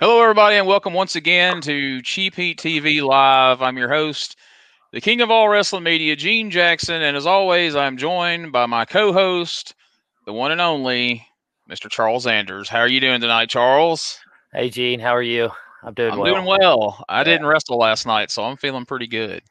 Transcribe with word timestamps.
Hello, 0.00 0.22
everybody, 0.22 0.56
and 0.56 0.66
welcome 0.66 0.94
once 0.94 1.14
again 1.14 1.60
to 1.60 2.00
Cheap 2.00 2.34
Heat 2.34 2.58
TV 2.58 3.02
Live. 3.02 3.60
I'm 3.60 3.76
your 3.76 3.90
host, 3.90 4.34
the 4.92 5.00
king 5.02 5.20
of 5.20 5.30
all 5.30 5.50
wrestling 5.50 5.82
media, 5.82 6.16
Gene 6.16 6.50
Jackson, 6.50 7.02
and 7.02 7.18
as 7.18 7.26
always, 7.26 7.76
I'm 7.76 7.98
joined 7.98 8.50
by 8.50 8.64
my 8.64 8.86
co-host, 8.86 9.74
the 10.24 10.32
one 10.32 10.52
and 10.52 10.60
only 10.62 11.28
Mr. 11.70 11.90
Charles 11.90 12.24
Zanders. 12.24 12.66
How 12.66 12.78
are 12.78 12.88
you 12.88 12.98
doing 12.98 13.20
tonight, 13.20 13.50
Charles? 13.50 14.18
Hey, 14.54 14.70
Gene. 14.70 15.00
How 15.00 15.14
are 15.14 15.20
you? 15.20 15.50
I'm 15.82 15.92
doing 15.92 16.12
I'm 16.12 16.18
well. 16.18 16.34
doing 16.34 16.46
well. 16.46 17.04
I 17.10 17.18
yeah. 17.18 17.24
didn't 17.24 17.46
wrestle 17.46 17.76
last 17.76 18.06
night, 18.06 18.30
so 18.30 18.42
I'm 18.44 18.56
feeling 18.56 18.86
pretty 18.86 19.06
good. 19.06 19.42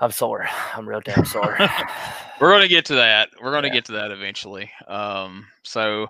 I'm 0.00 0.10
sore. 0.10 0.48
I'm 0.74 0.88
real 0.88 1.00
damn 1.00 1.24
sore. 1.24 1.56
We're 2.40 2.50
going 2.50 2.62
to 2.62 2.66
get 2.66 2.86
to 2.86 2.96
that. 2.96 3.28
We're 3.40 3.52
going 3.52 3.62
to 3.62 3.68
yeah. 3.68 3.74
get 3.74 3.84
to 3.84 3.92
that 3.92 4.10
eventually. 4.10 4.68
Um, 4.88 5.46
so 5.62 6.08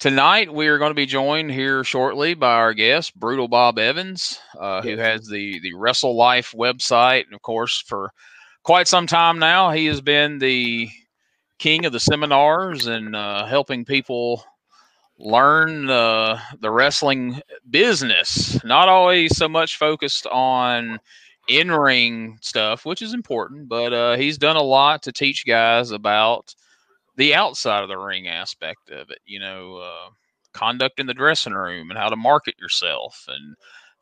Tonight, 0.00 0.50
we 0.50 0.66
are 0.68 0.78
going 0.78 0.92
to 0.92 0.94
be 0.94 1.04
joined 1.04 1.50
here 1.50 1.84
shortly 1.84 2.32
by 2.32 2.54
our 2.54 2.72
guest, 2.72 3.14
Brutal 3.20 3.48
Bob 3.48 3.78
Evans, 3.78 4.40
uh, 4.58 4.80
who 4.80 4.96
has 4.96 5.26
the, 5.26 5.60
the 5.60 5.74
Wrestle 5.74 6.16
Life 6.16 6.54
website. 6.56 7.26
And 7.26 7.34
of 7.34 7.42
course, 7.42 7.84
for 7.86 8.10
quite 8.62 8.88
some 8.88 9.06
time 9.06 9.38
now, 9.38 9.70
he 9.72 9.84
has 9.84 10.00
been 10.00 10.38
the 10.38 10.88
king 11.58 11.84
of 11.84 11.92
the 11.92 12.00
seminars 12.00 12.86
and 12.86 13.14
uh, 13.14 13.44
helping 13.44 13.84
people 13.84 14.42
learn 15.18 15.90
uh, 15.90 16.40
the 16.60 16.70
wrestling 16.70 17.42
business. 17.68 18.58
Not 18.64 18.88
always 18.88 19.36
so 19.36 19.50
much 19.50 19.76
focused 19.76 20.26
on 20.28 20.98
in 21.46 21.70
ring 21.70 22.38
stuff, 22.40 22.86
which 22.86 23.02
is 23.02 23.12
important, 23.12 23.68
but 23.68 23.92
uh, 23.92 24.16
he's 24.16 24.38
done 24.38 24.56
a 24.56 24.62
lot 24.62 25.02
to 25.02 25.12
teach 25.12 25.44
guys 25.44 25.90
about 25.90 26.54
the 27.20 27.34
outside 27.34 27.82
of 27.82 27.90
the 27.90 27.98
ring 27.98 28.26
aspect 28.28 28.88
of 28.90 29.10
it, 29.10 29.18
you 29.26 29.38
know, 29.38 29.76
uh, 29.76 30.08
conduct 30.54 30.98
in 30.98 31.06
the 31.06 31.12
dressing 31.12 31.52
room 31.52 31.90
and 31.90 31.98
how 31.98 32.08
to 32.08 32.16
market 32.16 32.54
yourself 32.58 33.26
and 33.28 33.56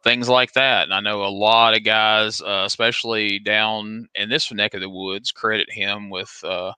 things 0.05 0.29
like 0.29 0.53
that. 0.53 0.85
And 0.85 0.95
I 0.95 1.01
know 1.01 1.25
a 1.25 1.27
lot 1.27 1.77
of 1.77 1.83
guys, 1.83 2.41
uh, 2.41 2.63
especially 2.65 3.41
down 3.41 4.09
in 4.15 4.29
this 4.29 4.53
neck 4.53 4.75
of 4.75 4.81
the 4.81 4.89
woods, 4.89 5.33
credit 5.33 5.69
him 5.69 6.11
with 6.11 6.33
uh, 6.45 6.73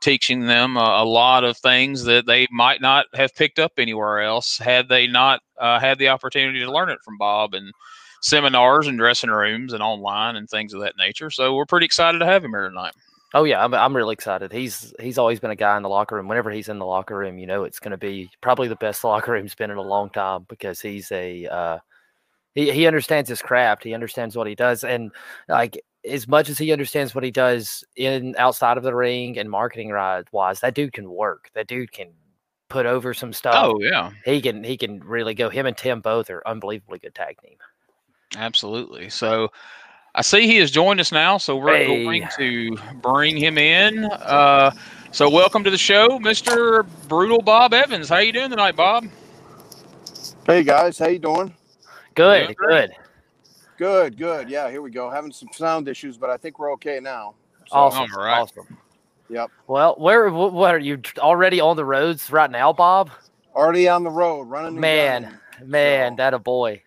teaching 0.00 0.46
them 0.46 0.76
a, 0.76 1.02
a, 1.02 1.04
lot 1.04 1.42
of 1.42 1.56
things 1.56 2.04
that 2.04 2.24
they 2.24 2.46
might 2.52 2.80
not 2.80 3.06
have 3.14 3.34
picked 3.34 3.58
up 3.58 3.72
anywhere 3.76 4.20
else 4.20 4.58
had 4.58 4.88
they 4.88 5.08
not 5.08 5.40
uh, 5.58 5.80
had 5.80 5.98
the 5.98 6.08
opportunity 6.08 6.60
to 6.60 6.72
learn 6.72 6.88
it 6.88 7.00
from 7.04 7.18
Bob 7.18 7.52
and 7.52 7.72
seminars 8.22 8.86
and 8.86 8.96
dressing 8.96 9.30
rooms 9.30 9.72
and 9.72 9.82
online 9.82 10.36
and 10.36 10.48
things 10.48 10.72
of 10.72 10.82
that 10.82 10.96
nature. 10.96 11.32
So 11.32 11.56
we're 11.56 11.66
pretty 11.66 11.86
excited 11.86 12.20
to 12.20 12.26
have 12.26 12.44
him 12.44 12.52
here 12.52 12.68
tonight. 12.68 12.94
Oh 13.32 13.44
yeah, 13.44 13.62
I'm 13.64 13.72
I'm 13.74 13.94
really 13.94 14.12
excited. 14.12 14.52
He's 14.52 14.92
he's 14.98 15.18
always 15.18 15.38
been 15.38 15.52
a 15.52 15.56
guy 15.56 15.76
in 15.76 15.82
the 15.82 15.88
locker 15.88 16.16
room. 16.16 16.26
Whenever 16.26 16.50
he's 16.50 16.68
in 16.68 16.78
the 16.78 16.86
locker 16.86 17.16
room, 17.16 17.38
you 17.38 17.46
know 17.46 17.64
it's 17.64 17.78
going 17.78 17.92
to 17.92 17.96
be 17.96 18.30
probably 18.40 18.68
the 18.68 18.76
best 18.76 19.04
locker 19.04 19.32
room's 19.32 19.54
been 19.54 19.70
in 19.70 19.76
a 19.76 19.82
long 19.82 20.10
time 20.10 20.46
because 20.48 20.80
he's 20.80 21.10
a 21.12 21.46
uh, 21.46 21.78
he 22.54 22.72
he 22.72 22.86
understands 22.86 23.28
his 23.28 23.42
craft. 23.42 23.84
He 23.84 23.94
understands 23.94 24.36
what 24.36 24.48
he 24.48 24.54
does, 24.56 24.82
and 24.82 25.12
like 25.48 25.80
as 26.08 26.26
much 26.26 26.48
as 26.48 26.58
he 26.58 26.72
understands 26.72 27.14
what 27.14 27.22
he 27.22 27.30
does 27.30 27.84
in 27.94 28.34
outside 28.38 28.76
of 28.76 28.82
the 28.82 28.94
ring 28.94 29.38
and 29.38 29.48
marketing 29.50 29.92
wise, 30.32 30.60
that 30.60 30.74
dude 30.74 30.92
can 30.92 31.08
work. 31.10 31.50
That 31.54 31.68
dude 31.68 31.92
can 31.92 32.12
put 32.68 32.86
over 32.86 33.14
some 33.14 33.32
stuff. 33.32 33.54
Oh 33.56 33.78
yeah, 33.80 34.10
he 34.24 34.40
can 34.40 34.64
he 34.64 34.76
can 34.76 35.00
really 35.00 35.34
go. 35.34 35.50
Him 35.50 35.66
and 35.66 35.76
Tim 35.76 36.00
both 36.00 36.30
are 36.30 36.42
unbelievably 36.48 36.98
good 36.98 37.14
tag 37.14 37.36
team. 37.40 37.58
Absolutely. 38.36 39.08
So 39.08 39.50
I 40.14 40.22
see 40.22 40.46
he 40.46 40.56
has 40.56 40.72
joined 40.72 40.98
us 40.98 41.12
now, 41.12 41.38
so 41.38 41.56
we're 41.56 41.76
hey. 41.76 42.04
going 42.04 42.28
to 42.36 42.76
bring 43.00 43.36
him 43.36 43.56
in. 43.56 44.04
Uh, 44.04 44.72
so 45.12 45.30
welcome 45.30 45.62
to 45.62 45.70
the 45.70 45.78
show, 45.78 46.18
Mr. 46.18 46.84
Brutal 47.08 47.40
Bob 47.40 47.72
Evans. 47.72 48.08
How 48.08 48.18
you 48.18 48.32
doing 48.32 48.50
tonight, 48.50 48.74
Bob? 48.74 49.06
Hey 50.46 50.64
guys, 50.64 50.98
how 50.98 51.06
you 51.06 51.20
doing? 51.20 51.54
Good, 52.16 52.46
doing 52.46 52.56
good. 52.58 52.90
Good, 53.76 54.16
good. 54.18 54.50
Yeah, 54.50 54.68
here 54.68 54.82
we 54.82 54.90
go. 54.90 55.08
Having 55.10 55.32
some 55.32 55.48
sound 55.52 55.86
issues, 55.86 56.16
but 56.16 56.28
I 56.28 56.36
think 56.36 56.58
we're 56.58 56.72
okay 56.72 56.98
now. 56.98 57.34
So, 57.68 57.76
awesome, 57.76 58.08
all 58.12 58.24
right. 58.24 58.40
awesome. 58.40 58.76
Yep. 59.28 59.50
Well, 59.68 59.94
where 59.96 60.28
what 60.28 60.74
are 60.74 60.78
you 60.78 61.00
already 61.18 61.60
on 61.60 61.76
the 61.76 61.84
roads 61.84 62.32
right 62.32 62.50
now, 62.50 62.72
Bob? 62.72 63.10
Already 63.54 63.88
on 63.88 64.02
the 64.02 64.10
road, 64.10 64.42
running. 64.48 64.80
Man, 64.80 65.38
man, 65.64 66.12
so. 66.12 66.16
that 66.16 66.34
a 66.34 66.40
boy. 66.40 66.82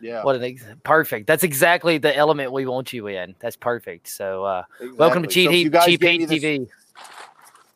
Yeah. 0.00 0.22
What 0.22 0.36
an 0.36 0.44
ex- 0.44 0.64
perfect. 0.82 1.26
That's 1.26 1.44
exactly 1.44 1.98
the 1.98 2.14
element 2.14 2.52
we 2.52 2.66
want 2.66 2.92
you 2.92 3.06
in. 3.06 3.34
That's 3.40 3.56
perfect. 3.56 4.08
So, 4.08 4.44
uh, 4.44 4.64
exactly. 4.80 4.98
welcome 4.98 5.22
to 5.22 5.28
Cheap 5.28 5.50
Heat, 5.50 5.72
so 5.72 5.80
Cheap 5.86 6.02
Heat 6.02 6.28
TV. 6.28 6.68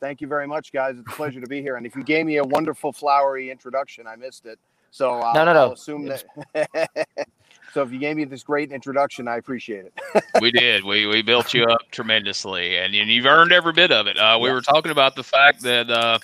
Thank 0.01 0.21
you 0.21 0.29
very 0.29 0.47
much, 0.47 0.73
guys. 0.73 0.97
It's 0.99 1.11
a 1.11 1.17
pleasure 1.17 1.41
to 1.41 1.47
be 1.47 1.61
here. 1.61 1.77
And 1.77 1.84
if 1.84 1.97
you 1.97 2.05
gave 2.05 2.27
me 2.27 2.37
a 2.37 2.45
wonderful 2.45 2.93
flowery 2.93 3.51
introduction, 3.51 4.06
I 4.06 4.17
missed 4.17 4.47
it. 4.47 4.59
So 4.91 5.15
I'll, 5.15 5.34
no, 5.34 5.45
no, 5.45 5.53
no. 5.53 5.61
I'll 5.61 5.73
assume 5.73 6.06
that. 6.06 6.25
so 7.73 7.83
if 7.83 7.93
you 7.93 7.99
gave 7.99 8.17
me 8.17 8.25
this 8.25 8.43
great 8.43 8.73
introduction, 8.73 9.29
I 9.29 9.37
appreciate 9.37 9.87
it. 9.87 10.25
we 10.41 10.51
did. 10.51 10.84
We 10.84 11.06
we 11.06 11.23
built 11.23 11.55
you 11.55 11.65
up 11.65 11.91
tremendously, 11.91 12.77
and, 12.79 12.95
and 12.95 13.11
you've 13.11 13.27
earned 13.27 13.53
every 13.53 13.73
bit 13.73 13.93
of 13.93 14.06
it. 14.06 14.19
Uh, 14.19 14.39
we 14.41 14.51
were 14.51 14.62
talking 14.62 14.93
about 14.93 15.17
the 15.17 15.25
fact 15.25 15.62
that. 15.62 15.91
Uh, 15.91 16.19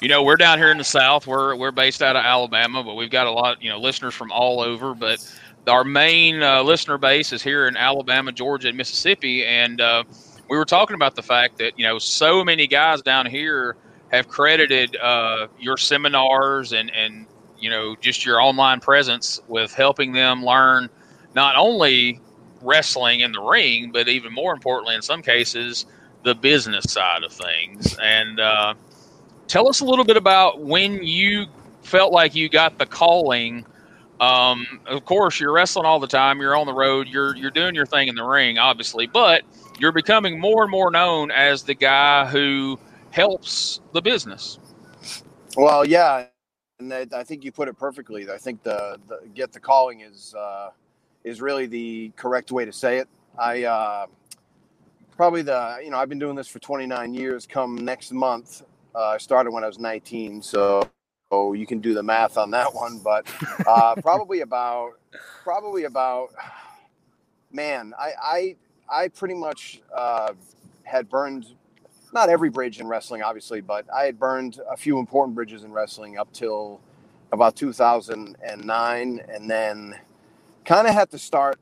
you 0.00 0.06
know, 0.06 0.22
we're 0.22 0.36
down 0.36 0.58
here 0.58 0.70
in 0.70 0.78
the 0.78 0.84
South. 0.84 1.26
We're 1.26 1.56
we're 1.56 1.72
based 1.72 2.02
out 2.02 2.14
of 2.14 2.24
Alabama, 2.24 2.84
but 2.84 2.94
we've 2.94 3.10
got 3.10 3.26
a 3.26 3.32
lot, 3.32 3.60
you 3.60 3.68
know, 3.68 3.80
listeners 3.80 4.14
from 4.14 4.30
all 4.30 4.60
over. 4.60 4.94
But 4.94 5.18
our 5.66 5.82
main 5.82 6.40
uh, 6.40 6.62
listener 6.62 6.98
base 6.98 7.32
is 7.32 7.42
here 7.42 7.66
in 7.66 7.76
Alabama, 7.76 8.30
Georgia, 8.30 8.68
and 8.68 8.76
Mississippi. 8.76 9.44
And 9.44 9.80
uh, 9.80 10.04
we 10.48 10.56
were 10.56 10.64
talking 10.64 10.94
about 10.94 11.14
the 11.14 11.22
fact 11.22 11.58
that 11.58 11.78
you 11.78 11.84
know 11.84 11.98
so 11.98 12.44
many 12.44 12.66
guys 12.66 13.02
down 13.02 13.26
here 13.26 13.76
have 14.12 14.28
credited 14.28 14.96
uh, 14.96 15.48
your 15.58 15.76
seminars 15.76 16.72
and 16.72 16.90
and 16.90 17.26
you 17.60 17.70
know 17.70 17.96
just 17.96 18.24
your 18.24 18.40
online 18.40 18.80
presence 18.80 19.40
with 19.48 19.72
helping 19.72 20.12
them 20.12 20.44
learn 20.44 20.88
not 21.34 21.56
only 21.56 22.20
wrestling 22.62 23.20
in 23.20 23.32
the 23.32 23.40
ring, 23.40 23.90
but 23.92 24.08
even 24.08 24.32
more 24.32 24.52
importantly, 24.52 24.94
in 24.94 25.02
some 25.02 25.22
cases, 25.22 25.86
the 26.24 26.34
business 26.34 26.92
side 26.92 27.22
of 27.22 27.32
things. 27.32 27.96
And 28.02 28.40
uh, 28.40 28.74
tell 29.46 29.68
us 29.68 29.80
a 29.80 29.84
little 29.84 30.04
bit 30.04 30.16
about 30.16 30.60
when 30.60 31.02
you 31.02 31.46
felt 31.82 32.12
like 32.12 32.34
you 32.34 32.48
got 32.48 32.78
the 32.78 32.86
calling 32.86 33.64
um, 34.20 34.80
of 34.86 35.04
course, 35.04 35.38
you're 35.38 35.52
wrestling 35.52 35.86
all 35.86 36.00
the 36.00 36.08
time. 36.08 36.40
You're 36.40 36.56
on 36.56 36.66
the 36.66 36.74
road. 36.74 37.08
You're 37.08 37.36
you're 37.36 37.50
doing 37.50 37.74
your 37.74 37.86
thing 37.86 38.08
in 38.08 38.16
the 38.16 38.24
ring, 38.24 38.58
obviously, 38.58 39.06
but 39.06 39.42
you're 39.78 39.92
becoming 39.92 40.40
more 40.40 40.62
and 40.62 40.70
more 40.70 40.90
known 40.90 41.30
as 41.30 41.62
the 41.62 41.74
guy 41.74 42.26
who 42.26 42.78
helps 43.10 43.80
the 43.92 44.02
business. 44.02 44.58
Well, 45.56 45.84
yeah, 45.84 46.26
and 46.78 46.92
I 46.92 47.24
think 47.24 47.44
you 47.44 47.52
put 47.52 47.68
it 47.68 47.78
perfectly. 47.78 48.30
I 48.30 48.38
think 48.38 48.62
the, 48.62 48.98
the 49.08 49.20
get 49.34 49.52
the 49.52 49.60
calling 49.60 50.00
is 50.00 50.34
uh, 50.34 50.70
is 51.24 51.40
really 51.40 51.66
the 51.66 52.12
correct 52.16 52.52
way 52.52 52.64
to 52.64 52.72
say 52.72 52.98
it. 52.98 53.08
I 53.38 53.64
uh, 53.64 54.06
probably 55.16 55.42
the 55.42 55.80
you 55.82 55.90
know 55.90 55.98
I've 55.98 56.08
been 56.08 56.18
doing 56.18 56.36
this 56.36 56.48
for 56.48 56.58
29 56.60 57.14
years. 57.14 57.46
Come 57.46 57.76
next 57.76 58.12
month, 58.12 58.62
uh, 58.94 59.08
I 59.08 59.18
started 59.18 59.50
when 59.50 59.64
I 59.64 59.66
was 59.66 59.78
19, 59.78 60.42
so 60.42 60.88
Oh, 61.30 61.52
you 61.52 61.66
can 61.66 61.80
do 61.80 61.92
the 61.92 62.02
math 62.02 62.38
on 62.38 62.50
that 62.52 62.74
one, 62.74 63.00
but 63.04 63.26
uh, 63.66 63.94
probably 64.00 64.40
about 64.40 64.92
probably 65.44 65.84
about 65.84 66.30
man, 67.52 67.92
I 67.98 68.12
I 68.22 68.56
I 69.02 69.08
pretty 69.08 69.34
much 69.34 69.82
uh, 69.94 70.32
had 70.84 71.10
burned 71.10 71.46
not 72.12 72.28
every 72.28 72.50
bridge 72.50 72.80
in 72.80 72.86
wrestling, 72.86 73.22
obviously, 73.22 73.60
but 73.60 73.86
I 73.94 74.04
had 74.04 74.18
burned 74.18 74.60
a 74.70 74.76
few 74.76 74.98
important 74.98 75.34
bridges 75.34 75.64
in 75.64 75.72
wrestling 75.72 76.18
up 76.18 76.32
till 76.32 76.80
about 77.32 77.56
2009, 77.56 79.20
and 79.28 79.50
then 79.50 79.98
kind 80.64 80.86
of 80.86 80.94
had 80.94 81.10
to 81.10 81.18
start 81.18 81.58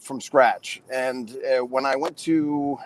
from 0.00 0.20
scratch. 0.20 0.82
And 0.92 1.36
uh, 1.44 1.64
when 1.64 1.86
I 1.86 1.96
went 1.96 2.16
to 2.18 2.78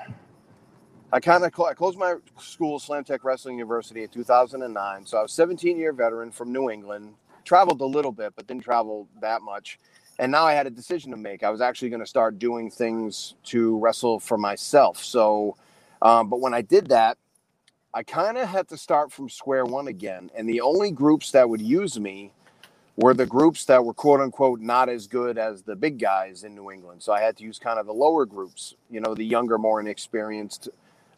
I 1.11 1.20
kind 1.20 1.43
of 1.43 1.55
cl- 1.55 1.69
I 1.69 1.75
closed 1.75 1.99
my 1.99 2.17
school, 2.38 2.79
Slam 2.79 3.02
Tech 3.02 3.25
Wrestling 3.25 3.56
University, 3.56 4.02
in 4.02 4.08
2009. 4.11 5.06
So 5.06 5.19
I 5.19 5.23
was 5.23 5.32
17 5.32 5.79
year 5.79 5.93
veteran 5.93 6.31
from 6.31 6.52
New 6.52 6.70
England. 6.70 7.14
Traveled 7.44 7.81
a 7.81 7.87
little 7.87 8.12
bit, 8.12 8.35
but 8.37 8.46
didn't 8.46 8.62
travel 8.62 9.08
that 9.23 9.40
much. 9.40 9.79
And 10.19 10.31
now 10.31 10.44
I 10.44 10.52
had 10.52 10.67
a 10.67 10.70
decision 10.70 11.11
to 11.12 11.17
make. 11.17 11.43
I 11.43 11.49
was 11.49 11.62
actually 11.62 11.88
going 11.88 12.00
to 12.00 12.06
start 12.06 12.38
doing 12.38 12.70
things 12.70 13.37
to 13.44 13.79
wrestle 13.79 14.20
for 14.20 14.37
myself. 14.37 15.02
So, 15.02 15.56
um, 16.03 16.29
but 16.29 16.41
when 16.41 16.55
I 16.55 16.62
did 16.62 16.89
that, 16.89 17.19
I 17.95 18.03
kind 18.03 18.37
of 18.39 18.49
had 18.49 18.69
to 18.69 18.77
start 18.77 19.12
from 19.12 19.29
square 19.29 19.65
one 19.65 19.89
again. 19.89 20.31
And 20.37 20.49
the 20.49 20.61
only 20.61 20.91
groups 20.91 21.33
that 21.33 21.49
would 21.49 21.61
use 21.61 21.99
me 21.99 22.33
were 22.97 23.15
the 23.15 23.27
groups 23.27 23.65
that 23.67 23.85
were 23.85 23.95
quote 23.95 24.21
unquote 24.21 24.61
not 24.61 24.89
as 24.89 25.06
good 25.06 25.39
as 25.39 25.62
the 25.62 25.77
big 25.77 25.99
guys 25.99 26.45
in 26.45 26.55
New 26.55 26.71
England. 26.71 27.03
So 27.03 27.12
I 27.12 27.21
had 27.21 27.37
to 27.39 27.45
use 27.45 27.59
kind 27.59 27.79
of 27.79 27.87
the 27.87 27.95
lower 27.95 28.27
groups, 28.27 28.75
you 28.91 29.00
know, 29.00 29.15
the 29.15 29.25
younger, 29.25 29.56
more 29.56 29.81
inexperienced 29.81 30.69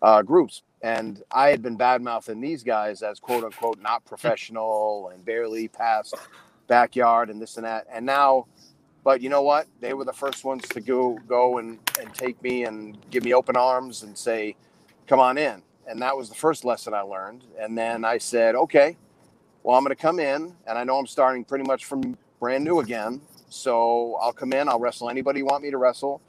uh, 0.02 0.22
groups. 0.22 0.62
And 0.82 1.22
I 1.32 1.48
had 1.48 1.62
been 1.62 1.76
bad 1.76 2.02
mouthing 2.02 2.40
these 2.40 2.62
guys 2.62 3.02
as 3.02 3.18
quote 3.18 3.44
unquote 3.44 3.80
not 3.80 4.04
professional 4.04 5.10
and 5.12 5.24
barely 5.24 5.68
past 5.68 6.14
backyard 6.68 7.30
and 7.30 7.40
this 7.40 7.56
and 7.56 7.66
that. 7.66 7.86
And 7.92 8.06
now, 8.06 8.46
but 9.02 9.20
you 9.22 9.28
know 9.28 9.42
what? 9.42 9.66
They 9.80 9.94
were 9.94 10.04
the 10.04 10.12
first 10.12 10.44
ones 10.44 10.62
to 10.68 10.80
go 10.80 11.18
go 11.26 11.58
and, 11.58 11.78
and 11.98 12.14
take 12.14 12.42
me 12.42 12.64
and 12.64 12.98
give 13.10 13.24
me 13.24 13.34
open 13.34 13.56
arms 13.56 14.02
and 14.02 14.16
say, 14.16 14.56
come 15.06 15.20
on 15.20 15.38
in. 15.38 15.62
And 15.86 16.00
that 16.02 16.16
was 16.16 16.28
the 16.28 16.34
first 16.34 16.64
lesson 16.64 16.94
I 16.94 17.00
learned. 17.00 17.44
And 17.58 17.76
then 17.76 18.04
I 18.04 18.18
said, 18.18 18.54
okay, 18.54 18.96
well, 19.62 19.76
I'm 19.76 19.84
going 19.84 19.94
to 19.94 20.00
come 20.00 20.20
in 20.20 20.54
and 20.66 20.78
I 20.78 20.84
know 20.84 20.98
I'm 20.98 21.06
starting 21.06 21.44
pretty 21.44 21.64
much 21.64 21.84
from 21.84 22.16
brand 22.38 22.64
new 22.64 22.80
again. 22.80 23.20
So 23.48 24.16
I'll 24.20 24.32
come 24.32 24.52
in, 24.52 24.68
I'll 24.68 24.78
wrestle 24.78 25.10
anybody 25.10 25.40
you 25.40 25.46
want 25.46 25.62
me 25.64 25.70
to 25.70 25.78
wrestle. 25.78 26.22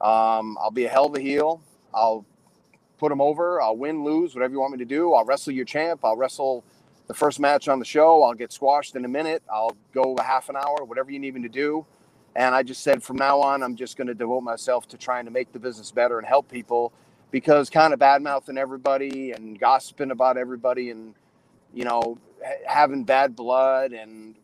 Um, 0.00 0.56
I'll 0.60 0.70
be 0.70 0.84
a 0.84 0.88
hell 0.88 1.06
of 1.06 1.16
a 1.16 1.20
heel. 1.20 1.60
I'll 1.92 2.24
put 2.98 3.08
them 3.08 3.20
over. 3.20 3.60
I'll 3.60 3.76
win, 3.76 4.04
lose, 4.04 4.34
whatever 4.34 4.52
you 4.52 4.60
want 4.60 4.72
me 4.72 4.78
to 4.78 4.84
do. 4.84 5.12
I'll 5.12 5.24
wrestle 5.24 5.52
your 5.52 5.64
champ. 5.64 6.04
I'll 6.04 6.16
wrestle 6.16 6.64
the 7.08 7.14
first 7.14 7.40
match 7.40 7.66
on 7.68 7.80
the 7.80 7.84
show. 7.84 8.22
I'll 8.22 8.34
get 8.34 8.52
squashed 8.52 8.94
in 8.94 9.04
a 9.04 9.08
minute. 9.08 9.42
I'll 9.52 9.76
go 9.92 10.14
a 10.14 10.22
half 10.22 10.48
an 10.48 10.56
hour, 10.56 10.84
whatever 10.84 11.10
you 11.10 11.18
need 11.18 11.34
me 11.34 11.42
to 11.42 11.48
do. 11.48 11.84
And 12.36 12.54
I 12.54 12.62
just 12.62 12.82
said 12.82 13.02
from 13.02 13.16
now 13.16 13.40
on, 13.40 13.62
I'm 13.62 13.74
just 13.74 13.96
going 13.96 14.06
to 14.06 14.14
devote 14.14 14.42
myself 14.42 14.86
to 14.88 14.96
trying 14.96 15.24
to 15.24 15.32
make 15.32 15.52
the 15.52 15.58
business 15.58 15.90
better 15.90 16.18
and 16.18 16.26
help 16.26 16.48
people 16.48 16.92
because 17.30 17.70
kind 17.70 17.92
of 17.92 17.98
bad 17.98 18.22
mouthing 18.22 18.58
everybody 18.58 19.32
and 19.32 19.58
gossiping 19.58 20.10
about 20.10 20.36
everybody 20.36 20.90
and, 20.90 21.14
you 21.72 21.84
know, 21.84 22.18
having 22.66 23.04
bad 23.04 23.36
blood 23.36 23.92
and, 23.92 24.34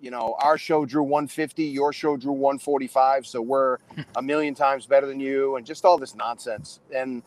you 0.00 0.10
know, 0.10 0.36
our 0.40 0.58
show 0.58 0.84
drew 0.84 1.02
150, 1.02 1.64
your 1.64 1.92
show 1.92 2.16
drew 2.16 2.32
145. 2.32 3.26
So 3.26 3.40
we're 3.40 3.78
a 4.16 4.22
million 4.22 4.54
times 4.54 4.86
better 4.86 5.06
than 5.06 5.20
you 5.20 5.56
and 5.56 5.64
just 5.64 5.84
all 5.84 5.98
this 5.98 6.14
nonsense. 6.14 6.80
And 6.94 7.22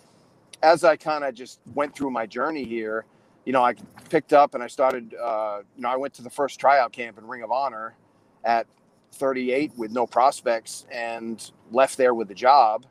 as 0.61 0.83
I 0.83 0.95
kind 0.95 1.23
of 1.23 1.33
just 1.33 1.59
went 1.73 1.95
through 1.95 2.11
my 2.11 2.25
journey 2.25 2.65
here, 2.65 3.05
you 3.45 3.53
know, 3.53 3.63
I 3.63 3.75
picked 4.09 4.33
up 4.33 4.55
and 4.55 4.63
I 4.63 4.67
started, 4.67 5.13
uh, 5.13 5.59
you 5.75 5.83
know, 5.83 5.89
I 5.89 5.97
went 5.97 6.15
to 6.15 6.23
the 6.23 6.29
first 6.29 6.59
tryout 6.59 6.91
camp 6.91 7.17
in 7.17 7.27
Ring 7.27 7.43
of 7.43 7.51
Honor 7.51 7.95
at 8.43 8.67
38 9.13 9.73
with 9.77 9.91
no 9.91 10.07
prospects 10.07 10.85
and 10.91 11.51
left 11.71 11.97
there 11.97 12.13
with 12.13 12.29
a 12.31 12.35
job. 12.35 12.85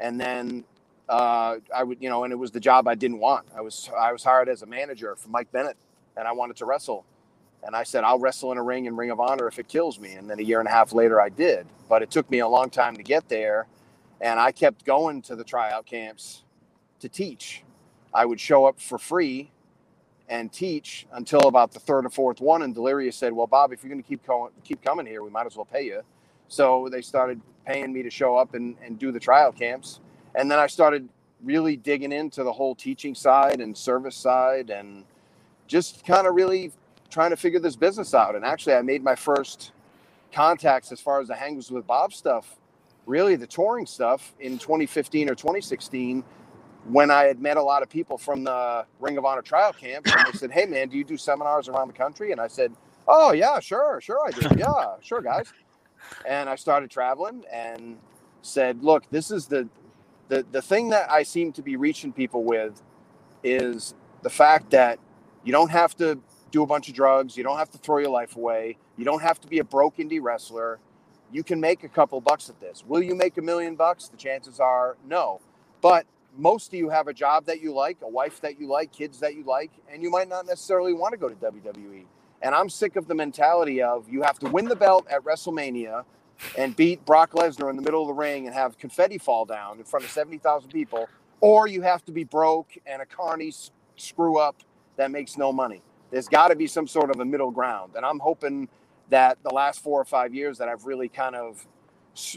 And 0.00 0.20
then 0.20 0.64
uh, 1.08 1.56
I 1.74 1.84
would, 1.84 2.02
you 2.02 2.08
know, 2.08 2.24
and 2.24 2.32
it 2.32 2.36
was 2.36 2.50
the 2.50 2.60
job 2.60 2.88
I 2.88 2.94
didn't 2.94 3.18
want. 3.18 3.46
I 3.56 3.60
was, 3.60 3.90
I 3.98 4.12
was 4.12 4.24
hired 4.24 4.48
as 4.48 4.62
a 4.62 4.66
manager 4.66 5.14
for 5.16 5.28
Mike 5.28 5.52
Bennett 5.52 5.76
and 6.16 6.28
I 6.28 6.32
wanted 6.32 6.56
to 6.58 6.66
wrestle. 6.66 7.04
And 7.64 7.76
I 7.76 7.84
said, 7.84 8.04
I'll 8.04 8.18
wrestle 8.18 8.52
in 8.52 8.58
a 8.58 8.62
ring 8.62 8.86
in 8.86 8.96
Ring 8.96 9.10
of 9.10 9.20
Honor 9.20 9.46
if 9.46 9.58
it 9.58 9.68
kills 9.68 9.98
me. 10.00 10.12
And 10.14 10.28
then 10.28 10.38
a 10.40 10.42
year 10.42 10.60
and 10.60 10.68
a 10.68 10.72
half 10.72 10.92
later, 10.92 11.20
I 11.20 11.28
did. 11.28 11.66
But 11.88 12.02
it 12.02 12.10
took 12.10 12.30
me 12.30 12.40
a 12.40 12.48
long 12.48 12.70
time 12.70 12.96
to 12.96 13.02
get 13.02 13.28
there. 13.28 13.66
And 14.20 14.40
I 14.40 14.52
kept 14.52 14.84
going 14.84 15.22
to 15.22 15.36
the 15.36 15.44
tryout 15.44 15.86
camps 15.86 16.42
to 17.00 17.08
teach. 17.08 17.62
I 18.14 18.24
would 18.26 18.40
show 18.40 18.66
up 18.66 18.80
for 18.80 18.98
free 18.98 19.50
and 20.28 20.52
teach 20.52 21.06
until 21.12 21.40
about 21.48 21.72
the 21.72 21.80
third 21.80 22.06
or 22.06 22.10
fourth 22.10 22.40
one. 22.40 22.62
And 22.62 22.74
Delirious 22.74 23.16
said, 23.16 23.32
"Well, 23.32 23.46
Bob, 23.46 23.72
if 23.72 23.82
you're 23.82 23.90
going 23.90 24.02
to 24.02 24.08
keep 24.08 24.26
going, 24.26 24.52
keep 24.64 24.82
coming 24.82 25.06
here, 25.06 25.22
we 25.22 25.30
might 25.30 25.46
as 25.46 25.56
well 25.56 25.66
pay 25.66 25.82
you." 25.82 26.02
So 26.48 26.88
they 26.90 27.02
started 27.02 27.40
paying 27.66 27.92
me 27.92 28.02
to 28.02 28.10
show 28.10 28.36
up 28.36 28.54
and, 28.54 28.76
and 28.84 28.98
do 28.98 29.12
the 29.12 29.20
tryout 29.20 29.56
camps. 29.56 30.00
And 30.34 30.50
then 30.50 30.58
I 30.58 30.66
started 30.66 31.08
really 31.42 31.76
digging 31.76 32.12
into 32.12 32.44
the 32.44 32.52
whole 32.52 32.74
teaching 32.74 33.14
side 33.14 33.60
and 33.60 33.76
service 33.76 34.16
side 34.16 34.70
and 34.70 35.04
just 35.66 36.04
kind 36.06 36.26
of 36.26 36.34
really 36.34 36.72
trying 37.10 37.30
to 37.30 37.36
figure 37.36 37.60
this 37.60 37.76
business 37.76 38.14
out. 38.14 38.34
And 38.34 38.44
actually, 38.44 38.74
I 38.74 38.82
made 38.82 39.02
my 39.02 39.14
first 39.14 39.72
contacts 40.32 40.92
as 40.92 41.00
far 41.00 41.20
as 41.20 41.28
the 41.28 41.34
hangers 41.34 41.70
with 41.70 41.86
Bob 41.86 42.12
stuff, 42.12 42.56
really 43.06 43.36
the 43.36 43.46
touring 43.46 43.86
stuff 43.86 44.34
in 44.40 44.58
2015 44.58 45.28
or 45.28 45.34
2016 45.34 46.24
when 46.88 47.10
I 47.10 47.24
had 47.24 47.40
met 47.40 47.56
a 47.56 47.62
lot 47.62 47.82
of 47.82 47.88
people 47.88 48.18
from 48.18 48.44
the 48.44 48.84
Ring 49.00 49.16
of 49.16 49.24
Honor 49.24 49.42
trial 49.42 49.72
camp, 49.72 50.06
and 50.06 50.26
they 50.26 50.38
said, 50.38 50.50
"Hey, 50.50 50.66
man, 50.66 50.88
do 50.88 50.96
you 50.96 51.04
do 51.04 51.16
seminars 51.16 51.68
around 51.68 51.88
the 51.88 51.94
country?" 51.94 52.32
And 52.32 52.40
I 52.40 52.48
said, 52.48 52.72
"Oh 53.06 53.32
yeah, 53.32 53.60
sure, 53.60 54.00
sure 54.00 54.20
I 54.26 54.30
do. 54.30 54.48
Yeah, 54.56 54.96
sure, 55.00 55.20
guys." 55.20 55.52
And 56.26 56.48
I 56.48 56.56
started 56.56 56.90
traveling 56.90 57.44
and 57.52 57.98
said, 58.42 58.82
"Look, 58.82 59.08
this 59.10 59.30
is 59.30 59.46
the 59.46 59.68
the 60.32 60.46
the 60.50 60.62
thing 60.62 60.88
that 60.88 61.10
I 61.10 61.24
seem 61.24 61.52
to 61.52 61.62
be 61.62 61.76
reaching 61.76 62.10
people 62.10 62.42
with 62.42 62.80
is 63.44 63.94
the 64.22 64.30
fact 64.30 64.70
that 64.70 64.98
you 65.44 65.52
don't 65.52 65.70
have 65.70 65.94
to 65.96 66.18
do 66.50 66.62
a 66.62 66.66
bunch 66.66 66.88
of 66.88 66.94
drugs, 66.94 67.36
you 67.36 67.44
don't 67.44 67.58
have 67.58 67.70
to 67.72 67.78
throw 67.78 67.98
your 67.98 68.10
life 68.10 68.34
away, 68.36 68.78
you 68.96 69.04
don't 69.04 69.20
have 69.20 69.38
to 69.42 69.48
be 69.48 69.58
a 69.58 69.64
broke 69.64 69.98
indie 69.98 70.22
wrestler. 70.22 70.78
You 71.30 71.42
can 71.42 71.60
make 71.60 71.82
a 71.84 71.88
couple 71.88 72.20
bucks 72.20 72.48
at 72.48 72.60
this. 72.60 72.84
Will 72.86 73.02
you 73.02 73.14
make 73.14 73.36
a 73.38 73.42
million 73.42 73.74
bucks? 73.74 74.08
The 74.08 74.16
chances 74.16 74.58
are 74.58 74.96
no, 75.06 75.40
but 75.82 76.06
most 76.38 76.68
of 76.68 76.74
you 76.74 76.88
have 76.88 77.08
a 77.08 77.12
job 77.12 77.44
that 77.46 77.60
you 77.60 77.74
like, 77.74 77.98
a 78.00 78.08
wife 78.08 78.40
that 78.40 78.58
you 78.58 78.66
like, 78.68 78.90
kids 78.90 79.20
that 79.20 79.34
you 79.34 79.44
like, 79.44 79.70
and 79.92 80.02
you 80.02 80.10
might 80.10 80.28
not 80.28 80.46
necessarily 80.46 80.94
want 80.94 81.12
to 81.12 81.18
go 81.18 81.28
to 81.28 81.34
WWE. 81.34 82.04
And 82.40 82.54
I'm 82.54 82.70
sick 82.70 82.96
of 82.96 83.06
the 83.06 83.14
mentality 83.14 83.82
of 83.82 84.08
you 84.08 84.22
have 84.22 84.38
to 84.38 84.48
win 84.48 84.64
the 84.64 84.76
belt 84.76 85.06
at 85.10 85.22
WrestleMania 85.24 86.04
and 86.58 86.76
beat 86.76 87.04
Brock 87.04 87.32
Lesnar 87.32 87.70
in 87.70 87.76
the 87.76 87.82
middle 87.82 88.02
of 88.02 88.08
the 88.08 88.14
ring 88.14 88.46
and 88.46 88.54
have 88.54 88.78
confetti 88.78 89.18
fall 89.18 89.44
down 89.44 89.78
in 89.78 89.84
front 89.84 90.04
of 90.04 90.10
70,000 90.10 90.70
people, 90.70 91.08
or 91.40 91.66
you 91.66 91.82
have 91.82 92.04
to 92.06 92.12
be 92.12 92.24
broke 92.24 92.70
and 92.86 93.02
a 93.02 93.06
carny 93.06 93.52
screw 93.96 94.38
up 94.38 94.56
that 94.96 95.10
makes 95.10 95.36
no 95.36 95.52
money. 95.52 95.82
There's 96.10 96.28
got 96.28 96.48
to 96.48 96.56
be 96.56 96.66
some 96.66 96.86
sort 96.86 97.10
of 97.10 97.20
a 97.20 97.24
middle 97.24 97.50
ground. 97.50 97.92
And 97.96 98.04
I'm 98.04 98.18
hoping 98.18 98.68
that 99.08 99.38
the 99.42 99.50
last 99.50 99.82
four 99.82 100.00
or 100.00 100.04
five 100.04 100.34
years 100.34 100.58
that 100.58 100.68
I've 100.68 100.84
really 100.84 101.08
kind 101.08 101.36
of 101.36 101.66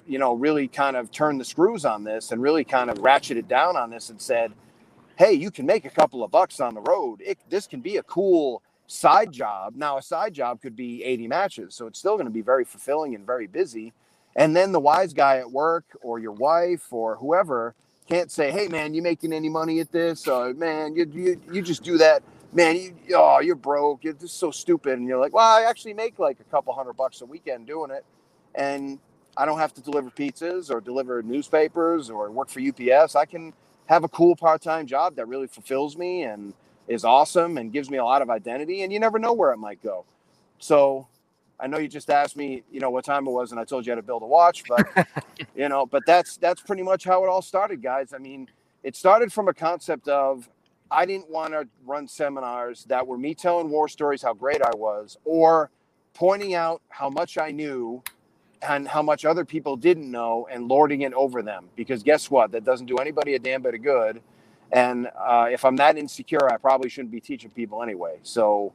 you 0.07 0.19
know, 0.19 0.33
really 0.33 0.67
kind 0.67 0.95
of 0.95 1.11
turned 1.11 1.39
the 1.39 1.45
screws 1.45 1.85
on 1.85 2.03
this 2.03 2.31
and 2.31 2.41
really 2.41 2.63
kind 2.63 2.89
of 2.89 2.99
ratcheted 2.99 3.47
down 3.47 3.75
on 3.75 3.89
this 3.89 4.09
and 4.09 4.21
said, 4.21 4.53
hey, 5.17 5.33
you 5.33 5.51
can 5.51 5.65
make 5.65 5.85
a 5.85 5.89
couple 5.89 6.23
of 6.23 6.31
bucks 6.31 6.59
on 6.59 6.73
the 6.73 6.81
road. 6.81 7.21
It, 7.21 7.37
this 7.49 7.67
can 7.67 7.81
be 7.81 7.97
a 7.97 8.03
cool 8.03 8.61
side 8.87 9.31
job. 9.31 9.73
Now, 9.75 9.97
a 9.97 10.01
side 10.01 10.33
job 10.33 10.61
could 10.61 10.75
be 10.75 11.03
80 11.03 11.27
matches. 11.27 11.75
So 11.75 11.87
it's 11.87 11.99
still 11.99 12.15
going 12.15 12.27
to 12.27 12.31
be 12.31 12.41
very 12.41 12.65
fulfilling 12.65 13.15
and 13.15 13.25
very 13.25 13.47
busy. 13.47 13.93
And 14.35 14.55
then 14.55 14.71
the 14.71 14.79
wise 14.79 15.13
guy 15.13 15.37
at 15.37 15.51
work 15.51 15.85
or 16.01 16.19
your 16.19 16.33
wife 16.33 16.91
or 16.91 17.15
whoever 17.15 17.73
can't 18.07 18.31
say, 18.31 18.51
hey, 18.51 18.67
man, 18.67 18.93
you 18.93 19.01
making 19.01 19.33
any 19.33 19.49
money 19.49 19.79
at 19.79 19.91
this? 19.91 20.27
Or, 20.27 20.53
man, 20.53 20.95
you, 20.95 21.09
you, 21.11 21.41
you 21.51 21.61
just 21.61 21.83
do 21.83 21.97
that. 21.97 22.21
Man, 22.53 22.75
you, 22.75 22.95
oh, 23.15 23.39
you're 23.39 23.55
broke. 23.55 24.03
You're 24.03 24.13
just 24.13 24.37
so 24.37 24.51
stupid. 24.51 24.99
And 24.99 25.07
you're 25.07 25.19
like, 25.19 25.33
well, 25.33 25.45
I 25.45 25.63
actually 25.63 25.93
make 25.93 26.19
like 26.19 26.39
a 26.39 26.43
couple 26.45 26.73
hundred 26.73 26.93
bucks 26.93 27.21
a 27.21 27.25
weekend 27.25 27.67
doing 27.67 27.91
it. 27.91 28.05
And 28.53 28.99
I 29.35 29.45
don't 29.45 29.59
have 29.59 29.73
to 29.73 29.81
deliver 29.81 30.09
pizzas 30.09 30.69
or 30.69 30.79
deliver 30.79 31.21
newspapers 31.21 32.09
or 32.09 32.29
work 32.31 32.49
for 32.49 32.61
UPS. 32.61 33.15
I 33.15 33.25
can 33.25 33.53
have 33.87 34.03
a 34.03 34.07
cool 34.07 34.35
part-time 34.35 34.87
job 34.87 35.15
that 35.15 35.27
really 35.27 35.47
fulfills 35.47 35.97
me 35.97 36.23
and 36.23 36.53
is 36.87 37.03
awesome 37.03 37.57
and 37.57 37.71
gives 37.71 37.89
me 37.89 37.97
a 37.97 38.03
lot 38.05 38.21
of 38.21 38.29
identity 38.29 38.83
and 38.83 38.93
you 38.93 38.99
never 38.99 39.19
know 39.19 39.33
where 39.33 39.51
it 39.51 39.57
might 39.57 39.81
go. 39.81 40.05
So 40.59 41.07
I 41.59 41.67
know 41.67 41.77
you 41.77 41.87
just 41.87 42.09
asked 42.09 42.35
me, 42.35 42.63
you 42.71 42.79
know, 42.79 42.89
what 42.89 43.05
time 43.05 43.27
it 43.27 43.31
was 43.31 43.51
and 43.51 43.59
I 43.59 43.63
told 43.65 43.85
you 43.85 43.91
how 43.91 43.95
to 43.95 44.01
build 44.03 44.23
a 44.23 44.27
watch, 44.27 44.63
but 44.67 45.07
you 45.55 45.69
know, 45.69 45.85
but 45.85 46.05
that's 46.05 46.37
that's 46.37 46.61
pretty 46.61 46.83
much 46.83 47.03
how 47.03 47.23
it 47.23 47.27
all 47.27 47.41
started, 47.41 47.81
guys. 47.81 48.13
I 48.13 48.17
mean, 48.17 48.47
it 48.83 48.95
started 48.95 49.31
from 49.33 49.47
a 49.47 49.53
concept 49.53 50.07
of 50.07 50.49
I 50.91 51.05
didn't 51.05 51.29
want 51.29 51.53
to 51.53 51.67
run 51.85 52.07
seminars 52.07 52.85
that 52.85 53.05
were 53.05 53.17
me 53.17 53.33
telling 53.33 53.69
war 53.69 53.87
stories 53.87 54.21
how 54.21 54.33
great 54.33 54.61
I 54.61 54.71
was 54.75 55.17
or 55.25 55.71
pointing 56.13 56.53
out 56.53 56.81
how 56.89 57.09
much 57.09 57.37
I 57.37 57.51
knew 57.51 58.03
and 58.61 58.87
how 58.87 59.01
much 59.01 59.25
other 59.25 59.45
people 59.45 59.75
didn't 59.75 60.09
know 60.09 60.47
and 60.51 60.67
lording 60.67 61.01
it 61.01 61.13
over 61.13 61.41
them. 61.41 61.65
Because 61.75 62.03
guess 62.03 62.29
what? 62.31 62.51
That 62.51 62.63
doesn't 62.63 62.85
do 62.85 62.97
anybody 62.97 63.35
a 63.35 63.39
damn 63.39 63.61
bit 63.61 63.75
of 63.75 63.83
good. 63.83 64.21
And 64.71 65.09
uh, 65.17 65.47
if 65.51 65.63
I'm 65.63 65.75
that 65.77 65.97
insecure, 65.97 66.51
I 66.51 66.57
probably 66.57 66.89
shouldn't 66.89 67.11
be 67.11 67.21
teaching 67.21 67.49
people 67.51 67.83
anyway. 67.83 68.19
So 68.23 68.73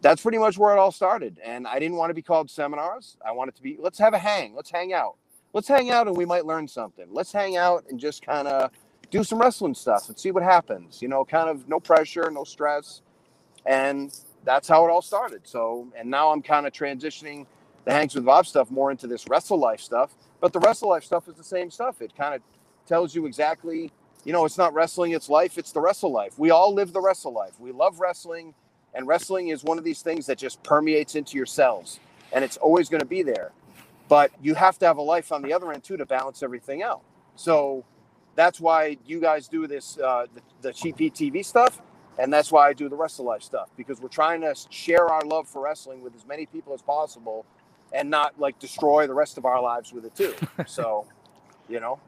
that's 0.00 0.22
pretty 0.22 0.38
much 0.38 0.58
where 0.58 0.74
it 0.74 0.78
all 0.78 0.92
started. 0.92 1.38
And 1.44 1.66
I 1.66 1.78
didn't 1.78 1.96
want 1.96 2.10
to 2.10 2.14
be 2.14 2.22
called 2.22 2.50
seminars. 2.50 3.16
I 3.26 3.32
wanted 3.32 3.54
to 3.56 3.62
be, 3.62 3.76
let's 3.80 3.98
have 3.98 4.14
a 4.14 4.18
hang. 4.18 4.54
Let's 4.54 4.70
hang 4.70 4.92
out. 4.92 5.16
Let's 5.52 5.68
hang 5.68 5.90
out 5.90 6.06
and 6.06 6.16
we 6.16 6.24
might 6.24 6.44
learn 6.44 6.68
something. 6.68 7.06
Let's 7.10 7.32
hang 7.32 7.56
out 7.56 7.84
and 7.88 7.98
just 7.98 8.24
kind 8.24 8.46
of 8.46 8.70
do 9.10 9.24
some 9.24 9.40
wrestling 9.40 9.74
stuff 9.74 10.08
and 10.08 10.18
see 10.18 10.30
what 10.30 10.42
happens. 10.42 11.00
You 11.00 11.08
know, 11.08 11.24
kind 11.24 11.48
of 11.48 11.68
no 11.68 11.80
pressure, 11.80 12.30
no 12.30 12.44
stress. 12.44 13.02
And 13.64 14.14
that's 14.44 14.68
how 14.68 14.84
it 14.86 14.90
all 14.90 15.02
started. 15.02 15.42
So, 15.44 15.88
and 15.96 16.10
now 16.10 16.30
I'm 16.30 16.42
kind 16.42 16.66
of 16.66 16.72
transitioning 16.72 17.46
the 17.84 17.92
Hangs 17.92 18.14
with 18.14 18.24
Bob 18.24 18.46
stuff 18.46 18.70
more 18.70 18.90
into 18.90 19.06
this 19.06 19.26
wrestle 19.28 19.58
life 19.58 19.80
stuff. 19.80 20.14
But 20.40 20.52
the 20.52 20.60
wrestle 20.60 20.90
life 20.90 21.04
stuff 21.04 21.28
is 21.28 21.34
the 21.34 21.44
same 21.44 21.70
stuff. 21.70 22.00
It 22.00 22.14
kind 22.16 22.34
of 22.34 22.42
tells 22.86 23.14
you 23.14 23.26
exactly, 23.26 23.90
you 24.28 24.34
know, 24.34 24.44
it's 24.44 24.58
not 24.58 24.74
wrestling, 24.74 25.12
it's 25.12 25.30
life, 25.30 25.56
it's 25.56 25.72
the 25.72 25.80
wrestle 25.80 26.12
life. 26.12 26.38
We 26.38 26.50
all 26.50 26.74
live 26.74 26.92
the 26.92 27.00
wrestle 27.00 27.32
life. 27.32 27.58
We 27.58 27.72
love 27.72 27.98
wrestling, 27.98 28.52
and 28.92 29.06
wrestling 29.06 29.48
is 29.48 29.64
one 29.64 29.78
of 29.78 29.84
these 29.84 30.02
things 30.02 30.26
that 30.26 30.36
just 30.36 30.62
permeates 30.62 31.14
into 31.14 31.38
your 31.38 31.46
cells, 31.46 31.98
and 32.30 32.44
it's 32.44 32.58
always 32.58 32.90
going 32.90 33.00
to 33.00 33.06
be 33.06 33.22
there. 33.22 33.52
But 34.06 34.30
you 34.42 34.54
have 34.54 34.78
to 34.80 34.86
have 34.86 34.98
a 34.98 35.02
life 35.02 35.32
on 35.32 35.40
the 35.40 35.54
other 35.54 35.72
end 35.72 35.82
too 35.82 35.96
to 35.96 36.04
balance 36.04 36.42
everything 36.42 36.82
out. 36.82 37.00
So 37.36 37.86
that's 38.34 38.60
why 38.60 38.98
you 39.06 39.18
guys 39.18 39.48
do 39.48 39.66
this, 39.66 39.96
uh, 39.98 40.26
the, 40.34 40.42
the 40.60 40.72
cheap 40.74 40.98
TV 40.98 41.42
stuff, 41.42 41.80
and 42.18 42.30
that's 42.30 42.52
why 42.52 42.68
I 42.68 42.74
do 42.74 42.90
the 42.90 42.96
wrestle 42.96 43.24
life 43.24 43.42
stuff 43.42 43.70
because 43.78 43.98
we're 43.98 44.08
trying 44.08 44.42
to 44.42 44.54
share 44.68 45.08
our 45.08 45.24
love 45.24 45.48
for 45.48 45.62
wrestling 45.62 46.02
with 46.02 46.14
as 46.14 46.26
many 46.26 46.44
people 46.44 46.74
as 46.74 46.82
possible 46.82 47.46
and 47.94 48.10
not 48.10 48.38
like 48.38 48.58
destroy 48.58 49.06
the 49.06 49.14
rest 49.14 49.38
of 49.38 49.46
our 49.46 49.62
lives 49.62 49.90
with 49.90 50.04
it 50.04 50.14
too. 50.14 50.34
So, 50.66 51.06
you 51.66 51.80
know. 51.80 51.98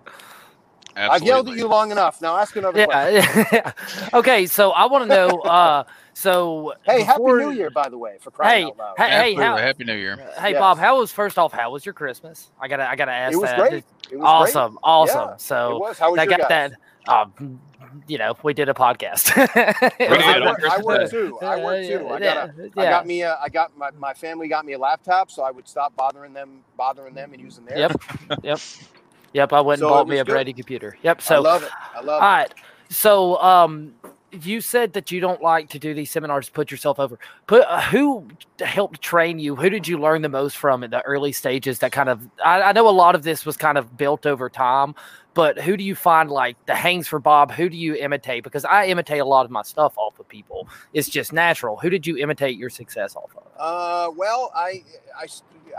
Absolutely. 0.97 1.15
I've 1.15 1.23
yelled 1.23 1.49
at 1.49 1.57
you 1.57 1.69
long 1.69 1.91
enough. 1.91 2.21
Now 2.21 2.37
ask 2.37 2.55
another 2.57 2.79
yeah, 2.79 2.87
question. 2.87 3.73
okay, 4.15 4.47
so 4.47 4.71
I 4.73 4.87
want 4.87 5.09
to 5.09 5.15
know. 5.15 5.41
Uh, 5.41 5.85
so 6.13 6.75
hey, 6.83 6.99
before, 6.99 7.39
Happy 7.39 7.51
New 7.51 7.57
Year, 7.57 7.71
by 7.71 7.89
the 7.89 7.97
way, 7.97 8.19
for 8.21 8.31
crying 8.31 8.67
hey, 8.67 8.71
out 8.71 8.77
loud. 8.79 8.95
Hey, 8.99 9.35
how, 9.35 9.57
Happy 9.57 9.85
New 9.85 9.95
Year. 9.95 10.17
Hey, 10.39 10.51
yes. 10.51 10.59
Bob, 10.59 10.79
how 10.79 10.99
was 10.99 11.13
first 11.13 11.39
off? 11.39 11.53
How 11.53 11.71
was 11.71 11.87
your 11.87 11.95
Christmas? 11.95 12.51
I 12.61 12.69
gotta, 12.69 12.89
I 12.89 12.97
gotta 12.97 13.13
ask. 13.13 13.35
It 13.35 13.39
was 13.39 13.51
that. 13.51 13.59
great. 13.59 13.85
It 14.11 14.17
was 14.17 14.25
awesome, 14.25 14.73
great. 14.73 14.81
awesome. 14.83 15.29
Yeah, 15.31 15.37
so 15.37 15.77
it 15.77 15.81
was. 15.81 15.99
How 15.99 16.11
was 16.11 16.19
I 16.19 16.27
got 16.27 16.41
guys? 16.41 16.49
that. 16.49 16.73
Um, 17.09 17.61
you 18.07 18.19
know, 18.19 18.37
we 18.43 18.55
did 18.55 18.69
a 18.69 18.75
podcast. 18.75 19.35
We 20.01 20.07
did. 20.07 20.23
I, 20.23 20.41
on 20.41 20.45
work, 20.45 20.59
I 20.65 20.69
Christmas 20.69 20.85
work 20.85 21.11
too. 21.11 21.39
I 21.41 21.65
work 21.65 21.87
too. 21.87 22.09
I 22.09 22.19
got 22.21 22.49
a, 22.49 22.71
yeah, 22.77 22.83
I 22.83 22.85
got 22.85 23.07
me. 23.07 23.23
A, 23.23 23.39
I 23.41 23.49
got 23.49 23.77
my, 23.77 23.91
my 23.93 24.15
family 24.15 24.49
got 24.49 24.65
me 24.65 24.75
a 24.75 24.79
laptop, 24.79 25.31
so 25.31 25.43
I 25.43 25.51
would 25.51 25.69
stop 25.69 25.95
bothering 25.97 26.33
them, 26.33 26.61
bothering 26.77 27.15
them, 27.15 27.33
and 27.33 27.43
using 27.43 27.65
theirs. 27.65 27.95
Yep. 28.29 28.41
Yep. 28.45 28.61
Yep. 29.33 29.53
I 29.53 29.61
went 29.61 29.81
So 29.81 29.89
and 29.89 29.91
bought 29.91 30.09
me 30.09 30.19
a 30.19 30.25
good. 30.25 30.33
Brady 30.33 30.53
computer. 30.53 30.97
Yep. 31.03 31.23
So 31.23 31.37
I 31.37 31.39
love 31.39 31.63
it. 31.63 31.71
I 31.95 32.01
love 32.01 32.23
all 32.23 32.29
it. 32.29 32.33
right. 32.33 32.55
So, 32.91 33.41
um, 33.41 33.95
you 34.33 34.61
said 34.61 34.93
that 34.93 35.11
you 35.11 35.21
don't 35.21 35.43
like 35.43 35.69
to 35.71 35.79
do 35.79 35.93
these 35.93 36.11
seminars 36.11 36.47
to 36.47 36.53
put 36.53 36.71
yourself 36.71 37.01
over. 37.01 37.19
Put 37.49 37.63
uh, 37.63 37.81
who 37.83 38.29
helped 38.61 39.03
train 39.03 39.39
you? 39.41 39.57
Who 39.57 39.69
did 39.71 39.89
you 39.89 39.99
learn 39.99 40.23
the 40.23 40.29
most 40.29 40.57
from 40.57 40.85
in 40.85 40.91
the 40.91 41.03
early 41.03 41.33
stages? 41.33 41.81
That 41.81 41.93
kind 41.93 42.09
of 42.09 42.21
I, 42.45 42.63
I 42.63 42.73
know 42.73 42.89
a 42.89 42.91
lot 42.91 43.15
of 43.17 43.25
this 43.25 43.45
was 43.45 43.57
kind 43.57 43.77
of 43.77 43.97
built 43.97 44.27
over 44.27 44.49
time, 44.49 44.95
but 45.35 45.59
who 45.61 45.77
do 45.77 45.83
you 45.83 45.97
find 45.97 46.31
like 46.31 46.57
the 46.67 46.77
hangs 46.77 47.09
for 47.09 47.19
Bob? 47.19 47.51
Who 47.53 47.69
do 47.69 47.77
you 47.77 47.97
imitate? 47.97 48.45
Because 48.45 48.65
I 48.65 48.87
imitate 48.87 49.21
a 49.21 49.25
lot 49.25 49.45
of 49.45 49.51
my 49.51 49.63
stuff 49.63 49.99
off 49.99 50.19
of 50.21 50.29
people. 50.29 50.69
It's 50.93 51.09
just 51.09 51.33
natural. 51.33 51.77
Who 51.79 51.91
did 51.91 52.07
you 52.07 52.17
imitate 52.17 52.57
your 52.57 52.71
success 52.71 53.17
off 53.17 53.31
of? 53.37 53.45
Uh, 53.59 54.11
well, 54.17 54.53
I, 54.55 54.85
I 55.19 55.27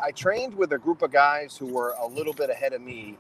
I 0.01 0.11
trained 0.11 0.55
with 0.55 0.73
a 0.73 0.77
group 0.77 1.01
of 1.03 1.11
guys 1.11 1.55
who 1.57 1.67
were 1.67 1.95
a 1.99 2.07
little 2.07 2.33
bit 2.33 2.49
ahead 2.49 2.73
of 2.73 2.81
me 2.81 3.17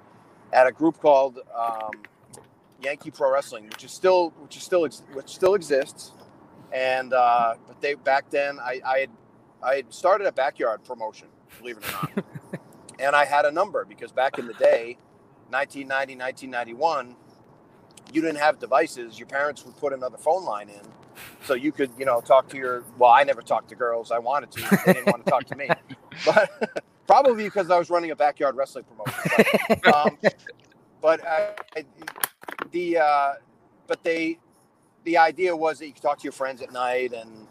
at 0.53 0.67
a 0.67 0.71
group 0.71 0.99
called 0.99 1.39
um, 1.57 1.91
Yankee 2.81 3.11
Pro 3.11 3.31
Wrestling, 3.31 3.65
which 3.65 3.83
is 3.83 3.91
still 3.91 4.31
which 4.39 4.57
is 4.57 4.63
still 4.63 4.85
ex- 4.85 5.03
which 5.13 5.29
still 5.29 5.55
exists. 5.55 6.11
And 6.73 7.13
uh, 7.13 7.55
but 7.67 7.81
they 7.81 7.95
back 7.95 8.29
then 8.29 8.59
I, 8.59 8.81
I 8.85 8.99
had 8.99 9.09
I 9.63 9.75
had 9.75 9.93
started 9.93 10.27
a 10.27 10.31
backyard 10.31 10.83
promotion, 10.83 11.27
believe 11.59 11.77
it 11.77 11.85
or 11.87 11.91
not, 11.91 12.11
and 12.99 13.15
I 13.15 13.25
had 13.25 13.45
a 13.45 13.51
number 13.51 13.85
because 13.85 14.11
back 14.11 14.39
in 14.39 14.47
the 14.47 14.53
day, 14.53 14.97
1990, 15.49 16.15
1991, 16.15 17.15
you 18.13 18.21
didn't 18.21 18.37
have 18.37 18.59
devices. 18.59 19.19
Your 19.19 19.27
parents 19.27 19.65
would 19.65 19.77
put 19.77 19.93
another 19.93 20.17
phone 20.17 20.45
line 20.45 20.69
in, 20.69 20.81
so 21.45 21.53
you 21.53 21.71
could 21.71 21.91
you 21.97 22.05
know 22.05 22.21
talk 22.21 22.49
to 22.49 22.57
your. 22.57 22.83
Well, 22.97 23.11
I 23.11 23.23
never 23.23 23.41
talked 23.41 23.69
to 23.69 23.75
girls. 23.75 24.11
I 24.11 24.19
wanted 24.19 24.51
to. 24.51 24.81
They 24.85 24.93
didn't 24.93 25.07
want 25.07 25.25
to 25.25 25.31
talk 25.31 25.45
to 25.47 25.55
me, 25.55 25.69
but 26.25 26.83
probably 27.11 27.43
because 27.43 27.69
I 27.69 27.77
was 27.77 27.89
running 27.89 28.11
a 28.11 28.15
backyard 28.15 28.55
wrestling 28.55 28.85
promotion. 28.85 29.45
But, 29.83 29.95
um, 29.95 30.17
but 31.01 31.27
I, 31.27 31.49
I, 31.75 31.85
the 32.71 32.99
uh, 32.99 33.33
but 33.85 34.01
they 34.01 34.39
the 35.03 35.17
idea 35.17 35.53
was 35.53 35.79
that 35.79 35.87
you 35.87 35.93
could 35.93 36.01
talk 36.01 36.19
to 36.19 36.23
your 36.23 36.31
friends 36.31 36.61
at 36.61 36.71
night 36.71 37.11
and 37.11 37.47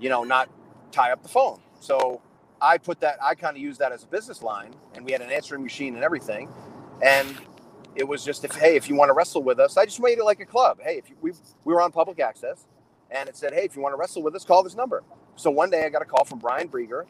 you 0.00 0.08
know 0.08 0.24
not 0.24 0.48
tie 0.92 1.12
up 1.12 1.22
the 1.22 1.28
phone. 1.28 1.60
So 1.78 2.22
I 2.62 2.78
put 2.78 3.00
that 3.00 3.22
I 3.22 3.34
kind 3.34 3.54
of 3.54 3.62
used 3.62 3.80
that 3.80 3.92
as 3.92 4.02
a 4.02 4.06
business 4.06 4.42
line, 4.42 4.74
and 4.94 5.04
we 5.04 5.12
had 5.12 5.20
an 5.20 5.30
answering 5.30 5.62
machine 5.62 5.94
and 5.94 6.02
everything, 6.02 6.48
and 7.02 7.36
it 7.94 8.08
was 8.08 8.24
just 8.24 8.46
if 8.46 8.52
hey 8.52 8.76
if 8.76 8.88
you 8.88 8.94
want 8.94 9.10
to 9.10 9.12
wrestle 9.12 9.42
with 9.42 9.60
us, 9.60 9.76
I 9.76 9.84
just 9.84 10.00
made 10.00 10.16
it 10.16 10.24
like 10.24 10.40
a 10.40 10.46
club. 10.46 10.78
Hey, 10.82 10.96
if 10.96 11.10
you, 11.10 11.16
we 11.20 11.32
we 11.66 11.74
were 11.74 11.82
on 11.82 11.92
public 11.92 12.18
access, 12.18 12.66
and 13.10 13.28
it 13.28 13.36
said 13.36 13.52
hey 13.52 13.66
if 13.66 13.76
you 13.76 13.82
want 13.82 13.92
to 13.92 13.98
wrestle 13.98 14.22
with 14.22 14.34
us, 14.34 14.42
call 14.42 14.62
this 14.62 14.74
number. 14.74 15.02
So 15.36 15.50
one 15.50 15.68
day 15.68 15.84
I 15.84 15.90
got 15.90 16.00
a 16.00 16.06
call 16.06 16.24
from 16.24 16.38
Brian 16.38 16.68
Brieger, 16.68 17.04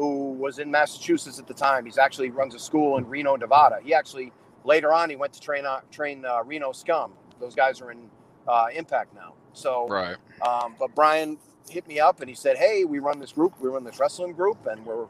who 0.00 0.32
was 0.32 0.58
in 0.58 0.70
Massachusetts 0.70 1.38
at 1.38 1.46
the 1.46 1.52
time. 1.52 1.84
He's 1.84 1.98
actually 1.98 2.30
runs 2.30 2.54
a 2.54 2.58
school 2.58 2.96
in 2.96 3.06
Reno, 3.06 3.36
Nevada. 3.36 3.80
He 3.84 3.92
actually 3.92 4.32
later 4.64 4.94
on 4.94 5.10
he 5.10 5.16
went 5.16 5.34
to 5.34 5.40
train 5.40 5.66
uh, 5.66 5.80
train 5.92 6.24
uh, 6.24 6.42
Reno 6.42 6.72
Scum. 6.72 7.12
Those 7.38 7.54
guys 7.54 7.82
are 7.82 7.90
in 7.90 8.08
uh, 8.48 8.68
Impact 8.74 9.14
now. 9.14 9.34
So, 9.52 9.86
Right. 9.88 10.16
um, 10.40 10.74
but 10.78 10.94
Brian 10.94 11.36
hit 11.68 11.86
me 11.86 12.00
up 12.00 12.20
and 12.20 12.30
he 12.30 12.34
said, 12.34 12.56
"Hey, 12.56 12.86
we 12.86 12.98
run 12.98 13.18
this 13.18 13.32
group. 13.32 13.52
We 13.60 13.68
run 13.68 13.84
this 13.84 14.00
wrestling 14.00 14.32
group, 14.32 14.66
and 14.66 14.86
we're, 14.86 15.04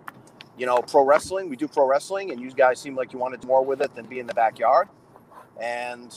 you 0.59 0.67
know, 0.67 0.79
pro 0.79 1.05
wrestling. 1.05 1.49
We 1.49 1.55
do 1.55 1.69
pro 1.69 1.87
wrestling, 1.87 2.33
and 2.33 2.41
you 2.41 2.51
guys 2.51 2.81
seem 2.81 2.97
like 2.97 3.13
you 3.13 3.21
wanted 3.21 3.45
more 3.45 3.65
with 3.65 3.81
it 3.83 3.95
than 3.95 4.07
be 4.07 4.19
in 4.19 4.27
the 4.27 4.35
backyard." 4.35 4.89
And 5.61 6.13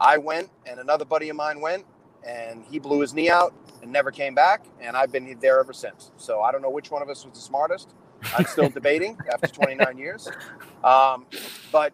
I 0.00 0.18
went, 0.18 0.50
and 0.66 0.80
another 0.80 1.04
buddy 1.04 1.28
of 1.28 1.36
mine 1.36 1.60
went, 1.60 1.84
and 2.26 2.64
he 2.64 2.80
blew 2.80 3.00
his 3.00 3.14
knee 3.14 3.30
out 3.30 3.54
and 3.80 3.92
never 3.92 4.10
came 4.10 4.34
back. 4.34 4.64
And 4.80 4.96
I've 4.96 5.12
been 5.12 5.38
there 5.40 5.60
ever 5.60 5.72
since. 5.72 6.10
So 6.16 6.40
I 6.40 6.50
don't 6.50 6.62
know 6.62 6.70
which 6.70 6.90
one 6.90 7.00
of 7.00 7.08
us 7.08 7.24
was 7.24 7.34
the 7.34 7.40
smartest. 7.40 7.94
I'm 8.36 8.44
still 8.46 8.68
debating 8.68 9.18
after 9.32 9.48
29 9.48 9.98
years. 9.98 10.28
Um, 10.84 11.26
but 11.72 11.92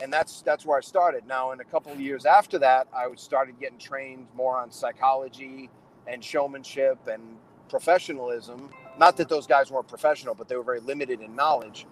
and 0.00 0.12
that's 0.12 0.42
that's 0.42 0.66
where 0.66 0.76
I 0.76 0.80
started. 0.80 1.26
Now, 1.26 1.52
in 1.52 1.60
a 1.60 1.64
couple 1.64 1.92
of 1.92 2.00
years 2.00 2.26
after 2.26 2.58
that, 2.58 2.88
I 2.94 3.06
started 3.16 3.58
getting 3.60 3.78
trained 3.78 4.26
more 4.34 4.56
on 4.56 4.70
psychology 4.70 5.70
and 6.06 6.22
showmanship 6.22 6.98
and 7.06 7.22
professionalism. 7.68 8.70
Not 8.98 9.16
that 9.16 9.28
those 9.28 9.46
guys 9.46 9.70
weren't 9.70 9.88
professional, 9.88 10.34
but 10.34 10.48
they 10.48 10.56
were 10.56 10.62
very 10.62 10.80
limited 10.80 11.20
in 11.20 11.34
knowledge. 11.34 11.86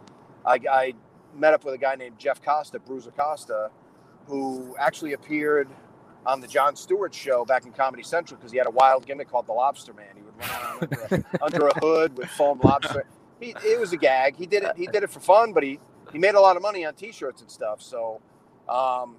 I, 0.44 0.58
I 0.70 0.94
met 1.34 1.54
up 1.54 1.64
with 1.64 1.74
a 1.74 1.78
guy 1.78 1.94
named 1.94 2.18
Jeff 2.18 2.42
Costa, 2.42 2.78
Bruiser 2.78 3.10
Costa, 3.12 3.70
who 4.26 4.76
actually 4.78 5.12
appeared 5.14 5.68
on 6.26 6.40
the 6.40 6.46
Jon 6.46 6.76
Stewart 6.76 7.14
show 7.14 7.44
back 7.44 7.64
in 7.64 7.72
Comedy 7.72 8.02
Central 8.02 8.36
because 8.38 8.52
he 8.52 8.58
had 8.58 8.66
a 8.66 8.70
wild 8.70 9.06
gimmick 9.06 9.28
called 9.28 9.46
the 9.46 9.52
Lobster 9.52 9.92
Man. 9.92 10.06
He 10.14 10.22
would 10.22 10.34
run 10.38 10.50
around 10.50 10.82
under 10.82 11.24
a, 11.40 11.42
under 11.44 11.68
a 11.68 11.78
hood 11.80 12.16
with 12.16 12.28
foam 12.30 12.60
lobster. 12.62 13.06
He, 13.42 13.54
it 13.64 13.80
was 13.80 13.92
a 13.92 13.96
gag. 13.96 14.36
He 14.36 14.46
did 14.46 14.62
it. 14.62 14.76
He 14.76 14.86
did 14.86 15.02
it 15.02 15.10
for 15.10 15.20
fun, 15.20 15.52
but 15.52 15.64
he 15.64 15.80
he 16.12 16.18
made 16.18 16.34
a 16.34 16.40
lot 16.40 16.56
of 16.56 16.62
money 16.62 16.84
on 16.84 16.94
T-shirts 16.94 17.40
and 17.40 17.50
stuff. 17.50 17.82
So, 17.82 18.20
um, 18.68 19.16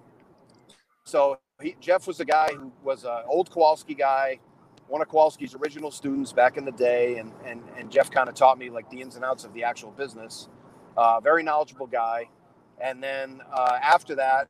so 1.04 1.40
he, 1.62 1.76
Jeff 1.82 2.08
was 2.08 2.20
a 2.22 2.26
guy 2.26 2.50
who 2.54 2.72
was 2.84 3.04
an 3.04 3.24
old 3.28 3.52
Kowalski 3.52 3.96
guy, 3.96 4.40
one 4.88 5.02
of 5.02 5.10
Kowalski's 5.10 5.56
original 5.56 5.92
students 5.92 6.32
back 6.32 6.56
in 6.56 6.64
the 6.64 6.72
day, 6.72 7.18
and 7.18 7.34
and 7.46 7.62
and 7.78 7.92
Jeff 7.92 8.10
kind 8.10 8.30
of 8.30 8.36
taught 8.36 8.58
me 8.58 8.70
like 8.70 8.90
the 8.90 9.02
ins 9.02 9.18
and 9.18 9.26
outs 9.26 9.44
of 9.44 9.54
the 9.54 9.64
actual 9.66 9.92
business. 9.92 10.48
Uh, 10.96 11.20
very 11.20 11.44
knowledgeable 11.44 11.88
guy. 11.88 12.30
And 12.80 13.02
then 13.04 13.42
uh, 13.52 13.80
after 13.82 14.16
that, 14.16 14.48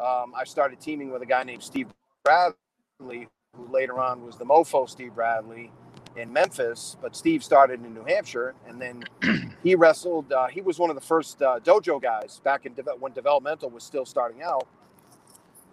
um, 0.00 0.34
I 0.36 0.44
started 0.44 0.80
teaming 0.80 1.10
with 1.10 1.22
a 1.22 1.26
guy 1.26 1.42
named 1.42 1.62
Steve 1.62 1.88
Bradley, 2.24 3.28
who 3.54 3.72
later 3.72 3.98
on 3.98 4.24
was 4.24 4.36
the 4.36 4.44
Mofo 4.44 4.88
Steve 4.88 5.14
Bradley 5.14 5.72
in 6.16 6.32
Memphis. 6.32 6.96
But 7.00 7.14
Steve 7.16 7.44
started 7.44 7.84
in 7.84 7.94
New 7.94 8.04
Hampshire, 8.04 8.54
and 8.66 8.80
then 8.80 9.04
he 9.62 9.74
wrestled. 9.74 10.32
Uh, 10.32 10.46
he 10.48 10.60
was 10.60 10.78
one 10.78 10.90
of 10.90 10.96
the 10.96 11.02
first 11.02 11.40
uh, 11.42 11.60
dojo 11.60 12.00
guys 12.00 12.40
back 12.44 12.66
in 12.66 12.74
deve- 12.74 13.00
when 13.00 13.12
developmental 13.12 13.70
was 13.70 13.84
still 13.84 14.06
starting 14.06 14.42
out. 14.42 14.66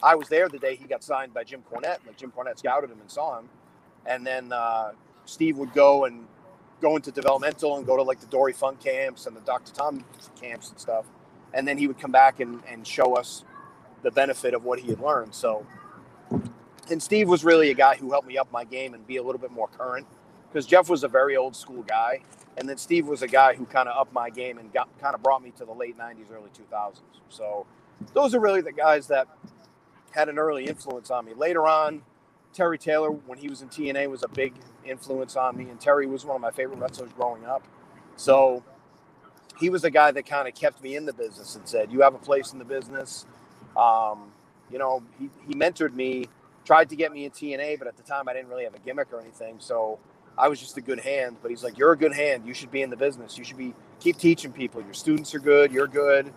I 0.02 0.16
was 0.16 0.28
there 0.28 0.50
the 0.50 0.60
day 0.60 0.76
he 0.76 0.86
got 0.86 1.04
signed 1.04 1.34
by 1.34 1.44
Jim 1.44 1.64
Cornette. 1.72 2.06
Like 2.06 2.18
Jim 2.18 2.32
Cornette 2.36 2.60
scouted 2.60 2.90
him 2.90 3.00
and 3.00 3.10
saw 3.10 3.40
him, 3.40 3.50
and 4.06 4.26
then 4.26 4.52
uh, 4.52 4.92
Steve 5.26 5.58
would 5.58 5.74
go 5.74 6.06
and 6.06 6.28
go 6.82 6.96
into 6.98 7.12
developmental 7.12 7.78
and 7.78 7.86
go 7.86 7.96
to 7.96 8.04
like 8.04 8.20
the 8.20 8.28
Dory 8.28 8.54
Funk 8.54 8.82
camps 8.82 9.26
and 9.26 9.36
the 9.36 9.42
Dr. 9.42 9.74
Tom 9.74 10.04
camps 10.40 10.70
and 10.70 10.80
stuff, 10.80 11.06
and 11.54 11.68
then 11.68 11.78
he 11.78 11.88
would 11.88 12.00
come 12.00 12.12
back 12.12 12.42
and, 12.42 12.62
and 12.68 12.86
show 12.86 13.16
us 13.16 13.46
the 14.02 14.12
benefit 14.12 14.54
of 14.54 14.66
what 14.66 14.80
he 14.80 14.90
had 14.90 15.00
learned. 15.00 15.34
So, 15.34 15.66
and 16.92 17.02
Steve 17.02 17.30
was 17.30 17.46
really 17.46 17.72
a 17.72 17.74
guy 17.74 17.96
who 17.96 18.12
helped 18.12 18.28
me 18.28 18.38
up 18.38 18.52
my 18.52 18.66
game 18.66 18.94
and 18.94 19.08
be 19.08 19.16
a 19.18 19.24
little 19.24 19.40
bit 19.40 19.52
more 19.52 19.70
current 19.70 20.06
because 20.54 20.68
Jeff 20.68 20.88
was 20.88 21.04
a 21.04 21.08
very 21.08 21.36
old 21.36 21.56
school 21.56 21.82
guy, 21.82 22.22
and 22.58 22.70
then 22.70 22.78
Steve 22.78 23.08
was 23.08 23.24
a 23.24 23.28
guy 23.28 23.56
who 23.56 23.66
kind 23.66 23.90
of 23.90 23.98
upped 23.98 24.14
my 24.14 24.30
game 24.30 24.60
and 24.60 24.72
got 24.72 24.88
kind 25.00 25.16
of 25.16 25.24
brought 25.24 25.42
me 25.42 25.52
to 25.58 25.66
the 25.66 25.74
late 25.74 25.98
'90s, 25.98 26.32
early 26.32 26.50
2000s. 26.56 27.00
So, 27.30 27.66
those 28.14 28.36
are 28.36 28.40
really 28.40 28.62
the 28.62 28.72
guys 28.72 29.08
that 29.08 29.28
had 30.12 30.30
an 30.30 30.38
early 30.38 30.68
influence 30.68 31.10
on 31.10 31.26
me. 31.26 31.34
Later 31.34 31.68
on, 31.68 32.04
Terry 32.54 32.78
Taylor, 32.78 33.10
when 33.10 33.40
he 33.40 33.50
was 33.50 33.64
in 33.64 33.70
TNA, 33.70 34.08
was 34.12 34.22
a 34.22 34.28
big 34.28 34.54
influence 34.86 35.36
on 35.36 35.58
me, 35.58 35.70
and 35.70 35.82
Terry 35.82 36.06
was 36.06 36.24
one 36.24 36.36
of 36.36 36.42
my 36.42 36.52
favorite 36.52 36.78
wrestlers 36.78 37.12
growing 37.14 37.46
up. 37.46 37.68
So 38.16 38.64
he 39.60 39.72
was 39.72 39.82
the 39.82 39.90
guy 39.90 40.12
that 40.12 40.28
kind 40.28 40.48
of 40.48 40.54
kept 40.54 40.84
me 40.84 40.96
in 40.96 41.06
the 41.08 41.14
business 41.14 41.56
and 41.56 41.68
said, 41.68 41.92
"You 41.92 42.02
have 42.02 42.14
a 42.14 42.20
place 42.20 42.54
in 42.54 42.60
the 42.60 42.66
business." 42.66 43.26
Um, 43.76 44.32
you 44.72 44.78
know, 44.78 45.02
he, 45.20 45.32
he 45.48 45.56
mentored 45.56 45.96
me, 45.96 46.28
tried 46.64 46.90
to 46.90 46.96
get 46.96 47.12
me 47.12 47.26
in 47.26 47.32
TNA, 47.32 47.80
but 47.80 47.88
at 47.88 47.98
the 47.98 48.04
time 48.04 48.30
I 48.30 48.34
didn't 48.34 48.50
really 48.50 48.66
have 48.66 48.76
a 48.76 48.80
gimmick 48.80 49.12
or 49.12 49.20
anything, 49.20 49.56
so 49.58 49.98
I 50.38 50.48
was 50.50 50.60
just 50.60 50.78
a 50.78 50.82
good 50.82 51.00
hand. 51.00 51.38
But 51.42 51.52
he's 51.52 51.64
like, 51.64 51.78
"You're 51.78 51.92
a 51.94 51.98
good 51.98 52.14
hand. 52.14 52.46
You 52.46 52.54
should 52.54 52.72
be 52.72 52.82
in 52.82 52.90
the 52.90 52.98
business. 52.98 53.38
You 53.38 53.44
should 53.44 53.58
be 53.58 53.74
keep 54.00 54.18
teaching 54.18 54.52
people. 54.52 54.82
Your 54.82 54.94
students 54.94 55.34
are 55.36 55.40
good. 55.40 55.72
You're 55.72 55.88
good." 55.88 56.34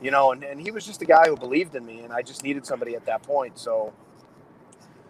You 0.00 0.12
know, 0.12 0.32
and, 0.32 0.44
and 0.44 0.60
he 0.60 0.70
was 0.70 0.86
just 0.86 1.02
a 1.02 1.04
guy 1.04 1.26
who 1.26 1.36
believed 1.36 1.74
in 1.74 1.84
me, 1.84 2.00
and 2.00 2.12
I 2.12 2.22
just 2.22 2.44
needed 2.44 2.64
somebody 2.66 2.94
at 2.94 3.06
that 3.06 3.22
point. 3.22 3.58
So 3.58 3.92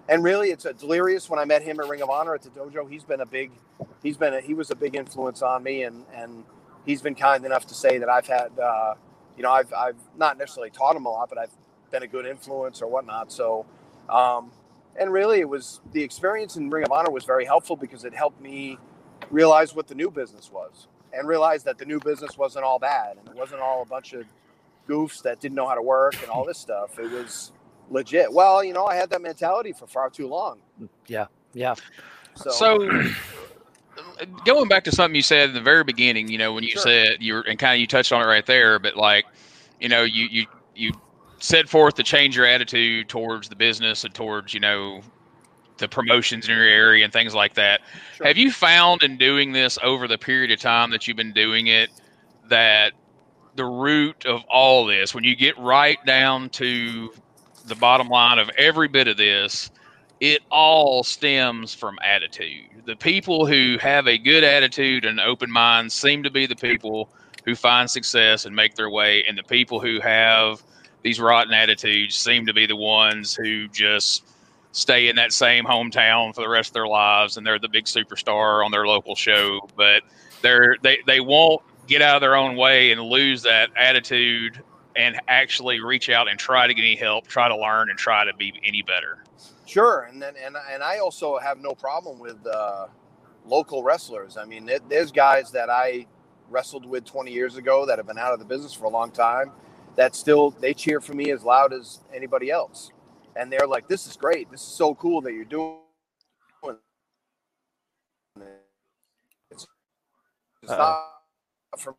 and 0.08 0.24
really 0.24 0.50
it's 0.50 0.64
a 0.64 0.72
delirious 0.72 1.28
when 1.28 1.38
i 1.38 1.44
met 1.44 1.62
him 1.62 1.78
at 1.80 1.88
ring 1.88 2.02
of 2.02 2.10
honor 2.10 2.34
at 2.34 2.42
the 2.42 2.50
dojo 2.50 2.90
he's 2.90 3.04
been 3.04 3.20
a 3.20 3.26
big 3.26 3.50
he's 4.02 4.16
been 4.16 4.34
a, 4.34 4.40
he 4.40 4.54
was 4.54 4.70
a 4.70 4.74
big 4.74 4.96
influence 4.96 5.42
on 5.42 5.62
me 5.62 5.82
and 5.84 6.04
and 6.14 6.44
he's 6.86 7.02
been 7.02 7.14
kind 7.14 7.44
enough 7.44 7.66
to 7.66 7.74
say 7.74 7.98
that 7.98 8.08
i've 8.08 8.26
had 8.26 8.58
uh, 8.58 8.94
you 9.36 9.42
know 9.42 9.50
i've 9.50 9.72
i've 9.74 9.96
not 10.16 10.38
necessarily 10.38 10.70
taught 10.70 10.96
him 10.96 11.06
a 11.06 11.10
lot 11.10 11.28
but 11.28 11.38
i've 11.38 11.52
been 11.90 12.02
a 12.02 12.06
good 12.06 12.26
influence 12.26 12.82
or 12.82 12.90
whatnot 12.90 13.30
so 13.30 13.66
um, 14.08 14.50
and 14.96 15.12
really 15.12 15.40
it 15.40 15.48
was 15.48 15.80
the 15.92 16.02
experience 16.02 16.56
in 16.56 16.70
ring 16.70 16.84
of 16.84 16.92
honor 16.92 17.10
was 17.10 17.24
very 17.24 17.44
helpful 17.44 17.76
because 17.76 18.04
it 18.04 18.14
helped 18.14 18.40
me 18.40 18.78
realize 19.30 19.74
what 19.74 19.86
the 19.86 19.94
new 19.94 20.10
business 20.10 20.50
was 20.52 20.88
and 21.12 21.26
realize 21.28 21.64
that 21.64 21.78
the 21.78 21.84
new 21.84 22.00
business 22.00 22.36
wasn't 22.38 22.64
all 22.64 22.78
bad 22.78 23.16
and 23.16 23.28
it 23.28 23.34
wasn't 23.34 23.60
all 23.60 23.82
a 23.82 23.86
bunch 23.86 24.12
of 24.12 24.24
goofs 24.88 25.22
that 25.22 25.40
didn't 25.40 25.54
know 25.54 25.66
how 25.68 25.74
to 25.74 25.82
work 25.82 26.14
and 26.22 26.30
all 26.30 26.44
this 26.44 26.58
stuff 26.58 26.98
it 26.98 27.10
was 27.10 27.52
legit. 27.90 28.32
Well, 28.32 28.62
you 28.62 28.72
know, 28.72 28.86
I 28.86 28.96
had 28.96 29.10
that 29.10 29.22
mentality 29.22 29.72
for 29.72 29.86
far 29.86 30.10
too 30.10 30.28
long. 30.28 30.60
Yeah. 31.06 31.26
Yeah. 31.54 31.74
So, 32.34 32.50
So, 32.50 32.78
going 34.44 34.68
back 34.68 34.84
to 34.84 34.92
something 34.92 35.14
you 35.14 35.22
said 35.22 35.50
in 35.50 35.54
the 35.54 35.60
very 35.60 35.84
beginning, 35.84 36.28
you 36.28 36.38
know, 36.38 36.52
when 36.52 36.64
you 36.64 36.70
Sure. 36.70 36.82
said 36.82 37.16
you 37.20 37.34
were, 37.34 37.40
and 37.42 37.58
kind 37.58 37.74
of 37.74 37.80
you 37.80 37.86
touched 37.86 38.12
on 38.12 38.22
it 38.22 38.26
right 38.26 38.44
there, 38.46 38.78
but 38.78 38.96
like, 38.96 39.26
you 39.80 39.88
know, 39.88 40.02
you 40.02 40.26
you 40.30 40.46
you 40.74 40.92
set 41.38 41.68
forth 41.68 41.94
to 41.94 42.02
change 42.02 42.36
your 42.36 42.46
attitude 42.46 43.08
towards 43.08 43.48
the 43.48 43.56
business 43.56 44.04
and 44.04 44.14
towards 44.14 44.52
you 44.54 44.60
know 44.60 45.00
the 45.78 45.88
promotions 45.88 46.48
in 46.48 46.54
your 46.54 46.64
area 46.64 47.04
and 47.04 47.12
things 47.12 47.34
like 47.34 47.54
that. 47.54 47.80
Sure. 48.16 48.26
Have 48.26 48.36
you 48.36 48.50
found 48.50 49.02
in 49.02 49.16
doing 49.16 49.52
this 49.52 49.78
over 49.82 50.08
the 50.08 50.18
period 50.18 50.50
of 50.50 50.60
time 50.60 50.90
that 50.90 51.06
you've 51.06 51.16
been 51.16 51.32
doing 51.32 51.68
it 51.68 51.90
that 52.48 52.92
the 53.54 53.64
root 53.64 54.26
of 54.26 54.42
all 54.48 54.86
this, 54.86 55.14
when 55.14 55.24
you 55.24 55.36
get 55.36 55.56
right 55.58 55.98
down 56.04 56.48
to 56.50 57.12
the 57.66 57.74
bottom 57.74 58.08
line 58.08 58.38
of 58.38 58.50
every 58.56 58.88
bit 58.88 59.08
of 59.08 59.16
this, 59.16 59.70
it 60.20 60.42
all 60.50 61.04
stems 61.04 61.74
from 61.74 61.98
attitude. 62.02 62.82
The 62.86 62.96
people 62.96 63.46
who 63.46 63.76
have 63.80 64.08
a 64.08 64.18
good 64.18 64.42
attitude 64.42 65.04
and 65.04 65.20
open 65.20 65.50
mind 65.50 65.92
seem 65.92 66.22
to 66.22 66.30
be 66.30 66.46
the 66.46 66.56
people 66.56 67.10
who 67.44 67.54
find 67.54 67.90
success 67.90 68.46
and 68.46 68.54
make 68.54 68.74
their 68.74 68.90
way, 68.90 69.24
and 69.28 69.38
the 69.38 69.42
people 69.42 69.80
who 69.80 70.00
have 70.00 70.62
these 71.02 71.20
rotten 71.20 71.54
attitudes 71.54 72.16
seem 72.16 72.46
to 72.46 72.52
be 72.52 72.66
the 72.66 72.76
ones 72.76 73.34
who 73.34 73.68
just 73.68 74.24
stay 74.72 75.08
in 75.08 75.16
that 75.16 75.32
same 75.32 75.64
hometown 75.64 76.34
for 76.34 76.40
the 76.40 76.48
rest 76.48 76.70
of 76.70 76.74
their 76.74 76.86
lives 76.86 77.36
and 77.36 77.46
they're 77.46 77.58
the 77.58 77.68
big 77.68 77.84
superstar 77.84 78.64
on 78.64 78.70
their 78.70 78.86
local 78.86 79.14
show. 79.14 79.68
But 79.76 80.02
they're 80.42 80.76
they, 80.82 80.98
they 81.06 81.20
won't 81.20 81.62
get 81.86 82.02
out 82.02 82.16
of 82.16 82.20
their 82.20 82.36
own 82.36 82.56
way 82.56 82.92
and 82.92 83.00
lose 83.00 83.42
that 83.42 83.70
attitude 83.76 84.62
and 84.96 85.20
actually 85.28 85.80
reach 85.80 86.10
out 86.10 86.28
and 86.28 86.38
try 86.38 86.66
to 86.66 86.74
get 86.74 86.82
any 86.82 86.96
help 86.96 87.26
try 87.26 87.48
to 87.48 87.56
learn 87.56 87.90
and 87.90 87.98
try 87.98 88.24
to 88.24 88.34
be 88.34 88.52
any 88.64 88.82
better. 88.82 89.18
Sure 89.66 90.08
and 90.10 90.20
then 90.20 90.34
and, 90.42 90.56
and 90.70 90.82
i 90.82 90.98
also 90.98 91.38
have 91.38 91.58
no 91.58 91.74
problem 91.74 92.18
with 92.18 92.44
uh, 92.46 92.86
local 93.46 93.82
wrestlers. 93.82 94.36
I 94.36 94.44
mean 94.44 94.70
there's 94.88 95.12
guys 95.12 95.50
that 95.52 95.70
i 95.70 96.06
wrestled 96.50 96.86
with 96.86 97.04
20 97.04 97.30
years 97.30 97.56
ago 97.56 97.84
that 97.86 97.98
have 97.98 98.06
been 98.06 98.18
out 98.18 98.32
of 98.32 98.38
the 98.38 98.44
business 98.44 98.72
for 98.72 98.86
a 98.86 98.90
long 98.90 99.10
time 99.10 99.52
that 99.98 100.14
still 100.14 100.50
they 100.52 100.72
cheer 100.72 101.00
for 101.00 101.12
me 101.12 101.32
as 101.32 101.42
loud 101.42 101.72
as 101.72 101.98
anybody 102.14 102.52
else. 102.52 102.92
And 103.34 103.52
they're 103.52 103.66
like 103.66 103.88
this 103.88 104.06
is 104.06 104.16
great. 104.16 104.48
This 104.50 104.62
is 104.62 104.68
so 104.68 104.94
cool 104.94 105.20
that 105.22 105.32
you're 105.32 105.44
doing 105.44 105.80
it's, 109.50 109.66
it's 110.62 110.70
not 110.70 111.04
for 111.78 111.96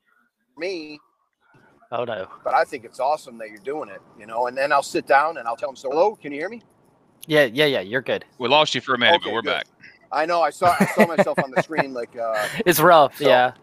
me 0.58 1.00
oh 1.92 2.06
no. 2.06 2.28
but 2.44 2.54
i 2.54 2.64
think 2.64 2.86
it's 2.86 3.00
awesome 3.00 3.38
that 3.38 3.50
you're 3.50 3.58
doing 3.58 3.90
it 3.90 4.02
you 4.18 4.26
know? 4.26 4.48
And 4.48 4.58
then 4.58 4.72
i'll 4.72 4.84
sit 4.84 5.06
down 5.06 5.38
and 5.38 5.48
i'll 5.48 5.58
tell 5.58 5.70
them 5.70 5.76
so 5.76 5.90
hello 5.90 6.16
can 6.16 6.32
you 6.32 6.40
hear 6.40 6.50
me? 6.50 6.62
Yeah 7.28 7.44
yeah 7.44 7.66
yeah 7.66 7.82
you're 7.82 8.02
good. 8.02 8.24
We 8.38 8.48
lost 8.48 8.74
you 8.76 8.82
for 8.82 8.96
a 8.96 8.98
minute 8.98 9.16
okay, 9.16 9.26
but 9.26 9.34
we're 9.34 9.42
good. 9.42 9.50
back. 9.50 9.68
I 10.12 10.26
know 10.26 10.42
i 10.42 10.50
saw 10.50 10.74
i 10.80 10.86
saw 10.86 11.06
myself 11.06 11.38
on 11.44 11.52
the 11.52 11.62
screen 11.62 11.94
like 11.94 12.16
uh 12.18 12.48
it's 12.66 12.80
rough 12.80 13.18
so, 13.18 13.28
yeah. 13.28 13.54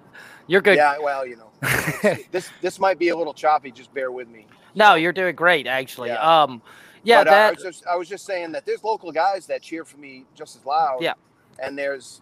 You're 0.47 0.61
good. 0.61 0.77
Yeah 0.77 0.99
well 0.99 1.27
you 1.27 1.37
know 1.37 1.46
this 2.31 2.51
this 2.61 2.79
might 2.79 2.99
be 2.99 3.09
a 3.09 3.17
little 3.17 3.35
choppy. 3.35 3.71
Just 3.71 3.93
bear 3.95 4.13
with 4.13 4.29
me. 4.29 4.47
No, 4.75 4.95
you're 4.95 5.13
doing 5.13 5.35
great, 5.35 5.67
actually. 5.67 6.11
Yeah. 6.11 6.43
Um, 6.43 6.63
yeah, 7.03 7.21
but, 7.21 7.31
that. 7.31 7.33
Uh, 7.33 7.49
I 7.49 7.51
was, 7.51 7.63
just, 7.63 7.87
I 7.87 7.97
was 7.97 8.09
just 8.09 8.27
saying 8.27 8.53
that 8.53 8.67
there's 8.67 8.85
local 8.85 9.11
guys 9.11 9.47
that 9.47 9.63
cheer 9.63 9.85
for 9.85 9.97
me 9.97 10.25
just 10.35 10.57
as 10.57 10.65
loud. 10.67 10.99
Yeah. 11.01 11.15
And 11.63 11.79
there's, 11.79 12.21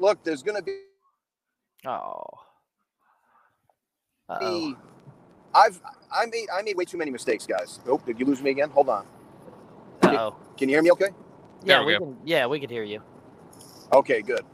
look, 0.00 0.22
there's 0.24 0.42
gonna 0.42 0.62
be. 0.62 0.80
Oh. 1.86 2.22
Uh-oh. 4.28 4.74
I've 5.54 5.80
I 6.10 6.26
made 6.26 6.48
I 6.52 6.62
made 6.62 6.76
way 6.76 6.84
too 6.84 6.96
many 6.96 7.10
mistakes, 7.10 7.46
guys. 7.46 7.78
Oh, 7.86 7.98
did 8.04 8.18
you 8.18 8.26
lose 8.26 8.42
me 8.42 8.50
again? 8.50 8.70
Hold 8.70 8.88
on. 8.88 9.06
Oh. 10.02 10.34
Can 10.56 10.68
you 10.68 10.76
hear 10.76 10.82
me? 10.82 10.90
Okay. 10.92 11.10
Yeah, 11.62 11.84
we, 11.84 11.92
we 11.92 11.98
can. 11.98 12.16
Yeah, 12.24 12.46
we 12.46 12.58
can 12.58 12.70
hear 12.70 12.82
you. 12.82 13.02
Okay, 13.92 14.22
good. 14.22 14.44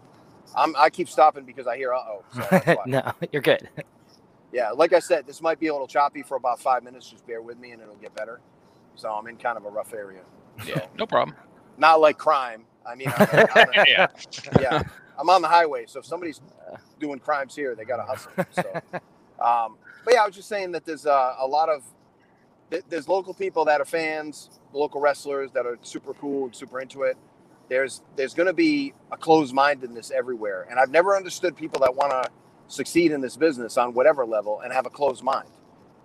I'm, 0.54 0.74
I 0.76 0.90
keep 0.90 1.08
stopping 1.08 1.44
because 1.44 1.66
I 1.66 1.76
hear 1.76 1.94
uh 1.94 1.98
oh. 1.98 2.24
So 2.34 2.76
no, 2.86 3.12
you're 3.32 3.40
good 3.40 3.68
yeah, 4.52 4.70
like 4.70 4.92
I 4.92 4.98
said, 4.98 5.26
this 5.26 5.40
might 5.40 5.60
be 5.60 5.68
a 5.68 5.72
little 5.72 5.86
choppy 5.86 6.22
for 6.22 6.36
about 6.36 6.60
five 6.60 6.82
minutes. 6.82 7.08
Just 7.10 7.26
bear 7.26 7.42
with 7.42 7.58
me, 7.58 7.70
and 7.72 7.80
it'll 7.80 7.94
get 7.96 8.14
better. 8.14 8.40
So 8.96 9.08
I'm 9.10 9.26
in 9.28 9.36
kind 9.36 9.56
of 9.56 9.64
a 9.64 9.70
rough 9.70 9.94
area. 9.94 10.22
Yeah, 10.66 10.86
no 10.98 11.06
problem. 11.06 11.36
Not 11.78 12.00
like 12.00 12.18
crime. 12.18 12.64
I 12.86 12.94
mean, 12.94 13.08
I'm, 13.16 13.46
I'm 13.54 13.68
a, 13.68 13.72
yeah, 13.88 14.06
yeah. 14.60 14.82
I'm 15.18 15.28
on 15.30 15.42
the 15.42 15.48
highway, 15.48 15.84
so 15.86 16.00
if 16.00 16.06
somebody's 16.06 16.40
doing 16.98 17.18
crimes 17.18 17.54
here, 17.54 17.74
they 17.74 17.84
got 17.84 17.96
to 17.96 18.02
hustle. 18.04 18.32
So, 18.52 18.82
um, 19.44 19.76
but 20.04 20.14
yeah, 20.14 20.22
I 20.22 20.26
was 20.26 20.34
just 20.34 20.48
saying 20.48 20.72
that 20.72 20.84
there's 20.84 21.06
uh, 21.06 21.36
a 21.38 21.46
lot 21.46 21.68
of 21.68 21.82
there's 22.88 23.08
local 23.08 23.34
people 23.34 23.64
that 23.66 23.80
are 23.80 23.84
fans, 23.84 24.60
local 24.72 25.00
wrestlers 25.00 25.50
that 25.52 25.66
are 25.66 25.78
super 25.82 26.14
cool 26.14 26.46
and 26.46 26.54
super 26.54 26.80
into 26.80 27.02
it. 27.02 27.16
There's 27.68 28.02
there's 28.16 28.34
going 28.34 28.46
to 28.46 28.52
be 28.52 28.94
a 29.12 29.16
closed 29.16 29.54
mindedness 29.54 30.10
everywhere, 30.10 30.66
and 30.70 30.78
I've 30.78 30.90
never 30.90 31.16
understood 31.16 31.56
people 31.56 31.80
that 31.80 31.94
want 31.94 32.10
to 32.12 32.30
succeed 32.70 33.12
in 33.12 33.20
this 33.20 33.36
business 33.36 33.76
on 33.76 33.92
whatever 33.94 34.24
level 34.24 34.60
and 34.60 34.72
have 34.72 34.86
a 34.86 34.90
closed 34.90 35.22
mind? 35.22 35.48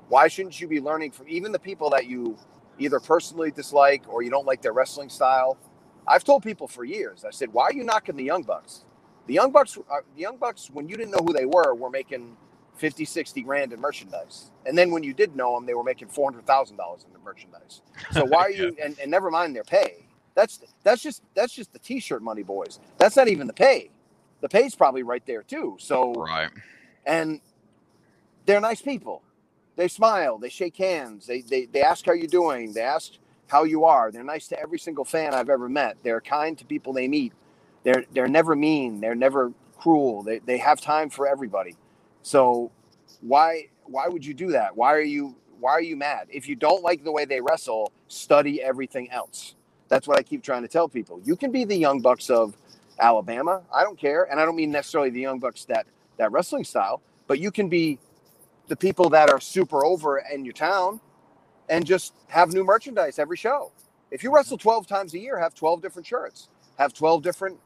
Why 0.10 0.28
shouldn't 0.28 0.60
you 0.60 0.68
be 0.68 0.82
learning 0.82 1.12
from 1.12 1.28
even 1.30 1.52
the 1.52 1.60
people 1.60 1.90
that 1.92 2.08
you 2.08 2.38
either 2.78 3.00
personally 3.00 3.52
dislike 3.52 4.04
or 4.08 4.22
you 4.24 4.30
don't 4.30 4.46
like 4.46 4.62
their 4.62 4.74
wrestling 4.74 5.10
style? 5.10 5.58
I've 6.08 6.24
told 6.24 6.44
people 6.44 6.68
for 6.68 6.84
years. 6.84 7.26
I 7.26 7.32
said, 7.32 7.52
"Why 7.54 7.66
are 7.66 7.74
you 7.74 7.84
knocking 7.84 8.16
the 8.16 8.24
Young 8.24 8.44
Bucks? 8.44 8.86
The 9.28 9.34
Young 9.34 9.52
Bucks, 9.52 9.78
uh, 9.78 10.02
the 10.16 10.22
Young 10.22 10.38
Bucks, 10.38 10.70
when 10.72 10.88
you 10.88 10.96
didn't 10.98 11.12
know 11.12 11.26
who 11.26 11.34
they 11.34 11.46
were, 11.46 11.74
were 11.74 11.90
making 11.90 12.38
50, 12.76 13.06
60 13.06 13.42
grand 13.42 13.74
in 13.74 13.80
merchandise. 13.82 14.52
And 14.68 14.78
then 14.78 14.92
when 14.92 15.02
you 15.02 15.14
did 15.14 15.36
know 15.36 15.56
them, 15.56 15.66
they 15.66 15.74
were 15.74 15.84
making 15.84 16.10
$400,000 16.10 16.72
in 17.06 17.14
the 17.14 17.20
merchandise. 17.24 17.82
So 18.12 18.26
why 18.26 18.42
are 18.44 18.50
yeah. 18.52 18.64
you, 18.64 18.78
and, 18.84 19.00
and 19.00 19.10
never 19.10 19.32
mind 19.32 19.56
their 19.56 19.64
pay. 19.64 20.06
That's, 20.36 20.60
that's 20.84 21.02
just, 21.02 21.24
that's 21.34 21.54
just 21.54 21.74
the 21.74 21.80
t-shirt 21.80 22.22
money 22.22 22.44
boys. 22.44 22.80
That's 22.98 23.16
not 23.16 23.30
even 23.30 23.48
the 23.48 23.54
pay 23.54 23.90
the 24.42 24.50
pay's 24.50 24.76
probably 24.76 25.04
right 25.04 25.26
there 25.26 25.44
too. 25.44 25.78
So 25.80 26.14
right, 26.14 26.50
and 27.06 27.42
they're 28.46 28.62
nice 28.62 28.82
people. 28.82 29.22
They 29.76 29.88
smile, 29.88 30.38
they 30.38 30.50
shake 30.50 30.78
hands, 30.78 31.28
they 31.28 31.42
they 31.42 31.66
they 31.66 31.82
ask 31.82 32.06
how 32.06 32.14
you're 32.14 32.28
doing, 32.28 32.74
they 32.74 32.82
ask 32.82 33.14
how 33.48 33.64
you 33.64 33.86
are. 33.86 34.12
They're 34.12 34.24
nice 34.24 34.48
to 34.50 34.60
every 34.60 34.80
single 34.80 35.06
fan 35.06 35.34
I've 35.34 35.50
ever 35.50 35.70
met. 35.70 35.98
They're 36.04 36.22
kind 36.22 36.58
to 36.58 36.66
people 36.66 36.94
they 36.94 37.08
meet. 37.08 37.34
They're 37.84 38.06
they're 38.14 38.28
never 38.28 38.56
mean. 38.56 39.02
They're 39.02 39.16
never 39.16 39.52
cruel. 39.78 40.24
They 40.24 40.40
they 40.40 40.58
have 40.58 40.82
time 40.82 41.10
for 41.10 41.28
everybody. 41.28 41.76
So 42.22 42.72
why 43.22 43.68
why 43.86 44.08
would 44.08 44.26
you 44.26 44.34
do 44.34 44.52
that? 44.52 44.76
Why 44.76 44.94
are 44.94 45.02
you 45.02 45.36
why 45.60 45.72
are 45.72 45.82
you 45.82 45.96
mad? 45.96 46.28
If 46.30 46.48
you 46.48 46.56
don't 46.56 46.84
like 46.84 47.04
the 47.04 47.12
way 47.12 47.26
they 47.26 47.42
wrestle, 47.42 47.92
study 48.08 48.62
everything 48.62 49.10
else. 49.12 49.56
That's 49.88 50.08
what 50.08 50.18
I 50.18 50.24
keep 50.24 50.44
trying 50.44 50.64
to 50.64 50.68
tell 50.68 50.90
people. 50.90 51.22
You 51.24 51.36
can 51.36 51.52
be 51.52 51.64
the 51.64 51.76
young 51.78 52.02
bucks 52.02 52.30
of 52.30 52.56
Alabama. 53.00 53.64
I 53.74 53.84
don't 53.84 54.00
care, 54.00 54.24
and 54.30 54.40
I 54.40 54.46
don't 54.46 54.56
mean 54.56 54.72
necessarily 54.72 55.10
the 55.10 55.22
Young 55.22 55.40
Bucks 55.40 55.66
that 55.66 55.88
that 56.18 56.32
wrestling 56.32 56.64
style, 56.64 57.02
but 57.28 57.40
you 57.40 57.52
can 57.52 57.70
be 57.70 58.00
the 58.68 58.76
people 58.76 59.10
that 59.10 59.30
are 59.30 59.40
super 59.40 59.86
over 59.86 60.18
in 60.20 60.46
your 60.46 60.54
town 60.54 61.00
and 61.70 61.86
just 61.86 62.14
have 62.28 62.54
new 62.54 62.64
merchandise 62.64 63.20
every 63.20 63.38
show. 63.38 63.72
If 64.12 64.24
you 64.24 64.34
wrestle 64.34 64.58
12 64.58 64.88
times 64.88 65.14
a 65.14 65.20
year, 65.20 65.40
have 65.40 65.54
12 65.56 65.82
different 65.82 66.08
shirts, 66.08 66.48
have 66.78 66.94
12 66.94 67.24
different 67.24 67.60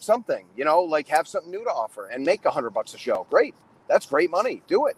something, 0.00 0.46
you 0.56 0.64
know, 0.64 0.80
like 0.80 1.08
have 1.08 1.28
something 1.28 1.50
new 1.50 1.64
to 1.64 1.70
offer 1.70 2.08
and 2.08 2.24
make 2.24 2.44
a 2.44 2.50
hundred 2.50 2.70
bucks 2.70 2.94
a 2.94 2.98
show. 2.98 3.26
Great. 3.30 3.54
That's 3.88 4.06
great 4.06 4.30
money. 4.30 4.62
Do 4.68 4.86
it. 4.86 4.96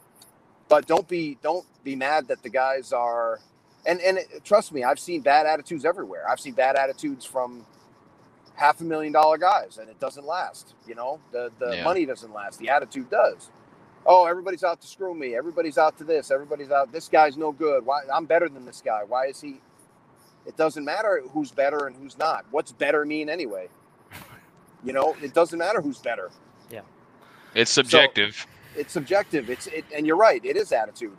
But 0.68 0.86
don't 0.86 1.08
be, 1.08 1.38
don't 1.42 1.66
be 1.84 1.96
mad 1.96 2.28
that 2.28 2.42
the 2.42 2.48
guys 2.48 2.92
are, 2.92 3.40
and, 3.86 4.00
and 4.00 4.18
trust 4.44 4.72
me, 4.72 4.82
I've 4.84 4.98
seen 4.98 5.20
bad 5.20 5.46
attitudes 5.46 5.84
everywhere. 5.84 6.28
I've 6.28 6.40
seen 6.40 6.54
bad 6.54 6.76
attitudes 6.76 7.24
from 7.24 7.66
half 8.54 8.80
a 8.80 8.84
million 8.84 9.12
dollar 9.12 9.38
guys 9.38 9.78
and 9.78 9.88
it 9.88 9.98
doesn't 10.00 10.26
last. 10.26 10.74
You 10.86 10.94
know, 10.94 11.20
the, 11.32 11.50
the 11.58 11.76
yeah. 11.76 11.84
money 11.84 12.06
doesn't 12.06 12.32
last. 12.32 12.58
The 12.58 12.68
attitude 12.68 13.10
does. 13.10 13.50
Oh, 14.06 14.26
everybody's 14.26 14.64
out 14.64 14.80
to 14.82 14.86
screw 14.86 15.14
me. 15.14 15.34
Everybody's 15.34 15.78
out 15.78 15.96
to 15.98 16.04
this. 16.04 16.30
Everybody's 16.30 16.70
out. 16.70 16.92
This 16.92 17.08
guy's 17.08 17.36
no 17.36 17.52
good. 17.52 17.86
Why 17.86 18.02
I'm 18.12 18.26
better 18.26 18.48
than 18.48 18.64
this 18.64 18.82
guy. 18.84 19.02
Why 19.06 19.26
is 19.26 19.40
he? 19.40 19.60
It 20.46 20.56
doesn't 20.56 20.84
matter 20.84 21.22
who's 21.32 21.50
better 21.50 21.86
and 21.86 21.96
who's 21.96 22.18
not. 22.18 22.44
What's 22.50 22.72
better 22.72 23.06
mean 23.06 23.30
anyway? 23.30 23.68
You 24.84 24.92
know, 24.92 25.16
it 25.22 25.32
doesn't 25.32 25.58
matter 25.58 25.80
who's 25.80 25.98
better. 25.98 26.30
Yeah. 26.70 26.82
It's 27.54 27.70
subjective. 27.70 28.34
So 28.36 28.80
it's 28.80 28.92
subjective. 28.92 29.48
It's 29.48 29.66
it, 29.68 29.84
and 29.94 30.06
you're 30.06 30.16
right. 30.16 30.44
It 30.44 30.56
is 30.56 30.72
attitude. 30.72 31.16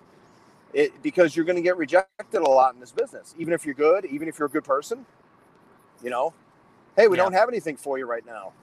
It 0.74 0.92
because 1.02 1.36
you're 1.36 1.46
going 1.46 1.56
to 1.56 1.62
get 1.62 1.78
rejected 1.78 2.42
a 2.42 2.50
lot 2.50 2.76
in 2.76 2.80
this 2.80 2.92
business. 2.92 3.34
Even 3.40 3.54
if 3.54 3.66
you're 3.66 3.74
good, 3.74 4.06
even 4.06 4.28
if 4.28 4.38
you're 4.38 4.48
a 4.48 4.52
good 4.52 4.64
person, 4.64 5.06
you 6.04 6.10
know, 6.12 6.34
Hey, 6.96 7.10
we 7.10 7.18
yeah. 7.18 7.24
don't 7.24 7.34
have 7.34 7.50
anything 7.50 7.76
for 7.76 7.98
you 7.98 8.06
right 8.06 8.26
now. 8.26 8.54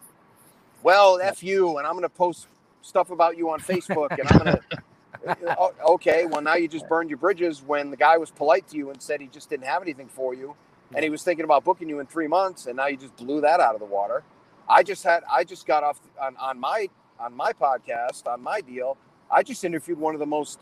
Well, 0.82 1.20
F 1.22 1.42
you, 1.42 1.76
and 1.76 1.86
I'm 1.86 1.92
going 1.92 2.02
to 2.02 2.08
post 2.08 2.46
stuff 2.80 3.10
about 3.10 3.36
you 3.36 3.50
on 3.50 3.60
Facebook, 3.72 4.10
and 4.18 4.26
I'm 4.28 4.38
going 4.38 4.56
to. 4.56 5.56
Oh, 5.56 5.72
okay, 5.94 6.26
well, 6.26 6.40
now 6.40 6.54
you 6.54 6.66
just 6.66 6.88
burned 6.88 7.08
your 7.08 7.18
bridges 7.18 7.62
when 7.62 7.90
the 7.90 7.96
guy 7.96 8.16
was 8.16 8.30
polite 8.30 8.66
to 8.70 8.76
you 8.76 8.90
and 8.90 9.00
said 9.00 9.20
he 9.20 9.28
just 9.28 9.48
didn't 9.50 9.66
have 9.66 9.82
anything 9.82 10.08
for 10.08 10.34
you, 10.34 10.56
and 10.94 11.04
he 11.04 11.10
was 11.10 11.22
thinking 11.22 11.44
about 11.44 11.62
booking 11.62 11.88
you 11.88 12.00
in 12.00 12.06
three 12.06 12.26
months, 12.26 12.66
and 12.66 12.76
now 12.76 12.86
you 12.86 12.96
just 12.96 13.14
blew 13.16 13.40
that 13.42 13.60
out 13.60 13.74
of 13.74 13.80
the 13.80 13.86
water. 13.86 14.24
I 14.68 14.82
just 14.82 15.04
had, 15.04 15.22
I 15.30 15.44
just 15.44 15.66
got 15.66 15.84
off 15.84 16.00
on, 16.20 16.36
on 16.38 16.58
my 16.58 16.88
on 17.20 17.36
my 17.36 17.52
podcast 17.52 18.26
on 18.26 18.42
my 18.42 18.60
deal. 18.60 18.96
I 19.30 19.42
just 19.42 19.62
interviewed 19.62 19.98
one 19.98 20.14
of 20.14 20.18
the 20.18 20.26
most, 20.26 20.58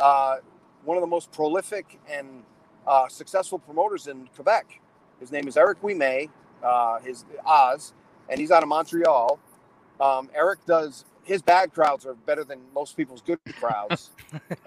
uh, 0.00 0.38
one 0.84 0.96
of 0.96 1.00
the 1.00 1.06
most 1.06 1.30
prolific 1.30 2.00
and 2.10 2.42
uh, 2.86 3.06
successful 3.08 3.58
promoters 3.58 4.08
in 4.08 4.28
Quebec. 4.34 4.80
His 5.20 5.30
name 5.30 5.46
is 5.46 5.56
Eric 5.56 5.80
Ouimet 5.82 6.28
uh, 6.62 6.98
his 7.00 7.24
Oz, 7.44 7.92
and 8.28 8.38
he's 8.40 8.50
out 8.50 8.62
of 8.62 8.68
Montreal. 8.68 9.38
Um, 10.00 10.30
Eric 10.34 10.64
does 10.66 11.04
his 11.24 11.40
bad 11.40 11.72
crowds 11.72 12.04
are 12.04 12.14
better 12.14 12.42
than 12.44 12.60
most 12.74 12.96
people's 12.96 13.22
good 13.22 13.38
crowds, 13.60 14.10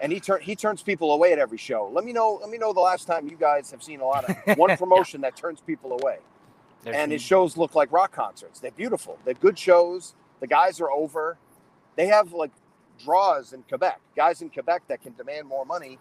and 0.00 0.12
he 0.12 0.20
turn 0.20 0.40
he 0.40 0.56
turns 0.56 0.82
people 0.82 1.12
away 1.12 1.32
at 1.32 1.38
every 1.38 1.58
show. 1.58 1.90
Let 1.92 2.04
me 2.04 2.12
know. 2.12 2.38
Let 2.40 2.50
me 2.50 2.58
know 2.58 2.72
the 2.72 2.80
last 2.80 3.06
time 3.06 3.28
you 3.28 3.36
guys 3.36 3.70
have 3.70 3.82
seen 3.82 4.00
a 4.00 4.04
lot 4.04 4.24
of 4.28 4.36
one 4.58 4.76
promotion 4.76 5.20
that 5.22 5.36
turns 5.36 5.60
people 5.60 5.92
away. 6.00 6.18
And 6.94 7.10
his 7.10 7.20
shows 7.20 7.56
look 7.56 7.74
like 7.74 7.90
rock 7.90 8.12
concerts. 8.12 8.60
They're 8.60 8.70
beautiful. 8.70 9.18
They're 9.24 9.34
good 9.34 9.58
shows. 9.58 10.14
The 10.38 10.46
guys 10.46 10.80
are 10.80 10.90
over. 10.90 11.36
They 11.96 12.06
have 12.06 12.32
like 12.32 12.52
draws 13.04 13.52
in 13.52 13.62
Quebec. 13.64 14.00
Guys 14.14 14.40
in 14.40 14.50
Quebec 14.50 14.82
that 14.88 15.02
can 15.02 15.12
demand 15.14 15.48
more 15.48 15.64
money 15.64 15.98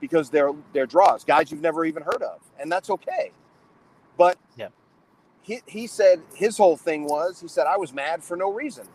because 0.00 0.30
they're 0.30 0.52
they're 0.72 0.86
draws. 0.86 1.24
Guys 1.24 1.50
you've 1.50 1.60
never 1.60 1.84
even 1.84 2.02
heard 2.02 2.22
of, 2.22 2.40
and 2.58 2.72
that's 2.72 2.88
okay. 2.90 3.32
But 4.16 4.38
Yeah. 4.56 4.68
He 5.42 5.62
he 5.66 5.86
said 5.88 6.22
his 6.34 6.58
whole 6.58 6.76
thing 6.78 7.04
was 7.06 7.40
he 7.40 7.48
said 7.48 7.66
I 7.68 7.78
was 7.78 7.92
mad 7.94 8.24
for 8.24 8.36
no 8.36 8.52
reason. 8.52 8.86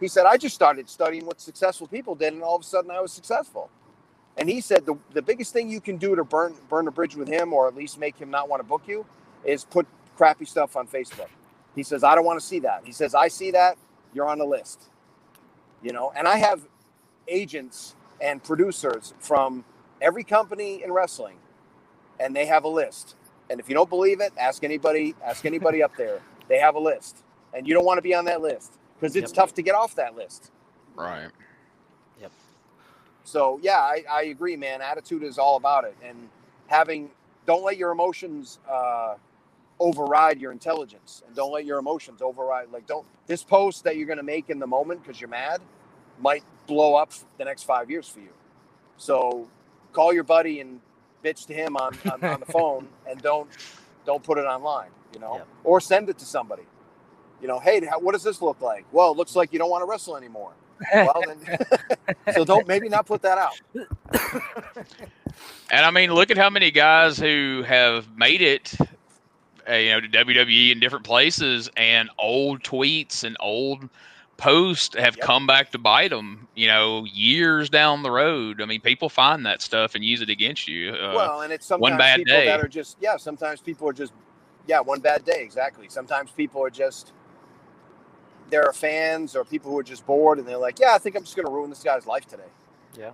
He 0.00 0.08
said 0.08 0.26
I 0.26 0.38
just 0.38 0.54
started 0.56 0.88
studying 0.90 1.26
what 1.26 1.40
successful 1.40 1.88
people 1.88 2.14
did, 2.16 2.34
and 2.34 2.42
all 2.42 2.56
of 2.56 2.62
a 2.62 2.66
sudden 2.66 2.90
I 2.92 3.00
was 3.00 3.12
successful. 3.12 3.70
And 4.36 4.48
he 4.50 4.60
said 4.62 4.86
the, 4.86 4.96
the 5.12 5.22
biggest 5.22 5.52
thing 5.52 5.70
you 5.70 5.80
can 5.80 5.98
do 5.98 6.16
to 6.16 6.24
burn 6.24 6.54
burn 6.70 6.88
a 6.88 6.92
bridge 6.92 7.16
with 7.16 7.28
him, 7.28 7.52
or 7.54 7.68
at 7.68 7.76
least 7.76 7.98
make 7.98 8.18
him 8.18 8.30
not 8.30 8.48
want 8.48 8.60
to 8.60 8.68
book 8.68 8.82
you, 8.86 9.06
is 9.44 9.64
put 9.64 9.86
crappy 10.16 10.46
stuff 10.46 10.76
on 10.76 10.88
Facebook. 10.88 11.28
He 11.76 11.82
says, 11.84 12.04
I 12.04 12.14
don't 12.14 12.24
want 12.26 12.40
to 12.40 12.46
see 12.46 12.60
that. 12.60 12.82
He 12.84 12.92
says, 12.92 13.14
I 13.14 13.28
see 13.28 13.52
that, 13.52 13.78
you're 14.14 14.28
on 14.28 14.38
the 14.38 14.46
list. 14.46 14.82
You 15.82 15.92
know, 15.92 16.12
and 16.16 16.28
I 16.28 16.38
have 16.38 16.62
agents 17.28 17.96
and 18.20 18.42
producers 18.42 19.14
from 19.20 19.64
every 20.00 20.24
company 20.24 20.82
in 20.84 20.92
wrestling, 20.92 21.36
and 22.20 22.36
they 22.36 22.46
have 22.46 22.64
a 22.64 22.68
list. 22.68 23.16
And 23.50 23.60
if 23.60 23.68
you 23.68 23.74
don't 23.74 23.90
believe 23.90 24.20
it, 24.20 24.32
ask 24.38 24.64
anybody, 24.64 25.14
ask 25.24 25.44
anybody 25.46 25.82
up 25.82 25.96
there. 25.96 26.20
They 26.48 26.58
have 26.58 26.74
a 26.76 26.80
list. 26.80 27.18
And 27.54 27.66
you 27.68 27.74
don't 27.74 27.84
want 27.84 27.98
to 27.98 28.02
be 28.02 28.14
on 28.14 28.24
that 28.26 28.42
list 28.42 28.74
because 28.96 29.16
it's 29.16 29.30
Yep. 29.30 29.36
tough 29.36 29.54
to 29.54 29.62
get 29.62 29.74
off 29.74 29.94
that 29.96 30.16
list. 30.16 30.50
Right. 30.96 31.28
Yep. 32.20 32.32
So 33.24 33.60
yeah, 33.62 33.78
I, 33.80 34.04
I 34.10 34.22
agree, 34.24 34.56
man. 34.56 34.82
Attitude 34.82 35.22
is 35.22 35.38
all 35.38 35.56
about 35.56 35.84
it, 35.84 35.96
and 36.04 36.28
having 36.68 37.10
don't 37.46 37.64
let 37.64 37.76
your 37.76 37.92
emotions 37.92 38.58
uh, 38.70 39.16
override 39.80 40.40
your 40.40 40.52
intelligence, 40.52 41.22
and 41.26 41.36
don't 41.36 41.52
let 41.52 41.64
your 41.64 41.78
emotions 41.78 42.22
override. 42.22 42.70
Like 42.72 42.86
don't 42.86 43.06
this 43.26 43.44
post 43.44 43.84
that 43.84 43.96
you're 43.96 44.08
gonna 44.08 44.22
make 44.22 44.50
in 44.50 44.58
the 44.58 44.66
moment 44.66 45.02
because 45.02 45.20
you're 45.20 45.30
mad 45.30 45.60
might 46.20 46.44
blow 46.66 46.94
up 46.94 47.12
the 47.38 47.44
next 47.44 47.64
five 47.64 47.90
years 47.90 48.08
for 48.08 48.20
you. 48.20 48.30
So 48.96 49.48
call 49.92 50.12
your 50.12 50.24
buddy 50.24 50.60
and 50.60 50.80
bitch 51.24 51.46
to 51.46 51.54
him 51.54 51.76
on 51.76 51.96
on, 52.12 52.22
on 52.22 52.40
the 52.40 52.46
phone, 52.52 52.86
and 53.08 53.20
don't 53.22 53.48
don't 54.06 54.22
put 54.22 54.38
it 54.38 54.42
online. 54.46 54.90
You 55.14 55.20
know, 55.20 55.36
Yep. 55.36 55.46
or 55.64 55.80
send 55.80 56.08
it 56.10 56.18
to 56.18 56.24
somebody. 56.24 56.64
You 57.40 57.48
know, 57.48 57.58
hey, 57.58 57.84
how- 57.84 58.00
what 58.00 58.12
does 58.12 58.22
this 58.22 58.42
look 58.42 58.60
like? 58.60 58.84
Well, 58.92 59.10
it 59.12 59.16
looks 59.16 59.34
like 59.36 59.52
you 59.52 59.58
don't 59.58 59.70
want 59.70 59.82
to 59.82 59.86
wrestle 59.90 60.16
anymore. 60.16 60.52
Well, 60.92 61.22
then, 61.26 61.58
so 62.34 62.44
don't 62.44 62.66
maybe 62.66 62.88
not 62.88 63.06
put 63.06 63.22
that 63.22 63.38
out. 63.38 63.54
And 65.70 65.84
I 65.86 65.90
mean, 65.90 66.12
look 66.12 66.30
at 66.30 66.36
how 66.36 66.50
many 66.50 66.70
guys 66.70 67.18
who 67.18 67.62
have 67.66 68.06
made 68.16 68.42
it, 68.42 68.74
uh, 69.68 69.74
you 69.74 69.90
know, 69.90 70.00
to 70.00 70.08
WWE 70.08 70.72
in 70.72 70.80
different 70.80 71.04
places, 71.04 71.70
and 71.76 72.10
old 72.18 72.62
tweets 72.62 73.24
and 73.24 73.36
old 73.40 73.88
posts 74.36 74.96
have 74.96 75.16
Yep. 75.16 75.24
come 75.26 75.46
back 75.46 75.70
to 75.72 75.78
bite 75.78 76.10
them. 76.10 76.48
You 76.54 76.68
know, 76.68 77.04
years 77.04 77.70
down 77.70 78.02
the 78.02 78.10
road. 78.10 78.60
I 78.60 78.64
mean, 78.66 78.80
people 78.80 79.08
find 79.08 79.44
that 79.46 79.62
stuff 79.62 79.94
and 79.94 80.04
use 80.04 80.20
it 80.22 80.30
against 80.30 80.68
you. 80.68 80.92
Uh, 80.94 81.12
well, 81.14 81.40
and 81.42 81.52
it's 81.52 81.66
sometimes 81.66 81.82
one 81.90 81.98
bad 81.98 82.16
people 82.18 82.34
day. 82.34 82.46
that 82.46 82.60
are 82.60 82.68
just 82.68 82.96
yeah. 83.00 83.16
Sometimes 83.16 83.60
people 83.60 83.88
are 83.88 83.92
just 83.92 84.12
yeah, 84.66 84.80
one 84.80 85.00
bad 85.00 85.24
day 85.24 85.42
exactly. 85.42 85.88
Sometimes 85.88 86.30
people 86.30 86.62
are 86.62 86.70
just 86.70 87.12
there 88.50 88.64
are 88.66 88.72
fans 88.72 89.34
or 89.34 89.44
people 89.44 89.70
who 89.70 89.78
are 89.78 89.82
just 89.84 90.06
bored 90.06 90.38
and 90.38 90.46
they're 90.46 90.56
like, 90.58 90.78
yeah, 90.78 90.94
I 90.94 90.98
think 90.98 91.16
I'm 91.16 91.22
just 91.24 91.34
going 91.34 91.46
to 91.46 91.52
ruin 91.52 91.70
this 91.70 91.82
guy's 91.82 92.06
life 92.06 92.26
today. 92.26 92.42
Yeah. 92.98 93.10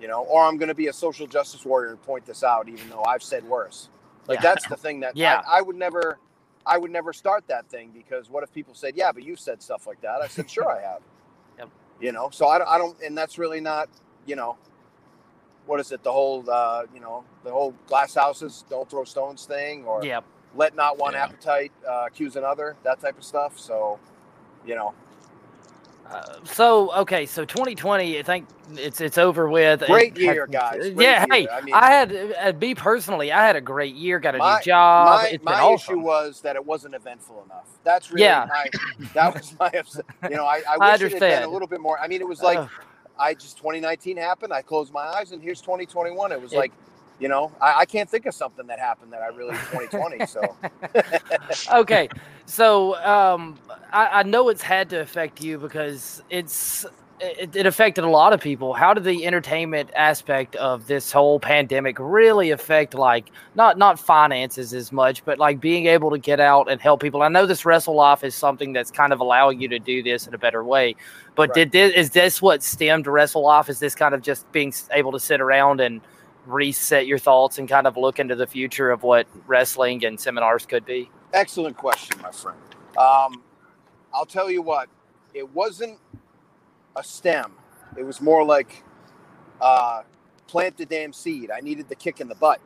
You 0.00 0.08
know, 0.08 0.24
or 0.24 0.44
I'm 0.44 0.58
going 0.58 0.68
to 0.68 0.74
be 0.74 0.88
a 0.88 0.92
social 0.92 1.26
justice 1.26 1.64
warrior 1.64 1.90
and 1.90 2.02
point 2.02 2.26
this 2.26 2.44
out, 2.44 2.68
even 2.68 2.88
though 2.90 3.02
I've 3.02 3.22
said 3.22 3.44
worse. 3.44 3.88
Like 4.28 4.38
Yeah. 4.38 4.42
that's 4.42 4.66
the 4.68 4.76
thing 4.76 5.00
that 5.00 5.16
Yeah. 5.16 5.42
I, 5.48 5.58
I 5.58 5.60
would 5.62 5.76
never, 5.76 6.18
I 6.66 6.78
would 6.78 6.90
never 6.90 7.12
start 7.12 7.46
that 7.48 7.68
thing 7.68 7.90
because 7.92 8.30
what 8.30 8.42
if 8.44 8.52
people 8.52 8.74
said, 8.74 8.96
yeah, 8.96 9.12
but 9.12 9.24
you 9.24 9.36
said 9.36 9.62
stuff 9.62 9.86
like 9.86 10.00
that? 10.02 10.20
I 10.22 10.28
said, 10.28 10.48
sure, 10.50 10.70
I 10.70 10.80
have. 10.82 11.00
Yep. 11.58 11.68
You 12.00 12.12
know, 12.12 12.30
so 12.32 12.48
I 12.48 12.58
don't, 12.58 12.68
I 12.68 12.78
don't, 12.78 13.00
and 13.02 13.16
that's 13.16 13.38
really 13.38 13.60
not, 13.60 13.88
you 14.26 14.36
know, 14.36 14.56
what 15.66 15.80
is 15.80 15.92
it? 15.92 16.02
The 16.02 16.10
whole, 16.12 16.48
uh, 16.50 16.84
you 16.94 17.00
know, 17.00 17.24
the 17.44 17.50
whole 17.52 17.74
glass 17.86 18.14
houses 18.14 18.64
don't 18.70 18.88
throw 18.90 19.04
stones 19.04 19.44
thing, 19.46 19.84
or 19.84 20.04
Yep. 20.04 20.24
let 20.54 20.74
not 20.74 20.98
one 20.98 21.14
Yeah. 21.14 21.24
appetite 21.24 21.72
uh, 21.88 22.04
accuse 22.06 22.36
another, 22.36 22.76
that 22.84 23.00
type 23.00 23.18
of 23.18 23.24
stuff. 23.24 23.58
So, 23.58 24.00
you 24.66 24.74
know, 24.74 24.94
Uh, 26.10 26.22
so 26.44 26.92
okay, 26.94 27.24
so 27.24 27.44
2020, 27.44 28.18
I 28.18 28.22
think 28.22 28.46
it's 28.74 29.00
it's 29.00 29.16
over 29.18 29.48
with. 29.48 29.80
Great 29.86 30.16
It 30.16 30.20
year, 30.20 30.46
guys. 30.46 30.78
Great 30.90 30.96
yeah, 31.00 31.24
year. 31.32 31.46
hey, 31.46 31.48
I 31.48 31.86
I, 31.88 31.90
had 31.90 32.34
uh, 32.38 32.58
me 32.58 32.74
personally, 32.74 33.32
I 33.32 33.46
had 33.46 33.56
a 33.56 33.60
great 33.60 33.94
year. 33.94 34.18
Got 34.20 34.34
a 34.34 34.38
My- 34.38 34.56
new 34.58 34.62
job. 34.64 35.06
my, 35.22 35.28
it's 35.28 35.44
been 35.44 35.44
my 35.54 35.60
awesome. 35.60 35.94
issue 35.94 36.00
was 36.04 36.40
that 36.42 36.56
it 36.56 36.64
wasn't 36.64 36.94
eventful 36.94 37.42
enough. 37.46 37.66
That's 37.84 38.10
really 38.10 38.24
Yeah. 38.24 38.46
my, 38.48 38.66
that 39.14 39.34
was 39.34 39.54
my, 39.58 39.68
upset. 39.78 40.04
you 40.28 40.36
know, 40.36 40.44
I, 40.44 40.62
I 40.68 40.76
I 40.80 40.92
wish 40.92 41.02
it 41.02 41.12
had 41.12 41.20
been 41.20 41.42
a 41.44 41.48
little 41.48 41.68
bit 41.68 41.80
more. 41.80 41.98
I 41.98 42.08
mean, 42.08 42.20
it 42.20 42.28
was 42.28 42.42
like, 42.42 42.58
Ugh. 42.58 42.68
I 43.18 43.34
just 43.34 43.56
2019 43.58 44.16
happened. 44.18 44.52
I 44.52 44.60
closed 44.62 44.92
my 44.92 45.04
eyes, 45.06 45.32
and 45.32 45.42
here's 45.42 45.60
2021. 45.62 46.32
It 46.32 46.40
was 46.42 46.52
It- 46.52 46.56
like, 46.58 46.72
you 47.22 47.28
know, 47.28 47.52
I, 47.60 47.80
I 47.80 47.84
can't 47.86 48.10
think 48.10 48.26
of 48.26 48.34
something 48.34 48.66
that 48.66 48.80
happened 48.80 49.12
that 49.12 49.22
I 49.22 49.28
really 49.28 49.52
2020. 49.70 50.26
So 50.26 50.56
okay, 51.72 52.08
so 52.46 52.96
um, 52.96 53.56
I, 53.92 54.08
I 54.20 54.22
know 54.24 54.48
it's 54.48 54.62
had 54.62 54.90
to 54.90 55.00
affect 55.00 55.40
you 55.40 55.56
because 55.56 56.20
it's 56.30 56.84
it, 57.20 57.54
it 57.54 57.66
affected 57.66 58.02
a 58.02 58.08
lot 58.08 58.32
of 58.32 58.40
people. 58.40 58.74
How 58.74 58.92
did 58.92 59.04
the 59.04 59.24
entertainment 59.24 59.90
aspect 59.94 60.56
of 60.56 60.88
this 60.88 61.12
whole 61.12 61.38
pandemic 61.38 61.96
really 62.00 62.50
affect 62.50 62.94
like 62.94 63.30
not 63.54 63.78
not 63.78 64.00
finances 64.00 64.74
as 64.74 64.90
much, 64.90 65.24
but 65.24 65.38
like 65.38 65.60
being 65.60 65.86
able 65.86 66.10
to 66.10 66.18
get 66.18 66.40
out 66.40 66.68
and 66.68 66.80
help 66.80 67.00
people? 67.00 67.22
I 67.22 67.28
know 67.28 67.46
this 67.46 67.64
Wrestle 67.64 67.94
Life 67.94 68.24
is 68.24 68.34
something 68.34 68.72
that's 68.72 68.90
kind 68.90 69.12
of 69.12 69.20
allowing 69.20 69.60
you 69.60 69.68
to 69.68 69.78
do 69.78 70.02
this 70.02 70.26
in 70.26 70.34
a 70.34 70.38
better 70.38 70.64
way, 70.64 70.96
but 71.36 71.50
Right. 71.50 71.70
did 71.70 71.72
this 71.72 71.94
is 71.94 72.10
this 72.10 72.42
what 72.42 72.64
stemmed 72.64 73.06
Wrestle 73.06 73.44
Life? 73.44 73.68
Is 73.68 73.78
this 73.78 73.94
kind 73.94 74.12
of 74.12 74.22
just 74.22 74.50
being 74.50 74.74
able 74.90 75.12
to 75.12 75.20
sit 75.20 75.40
around 75.40 75.80
and 75.80 76.00
reset 76.46 77.06
your 77.06 77.18
thoughts 77.18 77.58
and 77.58 77.68
kind 77.68 77.86
of 77.86 77.96
look 77.96 78.18
into 78.18 78.34
the 78.34 78.46
future 78.46 78.90
of 78.90 79.02
what 79.02 79.26
wrestling 79.46 80.04
and 80.04 80.18
seminars 80.18 80.66
could 80.66 80.84
be? 80.84 81.10
excellent 81.32 81.76
question, 81.76 82.20
my 82.22 82.30
friend. 82.30 82.58
Um, 82.96 83.42
I'll 84.14 84.26
tell 84.26 84.50
you 84.50 84.62
what, 84.62 84.88
it 85.34 85.48
wasn't 85.54 85.98
a 86.96 87.02
stem. 87.02 87.52
It 87.96 88.04
was 88.04 88.20
more 88.20 88.44
like 88.44 88.82
uh, 89.60 90.02
plant 90.46 90.76
the 90.76 90.86
damn 90.86 91.12
seed. 91.12 91.50
I 91.50 91.60
needed 91.60 91.88
the 91.88 91.94
kick 91.94 92.20
in 92.20 92.28
the 92.28 92.34
butt 92.34 92.60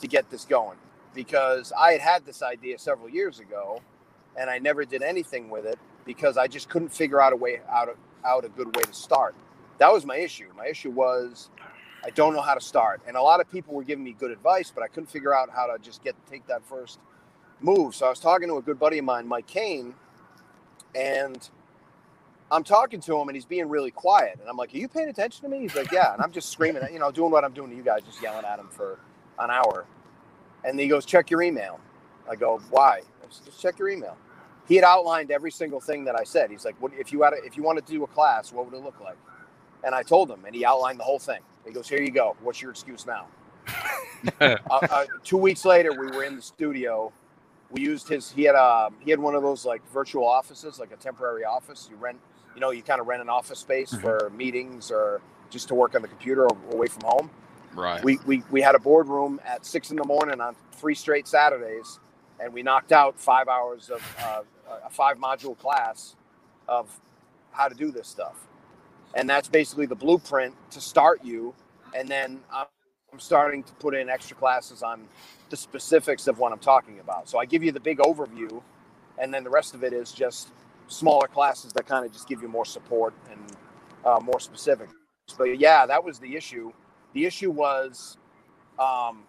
to 0.00 0.06
get 0.06 0.30
this 0.30 0.44
going 0.44 0.78
because 1.14 1.72
I 1.76 1.92
had 1.92 2.00
had 2.00 2.26
this 2.26 2.42
idea 2.42 2.78
several 2.78 3.08
years 3.08 3.40
ago, 3.40 3.80
and 4.36 4.48
I 4.48 4.58
never 4.58 4.84
did 4.84 5.02
anything 5.02 5.50
with 5.50 5.64
it 5.64 5.78
because 6.04 6.36
I 6.36 6.46
just 6.46 6.68
couldn't 6.68 6.90
figure 6.90 7.20
out 7.20 7.32
a 7.32 7.36
way 7.36 7.60
out 7.70 7.88
of, 7.88 7.96
out 8.24 8.44
a 8.44 8.48
good 8.48 8.74
way 8.76 8.82
to 8.82 8.94
start. 8.94 9.34
That 9.78 9.92
was 9.92 10.04
my 10.04 10.16
issue. 10.16 10.48
My 10.56 10.66
issue 10.66 10.90
was 10.90 11.50
I 12.04 12.10
don't 12.10 12.32
know 12.34 12.40
how 12.40 12.54
to 12.54 12.60
start, 12.60 13.02
and 13.06 13.16
a 13.16 13.22
lot 13.22 13.40
of 13.40 13.50
people 13.50 13.74
were 13.74 13.84
giving 13.84 14.04
me 14.04 14.12
good 14.12 14.30
advice, 14.30 14.72
but 14.74 14.82
I 14.84 14.88
couldn't 14.88 15.10
figure 15.10 15.34
out 15.34 15.50
how 15.50 15.66
to 15.66 15.78
just 15.82 16.02
get 16.02 16.14
take 16.30 16.46
that 16.46 16.64
first 16.64 16.98
move. 17.60 17.94
So 17.94 18.06
I 18.06 18.10
was 18.10 18.20
talking 18.20 18.48
to 18.48 18.56
a 18.56 18.62
good 18.62 18.78
buddy 18.78 18.98
of 18.98 19.04
mine, 19.04 19.26
Mike 19.26 19.46
Kane, 19.46 19.94
and 20.94 21.48
I'm 22.50 22.64
talking 22.64 23.00
to 23.00 23.18
him, 23.18 23.28
and 23.28 23.36
he's 23.36 23.44
being 23.44 23.68
really 23.68 23.90
quiet. 23.90 24.38
And 24.40 24.48
I'm 24.48 24.56
like, 24.56 24.72
"Are 24.74 24.78
you 24.78 24.88
paying 24.88 25.08
attention 25.08 25.42
to 25.42 25.48
me?" 25.48 25.60
He's 25.60 25.74
like, 25.74 25.92
"Yeah." 25.92 26.14
And 26.14 26.22
I'm 26.22 26.32
just 26.32 26.50
screaming, 26.50 26.82
you 26.92 26.98
know, 26.98 27.10
doing 27.10 27.30
what 27.30 27.44
I'm 27.44 27.52
doing 27.52 27.70
to 27.70 27.76
you 27.76 27.82
guys, 27.82 28.02
just 28.04 28.22
yelling 28.22 28.44
at 28.44 28.58
him 28.58 28.68
for 28.70 28.98
an 29.38 29.50
hour. 29.50 29.84
And 30.64 30.78
he 30.78 30.88
goes, 30.88 31.04
"Check 31.04 31.30
your 31.30 31.42
email." 31.42 31.80
I 32.30 32.36
go, 32.36 32.58
"Why?" 32.70 32.98
I 32.98 33.26
said, 33.30 33.46
"Just 33.46 33.60
check 33.60 33.78
your 33.78 33.88
email." 33.88 34.16
He 34.68 34.76
had 34.76 34.84
outlined 34.84 35.30
every 35.30 35.50
single 35.50 35.80
thing 35.80 36.04
that 36.04 36.18
I 36.18 36.24
said. 36.24 36.50
He's 36.50 36.64
like, 36.64 36.76
"What 36.80 36.92
if 36.94 37.12
you 37.12 37.22
had 37.22 37.34
a, 37.34 37.44
if 37.44 37.56
you 37.56 37.62
wanted 37.62 37.86
to 37.86 37.92
do 37.92 38.04
a 38.04 38.08
class? 38.08 38.52
What 38.52 38.66
would 38.66 38.74
it 38.74 38.84
look 38.84 39.00
like?" 39.00 39.18
And 39.84 39.94
I 39.94 40.02
told 40.02 40.30
him, 40.30 40.44
and 40.44 40.54
he 40.54 40.64
outlined 40.64 41.00
the 41.00 41.04
whole 41.04 41.18
thing. 41.18 41.40
He 41.68 41.74
goes, 41.74 41.88
"Here 41.88 42.02
you 42.02 42.10
go. 42.12 42.36
What's 42.42 42.62
your 42.62 42.72
excuse 42.72 43.06
now?" 43.06 43.26
uh, 44.40 44.56
uh, 44.70 45.04
two 45.24 45.36
weeks 45.38 45.64
later, 45.64 45.92
we 45.92 46.08
were 46.08 46.24
in 46.24 46.36
the 46.36 46.42
studio. 46.42 47.12
We 47.70 47.82
used 47.82 48.08
his. 48.08 48.30
He 48.32 48.44
had 48.44 48.56
a. 48.56 48.90
He 49.00 49.10
had 49.10 49.20
one 49.20 49.34
of 49.36 49.42
those 49.42 49.66
like 49.66 49.82
virtual 49.92 50.26
offices, 50.26 50.80
like 50.80 50.92
a 50.92 50.96
temporary 50.96 51.44
office. 51.44 51.88
You 51.90 51.96
rent. 51.96 52.18
You 52.54 52.60
know, 52.60 52.70
you 52.70 52.82
kind 52.82 53.00
of 53.00 53.06
rent 53.06 53.22
an 53.22 53.28
office 53.28 53.60
space 53.60 53.92
Mhm. 53.94 54.00
for 54.00 54.30
meetings 54.36 54.90
or 54.90 55.20
just 55.50 55.68
to 55.68 55.74
work 55.76 55.94
on 55.94 56.02
the 56.02 56.08
computer 56.08 56.46
away 56.72 56.88
from 56.88 57.02
home. 57.04 57.30
right. 57.74 58.02
We, 58.04 58.18
we 58.26 58.42
we 58.50 58.62
had 58.62 58.74
a 58.74 58.80
boardroom 58.80 59.40
at 59.46 59.64
six 59.66 59.90
in 59.90 59.96
the 59.96 60.04
morning 60.04 60.40
on 60.40 60.56
three 60.72 60.94
straight 60.96 61.28
Saturdays, 61.28 62.00
and 62.40 62.52
we 62.52 62.62
knocked 62.64 62.92
out 62.92 63.18
five 63.20 63.48
hours 63.48 63.90
of 63.90 64.02
uh, 64.24 64.42
a 64.86 64.90
five 64.90 65.18
module 65.18 65.56
class 65.58 66.16
of 66.68 66.90
how 67.52 67.68
to 67.68 67.74
do 67.76 67.92
this 67.92 68.08
stuff, 68.08 68.47
and 69.14 69.28
that's 69.28 69.48
basically 69.48 69.86
the 69.86 69.94
blueprint 69.94 70.54
to 70.72 70.80
start 70.80 71.24
you. 71.24 71.54
And 71.94 72.08
then 72.08 72.40
I'm 72.52 72.66
starting 73.18 73.62
to 73.64 73.72
put 73.74 73.94
in 73.94 74.08
extra 74.08 74.36
classes 74.36 74.82
on 74.82 75.08
the 75.50 75.56
specifics 75.56 76.26
of 76.26 76.38
what 76.38 76.52
I'm 76.52 76.58
talking 76.58 77.00
about. 77.00 77.28
So 77.28 77.38
I 77.38 77.44
give 77.46 77.62
you 77.62 77.72
the 77.72 77.80
big 77.80 77.98
overview, 77.98 78.62
and 79.18 79.32
then 79.32 79.44
the 79.44 79.50
rest 79.50 79.74
of 79.74 79.82
it 79.84 79.92
is 79.92 80.12
just 80.12 80.50
smaller 80.88 81.28
classes 81.28 81.72
that 81.74 81.86
kind 81.86 82.04
of 82.04 82.12
just 82.12 82.28
give 82.28 82.42
you 82.42 82.48
more 82.48 82.64
support 82.64 83.14
and 83.30 83.40
uh, 84.04 84.20
more 84.20 84.40
specific. 84.40 84.88
But 85.36 85.58
yeah, 85.58 85.86
that 85.86 86.02
was 86.04 86.18
the 86.18 86.36
issue. 86.36 86.72
The 87.14 87.26
issue 87.26 87.50
was 87.50 88.18
um, 88.78 89.24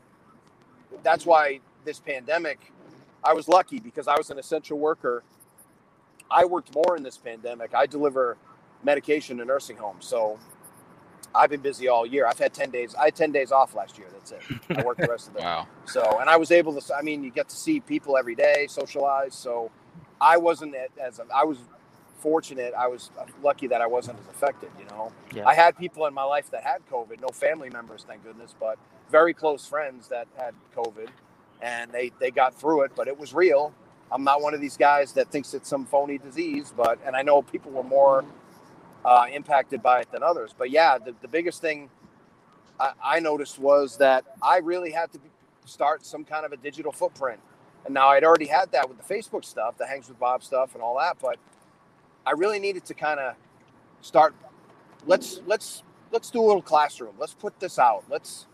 that's 1.03 1.25
why 1.25 1.59
this 1.85 1.99
pandemic, 1.99 2.71
I 3.23 3.33
was 3.33 3.47
lucky 3.47 3.79
because 3.79 4.07
I 4.07 4.17
was 4.17 4.29
an 4.29 4.39
essential 4.39 4.77
worker. 4.77 5.23
I 6.31 6.45
worked 6.45 6.73
more 6.75 6.97
in 6.97 7.03
this 7.03 7.17
pandemic. 7.17 7.73
I 7.73 7.85
deliver 7.85 8.37
medication 8.83 9.37
to 9.37 9.45
nursing 9.45 9.77
homes. 9.77 10.05
So 10.05 10.39
I've 11.33 11.49
been 11.49 11.61
busy 11.61 11.87
all 11.87 12.05
year. 12.05 12.25
I've 12.25 12.39
had 12.39 12.53
10 12.53 12.71
days. 12.71 12.95
I 12.95 13.05
had 13.05 13.15
10 13.15 13.31
days 13.31 13.51
off 13.51 13.75
last 13.75 13.97
year. 13.97 14.07
That's 14.11 14.31
it. 14.31 14.41
I 14.77 14.83
worked 14.83 15.01
the 15.01 15.07
rest 15.07 15.27
of 15.27 15.33
the 15.35 15.39
Wow. 15.43 15.67
So, 15.85 16.19
and 16.19 16.29
I 16.29 16.37
was 16.37 16.51
able 16.51 16.79
to, 16.79 16.95
I 16.95 17.01
mean, 17.01 17.23
you 17.23 17.31
get 17.31 17.49
to 17.49 17.55
see 17.55 17.79
people 17.79 18.17
every 18.17 18.35
day, 18.35 18.67
socialize. 18.69 19.35
So 19.35 19.69
I 20.19 20.37
wasn't 20.37 20.75
as, 20.99 21.19
I 21.33 21.43
was 21.43 21.59
fortunate. 22.19 22.73
I 22.77 22.87
was 22.87 23.11
lucky 23.43 23.67
that 23.67 23.81
I 23.81 23.87
wasn't 23.87 24.19
as 24.19 24.25
affected, 24.27 24.69
you 24.79 24.85
know. 24.85 25.11
Yeah. 25.33 25.47
I 25.47 25.53
had 25.53 25.77
people 25.77 26.05
in 26.05 26.13
my 26.13 26.23
life 26.23 26.49
that 26.51 26.63
had 26.63 26.81
COVID, 26.91 27.21
no 27.21 27.29
family 27.29 27.69
members, 27.69 28.05
thank 28.07 28.23
goodness, 28.23 28.53
but 28.59 28.77
very 29.09 29.33
close 29.33 29.65
friends 29.65 30.07
that 30.09 30.27
had 30.37 30.53
COVID 30.75 31.07
and 31.61 31.91
they, 31.91 32.11
they 32.19 32.31
got 32.31 32.59
through 32.59 32.83
it, 32.83 32.91
but 32.95 33.07
it 33.07 33.17
was 33.17 33.33
real. 33.33 33.73
I'm 34.11 34.23
not 34.23 34.41
one 34.41 34.53
of 34.53 34.61
these 34.61 34.77
guys 34.77 35.13
that 35.13 35.31
thinks 35.31 35.53
it's 35.53 35.69
some 35.69 35.85
phony 35.85 36.17
disease, 36.17 36.73
but, 36.75 36.99
and 37.05 37.15
I 37.15 37.21
know 37.21 37.41
people 37.41 37.71
were 37.71 37.83
more 37.83 38.25
uh, 39.05 39.25
impacted 39.31 39.81
by 39.81 40.01
it 40.01 40.11
than 40.11 40.23
others. 40.23 40.53
But 40.57 40.71
yeah, 40.71 40.97
the, 40.97 41.15
the 41.21 41.27
biggest 41.27 41.61
thing 41.61 41.89
I, 42.79 42.91
I 43.03 43.19
noticed 43.19 43.59
was 43.59 43.97
that 43.97 44.25
I 44.41 44.57
really 44.57 44.91
had 44.91 45.11
to 45.13 45.19
start 45.65 46.05
some 46.05 46.23
kind 46.23 46.45
of 46.45 46.51
a 46.51 46.57
digital 46.57 46.91
footprint. 46.91 47.39
And 47.85 47.93
now 47.93 48.09
I'd 48.09 48.23
already 48.23 48.47
had 48.47 48.71
that 48.73 48.89
with 48.89 48.97
the 48.97 49.13
Facebook 49.13 49.45
stuff, 49.45 49.77
the 49.77 49.87
Hangs 49.87 50.09
with 50.09 50.19
Bob 50.19 50.43
stuff, 50.43 50.73
and 50.73 50.83
all 50.83 50.97
that. 50.99 51.17
But 51.21 51.37
I 52.25 52.31
really 52.31 52.59
needed 52.59 52.85
to 52.85 52.93
kind 52.93 53.19
of 53.19 53.35
start. 54.01 54.35
Let's 55.05 55.39
let's 55.45 55.83
let's 56.11 56.29
do 56.29 56.41
a 56.41 56.45
little 56.45 56.61
classroom. 56.61 57.15
Let's 57.17 57.33
put 57.33 57.59
this 57.59 57.79
out. 57.79 58.03
Let's 58.09 58.47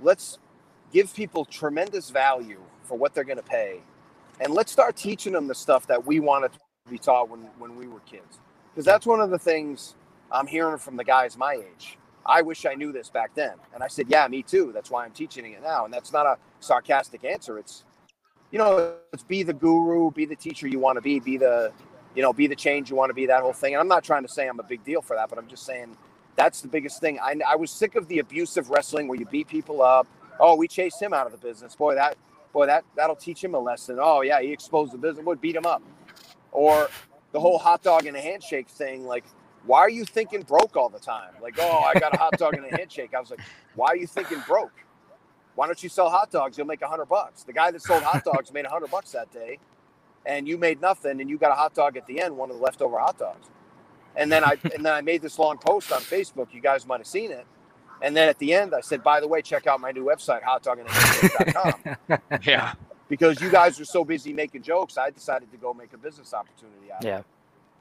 let's 0.00 0.38
give 0.92 1.12
people 1.12 1.44
tremendous 1.44 2.10
value 2.10 2.60
for 2.84 2.96
what 2.96 3.14
they're 3.14 3.24
going 3.24 3.38
to 3.38 3.42
pay, 3.42 3.80
and 4.40 4.54
let's 4.54 4.70
start 4.70 4.96
teaching 4.96 5.32
them 5.32 5.48
the 5.48 5.54
stuff 5.54 5.86
that 5.88 6.06
we 6.06 6.20
wanted 6.20 6.52
to 6.52 6.58
be 6.88 6.98
taught 6.98 7.28
when 7.28 7.40
when 7.58 7.76
we 7.76 7.88
were 7.88 8.00
kids. 8.00 8.38
Because 8.78 8.86
that's 8.86 9.06
one 9.06 9.18
of 9.18 9.30
the 9.30 9.40
things 9.40 9.96
I'm 10.30 10.46
hearing 10.46 10.78
from 10.78 10.96
the 10.96 11.02
guys 11.02 11.36
my 11.36 11.54
age. 11.54 11.98
I 12.24 12.42
wish 12.42 12.64
I 12.64 12.74
knew 12.74 12.92
this 12.92 13.10
back 13.10 13.34
then. 13.34 13.54
And 13.74 13.82
I 13.82 13.88
said, 13.88 14.06
Yeah, 14.08 14.28
me 14.28 14.44
too. 14.44 14.70
That's 14.72 14.88
why 14.88 15.04
I'm 15.04 15.10
teaching 15.10 15.44
it 15.52 15.60
now. 15.64 15.84
And 15.84 15.92
that's 15.92 16.12
not 16.12 16.26
a 16.26 16.38
sarcastic 16.60 17.24
answer. 17.24 17.58
It's, 17.58 17.82
you 18.52 18.58
know, 18.60 18.94
it's 19.12 19.24
be 19.24 19.42
the 19.42 19.52
guru, 19.52 20.12
be 20.12 20.26
the 20.26 20.36
teacher 20.36 20.68
you 20.68 20.78
want 20.78 20.96
to 20.96 21.00
be, 21.00 21.18
be 21.18 21.36
the, 21.36 21.72
you 22.14 22.22
know, 22.22 22.32
be 22.32 22.46
the 22.46 22.54
change 22.54 22.88
you 22.88 22.94
want 22.94 23.10
to 23.10 23.14
be, 23.14 23.26
that 23.26 23.42
whole 23.42 23.52
thing. 23.52 23.74
And 23.74 23.80
I'm 23.80 23.88
not 23.88 24.04
trying 24.04 24.22
to 24.22 24.28
say 24.28 24.46
I'm 24.46 24.60
a 24.60 24.62
big 24.62 24.84
deal 24.84 25.02
for 25.02 25.16
that, 25.16 25.28
but 25.28 25.40
I'm 25.40 25.48
just 25.48 25.66
saying 25.66 25.96
that's 26.36 26.60
the 26.60 26.68
biggest 26.68 27.00
thing. 27.00 27.18
I, 27.18 27.34
I 27.48 27.56
was 27.56 27.72
sick 27.72 27.96
of 27.96 28.06
the 28.06 28.20
abusive 28.20 28.70
wrestling 28.70 29.08
where 29.08 29.18
you 29.18 29.26
beat 29.26 29.48
people 29.48 29.82
up. 29.82 30.06
Oh, 30.38 30.54
we 30.54 30.68
chased 30.68 31.02
him 31.02 31.12
out 31.12 31.26
of 31.26 31.32
the 31.32 31.38
business. 31.38 31.74
Boy, 31.74 31.96
that, 31.96 32.16
boy, 32.52 32.66
that, 32.66 32.84
that'll 32.94 33.16
teach 33.16 33.42
him 33.42 33.54
a 33.54 33.58
lesson. 33.58 33.98
Oh, 34.00 34.20
yeah, 34.20 34.40
he 34.40 34.52
exposed 34.52 34.92
the 34.92 34.98
business. 34.98 35.26
Would 35.26 35.40
beat 35.40 35.56
him 35.56 35.66
up. 35.66 35.82
Or 36.52 36.88
the 37.32 37.40
whole 37.40 37.58
hot 37.58 37.82
dog 37.82 38.06
and 38.06 38.16
a 38.16 38.20
handshake 38.20 38.68
thing. 38.68 39.06
Like, 39.06 39.24
why 39.64 39.80
are 39.80 39.90
you 39.90 40.04
thinking 40.04 40.42
broke 40.42 40.76
all 40.76 40.88
the 40.88 40.98
time? 40.98 41.32
Like, 41.42 41.56
oh, 41.58 41.78
I 41.80 41.98
got 41.98 42.14
a 42.14 42.18
hot 42.18 42.38
dog 42.38 42.54
and 42.54 42.64
a 42.64 42.76
handshake. 42.76 43.14
I 43.14 43.20
was 43.20 43.30
like, 43.30 43.40
why 43.74 43.88
are 43.88 43.96
you 43.96 44.06
thinking 44.06 44.42
broke? 44.46 44.72
Why 45.54 45.66
don't 45.66 45.82
you 45.82 45.88
sell 45.88 46.08
hot 46.08 46.30
dogs? 46.30 46.56
You'll 46.56 46.68
make 46.68 46.82
a 46.82 46.88
hundred 46.88 47.06
bucks. 47.06 47.42
The 47.42 47.52
guy 47.52 47.70
that 47.70 47.82
sold 47.82 48.02
hot 48.02 48.24
dogs 48.24 48.52
made 48.52 48.64
a 48.64 48.70
hundred 48.70 48.90
bucks 48.90 49.12
that 49.12 49.32
day, 49.32 49.58
and 50.24 50.46
you 50.46 50.56
made 50.56 50.80
nothing, 50.80 51.20
and 51.20 51.28
you 51.28 51.36
got 51.36 51.50
a 51.50 51.56
hot 51.56 51.74
dog 51.74 51.96
at 51.96 52.06
the 52.06 52.20
end, 52.20 52.36
one 52.36 52.50
of 52.50 52.56
the 52.56 52.62
leftover 52.62 52.98
hot 52.98 53.18
dogs. 53.18 53.48
And 54.14 54.30
then 54.30 54.44
I 54.44 54.56
and 54.74 54.84
then 54.84 54.92
I 54.94 55.00
made 55.00 55.20
this 55.20 55.38
long 55.38 55.58
post 55.58 55.90
on 55.92 56.00
Facebook. 56.00 56.52
You 56.52 56.60
guys 56.60 56.86
might 56.86 56.98
have 56.98 57.06
seen 57.06 57.32
it. 57.32 57.44
And 58.00 58.16
then 58.16 58.28
at 58.28 58.38
the 58.38 58.54
end, 58.54 58.74
I 58.74 58.80
said, 58.80 59.02
by 59.02 59.18
the 59.20 59.26
way, 59.26 59.42
check 59.42 59.66
out 59.66 59.80
my 59.80 59.90
new 59.90 60.04
website, 60.04 60.42
hotdogandhandshake.com. 60.42 62.18
Yeah. 62.44 62.74
Because 63.08 63.40
you 63.40 63.50
guys 63.50 63.78
were 63.78 63.84
so 63.84 64.04
busy 64.04 64.32
making 64.32 64.62
jokes, 64.62 64.98
I 64.98 65.10
decided 65.10 65.50
to 65.52 65.56
go 65.58 65.72
make 65.74 65.92
a 65.92 65.98
business 65.98 66.34
opportunity 66.34 66.92
out 66.92 67.00
of 67.00 67.04
it. 67.04 67.08
Yeah. 67.08 67.22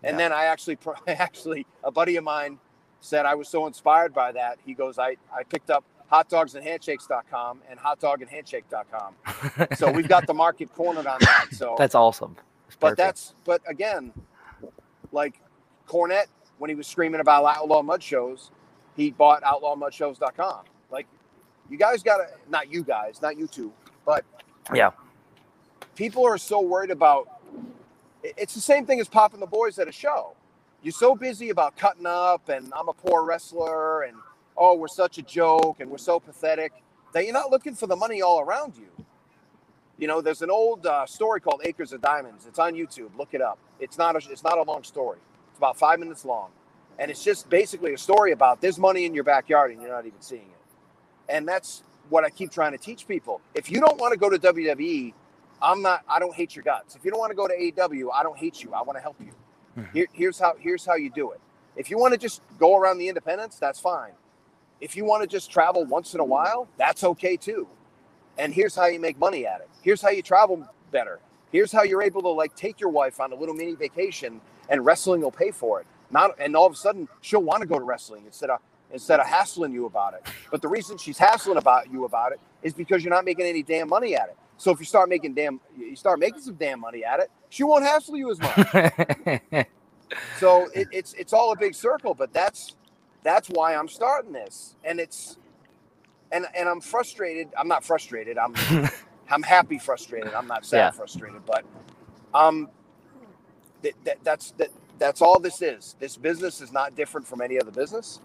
And 0.04 0.14
Yeah. 0.14 0.18
then 0.18 0.34
I 0.34 0.46
actually, 0.46 0.78
actually, 1.08 1.66
a 1.84 1.92
buddy 1.92 2.16
of 2.18 2.24
mine 2.24 2.60
said 3.02 3.26
I 3.26 3.36
was 3.36 3.48
so 3.48 3.68
inspired 3.68 4.14
by 4.14 4.32
that. 4.34 4.60
He 4.66 4.74
goes, 4.74 4.98
I, 5.00 5.18
I 5.36 5.44
picked 5.44 5.70
up 5.70 5.84
hotdogsandhandshakes.com 6.12 7.62
and 7.70 7.80
hotdogandhandshake.com. 7.80 9.16
So 9.76 9.92
we've 9.96 10.08
got 10.08 10.26
the 10.28 10.34
market 10.34 10.74
cornered 10.74 11.08
on 11.08 11.18
that. 11.22 11.48
So, 11.52 11.76
That's 11.78 11.96
awesome. 11.96 12.36
That's 12.68 12.76
but 12.80 12.98
that's, 12.98 13.34
but 13.46 13.62
again, 13.68 14.14
like 15.12 15.40
Cornette, 15.88 16.28
when 16.58 16.70
he 16.70 16.76
was 16.76 16.88
screaming 16.88 17.22
about 17.22 17.46
outlaw 17.46 17.82
mud 17.82 18.02
shows, 18.04 18.52
he 18.96 19.12
bought 19.12 19.44
outlawmudshows.com. 19.44 20.66
Like, 20.92 21.08
you 21.70 21.78
guys 21.78 22.04
got 22.04 22.18
to, 22.18 22.28
not 22.50 22.72
you 22.72 22.84
guys, 22.84 23.22
not 23.22 23.38
you 23.38 23.48
two, 23.48 23.72
but 24.06 24.26
Yeah. 24.74 24.92
People 25.98 26.26
are 26.26 26.38
so 26.38 26.62
worried 26.62 26.92
about 26.92 27.28
it's 28.24 28.54
the 28.54 28.62
same 28.62 28.86
thing 28.86 29.00
as 29.02 29.08
popping 29.08 29.40
the 29.40 29.48
boys 29.48 29.80
at 29.80 29.88
a 29.88 29.92
show. 29.92 30.36
You're 30.84 30.94
so 30.94 31.16
busy 31.16 31.50
about 31.50 31.76
cutting 31.76 32.06
up 32.06 32.48
and 32.50 32.72
I'm 32.78 32.88
a 32.88 32.94
poor 32.94 33.26
wrestler 33.26 34.04
and 34.04 34.16
oh, 34.56 34.76
we're 34.76 34.88
such 34.88 35.18
a 35.18 35.24
joke 35.24 35.78
and 35.80 35.90
we're 35.90 35.98
so 35.98 36.20
pathetic 36.20 36.72
that 37.14 37.26
you're 37.26 37.34
not 37.34 37.52
looking 37.52 37.74
for 37.74 37.88
the 37.88 37.96
money 37.96 38.22
all 38.22 38.40
around 38.40 38.76
you. 38.78 38.88
You 39.98 40.08
know, 40.08 40.22
there's 40.22 40.44
an 40.44 40.52
old 40.52 40.86
uh, 40.86 41.08
story 41.08 41.42
called 41.42 41.62
Acres 41.66 41.92
of 41.92 42.02
Diamonds. 42.02 42.46
It's 42.46 42.60
on 42.60 42.74
YouTube. 42.74 43.10
Look 43.18 43.34
it 43.34 43.42
up. 43.42 43.58
It's 43.80 43.98
not 43.98 44.16
a, 44.16 44.32
it's 44.32 44.44
not 44.44 44.60
a 44.60 44.64
long 44.64 44.84
story. 44.84 45.18
It's 45.50 45.58
about 45.58 45.78
five 45.78 46.00
minutes 46.00 46.24
long, 46.24 46.50
and 47.00 47.10
it's 47.10 47.24
just 47.24 47.50
basically 47.50 47.94
a 47.94 47.98
story 47.98 48.32
about 48.32 48.62
there's 48.62 48.78
money 48.78 49.06
in 49.06 49.16
your 49.16 49.24
backyard 49.24 49.72
and 49.72 49.82
you're 49.82 49.90
not 49.90 50.06
even 50.06 50.22
seeing 50.22 50.42
it. 50.42 51.34
And 51.34 51.48
that's 51.48 51.82
what 52.10 52.24
I 52.24 52.30
keep 52.30 52.52
trying 52.52 52.74
to 52.74 52.78
teach 52.78 53.08
people. 53.08 53.42
If 53.56 53.72
you 53.72 53.80
don't 53.80 54.00
want 54.00 54.14
to 54.14 54.20
go 54.20 54.30
to 54.30 54.38
WWE, 54.38 55.14
I'm 55.62 55.82
not. 55.82 56.04
I 56.10 56.20
don't 56.20 56.36
hate 56.36 56.56
your 56.56 56.64
guts. 56.64 56.96
If 56.96 57.04
you 57.06 57.12
don't 57.12 57.20
want 57.20 57.32
to 57.32 57.36
go 57.36 57.48
to 57.48 57.54
AEW, 57.54 58.10
I 58.14 58.24
don't 58.24 58.38
hate 58.38 58.64
you. 58.64 58.74
I 58.74 58.82
want 58.84 58.98
to 58.98 59.02
help 59.02 59.18
you. 59.20 59.32
Mhm. 59.78 59.94
Here, 59.94 60.08
here's 60.14 60.40
how. 60.40 60.56
Here's 60.60 60.86
how 60.86 60.96
you 60.96 61.10
do 61.10 61.32
it. 61.32 61.40
If 61.76 61.90
you 61.92 61.98
want 61.98 62.14
to 62.14 62.18
just 62.20 62.42
go 62.60 62.78
around 62.78 62.98
the 62.98 63.08
independents, 63.10 63.58
that's 63.58 63.80
fine. 63.80 64.14
If 64.82 64.96
you 64.96 65.06
want 65.06 65.24
to 65.24 65.28
just 65.28 65.52
travel 65.52 65.86
once 65.86 66.14
in 66.14 66.20
a 66.20 66.26
while, 66.26 66.68
that's 66.78 67.04
okay 67.04 67.38
too. 67.38 67.68
And 68.38 68.54
here's 68.54 68.76
how 68.76 68.86
you 68.86 69.00
make 69.00 69.18
money 69.20 69.46
at 69.48 69.62
it. 69.62 69.70
Here's 69.82 70.02
how 70.02 70.10
you 70.10 70.22
travel 70.22 70.68
better. 70.92 71.20
Here's 71.52 71.72
how 71.72 71.84
you're 71.84 72.04
able 72.04 72.22
to 72.24 72.30
like 72.30 72.56
take 72.56 72.80
your 72.80 72.90
wife 72.90 73.20
on 73.20 73.32
a 73.32 73.36
little 73.36 73.56
mini 73.56 73.74
vacation 73.76 74.42
and 74.70 74.86
wrestling 74.86 75.22
will 75.22 75.32
pay 75.32 75.52
for 75.52 75.80
it. 75.82 75.88
Not 76.12 76.32
and 76.40 76.56
all 76.56 76.66
of 76.68 76.74
a 76.74 76.76
sudden 76.76 77.08
she'll 77.22 77.42
want 77.44 77.62
to 77.62 77.68
go 77.68 77.80
to 77.80 77.86
wrestling 77.86 78.24
instead 78.26 78.50
of 78.50 78.60
instead 78.92 79.20
of 79.20 79.26
hassling 79.28 79.74
you 79.74 79.86
about 79.86 80.14
it. 80.14 80.24
But 80.52 80.62
the 80.62 80.68
reason 80.68 80.98
she's 80.98 81.18
hassling 81.18 81.58
about 81.58 81.92
you 81.92 82.06
about 82.06 82.32
it 82.32 82.40
is 82.64 82.74
because 82.74 83.04
you're 83.04 83.14
not 83.14 83.26
making 83.26 83.46
any 83.46 83.64
damn 83.64 83.90
money 83.90 84.16
at 84.16 84.30
it. 84.30 84.38
So 84.58 84.72
if 84.72 84.80
you 84.80 84.86
start 84.86 85.10
making 85.10 85.36
damn 85.36 85.62
you 85.78 85.96
start 85.96 86.20
making 86.20 86.42
some 86.42 86.56
damn 86.56 86.82
money 86.82 87.06
at 87.06 87.20
it, 87.22 87.30
she 87.50 87.64
won't 87.64 87.86
hassle 87.86 88.18
you 88.18 88.32
as 88.32 88.42
much. 88.42 88.78
so 90.34 90.70
it, 90.74 90.88
it's 90.92 91.14
it's 91.16 91.34
all 91.34 91.52
a 91.54 91.58
big 91.58 91.76
circle 91.76 92.14
but 92.16 92.34
that's 92.34 92.76
that's 93.24 93.50
why 93.50 93.76
i'm 93.76 93.88
starting 93.90 94.34
this. 94.34 94.76
And 94.84 95.00
it's 95.00 95.38
and 96.32 96.46
and 96.56 96.70
i'm 96.70 96.82
frustrated. 96.82 97.50
I'm 97.58 97.68
not 97.70 97.84
frustrated. 97.86 98.38
I'm 98.38 98.60
i'm 99.30 99.44
happy 99.44 99.80
frustrated. 99.80 100.34
I'm 100.34 100.48
not 100.48 100.66
sad 100.66 100.92
Yeah. 100.92 100.94
frustrated 100.94 101.44
but 101.46 101.66
um 102.34 102.70
that, 103.84 103.94
that 104.06 104.18
that's 104.24 104.52
that 104.54 104.70
that's 105.00 105.22
all 105.22 105.40
this 105.40 105.62
is. 105.62 105.96
This 106.00 106.18
business 106.18 106.62
is 106.62 106.72
not 106.74 106.96
different 106.96 107.28
from 107.28 107.42
any 107.42 107.60
other 107.60 107.72
business. 107.72 108.22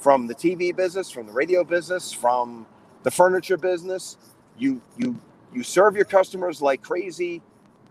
From 0.00 0.26
the 0.28 0.34
tv 0.34 0.76
business 0.76 1.10
from 1.10 1.26
the 1.26 1.32
radio 1.32 1.64
business 1.64 2.12
from 2.12 2.66
the 3.04 3.10
furniture 3.10 3.56
business 3.58 4.16
you 4.58 4.82
you 4.98 5.20
you 5.54 5.62
serve 5.62 5.96
your 5.96 6.04
customers 6.04 6.62
like 6.62 6.82
crazy. 6.82 7.42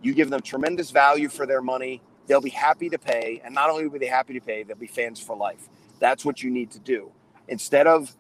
You 0.02 0.14
give 0.14 0.30
them 0.30 0.42
tremendous 0.42 0.92
value 0.92 1.30
for 1.30 1.46
their 1.46 1.62
money. 1.62 2.02
They'll 2.28 2.42
be 2.42 2.50
happy 2.50 2.90
to 2.90 2.98
pay 2.98 3.42
and 3.44 3.54
not 3.54 3.70
only 3.70 3.84
will 3.86 3.92
they 3.92 4.00
be 4.00 4.06
happy 4.08 4.34
to 4.34 4.40
pay 4.40 4.64
they'll 4.64 4.78
be 4.78 4.88
fans 4.88 5.20
for 5.20 5.36
life. 5.36 5.70
That's 6.00 6.26
what 6.26 6.42
you 6.42 6.50
need 6.50 6.72
to 6.72 6.80
do. 6.80 7.12
Instead 7.48 7.88
of 7.88 8.16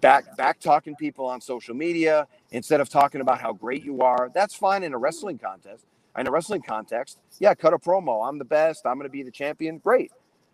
back 0.00 0.36
back 0.36 0.60
talking 0.60 0.94
people 0.94 1.26
on 1.26 1.40
social 1.40 1.74
media 1.74 2.26
instead 2.52 2.80
of 2.80 2.88
talking 2.88 3.20
about 3.20 3.40
how 3.40 3.52
great 3.52 3.84
you 3.84 4.00
are 4.00 4.30
that's 4.32 4.54
fine 4.54 4.84
in 4.84 4.92
a 4.94 4.98
wrestling 4.98 5.38
contest. 5.38 5.86
In 6.16 6.26
a 6.26 6.30
wrestling 6.30 6.62
context 6.62 7.18
yeah 7.40 7.54
cut 7.54 7.72
a 7.72 7.78
promo. 7.78 8.28
I'm 8.28 8.38
the 8.38 8.44
best. 8.44 8.86
I'm 8.86 8.94
going 8.94 9.08
to 9.08 9.12
be 9.12 9.22
the 9.22 9.30
champion. 9.30 9.78
Great. 9.78 10.12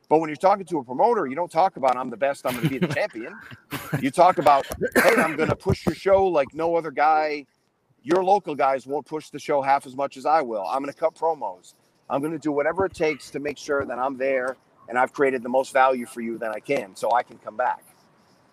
But 0.08 0.20
when 0.20 0.28
you're 0.28 0.36
talking 0.36 0.66
to 0.66 0.78
a 0.78 0.84
promoter 0.84 1.26
you 1.26 1.34
don't 1.34 1.50
talk 1.50 1.76
about 1.76 1.96
i'm 1.96 2.10
the 2.10 2.16
best. 2.16 2.46
I'm 2.46 2.52
going 2.52 2.64
to 2.64 2.70
be 2.70 2.78
the 2.78 2.94
champion. 2.94 3.36
You 4.00 4.10
talk 4.10 4.38
about 4.38 4.66
hey 4.94 5.16
i'm 5.16 5.36
going 5.36 5.48
to 5.50 5.56
push 5.56 5.84
your 5.84 5.94
show 5.94 6.26
like 6.26 6.54
no 6.54 6.76
other 6.76 6.90
guy 6.92 7.46
your 8.04 8.22
local 8.22 8.54
guys 8.54 8.86
won't 8.86 9.06
push 9.06 9.30
the 9.30 9.38
show 9.38 9.60
half 9.62 9.86
as 9.86 9.96
much 9.96 10.16
as 10.16 10.24
i 10.26 10.40
will 10.40 10.64
i'm 10.68 10.80
going 10.82 10.92
to 10.92 10.98
cut 10.98 11.14
promos 11.14 11.74
i'm 12.10 12.20
going 12.20 12.32
to 12.32 12.38
do 12.38 12.52
whatever 12.52 12.84
it 12.86 12.94
takes 12.94 13.30
to 13.30 13.40
make 13.40 13.58
sure 13.58 13.84
that 13.84 13.98
i'm 13.98 14.16
there 14.16 14.56
and 14.88 14.98
i've 14.98 15.12
created 15.12 15.42
the 15.42 15.48
most 15.48 15.72
value 15.72 16.06
for 16.06 16.20
you 16.20 16.38
that 16.38 16.50
i 16.52 16.60
can 16.60 16.94
so 16.94 17.12
i 17.12 17.22
can 17.22 17.38
come 17.38 17.56
back 17.56 17.82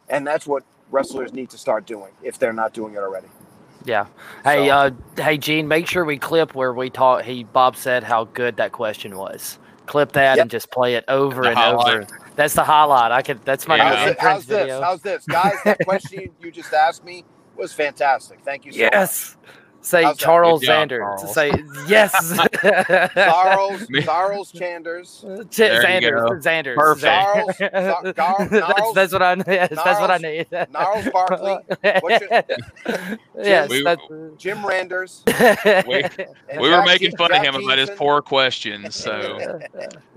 and 0.10 0.26
that's 0.26 0.48
what 0.48 0.64
wrestlers 0.90 1.34
need 1.34 1.50
to 1.50 1.58
start 1.58 1.86
doing 1.86 2.12
if 2.24 2.40
they're 2.40 2.54
not 2.54 2.74
doing 2.74 2.94
it 2.96 3.00
already 3.00 3.28
Yeah. 3.86 4.06
Hey, 4.44 4.68
So- 4.68 4.74
uh, 4.74 4.92
hey, 5.18 5.38
Gene, 5.40 5.68
make 5.68 5.88
sure 5.88 6.06
we 6.06 6.18
clip 6.20 6.54
where 6.54 6.72
we 6.74 6.92
talk. 6.92 7.24
He 7.24 7.44
Bob 7.44 7.76
said 7.76 8.04
how 8.04 8.26
good 8.26 8.58
that 8.58 8.72
question 8.72 9.18
was. 9.18 9.58
clip 9.88 10.12
that 10.12 10.36
Yep. 10.38 10.42
and 10.44 10.52
just 10.52 10.70
play 10.70 10.94
it 10.96 11.04
over 11.08 11.42
The 11.42 11.50
and 11.50 11.58
highlight. 11.58 11.96
over. 12.04 12.08
That's 12.36 12.54
the 12.54 12.64
highlight. 12.64 13.12
I 13.12 13.22
could. 13.24 13.44
That's 13.44 13.68
my 13.68 13.78
Yeah. 13.78 13.96
How's, 13.96 14.10
it- 14.12 14.20
how's 14.20 14.46
this? 14.46 14.60
video. 14.60 14.82
How's 14.82 15.02
this, 15.02 15.26
guys? 15.26 15.56
That 15.66 15.80
question 15.86 16.30
you 16.40 16.52
just 16.52 16.72
asked 16.74 17.04
me 17.04 17.24
was 17.62 17.74
fantastic. 17.74 18.40
Thank 18.44 18.66
you 18.66 18.72
so 18.72 18.80
yes. 18.80 19.38
Say 19.84 20.04
How's? 20.04 20.18
Charles 20.18 20.60
Good 20.62 20.68
job, 20.68 20.90
Zander. 20.90 21.00
Charles. 21.00 21.34
Say 21.34 21.52
yes. 21.88 22.38
Charles, 23.16 23.88
Charles 24.04 24.52
Chanders. 24.52 25.26
Ch- 25.50 25.56
There 25.58 25.82
you 26.02 26.08
Zander. 26.12 26.42
Zander. 26.42 26.76
Perfect. 26.76 27.04
Charles- 27.04 27.58
Char- 27.58 28.14
Gar- 28.14 28.48
that's, 28.50 28.94
that's 28.94 29.14
what 29.14 29.22
I. 29.22 29.36
Yes, 29.48 29.70
that's 29.70 30.00
what 30.00 30.12
I 30.12 30.18
Gnarls- 30.18 30.22
need. 30.22 30.48
Gnarls 30.72 31.10
Barkley. 31.12 31.58
What's 32.02 32.26
yes, 33.38 33.70
We- 33.70 33.84
that's. 33.84 34.02
Jim 34.38 34.66
Randers. 34.66 35.24
We- 35.88 36.04
We 36.60 36.70
were 36.70 36.84
making 36.84 37.12
Ke- 37.14 37.18
fun 37.18 37.32
of 37.32 37.38
Jack 37.42 37.46
him 37.46 37.56
about 37.64 37.78
his 37.78 37.90
poor 37.92 38.22
questions, 38.22 38.96
so 38.96 39.60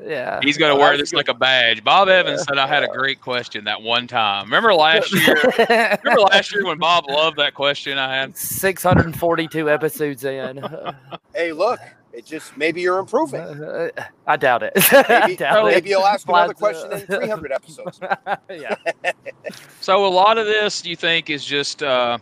yeah. 0.05 0.41
he's 0.43 0.59
going 0.59 0.71
to 0.73 0.77
Oh, 0.77 0.79
wear 0.81 0.89
that 0.89 0.93
was 0.93 1.01
a 1.01 1.03
this 1.03 1.11
good 1.13 1.17
like 1.19 1.29
a 1.29 1.35
badge. 1.35 1.85
Bob 1.85 2.09
Evans 2.09 2.43
said 2.43 2.59
I 2.59 2.67
had 2.67 2.83
a 2.83 2.89
great 2.89 3.21
question 3.21 3.65
that 3.65 3.81
one 3.81 4.07
time. 4.07 4.45
Remember 4.45 4.75
last 4.75 5.13
year? 5.15 5.37
Remember 6.03 6.21
last 6.23 6.53
year 6.53 6.65
when 6.67 6.79
Bob 6.79 7.05
loved 7.09 7.39
that 7.39 7.55
question 7.55 7.97
I 7.97 8.15
had? 8.15 8.37
642 9.55 9.71
episodes 9.71 10.25
in. 10.25 10.63
Hey, 11.35 11.51
look, 11.53 11.81
it 12.13 12.25
just 12.25 12.57
maybe 12.57 12.81
you're 12.81 13.01
improving. 13.01 13.41
Uh, 13.41 13.89
I 14.27 14.37
doubt 14.37 14.63
it. 14.63 14.73
Maybe, 15.09 15.35
doubt 15.35 15.65
maybe 15.65 15.89
it. 15.89 15.91
you'll 15.91 16.07
ask 16.07 16.29
another 16.29 16.47
Lots 16.49 16.61
question 16.61 16.93
of- 16.93 17.01
in 17.01 17.07
300 17.07 17.51
episodes. 17.53 17.99
yeah. 18.49 18.77
So 19.81 20.07
a 20.07 20.09
lot 20.09 20.39
of 20.39 20.47
this, 20.47 20.81
do 20.81 20.91
you 20.91 20.95
think, 20.97 21.29
is 21.31 21.45
just 21.45 21.83
uh, 21.83 22.19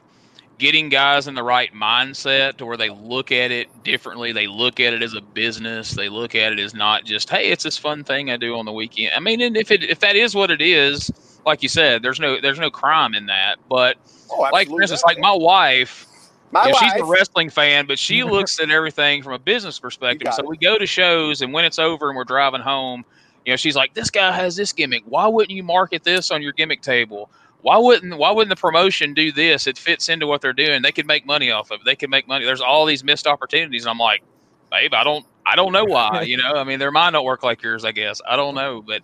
getting 0.57 0.89
guys 0.89 1.29
in 1.29 1.35
the 1.35 1.43
right 1.43 1.71
mindset 1.75 2.57
to 2.57 2.65
where 2.65 2.79
they 2.79 2.89
look 2.89 3.31
at 3.33 3.51
it 3.51 3.69
differently? 3.85 4.33
They 4.33 4.47
look 4.47 4.81
at 4.81 4.95
it 4.95 5.03
as 5.03 5.13
a 5.13 5.21
business. 5.21 5.91
They 5.91 6.09
look 6.09 6.35
at 6.35 6.53
it 6.53 6.59
as 6.59 6.73
not 6.73 7.05
just, 7.05 7.29
hey, 7.29 7.51
it's 7.51 7.65
this 7.65 7.77
fun 7.77 8.03
thing 8.03 8.31
I 8.31 8.39
do 8.39 8.57
on 8.57 8.65
the 8.65 8.73
weekend. 8.73 9.13
I 9.15 9.21
mean, 9.21 9.43
and 9.43 9.59
if 9.59 9.71
it 9.71 9.83
if 9.85 10.01
that 10.01 10.17
is 10.17 10.35
what 10.35 10.51
it 10.51 10.63
is, 10.63 11.11
like 11.45 11.63
you 11.63 11.69
said, 11.69 12.03
there's 12.03 12.19
no 12.19 12.41
there's 12.41 12.59
no 12.59 12.71
crime 12.71 13.15
in 13.15 13.27
that. 13.27 13.57
But 13.69 13.99
Oh, 14.31 14.49
like 14.51 14.69
for 14.69 14.81
instance, 14.81 15.03
like 15.05 15.19
my 15.19 15.33
wife, 15.35 16.07
My 16.53 16.67
you 16.67 16.73
know, 16.73 16.79
she's 16.79 16.93
a 17.01 17.05
wrestling 17.05 17.49
fan, 17.49 17.87
but 17.87 17.99
she 17.99 18.23
looks 18.31 18.61
at 18.61 18.71
everything 18.71 19.23
from 19.23 19.33
a 19.33 19.39
business 19.39 19.81
perspective. 19.81 20.33
So 20.35 20.43
it. 20.43 20.49
we 20.49 20.59
go 20.59 20.77
to 20.77 20.87
shows, 20.87 21.41
and 21.41 21.53
when 21.53 21.65
it's 21.65 21.79
over 21.79 22.11
and 22.11 22.17
we're 22.17 22.25
driving 22.25 22.61
home, 22.61 23.05
you 23.47 23.53
know, 23.53 23.57
she's 23.57 23.75
like, 23.75 23.95
"This 23.95 24.11
guy 24.11 24.31
has 24.33 24.55
this 24.55 24.73
gimmick. 24.73 25.03
Why 25.07 25.27
wouldn't 25.27 25.57
you 25.57 25.63
market 25.63 26.05
this 26.05 26.31
on 26.31 26.43
your 26.43 26.53
gimmick 26.53 26.83
table? 26.83 27.31
Why 27.63 27.79
wouldn't 27.79 28.19
Why 28.19 28.31
wouldn't 28.31 28.55
the 28.55 28.61
promotion 28.61 29.15
do 29.15 29.33
this? 29.33 29.67
It 29.67 29.79
fits 29.79 30.11
into 30.11 30.27
what 30.27 30.43
they're 30.43 30.53
doing. 30.53 30.83
They 30.83 30.93
could 30.93 31.07
make 31.07 31.25
money 31.25 31.51
off 31.51 31.71
of 31.71 31.81
it. 31.81 31.85
They 31.87 31.97
could 31.97 32.11
make 32.11 32.29
money. 32.29 32.45
There's 32.45 32.61
all 32.61 32.85
these 32.85 33.03
missed 33.03 33.27
opportunities." 33.27 33.85
And 33.85 33.91
I'm 33.91 33.99
like, 33.99 34.23
"Babe, 34.71 34.93
I 34.93 35.05
don't, 35.05 35.25
I 35.47 35.57
don't 35.57 35.73
know 35.73 35.87
why. 35.87 36.23
You 36.29 36.37
know, 36.37 36.53
I 36.55 36.65
mean, 36.65 36.79
their 36.79 36.93
mind 36.93 37.15
don't 37.15 37.25
work 37.25 37.43
like 37.43 37.63
yours. 37.63 37.85
I 37.85 37.93
guess 37.93 38.21
I 38.29 38.37
don't 38.37 38.55
know, 38.55 38.83
but." 38.83 39.03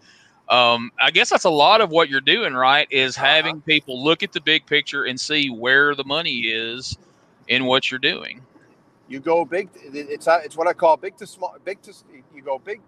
Um, 0.50 0.92
I 0.98 1.10
guess 1.10 1.28
that's 1.28 1.44
a 1.44 1.50
lot 1.50 1.82
of 1.82 1.90
what 1.90 2.08
you're 2.08 2.22
doing, 2.22 2.54
right? 2.54 2.88
Is 2.90 3.18
Uh-huh. 3.18 3.26
having 3.26 3.60
people 3.60 4.02
look 4.02 4.22
at 4.22 4.32
the 4.32 4.40
big 4.40 4.64
picture 4.64 5.04
and 5.04 5.20
see 5.20 5.50
where 5.50 5.94
the 5.94 6.04
money 6.04 6.38
is 6.38 6.96
in 7.48 7.66
what 7.66 7.90
you're 7.90 8.00
doing. 8.00 8.42
you 9.08 9.20
go 9.20 9.44
big. 9.46 9.70
It's 9.76 10.28
uh, 10.28 10.40
it's 10.44 10.56
what 10.56 10.68
I 10.68 10.74
call 10.74 10.98
big 10.98 11.16
to 11.18 11.28
small. 11.28 11.56
Big 11.64 11.82
to 11.82 11.92
you 12.34 12.42
go 12.42 12.58
big, 12.58 12.80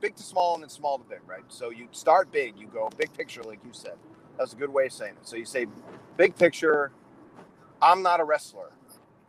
big 0.00 0.16
to 0.16 0.24
small, 0.24 0.54
and 0.54 0.62
then 0.62 0.70
small 0.70 0.98
to 0.98 1.04
big, 1.04 1.20
right? 1.26 1.44
So 1.48 1.70
you 1.70 1.88
start 1.92 2.32
big. 2.32 2.58
You 2.58 2.68
go 2.68 2.90
big 2.98 3.12
picture, 3.14 3.42
like 3.44 3.60
you 3.64 3.72
said. 3.72 3.94
That's 4.38 4.54
a 4.54 4.56
good 4.56 4.72
way 4.72 4.86
of 4.86 4.92
saying 4.92 5.14
it. 5.20 5.28
So 5.28 5.36
you 5.36 5.46
say, 5.46 5.66
big 6.16 6.36
picture. 6.36 6.92
I'm 7.82 8.02
not 8.02 8.20
a 8.20 8.24
wrestler. 8.24 8.72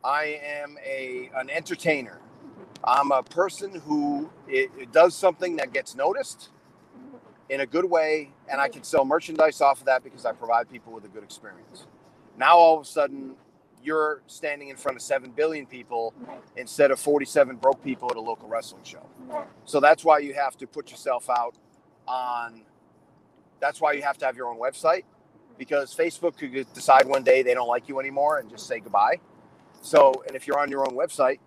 I 0.04 0.40
am 0.44 0.78
a 0.86 1.32
an 1.36 1.50
entertainer. 1.50 2.20
I'm 2.84 3.12
a 3.12 3.24
person 3.24 3.82
who 3.88 4.32
it, 4.48 4.72
it 4.80 4.92
does 4.94 5.16
something 5.16 5.58
that 5.58 5.74
gets 5.74 5.96
noticed 5.96 6.50
in 7.50 7.62
a 7.62 7.66
good 7.66 7.86
way, 7.86 8.32
and 8.52 8.60
I 8.62 8.70
can 8.70 8.84
sell 8.84 9.06
merchandise 9.06 9.62
off 9.62 9.80
of 9.80 9.86
that 9.86 10.04
because 10.04 10.26
I 10.26 10.32
provide 10.34 10.70
people 10.70 10.94
with 10.94 11.06
a 11.06 11.10
good 11.10 11.24
experience. 11.24 11.88
Now 12.38 12.58
all 12.58 12.78
of 12.80 12.84
a 12.84 12.90
sudden, 12.90 13.36
you're 13.84 14.22
standing 14.28 14.70
in 14.70 14.76
front 14.76 14.98
of 14.98 15.02
seven 15.02 15.32
billion 15.32 15.66
people 15.66 16.13
instead 16.56 16.92
of 16.92 17.00
47 17.00 17.58
broke 17.58 17.84
people 17.84 18.10
at 18.10 18.18
a 18.18 18.22
local 18.22 18.48
wrestling 18.48 18.84
show. 18.84 19.06
So 19.66 19.80
that's 19.80 20.04
why 20.04 20.20
you 20.20 20.34
have 20.34 20.58
to 20.58 20.68
put 20.68 20.92
yourself 20.92 21.30
out 21.30 21.56
on. 22.08 22.63
That's 23.60 23.82
why 23.82 23.94
you 23.94 24.02
have 24.04 24.18
to 24.20 24.26
have 24.26 24.36
your 24.36 24.48
own 24.48 24.60
website 24.60 25.04
because 25.58 25.96
Facebook 25.96 26.38
could 26.38 26.72
decide 26.74 27.08
one 27.08 27.24
day 27.24 27.42
they 27.42 27.54
don't 27.54 27.68
like 27.68 27.88
you 27.88 28.00
anymore 28.00 28.38
and 28.40 28.50
just 28.50 28.68
say 28.68 28.80
goodbye. 28.80 29.20
So, 29.82 30.24
and 30.28 30.36
if 30.36 30.48
you're 30.48 30.60
on 30.60 30.70
your 30.70 30.82
own 30.82 30.96
website, 30.96 31.40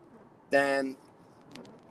then 0.50 0.96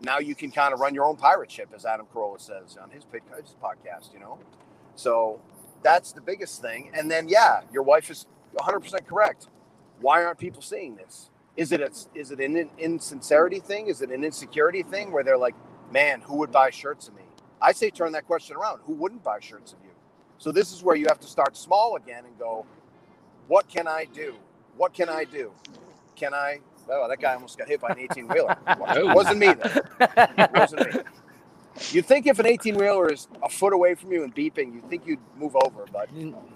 now 0.02 0.20
you 0.20 0.36
can 0.36 0.52
kind 0.52 0.74
of 0.74 0.80
run 0.80 0.94
your 0.94 1.06
own 1.06 1.16
pirate 1.16 1.52
ship, 1.52 1.70
as 1.76 1.86
Adam 1.86 2.06
Carolla 2.14 2.40
says 2.40 2.78
on 2.82 2.90
his, 2.90 3.06
podcast, 3.06 4.14
you 4.14 4.20
know? 4.20 4.40
So 4.96 5.42
that's 5.84 6.12
the 6.12 6.22
biggest 6.22 6.62
thing. 6.62 6.92
And 6.94 7.10
then, 7.10 7.30
yeah, 7.30 7.62
your 7.72 7.84
wife 7.84 8.10
is 8.10 8.26
100% 8.56 9.06
correct. 9.06 9.48
Why 10.02 10.24
aren't 10.24 10.40
people 10.40 10.62
seeing 10.62 10.96
this? 10.96 11.30
Is 11.58 11.72
it 11.72 11.82
a, 11.82 11.92
is 12.16 12.32
it 12.32 12.40
an 12.40 12.70
insincerity 12.78 13.60
thing? 13.60 13.88
Is 13.88 14.02
it 14.02 14.12
an 14.12 14.24
insecurity 14.24 14.84
thing 14.84 15.12
where 15.12 15.24
they're 15.24 15.38
like, 15.38 15.56
man, 15.92 16.22
who 16.22 16.38
would 16.38 16.52
buy 16.52 16.70
shirts 16.70 17.08
of 17.08 17.16
me? 17.16 17.24
I 17.62 17.74
say 17.74 17.90
turn 17.90 18.14
that 18.14 18.26
question 18.26 18.56
around. 18.56 18.80
Who 18.86 18.94
wouldn't 18.94 19.24
buy 19.24 19.40
shirts 19.42 19.74
of 19.74 19.80
you? 19.84 19.92
So 20.38 20.52
this 20.52 20.72
is 20.72 20.84
where 20.84 20.96
you 20.96 21.06
have 21.10 21.20
to 21.20 21.28
start 21.28 21.58
small 21.58 21.98
again 21.98 22.24
and 22.26 22.38
go, 22.40 22.66
what 23.48 23.68
can 23.68 23.88
I 23.88 24.06
do? 24.06 24.36
What 24.78 24.94
can 24.94 25.10
I 25.10 25.26
do? 25.26 25.52
Can 26.16 26.34
I? 26.34 26.60
Oh, 26.90 27.08
that 27.10 27.20
guy 27.20 27.34
almost 27.34 27.58
got 27.58 27.68
hit 27.68 27.82
by 27.82 27.90
an 27.90 28.00
18 28.00 28.28
wheeler. 28.28 28.56
It 28.68 29.08
wasn't 29.16 29.40
me. 29.40 29.54
Though. 29.54 29.82
It 30.02 30.52
wasn't 30.54 30.94
me. 30.96 31.02
You'd 31.92 32.06
think 32.06 32.28
if 32.28 32.40
an 32.40 32.46
18 32.48 32.76
wheeler 32.76 33.12
is 33.12 33.28
a 33.44 33.50
foot 33.50 33.74
away 33.74 33.96
from 33.96 34.12
you 34.12 34.24
and 34.24 34.36
beeping, 34.36 34.74
you'd 34.74 34.90
think 34.90 35.06
you'd 35.08 35.20
move 35.38 35.56
over, 35.56 35.86
but 35.92 36.10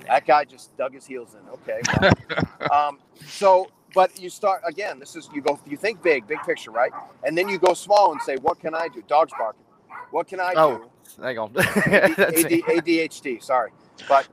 that 0.07 0.25
guy 0.25 0.43
just 0.45 0.75
dug 0.77 0.93
his 0.93 1.05
heels 1.05 1.35
in. 1.35 1.49
Okay. 1.49 1.79
Well, 2.01 2.71
um, 2.71 2.99
so, 3.25 3.67
but 3.95 4.19
you 4.19 4.29
start 4.29 4.61
again. 4.65 4.99
This 4.99 5.15
is 5.15 5.29
you 5.33 5.41
go. 5.41 5.59
You 5.67 5.77
think 5.77 6.01
big, 6.03 6.27
big 6.27 6.39
picture, 6.45 6.71
right? 6.71 6.91
And 7.23 7.37
then 7.37 7.49
you 7.49 7.57
go 7.57 7.73
small 7.73 8.11
and 8.11 8.21
say, 8.21 8.35
"What 8.37 8.59
can 8.59 8.75
I 8.75 8.87
do?" 8.89 9.03
Dogs 9.07 9.31
barking. 9.37 9.63
What 10.11 10.27
can 10.27 10.39
I 10.39 10.53
Oh, 10.55 10.77
do? 11.17 11.23
hang 11.23 11.37
on. 11.39 11.51
AD, 11.57 12.15
That's 12.17 12.43
me. 12.43 12.61
ADHD. 12.63 13.41
Sorry, 13.43 13.71
but 14.09 14.27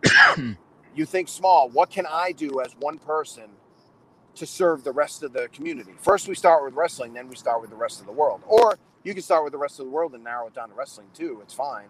you 0.97 1.05
think 1.07 1.29
small. 1.29 1.69
What 1.71 1.91
can 1.91 2.07
I 2.07 2.33
do 2.33 2.61
as 2.61 2.75
one 2.81 2.99
person 2.99 3.45
to 4.37 4.47
serve 4.47 4.85
the 4.85 4.93
rest 4.93 5.23
of 5.23 5.33
the 5.33 5.49
community? 5.49 5.93
First, 6.01 6.29
we 6.29 6.35
start 6.35 6.65
with 6.65 6.75
wrestling, 6.75 7.15
then 7.15 7.29
we 7.29 7.37
start 7.37 7.61
with 7.61 7.71
the 7.71 7.77
rest 7.77 8.01
of 8.01 8.07
the 8.07 8.13
world. 8.13 8.43
Or 8.47 8.79
you 9.05 9.15
can 9.15 9.23
start 9.23 9.45
with 9.45 9.53
the 9.53 9.59
rest 9.59 9.81
of 9.81 9.87
the 9.87 9.91
world 9.93 10.15
and 10.15 10.25
narrow 10.25 10.47
it 10.49 10.55
down 10.55 10.69
to 10.71 10.75
wrestling 10.75 11.09
too. 11.15 11.41
It's 11.43 11.55
fine. 11.55 11.89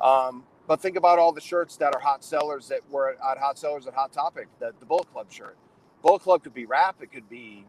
Um, 0.00 0.44
but 0.66 0.80
think 0.80 0.96
about 0.96 1.18
all 1.18 1.32
the 1.32 1.40
shirts 1.40 1.76
that 1.78 1.94
are 1.94 2.00
hot 2.00 2.24
sellers 2.24 2.68
that 2.68 2.80
were 2.90 3.10
at 3.10 3.38
hot 3.38 3.58
sellers 3.58 3.86
at 3.86 3.94
Hot 3.94 4.12
Topic. 4.12 4.48
The, 4.60 4.72
the 4.80 4.86
Bullet 4.86 5.12
Club 5.12 5.32
shirt. 5.32 5.56
Bullet 6.02 6.22
Club 6.22 6.42
could 6.44 6.54
be 6.54 6.66
rap. 6.66 6.96
It 7.02 7.12
could 7.12 7.28
be 7.28 7.64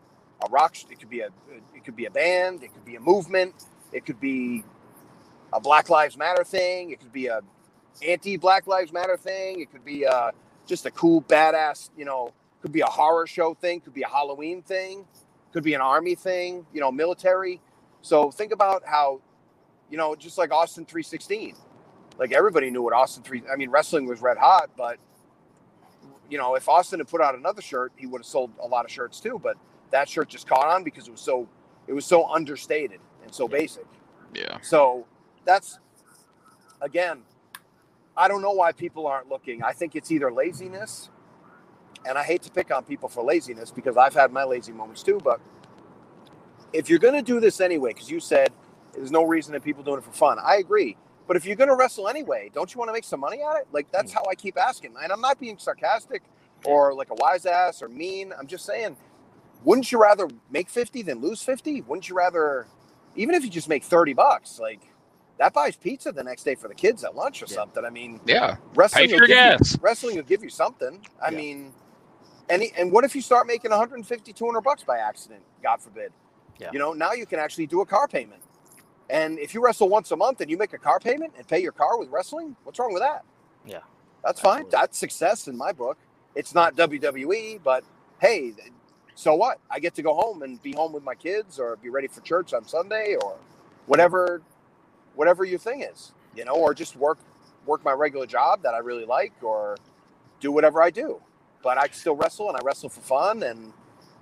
a 0.45 0.49
rock. 0.49 0.75
It 0.89 0.99
could 0.99 1.09
be 1.09 1.21
a. 1.21 1.29
It 1.75 1.83
could 1.85 1.95
be 1.95 2.05
a 2.05 2.11
band. 2.11 2.63
It 2.63 2.73
could 2.73 2.85
be 2.85 2.95
a 2.95 2.99
movement. 2.99 3.55
It 3.91 4.05
could 4.05 4.19
be 4.19 4.63
a 5.53 5.59
Black 5.59 5.89
Lives 5.89 6.17
Matter 6.17 6.43
thing. 6.43 6.91
It 6.91 6.99
could 6.99 7.13
be 7.13 7.27
a 7.27 7.41
anti 8.05 8.37
Black 8.37 8.67
Lives 8.67 8.93
Matter 8.93 9.17
thing. 9.17 9.61
It 9.61 9.71
could 9.71 9.85
be 9.85 10.05
uh 10.05 10.31
just 10.67 10.85
a 10.85 10.91
cool 10.91 11.21
badass. 11.23 11.89
You 11.97 12.05
know, 12.05 12.33
could 12.61 12.71
be 12.71 12.81
a 12.81 12.85
horror 12.87 13.27
show 13.27 13.53
thing. 13.55 13.81
Could 13.81 13.93
be 13.93 14.03
a 14.03 14.09
Halloween 14.09 14.61
thing. 14.61 15.05
Could 15.53 15.63
be 15.63 15.73
an 15.73 15.81
army 15.81 16.15
thing. 16.15 16.65
You 16.73 16.81
know, 16.81 16.91
military. 16.91 17.61
So 18.01 18.31
think 18.31 18.51
about 18.51 18.83
how, 18.85 19.21
you 19.89 19.97
know, 19.97 20.15
just 20.15 20.37
like 20.37 20.51
Austin 20.51 20.85
316. 20.85 21.55
Like 22.17 22.31
everybody 22.31 22.69
knew 22.69 22.81
what 22.81 22.93
Austin 22.93 23.23
3 23.23 23.43
I 23.51 23.55
mean 23.55 23.69
wrestling 23.69 24.05
was 24.05 24.21
red 24.21 24.37
hot, 24.37 24.69
but 24.77 24.97
you 26.29 26.37
know, 26.37 26.55
if 26.55 26.69
Austin 26.69 26.99
had 26.99 27.07
put 27.07 27.21
out 27.21 27.35
another 27.35 27.61
shirt, 27.61 27.91
he 27.97 28.07
would 28.07 28.19
have 28.19 28.25
sold 28.25 28.51
a 28.61 28.67
lot 28.67 28.85
of 28.85 28.91
shirts 28.91 29.19
too, 29.19 29.39
but 29.41 29.57
that 29.91 30.07
shirt 30.07 30.29
just 30.29 30.47
caught 30.47 30.67
on 30.67 30.83
because 30.83 31.07
it 31.07 31.11
was 31.11 31.21
so 31.21 31.47
it 31.87 31.93
was 31.93 32.05
so 32.05 32.27
understated 32.29 32.99
and 33.23 33.33
so 33.33 33.47
basic. 33.47 33.85
Yeah. 34.33 34.59
So 34.61 35.05
that's 35.45 35.79
again, 36.81 37.23
I 38.15 38.27
don't 38.27 38.41
know 38.41 38.51
why 38.51 38.71
people 38.71 39.07
aren't 39.07 39.29
looking. 39.29 39.63
I 39.63 39.73
think 39.73 39.95
it's 39.95 40.11
either 40.11 40.31
laziness, 40.31 41.09
and 42.07 42.17
I 42.17 42.23
hate 42.23 42.41
to 42.43 42.51
pick 42.51 42.71
on 42.71 42.83
people 42.83 43.09
for 43.09 43.23
laziness 43.23 43.71
because 43.71 43.97
I've 43.97 44.13
had 44.13 44.31
my 44.31 44.43
lazy 44.43 44.71
moments 44.71 45.03
too. 45.03 45.19
But 45.23 45.41
if 46.73 46.89
you're 46.89 46.99
going 46.99 47.13
to 47.15 47.21
do 47.21 47.39
this 47.39 47.61
anyway, 47.61 47.91
because 47.93 48.09
you 48.09 48.19
said 48.19 48.49
there's 48.93 49.11
no 49.11 49.23
reason 49.23 49.53
that 49.53 49.63
people 49.63 49.83
doing 49.83 49.97
it 49.99 50.03
for 50.03 50.11
fun, 50.11 50.37
I 50.43 50.57
agree. 50.57 50.97
But 51.27 51.37
if 51.37 51.45
you're 51.45 51.55
going 51.55 51.69
to 51.69 51.75
wrestle 51.75 52.07
anyway, 52.07 52.51
don't 52.53 52.73
you 52.73 52.79
want 52.79 52.89
to 52.89 52.93
make 52.93 53.03
some 53.03 53.19
money 53.19 53.41
at 53.41 53.57
it? 53.57 53.67
Like 53.71 53.91
that's 53.91 54.11
hmm. 54.11 54.17
how 54.17 54.23
I 54.29 54.35
keep 54.35 54.57
asking, 54.57 54.93
and 55.01 55.11
I'm 55.11 55.21
not 55.21 55.39
being 55.39 55.57
sarcastic 55.57 56.23
or 56.65 56.93
like 56.93 57.09
a 57.09 57.15
wise 57.15 57.45
ass 57.45 57.81
or 57.81 57.87
mean. 57.89 58.33
I'm 58.37 58.47
just 58.47 58.65
saying, 58.65 58.97
wouldn't 59.63 59.91
you 59.91 60.01
rather 60.01 60.27
make 60.49 60.69
fifty 60.69 61.01
than 61.03 61.19
lose 61.19 61.41
fifty? 61.41 61.81
Wouldn't 61.81 62.09
you 62.09 62.15
rather, 62.15 62.67
even 63.15 63.35
if 63.35 63.43
you 63.43 63.49
just 63.49 63.69
make 63.69 63.83
thirty 63.83 64.13
bucks, 64.13 64.59
like 64.59 64.81
that 65.37 65.53
buys 65.53 65.75
pizza 65.75 66.11
the 66.11 66.23
next 66.23 66.43
day 66.43 66.55
for 66.55 66.67
the 66.67 66.75
kids 66.75 67.03
at 67.03 67.15
lunch 67.15 67.41
or 67.41 67.47
Yeah. 67.49 67.55
something. 67.55 67.83
I 67.83 67.89
mean, 67.89 68.19
Yeah. 68.25 68.57
wrestling 68.75 69.07
Pay 69.07 69.13
will 69.13 69.19
for 69.19 69.27
your 69.27 69.57
give 69.59 69.67
you- 69.71 69.79
wrestling 69.81 70.15
will 70.17 70.23
give 70.23 70.43
you 70.43 70.49
something. 70.49 71.03
I 71.19 71.31
Yeah. 71.31 71.37
mean, 71.37 71.73
any 72.49 72.71
and 72.77 72.91
what 72.91 73.05
if 73.05 73.15
you 73.15 73.21
start 73.21 73.47
making 73.47 73.71
150, 73.71 74.33
200 74.33 74.61
bucks 74.61 74.83
by 74.83 74.97
accident? 74.97 75.43
God 75.63 75.81
forbid. 75.81 76.11
Yeah. 76.61 76.69
You 76.73 76.79
know, 76.79 76.93
now 76.93 77.13
you 77.13 77.25
can 77.25 77.39
actually 77.39 77.67
do 77.67 77.81
a 77.81 77.87
car 77.87 78.07
payment, 78.07 78.43
And 79.09 79.39
if 79.39 79.53
you 79.55 79.63
wrestle 79.63 79.89
once 79.89 80.11
a 80.11 80.17
month 80.17 80.41
and 80.41 80.51
you 80.51 80.57
make 80.57 80.73
a 80.73 80.79
car 80.79 80.99
payment 80.99 81.33
and 81.37 81.47
pay 81.47 81.59
your 81.59 81.73
car 81.73 81.99
with 81.99 82.09
wrestling, 82.09 82.55
what's 82.63 82.79
wrong 82.79 82.93
with 82.93 83.03
that? 83.03 83.25
Yeah. 83.65 83.79
That's 84.23 84.41
fine. 84.41 84.59
Absolutely. 84.61 84.71
That's 84.79 84.97
success 84.99 85.47
in 85.49 85.57
my 85.57 85.73
book. 85.73 85.97
It's 86.35 86.55
not 86.55 86.75
WWE, 86.77 87.61
but 87.63 87.83
hey, 88.21 88.53
so 89.15 89.35
what? 89.35 89.59
I 89.71 89.79
get 89.79 89.95
to 89.95 90.03
go 90.03 90.13
home 90.15 90.43
and 90.43 90.61
be 90.63 90.73
home 90.73 90.93
with 90.93 91.03
my 91.03 91.15
kids 91.15 91.59
or 91.59 91.77
be 91.77 91.89
ready 91.89 92.07
for 92.07 92.21
church 92.21 92.53
on 92.53 92.67
Sunday 92.67 93.17
or 93.21 93.37
whatever 93.87 94.41
whatever 95.15 95.43
your 95.45 95.59
thing 95.59 95.81
is, 95.81 96.13
you 96.35 96.45
know, 96.45 96.53
or 96.53 96.73
just 96.73 96.95
work 96.95 97.19
work 97.65 97.83
my 97.85 97.91
regular 97.91 98.27
job 98.27 98.63
that 98.63 98.73
I 98.73 98.79
really 98.79 99.05
like 99.05 99.33
or 99.43 99.77
do 100.39 100.51
whatever 100.51 100.81
I 100.81 100.91
do. 100.91 101.21
But 101.63 101.77
I 101.77 101.87
still 101.91 102.15
wrestle 102.15 102.49
and 102.49 102.57
I 102.57 102.61
wrestle 102.63 102.89
for 102.89 103.01
fun 103.01 103.43
and 103.43 103.73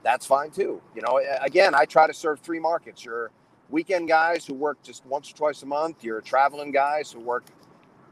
that's 0.03 0.25
fine 0.25 0.51
too. 0.51 0.81
You 0.95 1.01
know, 1.01 1.21
again, 1.41 1.75
I 1.75 1.85
try 1.85 2.07
to 2.07 2.13
serve 2.13 2.39
three 2.39 2.59
markets. 2.59 3.03
Your 3.03 3.31
weekend 3.69 4.07
guys 4.07 4.45
who 4.45 4.53
work 4.53 4.81
just 4.83 5.05
once 5.05 5.31
or 5.31 5.35
twice 5.35 5.61
a 5.63 5.65
month, 5.65 6.03
your 6.03 6.21
traveling 6.21 6.71
guys 6.71 7.11
who 7.11 7.19
work, 7.19 7.45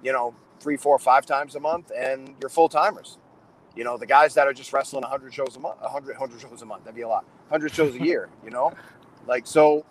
you 0.03 0.11
know, 0.11 0.35
three, 0.59 0.77
four, 0.77 0.97
five 0.99 1.25
times 1.25 1.55
a 1.55 1.59
month, 1.59 1.91
and 1.95 2.35
your 2.41 2.49
full 2.49 2.69
timers. 2.69 3.17
You 3.75 3.83
know, 3.83 3.97
the 3.97 4.07
guys 4.07 4.33
that 4.33 4.47
are 4.47 4.53
just 4.53 4.73
wrestling 4.73 5.03
100 5.03 5.33
shows 5.33 5.55
a 5.55 5.59
month, 5.59 5.81
100, 5.81 6.17
100 6.17 6.41
shows 6.41 6.61
a 6.61 6.65
month, 6.65 6.83
that'd 6.83 6.95
be 6.95 7.03
a 7.03 7.07
lot, 7.07 7.25
100 7.49 7.73
shows 7.73 7.93
a 7.95 8.01
year, 8.01 8.27
you 8.43 8.49
know? 8.49 8.73
Like, 9.27 9.45
so, 9.45 9.85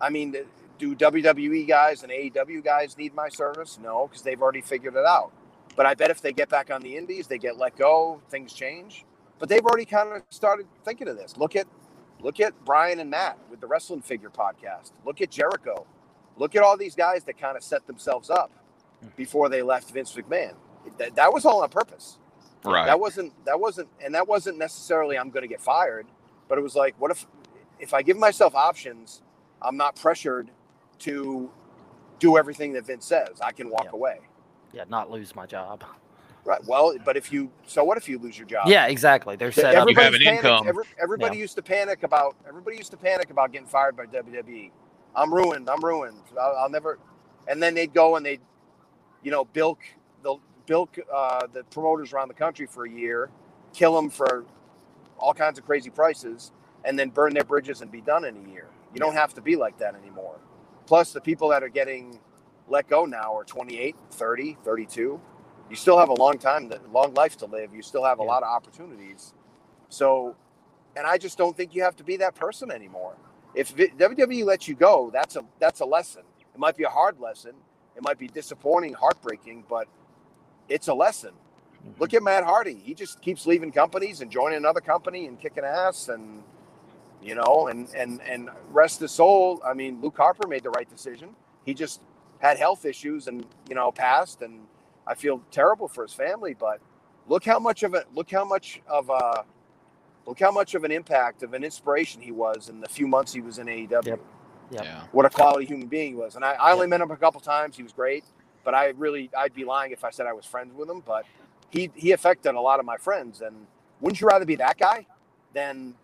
I 0.00 0.10
mean, 0.10 0.34
do 0.78 0.94
WWE 0.96 1.68
guys 1.68 2.02
and 2.02 2.10
AEW 2.10 2.64
guys 2.64 2.98
need 2.98 3.14
my 3.14 3.28
service? 3.28 3.78
No, 3.80 4.08
because 4.08 4.22
they've 4.22 4.40
already 4.40 4.60
figured 4.60 4.94
it 4.94 5.04
out. 5.04 5.30
But 5.76 5.86
I 5.86 5.94
bet 5.94 6.10
if 6.10 6.20
they 6.20 6.32
get 6.32 6.48
back 6.48 6.70
on 6.70 6.80
the 6.80 6.96
indies, 6.96 7.28
they 7.28 7.38
get 7.38 7.56
let 7.56 7.76
go, 7.76 8.20
things 8.28 8.52
change. 8.52 9.04
But 9.38 9.48
they've 9.48 9.64
already 9.64 9.84
kind 9.84 10.12
of 10.16 10.22
started 10.30 10.66
thinking 10.84 11.08
of 11.08 11.16
this. 11.16 11.36
Look 11.36 11.56
at 11.56 11.66
look 12.20 12.40
at 12.40 12.52
Brian 12.64 13.00
and 13.00 13.10
Matt 13.10 13.38
with 13.50 13.60
the 13.60 13.66
Wrestling 13.66 14.02
Figure 14.02 14.30
podcast. 14.30 14.92
Look 15.04 15.20
at 15.20 15.30
Jericho. 15.30 15.86
Look 16.36 16.54
at 16.54 16.62
all 16.62 16.76
these 16.76 16.94
guys 16.94 17.24
that 17.24 17.38
kind 17.38 17.56
of 17.56 17.62
set 17.62 17.86
themselves 17.86 18.30
up 18.30 18.50
before 19.16 19.48
they 19.48 19.62
left 19.62 19.90
Vince 19.90 20.12
McMahon. 20.14 20.54
That, 20.98 21.16
that 21.16 21.32
was 21.32 21.44
all 21.44 21.62
on 21.62 21.68
purpose. 21.68 22.18
Right. 22.64 22.86
That 22.86 22.98
wasn't 22.98 23.32
that 23.44 23.60
wasn't 23.60 23.88
and 24.04 24.14
that 24.14 24.26
wasn't 24.26 24.58
necessarily 24.58 25.18
I'm 25.18 25.30
going 25.30 25.42
to 25.42 25.48
get 25.48 25.60
fired, 25.60 26.06
but 26.48 26.58
it 26.58 26.62
was 26.62 26.74
like 26.74 26.94
what 26.98 27.10
if 27.10 27.26
if 27.78 27.92
I 27.92 28.02
give 28.02 28.16
myself 28.16 28.54
options, 28.54 29.22
I'm 29.60 29.76
not 29.76 29.96
pressured 29.96 30.50
to 31.00 31.50
do 32.18 32.38
everything 32.38 32.72
that 32.72 32.86
Vince 32.86 33.04
says. 33.04 33.40
I 33.42 33.52
can 33.52 33.68
walk 33.68 33.84
Yeah. 33.84 33.90
away. 33.92 34.18
Yeah, 34.72 34.84
not 34.88 35.10
lose 35.10 35.34
my 35.36 35.44
job. 35.46 35.84
Right. 36.46 36.60
Well, 36.64 36.94
but 37.04 37.16
if 37.16 37.32
you 37.32 37.50
so 37.66 37.82
what 37.82 37.98
if 37.98 38.08
you 38.08 38.18
lose 38.20 38.38
your 38.38 38.46
job? 38.46 38.68
Yeah, 38.68 38.86
exactly. 38.86 39.34
They're 39.34 39.50
set 39.50 39.74
up. 39.74 39.88
You 39.90 39.96
have 39.96 40.14
an 40.14 40.20
panicked- 40.20 40.44
income. 40.44 40.68
every- 40.68 40.84
everybody 40.96 41.36
Yeah. 41.36 41.42
used 41.42 41.56
to 41.56 41.62
panic 41.62 42.04
about. 42.04 42.36
Everybody 42.48 42.76
used 42.76 42.92
to 42.92 42.96
panic 42.96 43.30
about 43.30 43.50
getting 43.50 43.66
fired 43.66 43.96
by 43.96 44.06
WWE. 44.06 44.70
I'm 45.16 45.34
ruined. 45.34 45.68
I'm 45.68 45.84
ruined. 45.84 46.22
I'll, 46.40 46.54
I'll 46.56 46.68
never. 46.70 46.98
And 47.48 47.60
then 47.60 47.74
they'd 47.74 47.92
go 47.92 48.14
and 48.14 48.24
they'd, 48.24 48.40
you 49.24 49.32
know, 49.32 49.44
bilk 49.44 49.80
the 50.22 50.36
bilk 50.66 50.96
uh, 51.12 51.48
the 51.52 51.64
promoters 51.64 52.12
around 52.12 52.28
the 52.28 52.34
country 52.34 52.66
for 52.66 52.86
a 52.86 52.90
year, 52.90 53.28
kill 53.74 53.96
them 53.96 54.08
for 54.08 54.44
all 55.18 55.34
kinds 55.34 55.58
of 55.58 55.66
crazy 55.66 55.90
prices, 55.90 56.52
and 56.84 56.96
then 56.96 57.10
burn 57.10 57.34
their 57.34 57.44
bridges 57.44 57.80
and 57.82 57.90
be 57.90 58.00
done 58.00 58.24
in 58.24 58.36
a 58.36 58.48
year. 58.52 58.68
You 58.94 59.00
don't 59.00 59.14
have 59.14 59.34
to 59.34 59.40
be 59.40 59.56
like 59.56 59.78
that 59.78 59.96
anymore. 59.96 60.38
Plus, 60.86 61.12
the 61.12 61.20
people 61.20 61.48
that 61.48 61.64
are 61.64 61.68
getting 61.68 62.20
let 62.68 62.88
go 62.88 63.04
now 63.04 63.34
are 63.36 63.44
28, 63.44 63.96
30, 64.12 64.58
32 64.64 65.20
you 65.70 65.76
still 65.76 65.98
have 65.98 66.08
a 66.08 66.14
long 66.14 66.38
time, 66.38 66.72
a 66.72 66.78
long 66.92 67.14
life 67.14 67.36
to 67.38 67.46
live. 67.46 67.74
You 67.74 67.82
still 67.82 68.04
have 68.04 68.20
a 68.20 68.22
Yeah. 68.22 68.28
lot 68.28 68.42
of 68.42 68.48
opportunities. 68.48 69.34
So, 69.88 70.36
and 70.96 71.06
I 71.06 71.18
just 71.18 71.38
don't 71.38 71.56
think 71.56 71.74
you 71.74 71.82
have 71.82 71.96
to 71.96 72.04
be 72.04 72.16
that 72.18 72.34
person 72.34 72.70
anymore. 72.70 73.16
If 73.54 73.74
WWE 73.76 74.44
lets 74.44 74.68
you 74.68 74.74
go, 74.74 75.10
that's 75.12 75.36
a 75.36 75.44
that's 75.58 75.80
a 75.80 75.86
lesson. 75.86 76.22
It 76.54 76.58
might 76.58 76.76
be 76.76 76.84
a 76.84 76.90
hard 76.90 77.20
lesson. 77.20 77.54
It 77.96 78.02
might 78.02 78.18
be 78.18 78.28
disappointing, 78.28 78.94
heartbreaking, 78.94 79.64
but 79.68 79.88
it's 80.68 80.88
a 80.88 80.94
lesson. 80.94 81.32
Mm-hmm. 81.86 82.00
Look 82.00 82.14
at 82.14 82.22
Matt 82.22 82.44
Hardy. 82.44 82.74
He 82.74 82.94
just 82.94 83.20
keeps 83.22 83.46
leaving 83.46 83.72
companies 83.72 84.20
and 84.20 84.30
joining 84.30 84.58
another 84.58 84.80
company 84.80 85.26
and 85.26 85.40
kicking 85.40 85.64
ass 85.64 86.08
and 86.08 86.42
you 87.22 87.34
know, 87.34 87.68
and 87.68 87.88
and 87.94 88.20
and 88.22 88.50
rest 88.70 89.00
his 89.00 89.12
soul. 89.12 89.62
I 89.64 89.74
mean, 89.74 90.00
Luke 90.00 90.16
Harper 90.16 90.46
made 90.46 90.62
the 90.62 90.70
right 90.70 90.88
decision. 90.88 91.30
He 91.64 91.74
just 91.74 92.00
had 92.40 92.58
health 92.58 92.84
issues 92.84 93.26
and 93.28 93.46
you 93.68 93.74
know 93.74 93.92
passed 93.92 94.42
and 94.42 94.66
I 95.06 95.14
feel 95.14 95.40
terrible 95.50 95.88
for 95.88 96.02
his 96.02 96.12
family, 96.12 96.54
but 96.54 96.80
look 97.28 97.44
how 97.44 97.58
much 97.58 97.82
of 97.82 97.94
a 97.94 98.04
look 98.14 98.30
how 98.30 98.44
much 98.44 98.80
of 98.86 99.08
a 99.10 99.44
look 100.26 100.40
how 100.40 100.50
much 100.50 100.74
of 100.74 100.84
an 100.84 100.90
impact 100.90 101.42
of 101.42 101.54
an 101.54 101.62
inspiration 101.64 102.20
he 102.20 102.32
was 102.32 102.68
in 102.68 102.80
the 102.80 102.88
few 102.88 103.06
months 103.06 103.32
he 103.32 103.40
was 103.40 103.58
in 103.58 103.66
AEW. 103.66 103.90
Yep. 103.90 104.20
Yep. 104.70 104.84
Yeah. 104.84 105.04
What 105.12 105.26
a 105.26 105.30
quality 105.30 105.64
human 105.64 105.86
being 105.86 106.10
he 106.10 106.16
was. 106.16 106.34
And 106.34 106.44
I, 106.44 106.52
I 106.54 106.72
only 106.72 106.88
met 106.88 107.00
him 107.00 107.10
a 107.10 107.16
couple 107.16 107.40
times. 107.40 107.76
He 107.76 107.84
was 107.84 107.92
great, 107.92 108.24
but 108.64 108.74
I 108.74 108.88
really 108.96 109.30
I'd 109.36 109.54
be 109.54 109.64
lying 109.64 109.92
if 109.92 110.04
I 110.04 110.10
said 110.10 110.26
I 110.26 110.32
was 110.32 110.44
friends 110.44 110.74
with 110.74 110.90
him. 110.90 111.02
But 111.06 111.24
he 111.70 111.90
he 111.94 112.12
affected 112.12 112.54
a 112.54 112.60
lot 112.60 112.80
of 112.80 112.86
my 112.86 112.96
friends. 112.96 113.40
And 113.40 113.66
wouldn't 114.00 114.20
you 114.20 114.26
rather 114.26 114.44
be 114.44 114.56
that 114.56 114.78
guy 114.78 115.06
than 115.54 115.94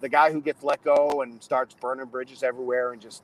the 0.00 0.08
guy 0.08 0.32
who 0.32 0.40
gets 0.40 0.62
let 0.62 0.82
go 0.84 1.22
and 1.22 1.42
starts 1.42 1.74
burning 1.74 2.06
bridges 2.06 2.42
everywhere 2.42 2.92
and 2.92 3.02
just 3.02 3.22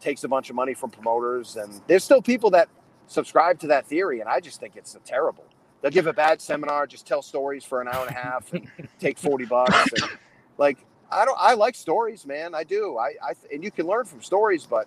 takes 0.00 0.24
a 0.24 0.28
bunch 0.28 0.50
of 0.50 0.56
money 0.56 0.74
from 0.74 0.90
promoters? 0.90 1.56
And 1.56 1.80
there's 1.86 2.02
still 2.02 2.22
people 2.22 2.50
that 2.50 2.68
subscribe 3.06 3.58
to 3.60 3.66
that 3.68 3.86
theory, 3.86 4.20
and 4.20 4.28
I 4.28 4.40
just 4.40 4.60
think 4.60 4.76
it's 4.76 4.96
terrible. 5.04 5.44
They'll 5.80 5.90
give 5.90 6.06
a 6.06 6.12
bad 6.12 6.40
seminar, 6.40 6.86
just 6.86 7.06
tell 7.06 7.22
stories 7.22 7.64
for 7.64 7.80
an 7.80 7.88
hour 7.88 8.06
and 8.06 8.10
a 8.10 8.18
half, 8.18 8.52
and 8.52 8.68
take 9.00 9.18
forty 9.18 9.44
bucks. 9.44 9.74
And 9.92 10.10
like, 10.58 10.78
I 11.10 11.24
don't. 11.24 11.36
I 11.40 11.54
like 11.54 11.74
stories, 11.74 12.24
man. 12.26 12.54
I 12.54 12.64
do. 12.64 12.98
I, 12.98 13.14
I 13.22 13.32
and 13.52 13.64
you 13.64 13.70
can 13.70 13.86
learn 13.86 14.04
from 14.04 14.22
stories, 14.22 14.64
but 14.64 14.86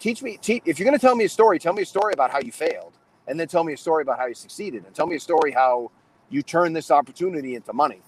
teach 0.00 0.22
me. 0.22 0.38
Te- 0.38 0.62
if 0.64 0.78
you're 0.78 0.86
going 0.86 0.98
to 0.98 1.04
tell 1.06 1.16
me 1.16 1.24
a 1.24 1.28
story, 1.28 1.58
tell 1.58 1.74
me 1.74 1.82
a 1.82 1.86
story 1.86 2.12
about 2.14 2.30
how 2.30 2.40
you 2.40 2.50
failed, 2.52 2.94
and 3.28 3.38
then 3.38 3.46
tell 3.46 3.62
me 3.64 3.74
a 3.74 3.76
story 3.76 4.02
about 4.02 4.18
how 4.18 4.26
you 4.26 4.34
succeeded, 4.34 4.84
and 4.86 4.94
tell 4.94 5.06
me 5.06 5.16
a 5.16 5.20
story 5.20 5.52
how 5.52 5.90
you 6.30 6.42
turned 6.42 6.74
this 6.74 6.90
opportunity 6.90 7.54
into 7.54 7.72
money. 7.72 8.00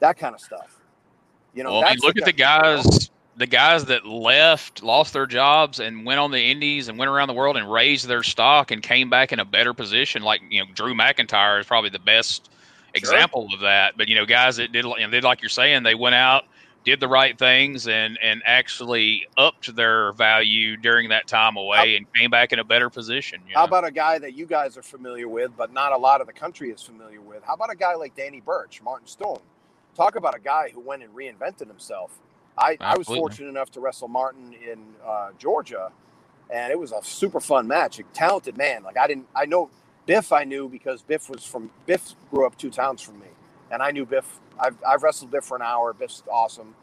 That 0.00 0.16
kind 0.16 0.34
of 0.34 0.40
stuff. 0.40 0.80
You 1.54 1.64
know, 1.64 1.72
well, 1.72 1.84
I 1.84 1.90
mean, 1.90 2.00
that's 2.00 2.02
look 2.02 2.16
at 2.16 2.24
the 2.24 2.32
kind- 2.32 2.38
you 2.38 2.44
know? 2.44 2.82
guys, 2.82 3.10
the 3.36 3.46
guys 3.46 3.86
that 3.86 4.06
left, 4.06 4.82
lost 4.82 5.12
their 5.12 5.26
jobs, 5.26 5.80
and 5.80 6.04
went 6.04 6.20
on 6.20 6.30
the 6.30 6.50
Indies 6.50 6.88
and 6.88 6.98
went 6.98 7.10
around 7.10 7.28
the 7.28 7.34
world 7.34 7.56
and 7.56 7.70
raised 7.70 8.06
their 8.06 8.22
stock 8.22 8.70
and 8.70 8.82
came 8.82 9.08
back 9.10 9.32
in 9.32 9.40
a 9.40 9.44
better 9.44 9.72
position. 9.72 10.22
Like 10.22 10.42
you 10.50 10.60
know, 10.60 10.66
Drew 10.74 10.94
McIntyre 10.94 11.60
is 11.60 11.66
probably 11.66 11.90
the 11.90 11.98
best 11.98 12.50
example 12.94 13.48
of 13.54 13.60
that. 13.60 13.96
But 13.96 14.08
you 14.08 14.14
know, 14.14 14.26
guys 14.26 14.56
that 14.56 14.72
did, 14.72 14.84
you 14.84 15.00
know, 15.00 15.10
did 15.10 15.24
like 15.24 15.40
you're 15.40 15.48
saying, 15.48 15.82
they 15.82 15.94
went 15.94 16.14
out, 16.14 16.44
did 16.84 17.00
the 17.00 17.08
right 17.08 17.38
things, 17.38 17.88
and 17.88 18.18
and 18.22 18.42
actually 18.44 19.26
upped 19.38 19.74
their 19.74 20.12
value 20.12 20.76
during 20.76 21.08
that 21.08 21.26
time 21.26 21.56
away 21.56 21.96
and 21.96 22.06
came 22.14 22.30
back 22.30 22.52
in 22.52 22.58
a 22.58 22.64
better 22.64 22.90
position. 22.90 23.40
You 23.48 23.54
How 23.54 23.62
know? 23.62 23.66
about 23.66 23.86
a 23.86 23.90
guy 23.90 24.18
that 24.18 24.34
you 24.34 24.44
guys 24.44 24.76
are 24.76 24.82
familiar 24.82 25.28
with, 25.28 25.56
but 25.56 25.72
not 25.72 25.92
a 25.92 25.96
lot 25.96 26.20
of 26.20 26.26
the 26.26 26.34
country 26.34 26.70
is 26.70 26.82
familiar 26.82 27.20
with? 27.22 27.42
How 27.44 27.54
about 27.54 27.72
a 27.72 27.76
guy 27.76 27.94
like 27.94 28.14
Danny 28.14 28.40
Burch, 28.42 28.82
Martin 28.82 29.06
Stone? 29.06 29.40
Talk 29.94 30.16
about 30.16 30.34
a 30.34 30.40
guy 30.40 30.70
who 30.72 30.80
went 30.80 31.02
and 31.02 31.14
reinvented 31.14 31.68
himself. 31.68 32.18
I, 32.58 32.76
I 32.80 32.96
was 32.96 33.06
fortunate 33.06 33.48
enough 33.48 33.70
to 33.72 33.80
wrestle 33.80 34.08
Martin 34.08 34.54
in 34.54 34.78
uh, 35.06 35.30
Georgia, 35.38 35.90
and 36.50 36.72
it 36.72 36.78
was 36.78 36.92
a 36.92 37.00
super 37.02 37.40
fun 37.40 37.66
match. 37.66 37.98
A 37.98 38.02
talented 38.14 38.56
man. 38.56 38.82
Like 38.82 38.98
I 38.98 39.06
didn't, 39.06 39.26
I 39.34 39.46
know 39.46 39.70
Biff. 40.06 40.32
I 40.32 40.44
knew 40.44 40.68
because 40.68 41.02
Biff 41.02 41.30
was 41.30 41.44
from 41.44 41.70
Biff 41.86 42.14
grew 42.30 42.46
up 42.46 42.56
two 42.58 42.70
towns 42.70 43.00
from 43.00 43.20
me, 43.20 43.28
and 43.70 43.82
I 43.82 43.90
knew 43.90 44.04
Biff. 44.06 44.40
I've, 44.60 44.76
I've 44.86 45.02
wrestled 45.02 45.30
Biff 45.30 45.44
for 45.44 45.56
an 45.56 45.62
hour. 45.62 45.92
Biff's 45.94 46.22
awesome, 46.30 46.74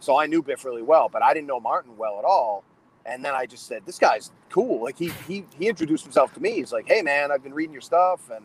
so 0.00 0.16
I 0.18 0.26
knew 0.26 0.42
Biff 0.42 0.64
really 0.64 0.82
well. 0.82 1.08
But 1.08 1.22
I 1.22 1.34
didn't 1.34 1.46
know 1.46 1.60
Martin 1.60 1.96
well 1.96 2.18
at 2.18 2.24
all. 2.24 2.64
And 3.04 3.24
then 3.24 3.34
I 3.34 3.46
just 3.46 3.66
said, 3.66 3.82
"This 3.86 3.98
guy's 3.98 4.30
cool." 4.50 4.82
Like 4.82 4.98
he 4.98 5.10
he 5.28 5.44
he 5.58 5.68
introduced 5.68 6.04
himself 6.04 6.34
to 6.34 6.40
me. 6.40 6.52
He's 6.54 6.72
like, 6.72 6.86
"Hey 6.88 7.02
man, 7.02 7.30
I've 7.30 7.42
been 7.42 7.54
reading 7.54 7.72
your 7.72 7.82
stuff, 7.82 8.30
and 8.30 8.44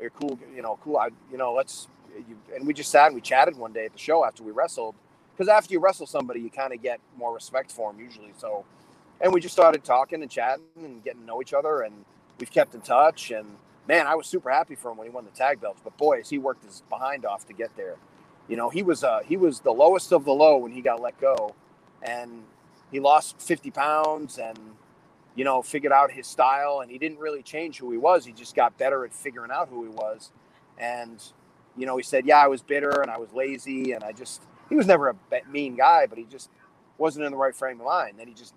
you're 0.00 0.10
cool. 0.10 0.38
You 0.54 0.62
know, 0.62 0.78
cool. 0.82 0.96
I 0.98 1.08
you 1.30 1.38
know, 1.38 1.52
let's." 1.52 1.88
You, 2.28 2.36
and 2.54 2.66
we 2.66 2.74
just 2.74 2.90
sat 2.90 3.06
and 3.06 3.14
we 3.14 3.22
chatted 3.22 3.56
one 3.56 3.72
day 3.72 3.86
at 3.86 3.92
the 3.92 3.98
show 3.98 4.22
after 4.24 4.42
we 4.42 4.52
wrestled. 4.52 4.94
Because 5.32 5.48
after 5.48 5.72
you 5.72 5.80
wrestle 5.80 6.06
somebody, 6.06 6.40
you 6.40 6.50
kind 6.50 6.72
of 6.72 6.82
get 6.82 7.00
more 7.16 7.34
respect 7.34 7.70
for 7.70 7.92
them 7.92 8.00
usually. 8.00 8.32
So, 8.38 8.64
and 9.20 9.32
we 9.32 9.40
just 9.40 9.54
started 9.54 9.82
talking 9.82 10.22
and 10.22 10.30
chatting 10.30 10.64
and 10.76 11.02
getting 11.02 11.20
to 11.20 11.26
know 11.26 11.40
each 11.40 11.54
other, 11.54 11.80
and 11.82 12.04
we've 12.38 12.50
kept 12.50 12.74
in 12.74 12.80
touch. 12.80 13.30
And 13.30 13.46
man, 13.88 14.06
I 14.06 14.14
was 14.14 14.26
super 14.26 14.50
happy 14.50 14.74
for 14.74 14.90
him 14.90 14.98
when 14.98 15.08
he 15.08 15.10
won 15.12 15.24
the 15.24 15.30
tag 15.30 15.60
belts. 15.60 15.80
But 15.82 15.96
boy, 15.96 16.18
has 16.18 16.28
he 16.28 16.38
worked 16.38 16.64
his 16.64 16.82
behind 16.88 17.24
off 17.24 17.46
to 17.46 17.52
get 17.52 17.74
there. 17.76 17.96
You 18.48 18.56
know, 18.56 18.68
he 18.68 18.82
was 18.82 19.04
uh, 19.04 19.20
he 19.24 19.36
was 19.36 19.60
the 19.60 19.72
lowest 19.72 20.12
of 20.12 20.24
the 20.24 20.32
low 20.32 20.58
when 20.58 20.72
he 20.72 20.82
got 20.82 21.00
let 21.00 21.18
go, 21.20 21.54
and 22.02 22.42
he 22.90 23.00
lost 23.00 23.40
50 23.40 23.70
pounds 23.70 24.38
and 24.38 24.58
you 25.34 25.44
know 25.44 25.62
figured 25.62 25.92
out 25.92 26.10
his 26.10 26.26
style. 26.26 26.80
And 26.82 26.90
he 26.90 26.98
didn't 26.98 27.18
really 27.18 27.42
change 27.42 27.78
who 27.78 27.90
he 27.90 27.98
was. 27.98 28.24
He 28.26 28.32
just 28.32 28.54
got 28.54 28.76
better 28.76 29.04
at 29.04 29.14
figuring 29.14 29.50
out 29.50 29.68
who 29.68 29.84
he 29.84 29.88
was. 29.88 30.30
And 30.76 31.22
you 31.76 31.86
know, 31.86 31.96
he 31.96 32.02
said, 32.02 32.26
"Yeah, 32.26 32.38
I 32.38 32.48
was 32.48 32.60
bitter 32.62 33.00
and 33.00 33.10
I 33.10 33.18
was 33.18 33.32
lazy, 33.32 33.92
and 33.92 34.04
I 34.04 34.12
just." 34.12 34.42
He 34.72 34.76
was 34.76 34.86
never 34.86 35.10
a 35.10 35.16
mean 35.50 35.76
guy, 35.76 36.06
but 36.06 36.16
he 36.16 36.24
just 36.24 36.48
wasn't 36.96 37.26
in 37.26 37.30
the 37.30 37.36
right 37.36 37.54
frame 37.54 37.78
of 37.78 37.84
mind. 37.84 38.18
Then 38.18 38.26
he 38.26 38.32
just 38.32 38.54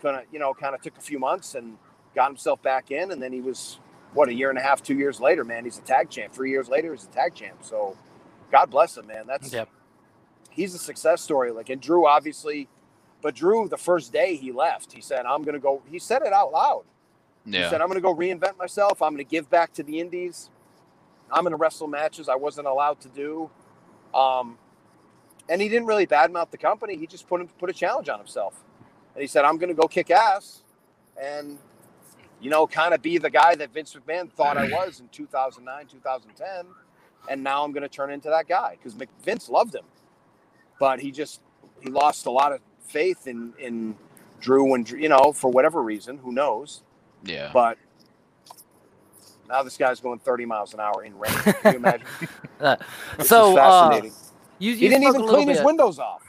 kind 0.00 0.16
of, 0.16 0.22
you 0.32 0.38
know, 0.38 0.54
kind 0.54 0.74
of 0.74 0.80
took 0.80 0.96
a 0.96 1.00
few 1.02 1.18
months 1.18 1.54
and 1.54 1.76
got 2.14 2.30
himself 2.30 2.62
back 2.62 2.90
in, 2.90 3.10
and 3.10 3.22
then 3.22 3.34
he 3.34 3.42
was 3.42 3.78
what 4.14 4.30
a 4.30 4.32
year 4.32 4.48
and 4.48 4.58
a 4.58 4.62
half, 4.62 4.82
two 4.82 4.96
years 4.96 5.20
later, 5.20 5.44
man, 5.44 5.64
he's 5.64 5.76
a 5.76 5.82
tag 5.82 6.08
champ. 6.08 6.32
Three 6.32 6.50
years 6.50 6.70
later, 6.70 6.94
he's 6.94 7.04
a 7.04 7.08
tag 7.08 7.34
champ. 7.34 7.58
So, 7.60 7.98
God 8.50 8.70
bless 8.70 8.96
him, 8.96 9.06
man. 9.08 9.26
That's 9.26 9.52
Yep. 9.52 9.68
he's 10.48 10.74
a 10.74 10.78
success 10.78 11.20
story. 11.20 11.50
Like, 11.50 11.68
and 11.68 11.82
Drew, 11.82 12.06
obviously, 12.08 12.66
But 13.20 13.34
Drew, 13.34 13.68
the 13.68 13.76
first 13.76 14.10
day 14.10 14.36
he 14.36 14.52
left, 14.52 14.92
he 14.92 15.02
said, 15.02 15.26
"I'm 15.26 15.42
going 15.42 15.54
to 15.54 15.60
go." 15.60 15.82
He 15.90 15.98
said 15.98 16.22
it 16.22 16.32
out 16.32 16.50
loud. 16.52 16.84
Yeah. 17.44 17.64
He 17.64 17.68
said, 17.68 17.82
"I'm 17.82 17.88
going 17.88 18.00
to 18.00 18.00
go 18.00 18.14
reinvent 18.14 18.56
myself. 18.56 19.02
I'm 19.02 19.12
going 19.12 19.24
to 19.26 19.30
give 19.30 19.50
back 19.50 19.74
to 19.74 19.82
the 19.82 20.00
indies. 20.00 20.48
I'm 21.30 21.42
going 21.42 21.50
to 21.50 21.56
wrestle 21.56 21.88
matches 21.88 22.28
I 22.28 22.36
wasn't 22.36 22.68
allowed 22.68 23.00
to 23.00 23.08
do." 23.08 23.50
Um, 24.14 24.56
and 25.48 25.60
he 25.60 25.68
didn't 25.68 25.86
really 25.86 26.06
badmouth 26.06 26.50
the 26.50 26.58
company. 26.58 26.96
He 26.96 27.06
just 27.06 27.28
put 27.28 27.40
him, 27.40 27.48
put 27.58 27.70
a 27.70 27.72
challenge 27.72 28.08
on 28.08 28.18
himself, 28.18 28.54
and 29.14 29.22
he 29.22 29.26
said, 29.26 29.44
"I'm 29.44 29.58
going 29.58 29.68
to 29.68 29.80
go 29.80 29.88
kick 29.88 30.10
ass," 30.10 30.62
and 31.20 31.58
you 32.40 32.50
know, 32.50 32.66
kind 32.66 32.94
of 32.94 33.02
be 33.02 33.18
the 33.18 33.30
guy 33.30 33.54
that 33.56 33.72
Vince 33.72 33.94
McMahon 33.94 34.30
thought 34.30 34.56
I 34.56 34.68
was 34.68 35.00
in 35.00 35.08
2009, 35.08 35.86
2010, 35.86 36.66
and 37.28 37.42
now 37.42 37.64
I'm 37.64 37.72
going 37.72 37.82
to 37.82 37.88
turn 37.88 38.10
into 38.10 38.28
that 38.28 38.46
guy 38.46 38.76
because 38.76 38.96
Vince 39.24 39.48
loved 39.48 39.74
him, 39.74 39.84
but 40.78 41.00
he 41.00 41.10
just 41.10 41.40
he 41.80 41.90
lost 41.90 42.26
a 42.26 42.30
lot 42.30 42.52
of 42.52 42.60
faith 42.86 43.26
in 43.26 43.52
in 43.58 43.96
Drew 44.40 44.74
and 44.74 44.88
you 44.90 45.08
know 45.08 45.32
for 45.32 45.50
whatever 45.50 45.82
reason, 45.82 46.18
who 46.18 46.32
knows. 46.32 46.82
Yeah. 47.24 47.50
But 47.52 47.78
now 49.48 49.62
this 49.62 49.76
guy's 49.76 50.00
going 50.00 50.18
30 50.18 50.44
miles 50.44 50.74
an 50.74 50.80
hour 50.80 51.02
in 51.02 51.18
rain. 51.18 51.32
Can 51.32 51.72
you 51.72 51.78
imagine? 51.78 52.06
Uh, 52.60 52.74
so 53.22 53.56
uh, 53.56 53.88
fascinating. 53.88 54.12
You, 54.58 54.72
you 54.72 54.76
he 54.76 54.88
didn't 54.88 55.04
even 55.04 55.26
clean 55.26 55.48
his 55.48 55.58
bit- 55.58 55.66
windows 55.66 55.98
off. 55.98 56.22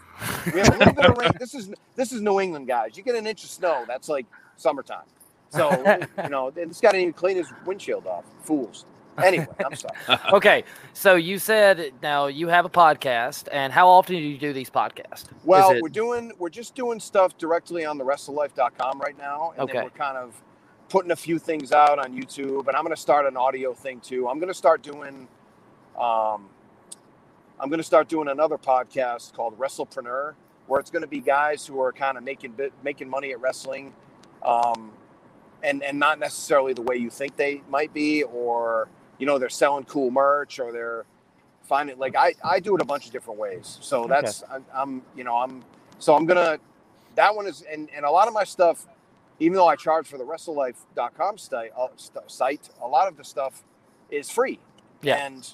We 0.53 0.59
have 0.59 0.75
a 0.75 0.77
little 0.77 0.93
bit 0.93 1.05
of 1.05 1.17
rain. 1.17 1.31
This 1.39 1.53
is 1.53 1.71
this 1.95 2.11
is 2.11 2.21
New 2.21 2.39
England, 2.39 2.67
guys. 2.67 2.97
You 2.97 3.03
get 3.03 3.15
an 3.15 3.25
inch 3.25 3.43
of 3.43 3.49
snow, 3.49 3.85
that's 3.87 4.09
like 4.09 4.25
summertime. 4.57 5.05
So 5.49 5.69
you 6.23 6.29
know, 6.29 6.51
this 6.51 6.81
guy 6.81 6.91
didn't 6.91 7.01
even 7.01 7.13
clean 7.13 7.37
his 7.37 7.47
windshield 7.65 8.05
off. 8.05 8.25
Fools. 8.43 8.85
Anyway, 9.17 9.47
I'm 9.65 9.75
sorry. 9.75 9.97
Okay, 10.33 10.63
so 10.93 11.15
you 11.15 11.39
said 11.39 11.91
now 12.01 12.27
you 12.27 12.47
have 12.47 12.63
a 12.65 12.69
podcast, 12.69 13.47
and 13.51 13.73
how 13.73 13.87
often 13.89 14.15
do 14.15 14.21
you 14.21 14.37
do 14.37 14.53
these 14.53 14.69
podcasts? 14.69 15.25
Well, 15.43 15.71
it- 15.71 15.81
we're 15.81 15.89
doing 15.89 16.31
we're 16.39 16.49
just 16.49 16.75
doing 16.75 16.99
stuff 16.99 17.37
directly 17.37 17.85
on 17.85 17.97
the 17.97 18.03
wrestlelife.com 18.05 18.99
right 19.01 19.17
now, 19.17 19.51
and 19.57 19.61
Okay. 19.63 19.73
then 19.73 19.83
we're 19.85 19.89
kind 19.89 20.17
of 20.17 20.33
putting 20.89 21.11
a 21.11 21.15
few 21.15 21.37
things 21.39 21.71
out 21.71 21.99
on 21.99 22.13
YouTube, 22.13 22.67
and 22.67 22.75
I'm 22.75 22.83
going 22.83 22.95
to 22.95 23.01
start 23.01 23.25
an 23.25 23.37
audio 23.37 23.73
thing 23.73 23.99
too. 23.99 24.27
I'm 24.27 24.39
going 24.39 24.47
to 24.47 24.53
start 24.53 24.81
doing, 24.81 25.27
um, 25.99 26.49
I'm 27.59 27.69
going 27.69 27.79
to 27.79 27.83
start 27.85 28.09
doing 28.09 28.29
another 28.29 28.57
podcast 28.57 29.33
called 29.33 29.57
WrestlePreneur, 29.59 30.35
where 30.67 30.79
it's 30.79 30.91
going 30.91 31.03
to 31.03 31.07
be 31.09 31.21
guys 31.21 31.65
who 31.67 31.81
are 31.81 31.93
kind 31.93 32.17
of 32.17 32.23
making 32.23 32.55
making 32.83 33.09
money 33.09 33.31
at 33.31 33.41
wrestling, 33.41 33.93
um, 34.43 34.91
and 35.63 35.83
and 35.83 35.99
not 35.99 36.19
necessarily 36.19 36.73
the 36.73 36.83
way 36.83 36.97
you 36.97 37.09
think 37.09 37.37
they 37.37 37.63
might 37.69 37.93
be, 37.93 38.23
or 38.23 38.89
you 39.19 39.25
know 39.27 39.39
they're 39.39 39.49
selling 39.49 39.85
cool 39.85 40.11
merch 40.11 40.59
or 40.59 40.71
they're 40.71 41.05
finding 41.63 41.97
like 41.99 42.15
I 42.15 42.35
I 42.43 42.59
do 42.59 42.75
it 42.75 42.81
a 42.81 42.85
bunch 42.85 43.07
of 43.07 43.11
different 43.13 43.39
ways. 43.39 43.79
So 43.81 44.07
Okay. 44.09 44.09
that's 44.09 44.43
I'm, 44.51 44.65
I'm 44.73 45.03
you 45.15 45.23
know 45.25 45.37
I'm 45.37 45.63
so 45.99 46.15
I'm 46.15 46.25
gonna 46.25 46.59
that 47.15 47.35
one 47.35 47.47
is 47.47 47.63
and 47.71 47.89
and 47.95 48.05
a 48.05 48.11
lot 48.11 48.27
of 48.27 48.33
my 48.35 48.45
stuff, 48.45 48.87
even 49.39 49.55
though 49.55 49.67
I 49.67 49.75
charge 49.75 50.07
for 50.07 50.17
the 50.17 50.25
WrestleLife.com 50.25 51.37
site 51.39 51.71
uh, 51.77 51.87
site, 52.27 52.69
a 52.81 52.87
lot 52.87 53.07
of 53.07 53.17
the 53.17 53.23
stuff 53.25 53.63
is 54.11 54.29
free. 54.29 54.59
Yeah. 55.01 55.17
And 55.25 55.49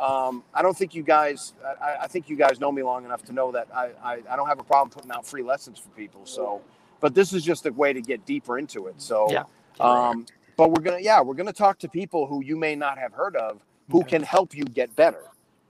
um, 0.00 0.44
I 0.54 0.62
don't 0.62 0.76
think 0.76 0.94
you 0.94 1.02
guys. 1.02 1.54
I, 1.82 1.96
I 2.02 2.06
think 2.08 2.28
you 2.28 2.36
guys 2.36 2.60
know 2.60 2.72
me 2.72 2.82
long 2.82 3.04
enough 3.04 3.24
to 3.26 3.32
know 3.32 3.52
that 3.52 3.68
I, 3.74 3.90
I 4.02 4.18
I 4.30 4.36
don't 4.36 4.48
have 4.48 4.60
a 4.60 4.64
problem 4.64 4.90
putting 4.90 5.10
out 5.10 5.26
free 5.26 5.42
lessons 5.42 5.78
for 5.78 5.88
people. 5.90 6.26
So, 6.26 6.62
but 7.00 7.14
this 7.14 7.32
is 7.32 7.44
just 7.44 7.66
a 7.66 7.72
way 7.72 7.92
to 7.92 8.02
get 8.02 8.26
deeper 8.26 8.58
into 8.58 8.88
it. 8.88 8.96
So, 9.02 9.28
Yeah. 9.30 9.44
um, 9.80 10.26
but 10.56 10.70
we're 10.70 10.82
gonna 10.82 11.00
yeah 11.00 11.20
we're 11.22 11.34
gonna 11.34 11.52
talk 11.52 11.78
to 11.80 11.88
people 11.88 12.26
who 12.26 12.42
you 12.44 12.56
may 12.56 12.76
not 12.76 12.98
have 12.98 13.12
heard 13.12 13.36
of 13.36 13.60
who 13.90 14.04
can 14.04 14.22
help 14.22 14.54
you 14.54 14.64
get 14.64 14.94
better. 14.96 15.24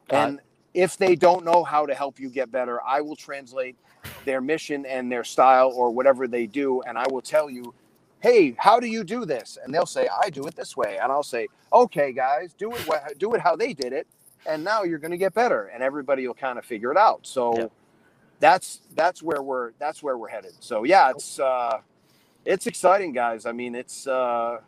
Got 0.09 0.33
And 0.33 0.41
if 0.75 0.97
they 0.99 1.17
don't 1.17 1.45
know 1.45 1.65
how 1.65 1.87
to 1.87 1.95
help 1.95 2.21
you 2.21 2.31
get 2.31 2.51
better, 2.53 2.81
I 2.83 3.01
will 3.03 3.17
translate 3.17 3.77
their 4.25 4.41
mission 4.41 4.87
and 4.87 5.11
their 5.11 5.25
style 5.25 5.73
or 5.75 5.91
whatever 5.91 6.29
they 6.29 6.47
do, 6.47 6.83
and 6.83 6.99
I 6.99 7.07
will 7.09 7.23
tell 7.23 7.51
you, 7.51 7.75
hey, 8.21 8.55
how 8.59 8.81
do 8.81 8.87
you 8.87 9.05
do 9.05 9.25
this? 9.25 9.59
And 9.63 9.75
they'll 9.75 9.87
say, 9.87 10.09
I 10.23 10.31
do 10.31 10.47
it 10.47 10.57
this 10.57 10.77
way, 10.77 10.99
and 11.03 11.13
I'll 11.13 11.23
say, 11.23 11.49
okay, 11.73 12.13
guys, 12.13 12.55
do 12.55 12.77
it 12.77 12.87
do 13.19 13.35
it 13.35 13.41
how 13.41 13.57
they 13.57 13.75
did 13.75 13.93
it, 13.93 14.07
and 14.49 14.65
now 14.65 14.85
you're 14.85 14.99
going 15.01 15.13
to 15.13 15.17
get 15.19 15.35
better, 15.35 15.67
and 15.67 15.83
everybody 15.83 16.27
will 16.27 16.35
kind 16.35 16.59
of 16.59 16.65
figure 16.65 16.91
it 16.93 16.99
out. 16.99 17.27
So 17.27 17.55
Yeah. 17.57 17.67
that's 18.41 18.81
that's 18.95 19.23
where 19.23 19.43
we're 19.43 19.73
that's 19.79 20.03
where 20.03 20.19
we're 20.19 20.29
headed. 20.29 20.53
So 20.61 20.85
yeah, 20.85 21.11
it's 21.11 21.39
uh, 21.41 21.81
it's 22.45 22.67
exciting, 22.67 23.13
guys. 23.13 23.47
I 23.47 23.53
mean, 23.53 23.75
it's. 23.75 24.07
Uh, 24.07 24.61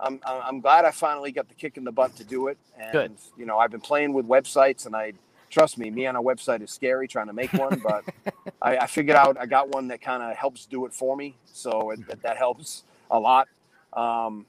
I'm, 0.00 0.20
I'm 0.26 0.42
I'm 0.42 0.60
glad 0.60 0.84
I 0.84 0.90
finally 0.90 1.32
got 1.32 1.48
the 1.48 1.54
kick 1.54 1.76
in 1.76 1.84
the 1.84 1.92
butt 1.92 2.16
to 2.16 2.24
do 2.24 2.48
it. 2.48 2.58
And 2.78 2.92
Good. 2.92 3.12
you 3.36 3.46
know, 3.46 3.58
I've 3.58 3.70
been 3.70 3.80
playing 3.80 4.12
with 4.12 4.26
websites, 4.26 4.86
and 4.86 4.94
I 4.96 5.14
trust 5.50 5.78
me, 5.78 5.90
me 5.90 6.06
on 6.06 6.16
a 6.16 6.22
website 6.22 6.62
is 6.62 6.70
scary 6.70 7.08
trying 7.08 7.28
to 7.28 7.32
make 7.32 7.52
one, 7.52 7.80
but 7.80 8.04
I, 8.62 8.78
I 8.78 8.86
figured 8.86 9.16
out 9.16 9.38
I 9.38 9.46
got 9.46 9.68
one 9.68 9.88
that 9.88 10.00
kind 10.02 10.22
of 10.22 10.36
helps 10.36 10.66
do 10.66 10.86
it 10.86 10.92
for 10.94 11.16
me, 11.16 11.36
so 11.46 11.90
it, 11.92 12.06
that, 12.08 12.22
that 12.22 12.36
helps 12.36 12.84
a 13.10 13.18
lot. 13.18 13.48
Um, 13.92 14.46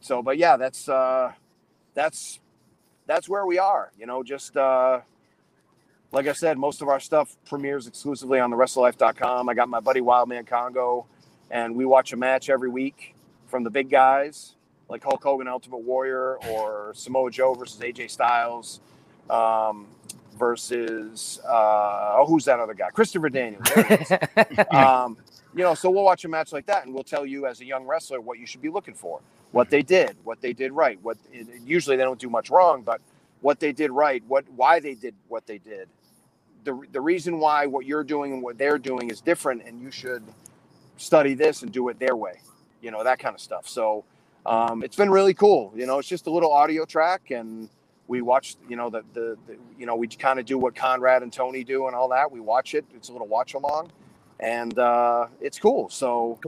so, 0.00 0.22
but 0.22 0.38
yeah, 0.38 0.56
that's 0.56 0.88
uh, 0.88 1.32
that's 1.94 2.40
that's 3.06 3.28
where 3.28 3.46
we 3.46 3.58
are. 3.58 3.90
You 3.98 4.06
know, 4.06 4.22
just 4.22 4.56
uh, 4.56 5.00
like 6.10 6.26
I 6.26 6.32
said, 6.32 6.58
most 6.58 6.82
of 6.82 6.88
our 6.88 7.00
stuff 7.00 7.36
premieres 7.46 7.86
exclusively 7.86 8.40
on 8.40 8.50
the 8.50 8.56
WrestleLife.com. 8.56 9.48
I 9.48 9.54
got 9.54 9.68
my 9.68 9.80
buddy 9.80 10.00
Wildman 10.00 10.44
Congo, 10.44 11.06
and 11.50 11.74
we 11.74 11.84
watch 11.84 12.12
a 12.12 12.16
match 12.16 12.50
every 12.50 12.68
week 12.68 13.14
from 13.46 13.64
the 13.64 13.70
big 13.70 13.90
guys 13.90 14.54
like 14.92 15.02
Hulk 15.02 15.22
Hogan, 15.22 15.48
Ultimate 15.48 15.78
Warrior, 15.78 16.36
or 16.50 16.92
Samoa 16.94 17.30
Joe 17.30 17.54
versus 17.54 17.80
AJ 17.80 18.10
Styles, 18.10 18.80
um, 19.30 19.86
versus 20.38 21.40
uh, 21.48 22.16
oh, 22.18 22.26
who's 22.28 22.44
that 22.44 22.60
other 22.60 22.74
guy? 22.74 22.90
Christopher 22.90 23.30
Daniels. 23.30 23.64
There 23.74 23.86
it 23.88 24.02
is. 24.02 24.66
um, 24.70 25.16
you 25.54 25.62
know, 25.62 25.74
so 25.74 25.90
we'll 25.90 26.04
watch 26.04 26.24
a 26.24 26.28
match 26.28 26.52
like 26.52 26.66
that, 26.66 26.84
and 26.84 26.94
we'll 26.94 27.04
tell 27.04 27.26
you 27.26 27.46
as 27.46 27.60
a 27.60 27.64
young 27.64 27.86
wrestler 27.86 28.20
what 28.20 28.38
you 28.38 28.46
should 28.46 28.62
be 28.62 28.70
looking 28.70 28.94
for, 28.94 29.20
what 29.52 29.70
they 29.70 29.82
did, 29.82 30.16
what 30.24 30.40
they 30.40 30.52
did 30.52 30.72
right. 30.72 30.98
What 31.02 31.18
usually 31.64 31.96
they 31.96 32.04
don't 32.04 32.18
do 32.18 32.30
much 32.30 32.50
wrong, 32.50 32.82
but 32.82 33.00
what 33.40 33.60
they 33.60 33.72
did 33.72 33.90
right, 33.90 34.22
what 34.26 34.44
why 34.54 34.80
they 34.80 34.94
did 34.94 35.14
what 35.28 35.46
they 35.46 35.58
did, 35.58 35.88
the 36.64 36.80
the 36.92 37.00
reason 37.00 37.38
why 37.38 37.66
what 37.66 37.86
you're 37.86 38.04
doing 38.04 38.32
and 38.32 38.42
what 38.42 38.58
they're 38.58 38.78
doing 38.78 39.10
is 39.10 39.20
different, 39.20 39.62
and 39.66 39.80
you 39.80 39.90
should 39.90 40.22
study 40.96 41.34
this 41.34 41.62
and 41.62 41.72
do 41.72 41.88
it 41.88 41.98
their 41.98 42.16
way. 42.16 42.40
You 42.80 42.90
know 42.90 43.04
that 43.04 43.18
kind 43.18 43.34
of 43.34 43.40
stuff. 43.40 43.68
So 43.68 44.04
um, 44.46 44.82
it's 44.82 44.96
been 44.96 45.10
really 45.10 45.34
cool. 45.34 45.72
You 45.76 45.86
know, 45.86 45.98
it's 45.98 46.08
just 46.08 46.26
a 46.26 46.30
little 46.30 46.52
audio 46.52 46.84
track, 46.84 47.30
and 47.30 47.68
we 48.08 48.22
watch. 48.22 48.56
You 48.68 48.76
know, 48.76 48.90
the 48.90 49.02
the, 49.12 49.36
the 49.46 49.56
you 49.78 49.86
know 49.86 49.96
we 49.96 50.08
kind 50.08 50.38
of 50.38 50.46
do 50.46 50.58
what 50.58 50.74
Conrad 50.74 51.22
and 51.22 51.32
Tony 51.32 51.64
do 51.64 51.86
and 51.86 51.96
all 51.96 52.08
that. 52.08 52.30
We 52.32 52.40
watch 52.40 52.74
it. 52.74 52.84
It's 52.94 53.08
a 53.08 53.12
little 53.12 53.28
watch 53.28 53.54
along, 53.54 53.90
and 54.42 54.78
uh, 54.78 55.28
it's 55.40 55.58
cool. 55.58 55.88
So. 55.88 56.38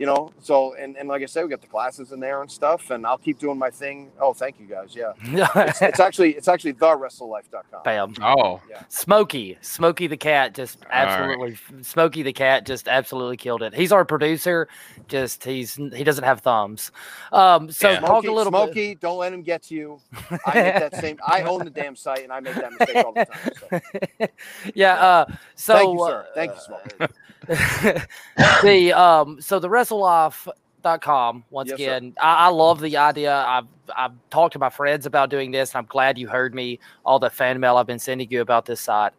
You 0.00 0.06
know, 0.06 0.30
so 0.40 0.74
and, 0.74 0.96
and 0.96 1.08
like 1.08 1.22
I 1.22 1.26
said, 1.26 1.42
we 1.42 1.50
got 1.50 1.60
the 1.60 1.66
classes 1.66 2.12
in 2.12 2.20
there 2.20 2.40
and 2.40 2.48
stuff, 2.48 2.90
and 2.90 3.04
I'll 3.04 3.18
keep 3.18 3.40
doing 3.40 3.58
my 3.58 3.68
thing. 3.68 4.12
Oh, 4.20 4.32
thank 4.32 4.60
you 4.60 4.66
guys. 4.66 4.94
Yeah, 4.94 5.12
it's, 5.56 5.82
it's 5.82 5.98
actually 5.98 6.36
it's 6.36 6.46
actually 6.46 6.70
the 6.70 6.86
WrestleLife.com. 6.86 7.82
Bam. 7.82 8.14
Oh, 8.22 8.60
yeah. 8.70 8.84
Smokey, 8.88 9.58
Smokey 9.60 10.06
the 10.06 10.16
cat, 10.16 10.54
just 10.54 10.84
All 10.84 10.90
right. 10.90 10.98
absolutely. 10.98 11.82
Smokey 11.82 12.22
the 12.22 12.32
cat 12.32 12.64
just 12.64 12.86
absolutely 12.86 13.38
killed 13.38 13.60
it. 13.60 13.74
He's 13.74 13.90
our 13.90 14.04
producer. 14.04 14.68
Just 15.08 15.42
he's 15.42 15.74
he 15.74 16.04
doesn't 16.04 16.22
have 16.22 16.42
thumbs. 16.42 16.92
Um, 17.32 17.68
so 17.68 17.90
Yeah. 17.90 17.98
talk 17.98 18.22
Smokey, 18.22 18.28
a 18.28 18.32
little 18.32 18.52
bit. 18.52 18.66
Smokey, 18.66 18.94
don't 18.94 19.18
let 19.18 19.32
him 19.32 19.42
get 19.42 19.64
to 19.64 19.74
you. 19.74 20.00
I 20.46 20.62
make 20.62 20.74
that 20.74 20.94
same. 20.94 21.18
I 21.26 21.42
own 21.42 21.64
the 21.64 21.70
damn 21.70 21.96
site, 21.96 22.22
and 22.22 22.32
I 22.32 22.38
make 22.38 22.54
that 22.54 22.70
mistake 22.70 23.04
all 23.04 23.14
the 23.14 23.24
time. 23.24 23.80
So. 24.20 24.28
yeah. 24.76 24.94
Uh, 24.94 25.26
so 25.56 25.74
Thank 25.74 25.92
you, 25.92 26.06
sir. 26.06 26.26
Thank 26.36 26.52
you, 26.54 26.60
Smokey. 26.60 27.12
the 28.62 28.92
um 28.94 29.40
so 29.40 29.58
the 29.58 29.68
wrestlelife.com 29.68 31.44
once 31.50 31.70
Yes, 31.70 31.76
again 31.76 32.14
I, 32.20 32.46
I 32.46 32.48
love 32.48 32.80
the 32.80 32.96
idea. 32.98 33.34
I've 33.34 33.66
i've 33.96 34.12
talked 34.28 34.52
to 34.52 34.58
my 34.58 34.68
friends 34.68 35.06
about 35.06 35.30
doing 35.30 35.50
this 35.50 35.70
and 35.72 35.78
i'm 35.78 35.86
glad 35.86 36.18
you 36.18 36.28
heard 36.28 36.54
me 36.54 36.78
all 37.06 37.18
the 37.18 37.30
fan 37.30 37.58
mail 37.58 37.78
i've 37.78 37.86
been 37.86 37.98
sending 37.98 38.30
you 38.30 38.42
about 38.42 38.66
this 38.66 38.82
site. 38.82 39.12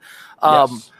Um 0.43 0.71
Yes. 0.71 0.91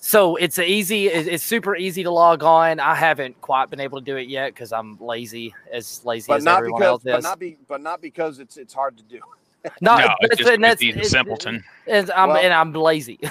so 0.00 0.34
it's 0.36 0.58
easy 0.58 1.06
it's 1.06 1.44
super 1.44 1.76
easy 1.76 2.02
to 2.02 2.10
log 2.10 2.42
on. 2.42 2.80
I 2.80 2.96
haven't 2.96 3.40
quite 3.40 3.70
been 3.70 3.78
able 3.78 4.00
to 4.00 4.04
do 4.04 4.16
it 4.16 4.26
yet 4.26 4.52
because 4.52 4.72
i'm 4.72 4.98
lazy 5.00 5.54
as 5.72 6.04
lazy 6.04 6.32
but 6.32 6.38
as 6.38 6.44
not 6.44 6.58
everyone 6.58 6.82
because, 6.82 6.90
else 6.90 7.02
but 7.04 7.22
not 7.22 7.38
be, 7.38 7.58
but 7.68 7.80
not 7.80 8.02
because 8.02 8.40
it's 8.40 8.56
it's 8.56 8.74
hard 8.74 8.96
to 8.96 9.04
do. 9.04 9.20
No, 9.80 9.96
no, 9.98 10.08
but 10.20 10.30
it's 10.32 10.38
just 10.38 10.50
and 10.50 10.60
because 10.62 10.78
that's- 10.78 10.80
he's 10.80 10.96
a 10.96 11.10
simpleton. 11.10 11.64
it's- 11.86 12.10
I'm, 12.14 12.30
Well- 12.30 12.38
and 12.38 12.52
i'm 12.52 12.72
lazy 12.72 13.18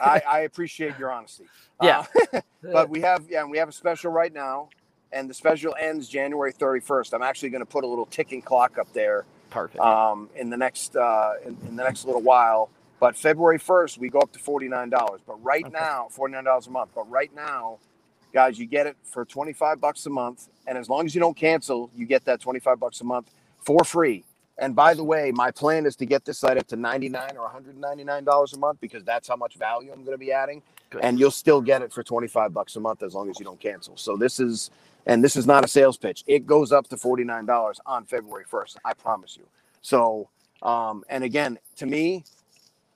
I, 0.00 0.22
I 0.26 0.40
appreciate 0.40 0.98
your 0.98 1.10
honesty. 1.12 1.44
Yeah. 1.82 2.04
Uh, 2.64 2.72
but 2.72 2.88
we 2.88 3.02
have 3.02 3.26
yeah, 3.28 3.44
we 3.44 3.58
have 3.58 3.68
a 3.68 3.72
special 3.72 4.10
right 4.10 4.32
now, 4.32 4.70
and 5.12 5.28
the 5.28 5.34
special 5.34 5.76
ends 5.78 6.08
January 6.08 6.50
31st. 6.50 7.12
I'm 7.12 7.20
actually 7.22 7.50
going 7.50 7.60
to 7.60 7.66
put 7.66 7.84
a 7.84 7.86
little 7.86 8.06
ticking 8.06 8.40
clock 8.40 8.78
up 8.78 8.90
there 8.94 9.26
perfect 9.50 9.80
um, 9.82 10.30
in 10.34 10.48
the 10.48 10.56
next 10.56 10.96
uh, 10.96 11.34
in, 11.44 11.58
in 11.68 11.76
the 11.76 11.84
next 11.84 12.06
little 12.06 12.22
while. 12.22 12.70
But 13.00 13.16
February 13.18 13.58
1st, 13.58 13.98
we 13.98 14.08
go 14.08 14.18
up 14.20 14.32
to 14.32 14.38
$49. 14.38 14.90
But 15.26 15.44
right 15.44 15.62
Okay. 15.66 15.72
now, 15.78 16.08
$49 16.16 16.66
a 16.66 16.70
month. 16.70 16.90
But 16.94 17.10
right 17.10 17.30
now, 17.34 17.76
guys, 18.32 18.58
you 18.58 18.64
get 18.64 18.86
it 18.86 18.96
for 19.02 19.26
25 19.26 19.78
bucks 19.78 20.06
a 20.06 20.10
month. 20.10 20.48
And 20.66 20.78
as 20.78 20.88
long 20.88 21.04
as 21.04 21.14
you 21.14 21.20
don't 21.20 21.36
cancel, 21.36 21.90
you 21.94 22.06
get 22.06 22.24
that 22.24 22.40
25 22.40 22.80
bucks 22.80 23.02
a 23.02 23.04
month 23.04 23.30
for 23.58 23.84
free. 23.84 24.24
And 24.58 24.76
by 24.76 24.94
the 24.94 25.04
way, 25.04 25.32
my 25.32 25.50
plan 25.50 25.86
is 25.86 25.96
to 25.96 26.06
get 26.06 26.24
this 26.24 26.38
site 26.38 26.58
up 26.58 26.66
to 26.68 26.76
99 26.76 27.36
or 27.36 27.42
199 27.44 28.24
dollars 28.24 28.52
a 28.52 28.58
month 28.58 28.80
because 28.80 29.04
that's 29.04 29.28
how 29.28 29.36
much 29.36 29.56
value 29.56 29.90
I'm 29.92 30.04
going 30.04 30.14
to 30.14 30.18
be 30.18 30.32
adding. 30.32 30.62
Good. 30.90 31.02
And 31.04 31.18
you'll 31.18 31.32
still 31.32 31.60
get 31.60 31.82
it 31.82 31.92
for 31.92 32.02
25 32.04 32.52
bucks 32.54 32.76
a 32.76 32.80
month 32.80 33.02
as 33.02 33.14
long 33.14 33.30
as 33.30 33.38
you 33.38 33.44
don't 33.44 33.60
cancel. 33.60 33.96
So 33.96 34.16
this 34.16 34.40
is 34.40 34.70
and 35.06 35.22
this 35.24 35.36
is 35.36 35.46
not 35.46 35.64
a 35.64 35.68
sales 35.68 35.96
pitch. 35.98 36.24
It 36.26 36.46
goes 36.46 36.72
up 36.72 36.88
to 36.88 36.96
$49 36.96 37.78
on 37.86 38.04
February 38.06 38.44
1st. 38.50 38.76
I 38.84 38.94
promise 38.94 39.36
you. 39.36 39.46
So 39.82 40.28
um 40.62 41.04
and 41.08 41.24
again, 41.24 41.58
to 41.76 41.86
me, 41.86 42.24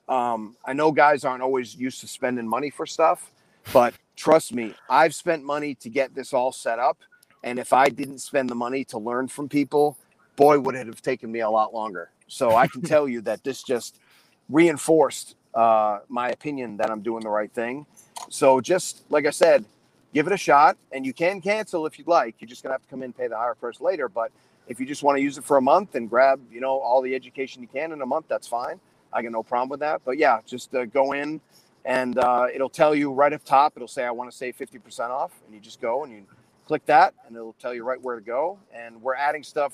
um 0.07 0.55
I 0.65 0.73
know 0.73 0.91
guys 0.93 1.25
aren't 1.25 1.43
always 1.43 1.75
used 1.75 2.01
to 2.01 2.07
spending 2.07 2.47
money 2.47 2.69
for 2.69 2.85
stuff, 2.85 3.31
but 3.73 3.93
trust 4.15 4.53
me, 4.53 4.75
I've 4.89 5.15
spent 5.15 5.43
money 5.43 5.75
to 5.75 5.89
get 5.89 6.15
this 6.15 6.33
all 6.33 6.53
set 6.53 6.79
up 6.79 6.97
and 7.43 7.59
if 7.59 7.73
I 7.73 7.89
didn't 7.89 8.19
spend 8.19 8.49
the 8.49 8.55
money 8.55 8.83
to 8.85 8.97
learn 8.99 9.27
from 9.27 9.49
people, 9.49 9.97
boy, 10.39 10.57
would 10.57 10.73
it 10.73 10.87
have 10.87 11.01
taken 11.01 11.29
me 11.31 11.41
a 11.41 11.49
lot 11.49 11.73
longer. 11.73 12.09
So 12.27 12.55
I 12.55 12.67
can 12.67 12.81
tell 12.81 13.09
you 13.09 13.21
that 13.21 13.43
this 13.43 13.61
just 13.61 13.99
reinforced 14.49 15.35
uh, 15.53 15.99
my 16.07 16.29
opinion 16.29 16.77
that 16.77 16.89
I'm 16.89 17.01
doing 17.01 17.23
the 17.23 17.29
right 17.29 17.51
thing. 17.51 17.85
So 18.29 18.61
just 18.61 19.03
like 19.09 19.25
I 19.25 19.31
said, 19.31 19.65
give 20.13 20.27
it 20.27 20.33
a 20.33 20.37
shot, 20.37 20.77
and 20.93 21.05
you 21.05 21.13
can 21.13 21.41
cancel 21.41 21.85
if 21.85 21.99
you'd 21.99 22.07
like. 22.07 22.35
You're 22.39 22.47
just 22.47 22.63
gonna 22.63 22.73
have 22.73 22.81
to 22.81 22.87
come 22.87 22.99
in 23.01 23.05
and 23.05 23.17
pay 23.17 23.27
the 23.27 23.35
higher 23.35 23.53
price 23.53 23.81
later. 23.81 24.07
But 24.07 24.31
if 24.69 24.79
you 24.79 24.85
just 24.85 25.03
want 25.03 25.17
to 25.17 25.21
use 25.21 25.37
it 25.37 25.43
for 25.43 25.57
a 25.57 25.61
month 25.61 25.95
and 25.95 26.09
grab, 26.09 26.39
you 26.51 26.61
know, 26.61 26.79
all 26.79 27.01
the 27.01 27.13
education 27.15 27.61
you 27.61 27.67
can 27.67 27.91
in 27.91 28.01
a 28.01 28.05
month, 28.05 28.27
that's 28.29 28.47
fine. 28.47 28.79
I 29.11 29.21
got 29.21 29.33
no 29.33 29.43
problem 29.43 29.69
with 29.69 29.81
that. 29.81 30.01
But 30.05 30.17
yeah, 30.17 30.39
just 30.45 30.73
uh, 30.73 30.85
go 30.85 31.11
in, 31.11 31.41
and 31.83 32.17
uh, 32.17 32.47
it'll 32.53 32.69
tell 32.69 32.95
you 32.95 33.11
right 33.11 33.33
up 33.33 33.43
top. 33.43 33.73
It'll 33.75 33.89
say 33.89 34.05
I 34.05 34.11
want 34.11 34.31
to 34.31 34.37
save 34.37 34.55
50% 34.55 35.09
off, 35.09 35.31
and 35.45 35.53
you 35.53 35.59
just 35.59 35.81
go 35.81 36.05
and 36.05 36.13
you 36.13 36.23
click 36.65 36.85
that, 36.85 37.13
and 37.27 37.35
it'll 37.35 37.55
tell 37.59 37.73
you 37.73 37.83
right 37.83 38.01
where 38.01 38.15
to 38.15 38.21
go. 38.21 38.59
And 38.73 39.01
we're 39.01 39.15
adding 39.15 39.43
stuff 39.43 39.73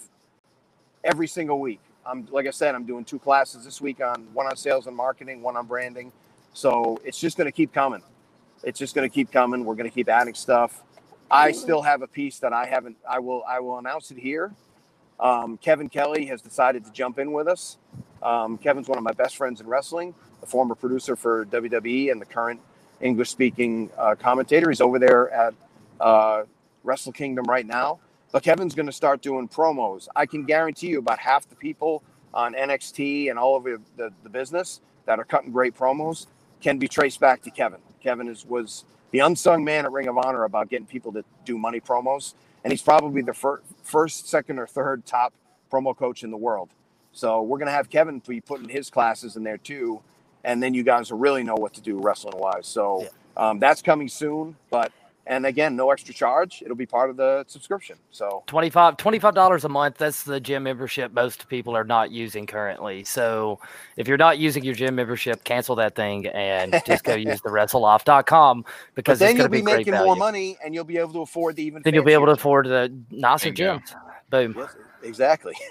every 1.05 1.27
single 1.27 1.59
week. 1.59 1.79
I'm 2.05 2.27
like 2.31 2.47
I 2.47 2.51
said, 2.51 2.75
I'm 2.75 2.85
doing 2.85 3.05
two 3.05 3.19
classes 3.19 3.63
this 3.63 3.79
week 3.79 4.01
on 4.01 4.27
one 4.33 4.47
on 4.47 4.57
sales 4.57 4.87
and 4.87 4.95
marketing, 4.95 5.41
one 5.41 5.55
on 5.55 5.65
branding. 5.65 6.11
So 6.53 6.99
it's 7.05 7.19
just 7.19 7.37
going 7.37 7.45
to 7.45 7.51
keep 7.51 7.73
coming. 7.73 8.01
It's 8.63 8.79
just 8.79 8.95
going 8.95 9.07
to 9.07 9.13
keep 9.13 9.31
coming. 9.31 9.63
We're 9.63 9.75
going 9.75 9.89
to 9.89 9.93
keep 9.93 10.09
adding 10.09 10.33
stuff. 10.33 10.83
I 11.29 11.51
still 11.51 11.81
have 11.81 12.01
a 12.01 12.07
piece 12.07 12.39
that 12.39 12.53
I 12.53 12.65
haven't. 12.65 12.97
I 13.07 13.19
will. 13.19 13.43
I 13.47 13.59
will 13.59 13.77
announce 13.77 14.11
it 14.11 14.17
here. 14.17 14.53
Um, 15.19 15.57
Kevin 15.57 15.89
Kelly 15.89 16.25
has 16.25 16.41
decided 16.41 16.83
to 16.85 16.91
jump 16.91 17.19
in 17.19 17.31
with 17.31 17.47
us. 17.47 17.77
Um, 18.21 18.57
Kevin's 18.57 18.87
one 18.87 18.97
of 18.97 19.03
my 19.03 19.13
best 19.13 19.37
friends 19.37 19.61
in 19.61 19.67
wrestling, 19.67 20.13
the 20.41 20.47
former 20.47 20.75
producer 20.75 21.15
for 21.15 21.45
WWE 21.45 22.11
and 22.11 22.19
the 22.19 22.25
current 22.25 22.59
English-speaking 23.01 23.91
uh, 23.97 24.15
commentator. 24.15 24.69
He's 24.69 24.81
over 24.81 24.99
there 24.99 25.29
at 25.31 25.53
uh, 25.99 26.43
Wrestle 26.83 27.13
Kingdom 27.13 27.45
right 27.45 27.65
now. 27.65 27.99
But 28.31 28.43
Kevin's 28.43 28.75
going 28.75 28.87
to 28.87 28.91
start 28.91 29.21
doing 29.21 29.47
promos. 29.47 30.07
I 30.15 30.25
can 30.25 30.43
guarantee 30.43 30.87
you 30.87 30.99
about 30.99 31.19
half 31.19 31.47
the 31.47 31.55
people 31.55 32.03
on 32.33 32.53
NXT 32.53 33.29
and 33.29 33.39
all 33.39 33.55
over 33.55 33.79
the, 33.95 34.11
the 34.23 34.29
business 34.29 34.81
that 35.05 35.19
are 35.19 35.23
cutting 35.23 35.51
great 35.51 35.75
promos 35.75 36.27
can 36.61 36.77
be 36.77 36.87
traced 36.87 37.19
back 37.19 37.41
to 37.43 37.51
Kevin. 37.51 37.79
Kevin 38.01 38.27
is 38.27 38.45
was 38.45 38.85
the 39.11 39.19
unsung 39.19 39.63
man 39.63 39.85
at 39.85 39.91
Ring 39.91 40.07
of 40.07 40.17
Honor 40.17 40.43
about 40.43 40.69
getting 40.69 40.85
people 40.85 41.13
to 41.13 41.23
do 41.45 41.57
money 41.57 41.79
promos, 41.79 42.33
and 42.63 42.73
he's 42.73 42.81
probably 42.81 43.21
the 43.21 43.33
fir- 43.33 43.61
first, 43.83 44.27
second, 44.27 44.59
or 44.59 44.67
third 44.67 45.05
top 45.05 45.33
promo 45.71 45.95
coach 45.95 46.23
in 46.23 46.31
the 46.31 46.37
world. 46.37 46.69
So 47.11 47.41
we're 47.41 47.57
going 47.57 47.67
to 47.67 47.73
have 47.73 47.89
Kevin 47.89 48.19
be 48.27 48.41
putting 48.41 48.67
his 48.67 48.89
classes 48.89 49.37
in 49.37 49.43
there 49.43 49.57
too, 49.57 50.01
and 50.43 50.61
then 50.61 50.73
you 50.73 50.83
guys 50.83 51.11
will 51.11 51.19
really 51.19 51.43
know 51.43 51.55
what 51.55 51.73
to 51.75 51.81
do 51.81 51.99
wrestling 51.99 52.37
wise. 52.37 52.67
So 52.67 53.07
um, 53.37 53.59
that's 53.59 53.81
coming 53.81 54.09
soon, 54.09 54.57
but 54.69 54.91
and 55.27 55.45
again, 55.45 55.75
no 55.75 55.91
extra 55.91 56.13
charge. 56.13 56.61
It'll 56.61 56.75
be 56.75 56.85
part 56.85 57.09
of 57.09 57.17
the 57.17 57.45
subscription. 57.47 57.97
So 58.11 58.43
25 58.47 58.97
dollars 59.33 59.65
a 59.65 59.69
month. 59.69 59.97
That's 59.97 60.23
the 60.23 60.39
gym 60.39 60.63
membership 60.63 61.13
most 61.13 61.47
people 61.47 61.75
are 61.75 61.83
not 61.83 62.11
using 62.11 62.45
currently. 62.45 63.03
So 63.03 63.59
if 63.97 64.07
you're 64.07 64.17
not 64.17 64.37
using 64.37 64.63
your 64.63 64.75
gym 64.75 64.95
membership, 64.95 65.43
cancel 65.43 65.75
that 65.75 65.95
thing 65.95 66.27
and 66.27 66.81
just 66.85 67.03
go 67.03 67.15
use 67.15 67.41
the 67.41 67.49
wrestlelife.com 67.55 68.63
but 68.63 68.95
because 68.95 69.19
then 69.19 69.31
it's 69.31 69.39
you'll 69.39 69.49
be, 69.49 69.57
be, 69.59 69.63
making 69.63 69.93
more 69.93 70.15
money, 70.15 70.57
and 70.63 70.73
you'll 70.73 70.83
be 70.83 70.97
able 70.97 71.13
to 71.13 71.21
afford 71.21 71.55
the 71.55 71.63
even. 71.63 71.81
Then 71.83 71.93
you'll 71.93 72.03
be 72.03 72.13
able 72.13 72.27
to 72.27 72.31
afford 72.31 72.67
the 72.67 72.93
nicer 73.11 73.51
gym. 73.51 73.81
Boom. 74.29 74.55
Yes, 74.57 74.75
exactly. 75.03 75.55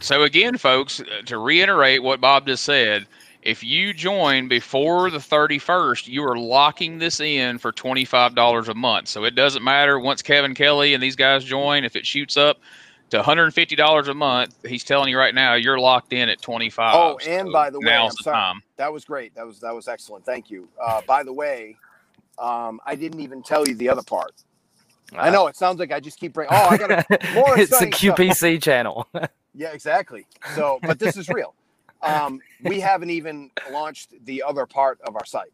So 0.00 0.22
again, 0.22 0.58
folks, 0.58 1.00
uh, 1.00 1.22
to 1.26 1.38
reiterate 1.38 2.02
what 2.02 2.20
Bob 2.20 2.46
just 2.46 2.64
said, 2.64 3.06
if 3.42 3.62
you 3.64 3.92
join 3.92 4.48
before 4.48 5.10
the 5.10 5.18
31st, 5.18 6.06
you 6.08 6.24
are 6.24 6.38
locking 6.38 6.98
this 6.98 7.20
in 7.20 7.58
for 7.58 7.72
$25 7.72 8.68
a 8.68 8.74
month. 8.74 9.08
So 9.08 9.24
it 9.24 9.34
doesn't 9.34 9.62
matter 9.64 9.98
once 9.98 10.22
Kevin 10.22 10.54
Kelly 10.54 10.94
and 10.94 11.02
these 11.02 11.16
guys 11.16 11.44
join, 11.44 11.84
if 11.84 11.96
it 11.96 12.06
shoots 12.06 12.36
up 12.36 12.60
to 13.10 13.20
$150 13.20 14.08
a 14.08 14.14
month, 14.14 14.54
he's 14.66 14.84
telling 14.84 15.08
you 15.10 15.18
right 15.18 15.34
now 15.34 15.54
you're 15.54 15.78
locked 15.78 16.12
in 16.12 16.28
at 16.28 16.40
25. 16.40 16.94
Oh, 16.94 17.18
and 17.26 17.48
So 17.48 17.52
by 17.52 17.70
the 17.70 17.80
way, 17.80 17.86
now's 17.86 18.12
I'm 18.12 18.16
the 18.16 18.22
sorry. 18.22 18.36
time. 18.36 18.62
that 18.76 18.92
was 18.92 19.04
great. 19.04 19.34
That 19.34 19.46
was 19.46 19.60
that 19.60 19.74
was 19.74 19.88
excellent. 19.88 20.24
Thank 20.24 20.50
you. 20.50 20.68
Uh, 20.80 21.02
by 21.06 21.22
the 21.22 21.32
way, 21.32 21.76
um, 22.38 22.80
I 22.86 22.94
didn't 22.94 23.20
even 23.20 23.42
tell 23.42 23.66
you 23.68 23.74
the 23.74 23.88
other 23.88 24.02
part. 24.02 24.32
I 25.14 25.28
know 25.30 25.46
it 25.46 25.56
sounds 25.56 25.78
like 25.78 25.92
I 25.92 26.00
just 26.00 26.18
keep 26.18 26.32
bringing. 26.32 26.54
Oh, 26.54 26.68
I 26.70 26.78
got 26.78 26.86
to 26.88 27.18
more 27.34 27.58
it's 27.58 27.70
a 27.72 27.86
exciting 27.86 27.92
stuff. 27.92 28.16
QVC 28.16 28.62
channel. 28.62 29.08
Yeah, 29.54 29.72
exactly. 29.72 30.26
So, 30.54 30.78
but 30.80 30.98
this 30.98 31.18
is 31.18 31.28
real. 31.28 31.54
Um, 32.02 32.40
we 32.64 32.80
haven't 32.80 33.10
even 33.10 33.50
launched 33.70 34.14
the 34.24 34.42
other 34.42 34.66
part 34.66 35.00
of 35.02 35.16
our 35.16 35.24
site. 35.24 35.52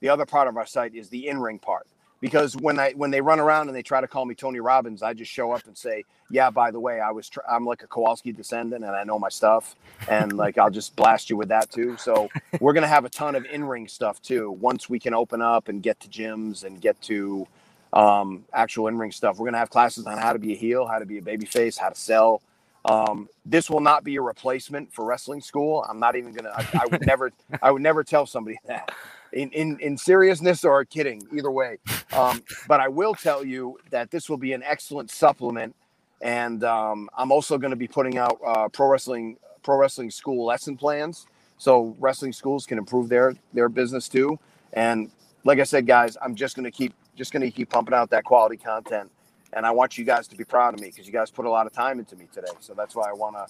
The 0.00 0.08
other 0.08 0.26
part 0.26 0.48
of 0.48 0.56
our 0.56 0.66
site 0.66 0.94
is 0.94 1.08
the 1.08 1.28
in-ring 1.28 1.58
part. 1.58 1.86
Because 2.20 2.56
when 2.56 2.78
I 2.78 2.92
when 2.92 3.10
they 3.10 3.20
run 3.20 3.40
around 3.40 3.68
and 3.68 3.76
they 3.76 3.82
try 3.82 4.00
to 4.00 4.08
call 4.08 4.24
me 4.24 4.34
Tony 4.34 4.58
Robbins, 4.58 5.02
I 5.02 5.12
just 5.12 5.30
show 5.30 5.52
up 5.52 5.66
and 5.66 5.76
say, 5.76 6.02
"Yeah, 6.30 6.48
by 6.48 6.70
the 6.70 6.80
way, 6.80 6.98
I 6.98 7.10
was 7.10 7.28
tr- 7.28 7.40
I'm 7.48 7.66
like 7.66 7.82
a 7.82 7.86
Kowalski 7.86 8.32
descendant 8.32 8.84
and 8.84 8.96
I 8.96 9.04
know 9.04 9.18
my 9.18 9.28
stuff, 9.28 9.76
and 10.08 10.32
like 10.32 10.56
I'll 10.56 10.70
just 10.70 10.96
blast 10.96 11.28
you 11.28 11.36
with 11.36 11.48
that 11.48 11.70
too." 11.70 11.96
So 11.98 12.30
we're 12.58 12.72
gonna 12.72 12.88
have 12.88 13.04
a 13.04 13.10
ton 13.10 13.34
of 13.34 13.44
in-ring 13.44 13.86
stuff 13.86 14.22
too. 14.22 14.50
Once 14.52 14.88
we 14.88 14.98
can 14.98 15.12
open 15.12 15.42
up 15.42 15.68
and 15.68 15.82
get 15.82 16.00
to 16.00 16.08
gyms 16.08 16.64
and 16.64 16.80
get 16.80 17.00
to 17.02 17.46
um, 17.92 18.46
actual 18.52 18.88
in-ring 18.88 19.12
stuff, 19.12 19.38
we're 19.38 19.46
gonna 19.46 19.58
have 19.58 19.70
classes 19.70 20.06
on 20.06 20.16
how 20.16 20.32
to 20.32 20.38
be 20.38 20.54
a 20.54 20.56
heel, 20.56 20.86
how 20.86 20.98
to 20.98 21.06
be 21.06 21.18
a 21.18 21.22
babyface, 21.22 21.78
how 21.78 21.90
to 21.90 21.94
sell, 21.94 22.40
um, 22.86 23.28
this 23.46 23.70
will 23.70 23.80
not 23.80 24.04
be 24.04 24.16
a 24.16 24.22
replacement 24.22 24.92
for 24.94 25.04
wrestling 25.04 25.42
school. 25.42 25.84
I'm 25.88 26.00
not 26.00 26.16
even 26.16 26.32
gonna. 26.34 26.50
I, 26.50 26.66
I 26.82 26.86
would 26.86 27.06
never. 27.06 27.32
I 27.62 27.70
would 27.72 27.82
never 27.82 28.04
tell 28.04 28.26
somebody 28.26 28.58
that. 28.66 28.90
In 29.32 29.50
in 29.52 29.78
in 29.80 29.98
seriousness 29.98 30.64
or 30.64 30.84
kidding, 30.86 31.22
either 31.36 31.50
way. 31.50 31.78
Um, 32.12 32.42
but 32.68 32.80
I 32.80 32.88
will 32.88 33.14
tell 33.14 33.44
you 33.44 33.78
that 33.90 34.10
this 34.10 34.30
will 34.30 34.38
be 34.38 34.54
an 34.54 34.62
excellent 34.64 35.10
supplement, 35.10 35.76
and 36.22 36.64
um, 36.64 37.10
I'm 37.18 37.32
also 37.32 37.58
going 37.58 37.72
to 37.72 37.76
be 37.76 37.88
putting 37.88 38.18
out 38.18 38.38
uh, 38.46 38.68
pro 38.68 38.88
wrestling 38.88 39.38
pro 39.64 39.78
wrestling 39.78 40.10
school 40.10 40.46
lesson 40.46 40.76
plans, 40.76 41.26
so 41.58 41.96
wrestling 42.00 42.32
schools 42.32 42.66
can 42.66 42.78
improve 42.78 43.08
their 43.10 43.34
their 43.54 43.68
business 43.68 44.08
too. 44.08 44.38
And 44.74 45.10
like 45.44 45.60
I 45.60 45.64
said, 45.64 45.86
guys, 45.86 46.16
I'm 46.22 46.34
just 46.36 46.56
going 46.56 46.64
to 46.66 46.72
keep 46.72 46.94
just 47.16 47.32
going 47.32 47.42
to 47.42 47.50
keep 47.50 47.70
pumping 47.70 47.94
out 47.94 48.10
that 48.10 48.24
quality 48.24 48.56
content 48.58 49.10
and 49.52 49.66
I 49.66 49.70
want 49.70 49.98
you 49.98 50.04
guys 50.04 50.28
to 50.28 50.36
be 50.36 50.44
proud 50.44 50.74
of 50.74 50.80
me 50.80 50.88
because 50.88 51.06
you 51.06 51.12
guys 51.12 51.30
put 51.30 51.46
a 51.46 51.50
lot 51.50 51.66
of 51.66 51.72
time 51.72 51.98
into 51.98 52.16
me 52.16 52.26
today. 52.32 52.52
So 52.60 52.74
that's 52.74 52.94
why 52.94 53.08
I 53.08 53.12
want 53.12 53.36
to 53.36 53.46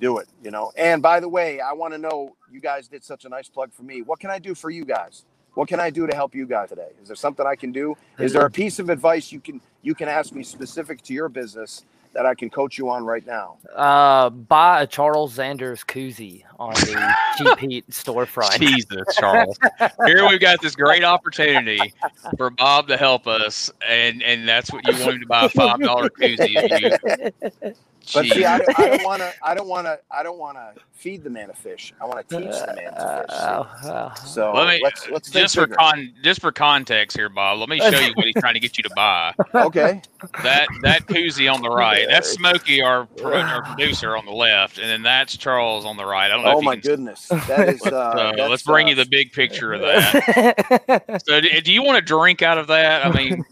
do 0.00 0.18
it, 0.18 0.28
you 0.42 0.50
know. 0.50 0.72
And 0.76 1.02
by 1.02 1.20
the 1.20 1.28
way, 1.28 1.60
I 1.60 1.72
want 1.72 1.94
to 1.94 1.98
know 1.98 2.36
you 2.50 2.60
guys 2.60 2.88
did 2.88 3.04
such 3.04 3.24
a 3.24 3.28
nice 3.28 3.48
plug 3.48 3.72
for 3.72 3.82
me. 3.82 4.02
What 4.02 4.20
can 4.20 4.30
I 4.30 4.38
do 4.38 4.54
for 4.54 4.70
you 4.70 4.84
guys? 4.84 5.24
What 5.54 5.68
can 5.68 5.80
I 5.80 5.90
do 5.90 6.06
to 6.06 6.14
help 6.14 6.34
you 6.34 6.46
guys 6.46 6.68
today? 6.68 6.88
Is 7.02 7.08
there 7.08 7.16
something 7.16 7.46
I 7.46 7.56
can 7.56 7.72
do? 7.72 7.96
Is 8.18 8.32
there 8.32 8.46
a 8.46 8.50
piece 8.50 8.78
of 8.78 8.88
advice 8.88 9.32
you 9.32 9.40
can 9.40 9.60
you 9.82 9.94
can 9.94 10.08
ask 10.08 10.32
me 10.32 10.42
specific 10.42 11.02
to 11.02 11.14
your 11.14 11.28
business 11.28 11.84
that 12.12 12.26
I 12.26 12.34
can 12.34 12.50
coach 12.50 12.78
you 12.78 12.88
on 12.90 13.04
right 13.04 13.24
now? 13.26 13.58
Uh, 13.74 14.30
buy 14.30 14.82
a 14.82 14.86
Charles 14.86 15.36
Zanders 15.36 15.84
koozie 15.84 16.44
on 16.58 16.74
the 16.74 17.14
Cheap 17.38 17.58
Heat 17.58 17.90
storefront. 17.90 18.58
Jesus, 18.58 19.02
Charles. 19.18 19.58
Here 20.06 20.28
we've 20.28 20.40
got 20.40 20.60
this 20.60 20.74
great 20.74 21.04
opportunity 21.04 21.92
for 22.36 22.50
Bob 22.50 22.88
to 22.88 22.96
help 22.96 23.26
us, 23.26 23.70
and 23.86 24.22
and 24.22 24.48
that's 24.48 24.72
what 24.72 24.86
you 24.86 24.92
want 24.94 25.14
him 25.14 25.20
to 25.20 25.26
buy 25.26 25.44
a 25.44 25.48
five 25.48 25.80
dollar 25.80 26.10
koozie. 26.10 27.74
You, 28.00 28.06
But 28.14 28.26
see, 28.26 28.44
I, 28.44 28.56
I 28.56 28.88
don't 28.88 29.04
want 29.04 29.20
to. 29.22 29.32
I 29.42 29.54
don't 29.54 29.68
want 29.68 29.86
to. 29.86 29.98
I 30.10 30.22
don't 30.22 30.38
want 30.38 30.56
to 30.56 30.72
feed 30.92 31.22
the 31.24 31.30
man 31.30 31.48
a 31.50 31.54
fish. 31.54 31.92
I 32.00 32.04
want 32.04 32.26
to 32.28 32.38
teach 32.38 32.50
the 32.50 32.66
man 32.74 32.92
to 32.94 33.24
fish. 33.28 33.36
Uh. 33.38 34.14
So 34.14 34.52
Let 34.52 34.68
me 34.68 34.80
let's 34.82 35.08
let's 35.10 35.30
think 35.30 35.42
just 35.44 35.54
for 35.54 35.66
bigger. 35.66 35.76
con 35.76 36.12
just 36.22 36.40
for 36.40 36.52
context 36.52 37.16
here, 37.16 37.28
Bob. 37.28 37.58
Let 37.58 37.68
me 37.68 37.78
show 37.78 37.88
you 38.00 38.12
what 38.14 38.26
he's 38.26 38.34
trying 38.34 38.54
to 38.54 38.60
get 38.60 38.76
you 38.78 38.82
to 38.84 38.90
buy. 38.96 39.34
okay. 39.54 40.02
That 40.42 40.66
that 40.82 41.06
koozie 41.06 41.52
on 41.52 41.62
the 41.62 41.70
right. 41.70 42.06
That's 42.08 42.30
Smokey, 42.30 42.82
our, 42.82 43.08
our 43.24 43.62
producer, 43.64 44.16
on 44.16 44.24
the 44.26 44.32
left, 44.32 44.78
and 44.78 44.88
then 44.88 45.02
that's 45.02 45.36
Charles 45.36 45.84
on 45.86 45.96
the 45.96 46.04
right. 46.04 46.26
I 46.30 46.34
don't 46.36 46.44
know. 46.44 46.54
Oh 46.54 46.58
if 46.58 46.64
my 46.64 46.74
can, 46.76 46.82
goodness, 46.82 47.26
that 47.48 47.68
is. 47.70 47.82
Uh, 47.86 47.96
uh, 48.38 48.46
let's 48.50 48.62
bring 48.62 48.86
uh, 48.86 48.90
you 48.90 48.94
the 48.96 49.06
big 49.06 49.32
picture 49.32 49.72
of 49.72 49.80
that. 49.82 51.20
So, 51.26 51.40
do, 51.40 51.48
do 51.60 51.72
you 51.72 51.82
want 51.82 51.96
to 51.96 52.02
drink 52.04 52.42
out 52.42 52.58
of 52.58 52.66
that? 52.68 53.04
I 53.06 53.12
mean, 53.12 53.44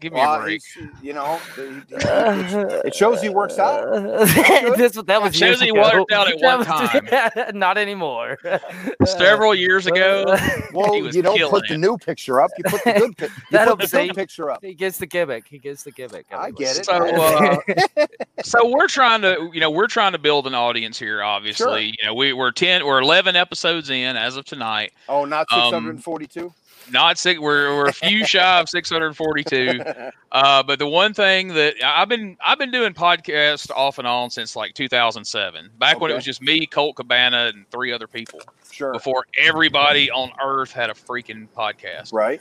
give 0.00 0.12
me 0.12 0.20
a 0.20 0.24
Well, 0.24 0.42
break. 0.42 0.60
you 1.02 1.12
know, 1.12 1.40
the- 1.56 1.82
the- 1.88 2.82
it 2.84 2.94
shows 2.94 3.20
he 3.22 3.28
works 3.28 3.58
out. 3.58 3.87
This, 4.76 4.92
that 4.92 5.22
was 5.22 5.34
Shows 5.34 5.40
years 5.40 5.60
he 5.62 5.68
ago. 5.70 5.80
worked 5.80 6.12
out 6.12 6.28
at 6.28 6.38
one 6.40 6.58
was- 6.60 7.52
Not 7.54 7.78
anymore. 7.78 8.38
Several 9.04 9.54
years 9.54 9.86
ago, 9.86 10.24
well, 10.72 10.92
He 10.94 11.02
was 11.02 11.16
you 11.16 11.22
don't 11.22 11.36
killing 11.36 11.50
put 11.50 11.68
the 11.68 11.78
new 11.78 11.96
picture 11.98 12.40
up. 12.40 12.50
You 12.58 12.64
put 12.64 12.84
the 12.84 12.92
good, 12.92 13.16
pic- 13.16 13.30
you 13.30 13.42
That'll 13.50 13.76
put 13.76 13.90
the 13.90 14.06
good 14.06 14.14
picture 14.16 14.50
up. 14.50 14.64
he 14.64 14.74
gets 14.74 14.98
the 14.98 15.06
gimmick. 15.06 15.46
He 15.48 15.58
gets 15.58 15.82
the 15.82 15.90
gimmick. 15.92 16.26
I 16.32 16.50
get 16.50 16.78
it. 16.78 16.84
So, 16.86 16.92
uh, 16.94 17.56
so 18.42 18.68
we're 18.70 18.88
trying 18.88 19.22
to, 19.22 19.50
you 19.52 19.60
know, 19.60 19.70
we're 19.70 19.86
trying 19.86 20.12
to 20.12 20.18
build 20.18 20.46
an 20.46 20.54
audience 20.54 20.98
here. 20.98 21.22
Obviously, 21.22 21.66
Sure. 21.66 21.78
you 21.80 22.04
know, 22.04 22.14
we, 22.14 22.32
we're 22.32 22.50
ten, 22.50 22.84
we're 22.86 23.00
eleven 23.00 23.36
episodes 23.36 23.90
in 23.90 24.16
as 24.16 24.36
of 24.36 24.44
tonight. 24.44 24.92
Oh, 25.08 25.24
not 25.24 25.46
Um, 25.52 25.70
642. 25.72 26.52
Not 26.90 27.18
six. 27.18 27.40
We're 27.40 27.76
we're 27.76 27.88
a 27.88 27.92
few 27.92 28.24
shy 28.26 28.60
of 28.60 28.68
six 28.68 28.90
hundred 28.90 29.14
forty-two. 29.14 29.80
Uh, 30.30 30.62
but 30.62 30.78
the 30.78 30.86
one 30.86 31.14
thing 31.14 31.48
that 31.48 31.74
I've 31.84 32.08
been 32.08 32.36
I've 32.44 32.58
been 32.58 32.70
doing 32.70 32.92
podcasts 32.92 33.70
off 33.70 33.98
and 33.98 34.06
on 34.06 34.30
since 34.30 34.54
like 34.56 34.74
2007, 34.74 35.70
back 35.78 36.00
when 36.00 36.10
it 36.10 36.14
was 36.14 36.24
just 36.24 36.42
me, 36.42 36.66
Colt 36.66 36.96
Cabana, 36.96 37.50
and 37.54 37.68
three 37.70 37.92
other 37.92 38.06
people. 38.06 38.40
sure. 38.70 38.92
Before 38.92 39.24
everybody 39.38 40.10
on 40.10 40.30
Earth 40.42 40.72
had 40.72 40.90
a 40.90 40.94
freaking 40.94 41.48
podcast. 41.56 42.12
Right. 42.12 42.40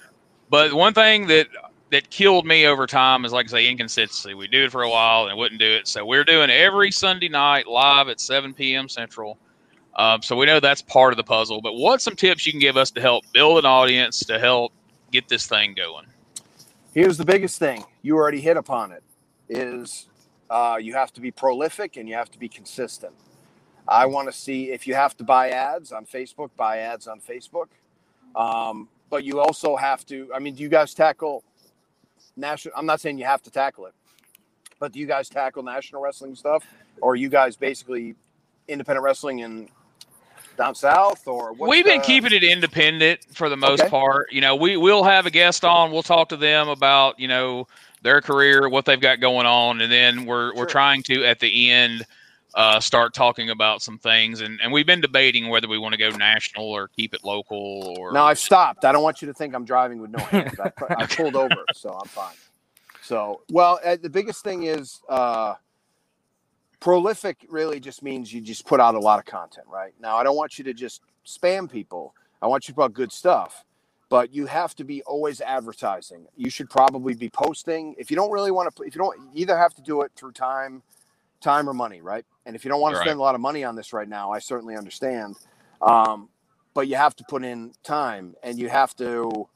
But 0.50 0.74
one 0.74 0.93
thing 0.93 1.28
that 1.28 1.48
that 1.91 2.10
killed 2.10 2.45
me 2.45 2.66
over 2.66 2.86
time 2.86 3.26
is 3.26 3.32
like 3.32 3.48
I 3.48 3.50
say 3.50 3.70
inconsistency. 3.70 4.34
We 4.34 4.48
do 4.48 4.66
it 4.66 4.72
for 4.72 4.84
a 4.84 4.89
while 4.89 5.28
and 5.28 5.38
wouldn't 5.38 5.60
do 5.60 5.72
it. 5.72 5.88
So 5.88 6.06
we're 6.06 6.26
doing 6.26 6.50
every 6.50 6.91
Sunday 6.91 7.30
night 7.30 7.68
live 7.68 8.10
at 8.10 8.20
7 8.20 8.54
p.m. 8.54 8.89
Central. 8.89 9.38
Um, 9.98 10.22
so 10.22 10.36
we 10.36 10.45
know 10.45 10.60
that's 10.60 10.82
part 10.82 11.12
of 11.12 11.18
the 11.18 11.24
puzzle. 11.24 11.62
But 11.62 11.76
what 11.76 12.02
some 12.02 12.16
tips 12.16 12.45
you 12.45 12.52
can 12.52 12.60
give 12.60 12.78
us 12.78 12.91
to 12.91 13.02
help 13.02 13.26
build 13.34 13.58
an 13.58 13.66
audience 13.66 14.20
to 14.20 14.39
help 14.39 14.72
get 15.12 15.28
this 15.28 15.48
thing 15.48 15.74
going? 15.74 16.06
Here's 16.93 17.18
the 17.18 17.26
biggest 17.26 17.60
thing. 17.60 17.84
You 18.02 18.16
already 18.16 18.41
hit 18.41 18.58
upon 18.58 18.91
it. 18.91 19.04
Is 19.50 20.08
uh, 20.50 20.78
you 20.80 20.93
have 20.93 21.14
to 21.14 21.22
be 21.22 21.32
prolific 21.32 21.98
and 21.98 22.08
you 22.08 22.16
have 22.16 22.30
to 22.32 22.39
be 22.39 22.50
consistent. 22.50 23.14
I 23.88 24.06
want 24.06 24.28
to 24.28 24.34
see 24.34 24.72
if 24.72 24.86
you 24.86 24.95
have 24.95 25.16
to 25.18 25.24
buy 25.24 25.50
ads 25.50 25.91
on 25.91 26.06
Facebook, 26.06 26.50
buy 26.58 26.80
ads 26.80 27.08
on 27.08 27.22
Facebook. 27.22 27.68
Um, 28.36 28.89
but 29.10 29.24
you 29.24 29.39
also 29.39 29.76
have 29.76 30.06
to. 30.08 30.30
I 30.34 30.39
mean, 30.39 30.56
do 30.56 30.64
you 30.64 30.70
guys 30.70 30.93
tackle 30.93 31.43
national? 32.36 32.74
I'm 32.78 32.86
not 32.86 33.00
saying 33.00 33.18
you 33.18 33.26
have 33.26 33.41
to 33.43 33.52
tackle 33.52 33.86
it, 33.86 33.93
but 34.80 34.91
do 34.91 35.00
you 35.00 35.06
guys 35.08 35.30
tackle 35.30 35.64
national 35.64 36.02
wrestling 36.02 36.36
stuff, 36.36 36.66
or 37.02 37.16
you 37.16 37.30
guys 37.30 37.56
basically 37.56 38.16
independent 38.68 39.04
wrestling 39.04 39.41
and 39.41 39.70
down 40.58 40.76
south, 40.76 41.28
or 41.28 41.53
We've 41.53 41.86
been 41.86 41.99
the- 41.99 42.05
keeping 42.05 42.34
it 42.34 42.43
independent 42.43 43.22
for 43.34 43.47
the 43.49 43.58
most 43.58 43.82
Okay. 43.82 43.89
part. 43.89 44.32
You 44.32 44.41
know, 44.41 44.55
we 44.55 44.76
will 44.78 45.03
have 45.03 45.26
a 45.26 45.32
guest 45.32 45.64
on. 45.64 45.91
We'll 45.91 46.03
talk 46.03 46.30
to 46.30 46.38
them 46.38 46.68
about 46.70 47.20
you 47.20 47.28
know 47.28 47.68
their 48.01 48.22
career, 48.22 48.68
what 48.70 48.86
they've 48.86 48.99
got 48.99 49.20
going 49.20 49.45
on, 49.45 49.82
and 49.82 49.91
then 49.91 50.26
we're 50.26 50.53
we're 50.55 50.66
trying 50.66 51.03
to 51.03 51.24
at 51.26 51.39
the 51.39 51.72
end 51.72 52.05
uh, 52.55 52.80
start 52.80 53.14
talking 53.14 53.49
about 53.51 53.82
some 53.82 53.97
things. 53.99 54.41
And 54.41 54.60
and 54.64 54.72
we've 54.72 54.86
been 54.86 55.01
debating 55.01 55.49
whether 55.49 55.68
we 55.68 55.78
want 55.78 55.93
to 55.93 55.97
go 55.99 56.10
national 56.10 56.66
or 56.66 56.88
keep 56.89 57.14
it 57.14 57.24
local 57.24 57.95
or 57.99 58.12
No, 58.14 58.24
I've 58.24 58.39
stopped. 58.39 58.84
I 58.86 58.91
don't 58.91 59.03
want 59.03 59.22
you 59.22 59.28
to 59.28 59.34
think 59.34 59.53
I'm 59.53 59.66
driving 59.66 60.01
with 60.01 60.12
no 60.12 60.24
hands. 60.26 60.60
I, 60.60 60.72
I 60.97 61.05
pulled 61.05 61.36
over, 61.36 61.66
so 61.74 61.89
I'm 61.91 62.08
fine. 62.08 62.36
So, 63.03 63.41
well, 63.51 63.80
uh, 63.86 63.95
the 64.01 64.10
biggest 64.10 64.43
thing 64.43 64.64
is 64.64 64.99
uh, 65.08 65.53
prolific. 66.80 67.46
Really, 67.50 67.80
just 67.80 68.04
means 68.04 68.34
you 68.34 68.42
just 68.42 68.66
put 68.66 68.80
out 68.80 68.96
a 68.96 69.00
lot 69.00 69.20
of 69.20 69.26
content, 69.26 69.68
right? 69.70 69.94
Now, 70.00 70.18
I 70.18 70.24
don't 70.24 70.36
want 70.38 70.58
you 70.58 70.64
to 70.66 70.74
just 70.74 71.02
spam 71.26 71.72
people. 71.72 72.16
I 72.42 72.48
want 72.48 72.68
you 72.68 72.74
to 72.74 72.76
put 72.76 72.84
out 72.86 72.94
good 72.94 73.12
stuff, 73.12 73.66
but 74.10 74.34
you 74.34 74.46
have 74.48 74.76
to 74.76 74.84
be 74.84 75.04
always 75.04 75.42
advertising. 75.42 76.28
You 76.38 76.50
should 76.50 76.70
probably 76.70 77.16
be 77.16 77.30
posting. 77.30 77.96
If 77.98 78.12
you 78.12 78.18
don't 78.18 78.32
really 78.32 78.52
want 78.52 78.76
to, 78.76 78.84
if 78.84 78.96
you 78.96 79.00
don't, 79.00 79.20
you 79.34 79.44
either 79.44 79.58
have 79.58 79.74
to 79.76 79.82
do 79.82 80.02
it 80.04 80.12
through 80.16 80.34
time, 80.34 80.84
time 81.42 81.70
or 81.70 81.74
money, 81.74 82.02
right? 82.02 82.26
And 82.46 82.56
if 82.56 82.66
you 82.66 82.70
don't 82.70 82.82
want 82.82 82.94
to 82.94 82.98
Right. 82.98 83.08
spend 83.08 83.20
a 83.20 83.24
lot 83.24 83.36
of 83.36 83.42
money 83.42 83.64
on 83.64 83.76
this 83.76 83.94
right 83.94 84.10
now, 84.10 84.32
I 84.32 84.40
certainly 84.40 84.76
understand. 84.78 85.38
Um, 85.82 86.30
but 86.74 86.88
you 86.88 86.96
have 86.96 87.16
to 87.18 87.26
put 87.26 87.44
in 87.44 87.74
time 87.84 88.36
and 88.44 88.60
you 88.60 88.70
have 88.70 88.96
to 88.98 89.48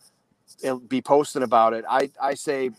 uh, 0.68 0.76
be 0.76 1.02
posting 1.02 1.44
about 1.44 1.74
it. 1.74 1.86
I, 1.90 2.12
I 2.22 2.36
say, 2.36 2.72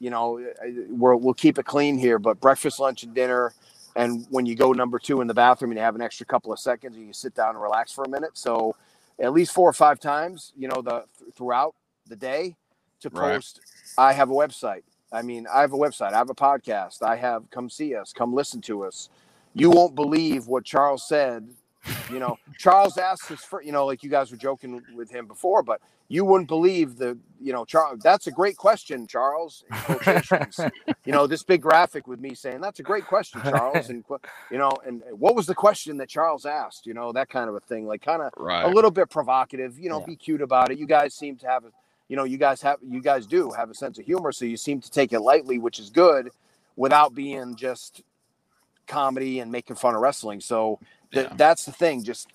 you 0.00 0.10
know, 0.10 0.44
we're, 0.90 1.16
we'll 1.16 1.34
keep 1.34 1.58
it 1.58 1.64
clean 1.66 1.98
here, 1.98 2.18
but 2.18 2.40
breakfast, 2.40 2.80
lunch, 2.80 3.02
and 3.04 3.14
dinner. 3.14 3.54
And 3.96 4.26
when 4.30 4.46
you 4.46 4.54
go 4.54 4.72
number 4.72 4.98
two 4.98 5.20
in 5.20 5.26
the 5.26 5.34
bathroom 5.34 5.70
and 5.72 5.78
you 5.78 5.84
have 5.84 5.94
an 5.94 6.02
extra 6.02 6.24
couple 6.26 6.52
of 6.52 6.58
seconds, 6.58 6.96
you 6.96 7.12
sit 7.12 7.34
down 7.34 7.50
and 7.50 7.62
relax 7.62 7.92
for 7.92 8.04
a 8.04 8.08
minute. 8.08 8.30
So 8.34 8.74
at 9.20 9.32
least 9.32 9.52
four 9.52 9.68
or 9.68 9.74
five 9.74 10.00
times, 10.00 10.52
you 10.56 10.68
know, 10.68 10.82
the 10.82 11.04
throughout 11.36 11.74
the 12.08 12.16
day 12.16 12.56
to 13.00 13.10
Right. 13.10 13.34
post. 13.36 13.60
I 13.98 14.12
have 14.14 14.30
a 14.30 14.34
website. 14.34 14.82
I 15.12 15.22
mean, 15.22 15.46
I 15.52 15.60
have 15.60 15.72
a 15.74 15.78
website. 15.78 16.12
I 16.14 16.18
have 16.18 16.30
a 16.30 16.34
podcast. 16.34 17.02
I 17.02 17.16
have 17.16 17.50
come 17.50 17.68
see 17.68 17.94
us, 17.94 18.12
come 18.12 18.32
listen 18.32 18.60
to 18.62 18.84
us. 18.84 19.10
You 19.54 19.70
won't 19.70 19.94
believe 19.94 20.46
what 20.46 20.64
Charles 20.64 21.06
said. 21.06 21.48
You 22.10 22.18
know, 22.18 22.38
Charles 22.58 22.98
asked 22.98 23.28
his 23.28 23.40
first, 23.40 23.66
you 23.66 23.72
know, 23.72 23.86
like 23.86 24.02
you 24.02 24.10
guys 24.10 24.30
were 24.30 24.36
joking 24.36 24.82
with 24.94 25.10
him 25.10 25.26
before, 25.26 25.62
but 25.62 25.80
you 26.08 26.24
wouldn't 26.24 26.48
believe 26.48 26.96
the, 26.96 27.18
you 27.40 27.52
know, 27.52 27.64
Charles. 27.64 28.00
That's 28.02 28.26
a 28.26 28.30
great 28.30 28.56
question, 28.56 29.06
Charles. 29.06 29.64
you 31.04 31.12
know, 31.12 31.26
this 31.26 31.42
big 31.42 31.62
graphic 31.62 32.06
with 32.06 32.20
me 32.20 32.34
saying 32.34 32.60
that's 32.60 32.80
a 32.80 32.82
great 32.82 33.06
question, 33.06 33.40
Charles, 33.42 33.88
and 33.88 34.04
you 34.50 34.58
know, 34.58 34.70
and 34.86 35.02
what 35.10 35.34
was 35.34 35.46
the 35.46 35.54
question 35.54 35.96
that 35.96 36.08
Charles 36.08 36.46
asked? 36.46 36.86
You 36.86 36.94
know, 36.94 37.12
that 37.12 37.28
kind 37.28 37.48
of 37.48 37.56
a 37.56 37.60
thing, 37.60 37.86
like 37.86 38.02
kind 38.02 38.22
of 38.22 38.32
right. 38.36 38.64
a 38.64 38.68
little 38.68 38.90
bit 38.90 39.10
provocative. 39.10 39.78
You 39.78 39.88
know, 39.88 40.00
Yeah. 40.00 40.06
be 40.06 40.16
cute 40.16 40.42
about 40.42 40.70
it. 40.70 40.78
You 40.78 40.86
guys 40.86 41.14
seem 41.14 41.36
to 41.38 41.46
have, 41.48 41.64
a, 41.64 41.70
you 42.08 42.16
know, 42.16 42.24
you 42.24 42.36
guys 42.38 42.62
have, 42.62 42.78
you 42.86 43.00
guys 43.00 43.26
do 43.26 43.50
have 43.50 43.70
a 43.70 43.74
sense 43.74 43.98
of 43.98 44.04
humor, 44.04 44.32
so 44.32 44.44
you 44.44 44.56
seem 44.56 44.80
to 44.80 44.90
take 44.90 45.12
it 45.12 45.20
lightly, 45.20 45.58
which 45.58 45.78
is 45.78 45.90
good, 45.90 46.30
without 46.76 47.14
being 47.14 47.56
just 47.56 48.02
comedy 48.86 49.40
and 49.40 49.50
making 49.50 49.76
fun 49.76 49.94
of 49.94 50.00
wrestling. 50.00 50.40
So 50.40 50.78
th- 51.12 51.28
Yeah. 51.28 51.34
that's 51.36 51.64
the 51.64 51.72
thing. 51.72 52.04
Just 52.04 52.28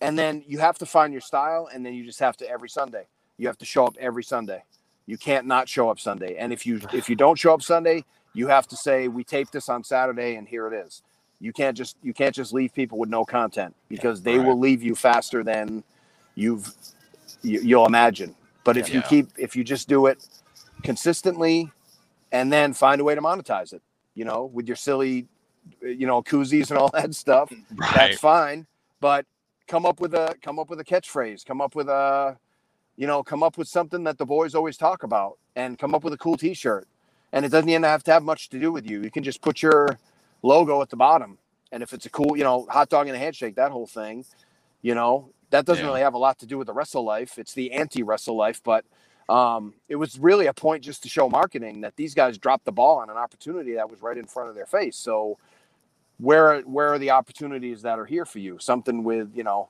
and 0.00 0.18
then 0.18 0.44
you 0.46 0.58
have 0.58 0.78
to 0.78 0.86
find 0.86 1.12
your 1.12 1.22
style, 1.22 1.68
and 1.72 1.84
then 1.86 1.94
you 1.94 2.04
just 2.04 2.20
have 2.20 2.36
to 2.38 2.48
every 2.48 2.68
Sunday. 2.68 3.06
You 3.38 3.46
have 3.48 3.58
to 3.58 3.64
show 3.64 3.86
up 3.86 3.96
every 3.98 4.24
Sunday. 4.24 4.64
You 5.06 5.18
can't 5.18 5.46
not 5.46 5.68
show 5.68 5.90
up 5.90 6.00
Sunday. 6.00 6.36
And 6.36 6.52
if 6.52 6.66
you 6.66 6.80
if 6.92 7.08
you 7.08 7.16
don't 7.16 7.38
show 7.38 7.54
up 7.54 7.62
Sunday, 7.62 8.04
you 8.34 8.48
have 8.48 8.66
to 8.68 8.76
say 8.76 9.08
we 9.08 9.24
taped 9.24 9.52
this 9.52 9.68
on 9.68 9.84
Saturday, 9.84 10.36
and 10.36 10.48
here 10.48 10.66
it 10.66 10.74
is. 10.86 11.02
You 11.40 11.52
can't 11.52 11.76
just 11.76 11.96
you 12.02 12.14
can't 12.14 12.34
just 12.34 12.52
leave 12.52 12.74
people 12.74 12.98
with 12.98 13.08
no 13.10 13.24
content 13.24 13.74
because 13.88 14.22
they 14.22 14.38
Right. 14.38 14.46
will 14.46 14.58
leave 14.58 14.82
you 14.82 14.94
faster 14.94 15.42
than 15.44 15.84
you've 16.34 16.74
you, 17.42 17.60
you'll 17.60 17.86
imagine. 17.86 18.34
But 18.64 18.76
if 18.76 18.88
you 18.90 19.00
Yeah. 19.00 19.08
keep 19.08 19.28
if 19.38 19.56
you 19.56 19.64
just 19.64 19.88
do 19.88 20.06
it 20.06 20.26
consistently, 20.82 21.70
and 22.32 22.52
then 22.52 22.72
find 22.74 23.00
a 23.00 23.04
way 23.04 23.14
to 23.14 23.20
monetize 23.22 23.72
it, 23.72 23.82
you 24.14 24.24
know, 24.24 24.44
with 24.44 24.66
your 24.66 24.76
silly, 24.76 25.28
you 25.82 26.06
know, 26.06 26.22
koozies 26.22 26.70
and 26.70 26.78
all 26.78 26.90
that 26.90 27.14
stuff, 27.14 27.50
right. 27.76 27.94
that's 27.94 28.20
fine. 28.20 28.66
But 29.00 29.26
come 29.66 29.86
up 29.86 30.00
with 30.00 30.14
a 30.14 30.34
come 30.42 30.58
up 30.58 30.70
with 30.70 30.80
a 30.80 30.84
catchphrase, 30.84 31.44
come 31.44 31.60
up 31.60 31.74
with 31.74 31.88
a, 31.88 32.36
you 32.96 33.06
know, 33.06 33.22
come 33.22 33.42
up 33.42 33.58
with 33.58 33.68
something 33.68 34.04
that 34.04 34.18
the 34.18 34.26
boys 34.26 34.54
always 34.54 34.76
talk 34.76 35.02
about, 35.02 35.38
and 35.56 35.78
come 35.78 35.94
up 35.94 36.04
with 36.04 36.12
a 36.12 36.18
cool 36.18 36.36
T-shirt. 36.36 36.86
And 37.32 37.44
it 37.44 37.48
doesn't 37.50 37.68
even 37.68 37.82
have 37.82 38.04
to 38.04 38.12
have 38.12 38.22
much 38.22 38.48
to 38.50 38.60
do 38.60 38.72
with 38.72 38.88
you. 38.88 39.02
You 39.02 39.10
can 39.10 39.24
just 39.24 39.42
put 39.42 39.62
your 39.62 39.98
logo 40.42 40.82
at 40.82 40.90
the 40.90 40.96
bottom, 40.96 41.38
and 41.72 41.82
if 41.82 41.92
it's 41.92 42.06
a 42.06 42.10
cool, 42.10 42.36
you 42.36 42.44
know, 42.44 42.66
hot 42.70 42.88
dog 42.88 43.08
and 43.08 43.16
a 43.16 43.18
handshake, 43.18 43.56
that 43.56 43.72
whole 43.72 43.86
thing, 43.86 44.24
you 44.82 44.94
know, 44.94 45.30
that 45.50 45.64
doesn't 45.66 45.84
Yeah. 45.84 45.90
really 45.90 46.02
have 46.02 46.14
a 46.14 46.18
lot 46.18 46.38
to 46.40 46.46
do 46.46 46.58
with 46.58 46.66
the 46.66 46.72
wrestle 46.72 47.04
life. 47.04 47.38
It's 47.38 47.54
the 47.54 47.72
anti-wrestle 47.72 48.36
life, 48.36 48.60
but 48.64 48.84
um, 49.28 49.74
it 49.88 49.96
was 49.96 50.18
really 50.18 50.46
a 50.46 50.52
point 50.52 50.84
just 50.84 51.02
to 51.04 51.08
show 51.08 51.28
marketing 51.28 51.80
that 51.82 51.96
these 51.96 52.14
guys 52.14 52.38
dropped 52.38 52.66
the 52.66 52.72
ball 52.72 52.98
on 52.98 53.10
an 53.10 53.16
opportunity 53.16 53.74
that 53.74 53.90
was 53.90 54.02
right 54.02 54.18
in 54.18 54.26
front 54.26 54.50
of 54.50 54.54
their 54.54 54.66
face. 54.66 54.96
So 54.96 55.38
where 56.18 56.60
where 56.62 56.88
are 56.88 56.98
the 56.98 57.10
opportunities 57.10 57.82
that 57.82 57.98
are 57.98 58.06
here 58.06 58.24
for 58.24 58.38
you? 58.38 58.58
Something 58.58 59.04
with 59.04 59.30
you 59.34 59.44
know, 59.44 59.68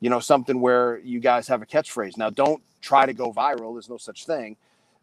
you 0.00 0.10
know 0.10 0.20
something 0.20 0.60
where 0.60 0.98
you 0.98 1.20
guys 1.20 1.48
have 1.48 1.62
a 1.62 1.66
catchphrase. 1.66 2.16
Now 2.16 2.30
don't 2.30 2.62
try 2.80 3.06
to 3.06 3.12
go 3.12 3.32
viral. 3.32 3.74
There's 3.74 3.88
no 3.88 3.98
such 3.98 4.26
thing, 4.26 4.56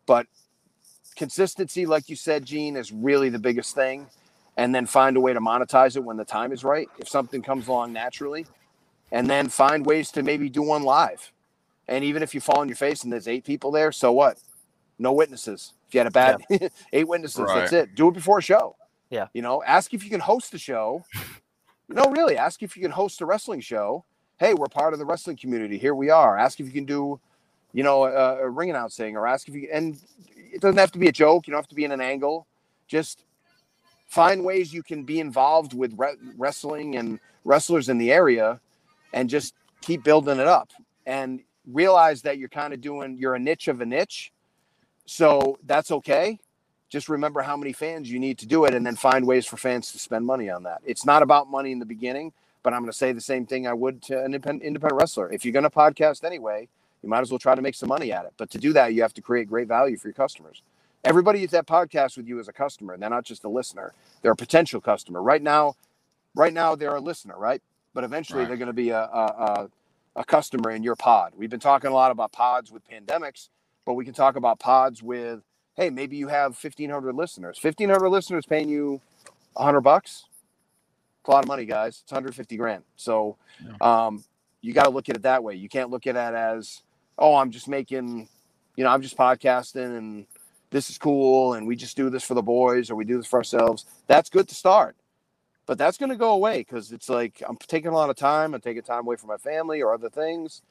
but 0.05 0.27
consistency, 1.15 1.85
like 1.85 2.09
you 2.09 2.15
said, 2.15 2.45
Gene, 2.45 2.75
is 2.75 2.91
really 2.91 3.29
the 3.29 3.39
biggest 3.39 3.75
thing. 3.75 4.07
And 4.57 4.75
then 4.75 4.85
find 4.85 5.15
a 5.15 5.21
way 5.21 5.33
to 5.33 5.39
monetize 5.39 5.95
it 5.95 6.03
when 6.03 6.17
the 6.17 6.25
time 6.25 6.51
is 6.51 6.65
right. 6.65 6.89
If 6.97 7.07
something 7.07 7.41
comes 7.41 7.69
along 7.69 7.93
naturally, 7.93 8.45
and 9.11 9.29
then 9.29 9.47
find 9.47 9.85
ways 9.85 10.11
to 10.11 10.23
maybe 10.23 10.49
do 10.49 10.61
one 10.61 10.83
live. 10.83 11.31
And 11.87 12.03
even 12.03 12.23
if 12.23 12.35
you 12.35 12.41
fall 12.41 12.59
on 12.59 12.67
your 12.67 12.75
face 12.75 13.03
and 13.03 13.11
there's 13.11 13.27
eight 13.27 13.45
people 13.45 13.71
there, 13.71 13.91
so 13.91 14.11
what? 14.11 14.37
No 14.97 15.13
witnesses. 15.13 15.73
If 15.87 15.93
you 15.93 15.99
had 16.01 16.07
a 16.07 16.11
bad 16.11 16.41
eight 16.93 17.07
witnesses, 17.07 17.47
that's 17.47 17.73
it. 17.73 17.95
Do 17.95 18.09
it 18.09 18.13
before 18.13 18.39
a 18.39 18.41
show. 18.41 18.75
Yeah. 19.09 19.27
You 19.33 19.41
know, 19.41 19.63
ask 19.63 19.93
if 19.93 20.03
you 20.03 20.09
can 20.09 20.19
host 20.19 20.53
a 20.53 20.57
show. 20.57 21.05
No, 21.91 22.03
really, 22.11 22.37
ask 22.37 22.61
if 22.61 22.77
you 22.77 22.83
can 22.83 22.91
host 22.91 23.19
a 23.19 23.25
wrestling 23.25 23.61
show. 23.61 24.05
Hey, 24.37 24.53
we're 24.53 24.67
part 24.67 24.93
of 24.93 24.99
the 24.99 25.05
wrestling 25.05 25.37
community. 25.37 25.75
Here 25.75 25.95
we 25.95 26.11
are. 26.11 26.37
Ask 26.37 26.59
if 26.59 26.67
you 26.67 26.71
can 26.71 26.85
do, 26.85 27.19
you 27.73 27.81
know, 27.81 28.03
a, 28.03 28.43
a 28.43 28.47
ring 28.47 28.69
announcing, 28.69 29.17
or 29.17 29.25
ask 29.25 29.47
if 29.47 29.55
you 29.55 29.67
and 29.73 29.97
it 30.37 30.61
doesn't 30.61 30.77
have 30.77 30.91
to 30.91 30.99
be 30.99 31.07
a 31.07 31.11
joke. 31.11 31.47
You 31.47 31.51
don't 31.51 31.63
have 31.63 31.69
to 31.69 31.73
be 31.73 31.85
in 31.85 31.91
an 31.91 31.99
angle. 31.99 32.45
Just 32.87 33.23
find 34.05 34.45
ways 34.45 34.71
you 34.71 34.83
can 34.83 35.03
be 35.03 35.19
involved 35.19 35.73
with 35.73 35.91
re- 35.97 36.13
wrestling 36.37 36.95
and 36.95 37.19
wrestlers 37.43 37.89
in 37.89 37.97
the 37.97 38.11
area, 38.11 38.61
and 39.11 39.27
just 39.27 39.55
keep 39.81 40.03
building 40.03 40.37
it 40.37 40.45
up. 40.47 40.69
And 41.07 41.41
realize 41.65 42.21
that 42.21 42.37
you're 42.37 42.49
kind 42.49 42.71
of 42.71 42.81
doing 42.81 43.17
you're 43.17 43.33
a 43.33 43.39
niche 43.39 43.67
of 43.67 43.81
a 43.81 43.85
niche, 43.87 44.31
so 45.07 45.57
that's 45.65 45.89
okay 45.89 46.37
just 46.89 47.09
remember 47.09 47.41
how 47.41 47.57
many 47.57 47.73
fans 47.73 48.11
you 48.11 48.19
need 48.19 48.39
to 48.39 48.47
do 48.47 48.65
it 48.65 48.73
and 48.75 48.85
then 48.85 48.95
find 48.95 49.27
ways 49.27 49.45
for 49.45 49.57
fans 49.57 49.91
to 49.93 49.99
spend 49.99 50.25
money 50.25 50.49
on 50.49 50.63
that. 50.63 50.81
It's 50.85 51.05
not 51.05 51.23
about 51.23 51.49
money 51.49 51.71
in 51.71 51.79
the 51.79 51.85
beginning, 51.85 52.33
but 52.63 52.73
I'm 52.73 52.81
going 52.81 52.91
to 52.91 52.97
say 52.97 53.13
the 53.13 53.21
same 53.21 53.45
thing 53.45 53.67
I 53.67 53.73
would 53.73 54.01
to 54.03 54.19
an 54.19 54.25
independent, 54.33 54.63
wrestler. 54.93 55.31
If 55.31 55.45
you're 55.45 55.53
going 55.53 55.63
to 55.63 55.69
podcast 55.69 56.23
anyway, 56.23 56.67
you 57.03 57.09
might 57.09 57.21
as 57.21 57.31
well 57.31 57.39
try 57.39 57.55
to 57.55 57.61
make 57.61 57.75
some 57.75 57.89
money 57.89 58.11
at 58.11 58.25
it. 58.25 58.33
But 58.37 58.51
to 58.51 58.57
do 58.59 58.73
that, 58.73 58.93
you 58.93 59.03
have 59.03 59.13
to 59.15 59.21
create 59.21 59.47
great 59.49 59.67
value 59.67 59.97
for 59.97 60.07
your 60.09 60.13
customers. 60.15 60.63
Everybody 61.05 61.43
at 61.45 61.51
that 61.51 61.67
podcast 61.67 62.17
with 62.17 62.27
you 62.27 62.39
is 62.39 62.47
a 62.49 62.53
customer, 62.53 62.93
and 62.93 63.03
they're 63.03 63.09
not 63.09 63.25
just 63.25 63.43
a 63.45 63.49
listener. 63.49 63.93
They're 64.21 64.33
a 64.33 64.35
potential 64.37 64.81
customer. 64.81 65.21
Right 65.21 65.41
now, 65.41 65.75
right 66.35 66.53
now 66.53 66.75
they're 66.75 66.95
a 66.95 67.01
listener, 67.01 67.35
right? 67.37 67.61
But 67.93 68.03
eventually 68.03 68.39
Right. 68.41 68.47
they're 68.49 68.57
going 68.57 68.67
to 68.67 68.73
be 68.73 68.89
a, 68.89 69.01
a, 69.01 69.25
a, 69.25 69.69
a 70.17 70.25
customer 70.25 70.71
in 70.71 70.83
your 70.83 70.95
pod. 70.95 71.33
We've 71.37 71.49
been 71.49 71.59
talking 71.59 71.89
a 71.89 71.93
lot 71.93 72.11
about 72.11 72.31
pods 72.31 72.71
with 72.71 72.83
pandemics, 72.89 73.49
but 73.85 73.93
we 73.93 74.05
can 74.05 74.13
talk 74.13 74.35
about 74.35 74.59
pods 74.59 75.03
with, 75.03 75.41
hey, 75.79 75.89
maybe 75.89 76.17
you 76.17 76.27
have 76.27 76.61
1,500 76.61 77.15
listeners. 77.15 77.57
1,500 77.61 78.09
listeners 78.09 78.45
paying 78.45 78.67
you 78.67 78.99
100 79.53 79.79
bucks. 79.79 80.25
It's 81.21 81.29
a 81.29 81.31
lot 81.31 81.45
of 81.45 81.47
money, 81.47 81.63
guys. 81.63 82.01
It's 82.03 82.11
150 82.11 82.57
grand. 82.57 82.83
So 82.97 83.37
um, 83.79 84.25
you 84.59 84.73
got 84.73 84.83
to 84.83 84.89
look 84.89 85.07
at 85.07 85.15
it 85.15 85.21
that 85.21 85.41
way. 85.41 85.55
You 85.55 85.69
can't 85.69 85.89
look 85.89 86.05
at 86.05 86.17
it 86.17 86.35
as, 86.35 86.83
oh, 87.17 87.35
I'm 87.35 87.49
just 87.49 87.69
making, 87.69 88.27
you 88.75 88.83
know, 88.83 88.89
I'm 88.89 89.01
just 89.01 89.15
podcasting 89.15 89.97
and 89.97 90.25
this 90.69 90.89
is 90.89 90.97
cool 90.97 91.53
and 91.53 91.65
we 91.65 91.77
just 91.77 91.95
do 91.95 92.09
this 92.09 92.25
for 92.25 92.33
the 92.33 92.41
boys 92.41 92.91
or 92.91 92.95
we 92.95 93.05
do 93.05 93.15
this 93.15 93.27
for 93.27 93.39
ourselves. 93.39 93.85
That's 94.07 94.29
good 94.29 94.49
to 94.49 94.55
start. 94.55 94.97
But 95.65 95.77
that's 95.77 95.97
going 95.97 96.09
to 96.09 96.17
go 96.17 96.31
away 96.31 96.57
because 96.57 96.91
it's 96.91 97.07
like 97.07 97.41
I'm 97.47 97.55
taking 97.55 97.91
a 97.91 97.95
lot 97.95 98.09
of 98.09 98.17
time. 98.17 98.53
I'm 98.53 98.59
taking 98.59 98.81
time 98.81 99.05
away 99.05 99.15
from 99.15 99.29
my 99.29 99.37
family 99.37 99.81
or 99.81 99.93
other 99.93 100.09
things, 100.09 100.61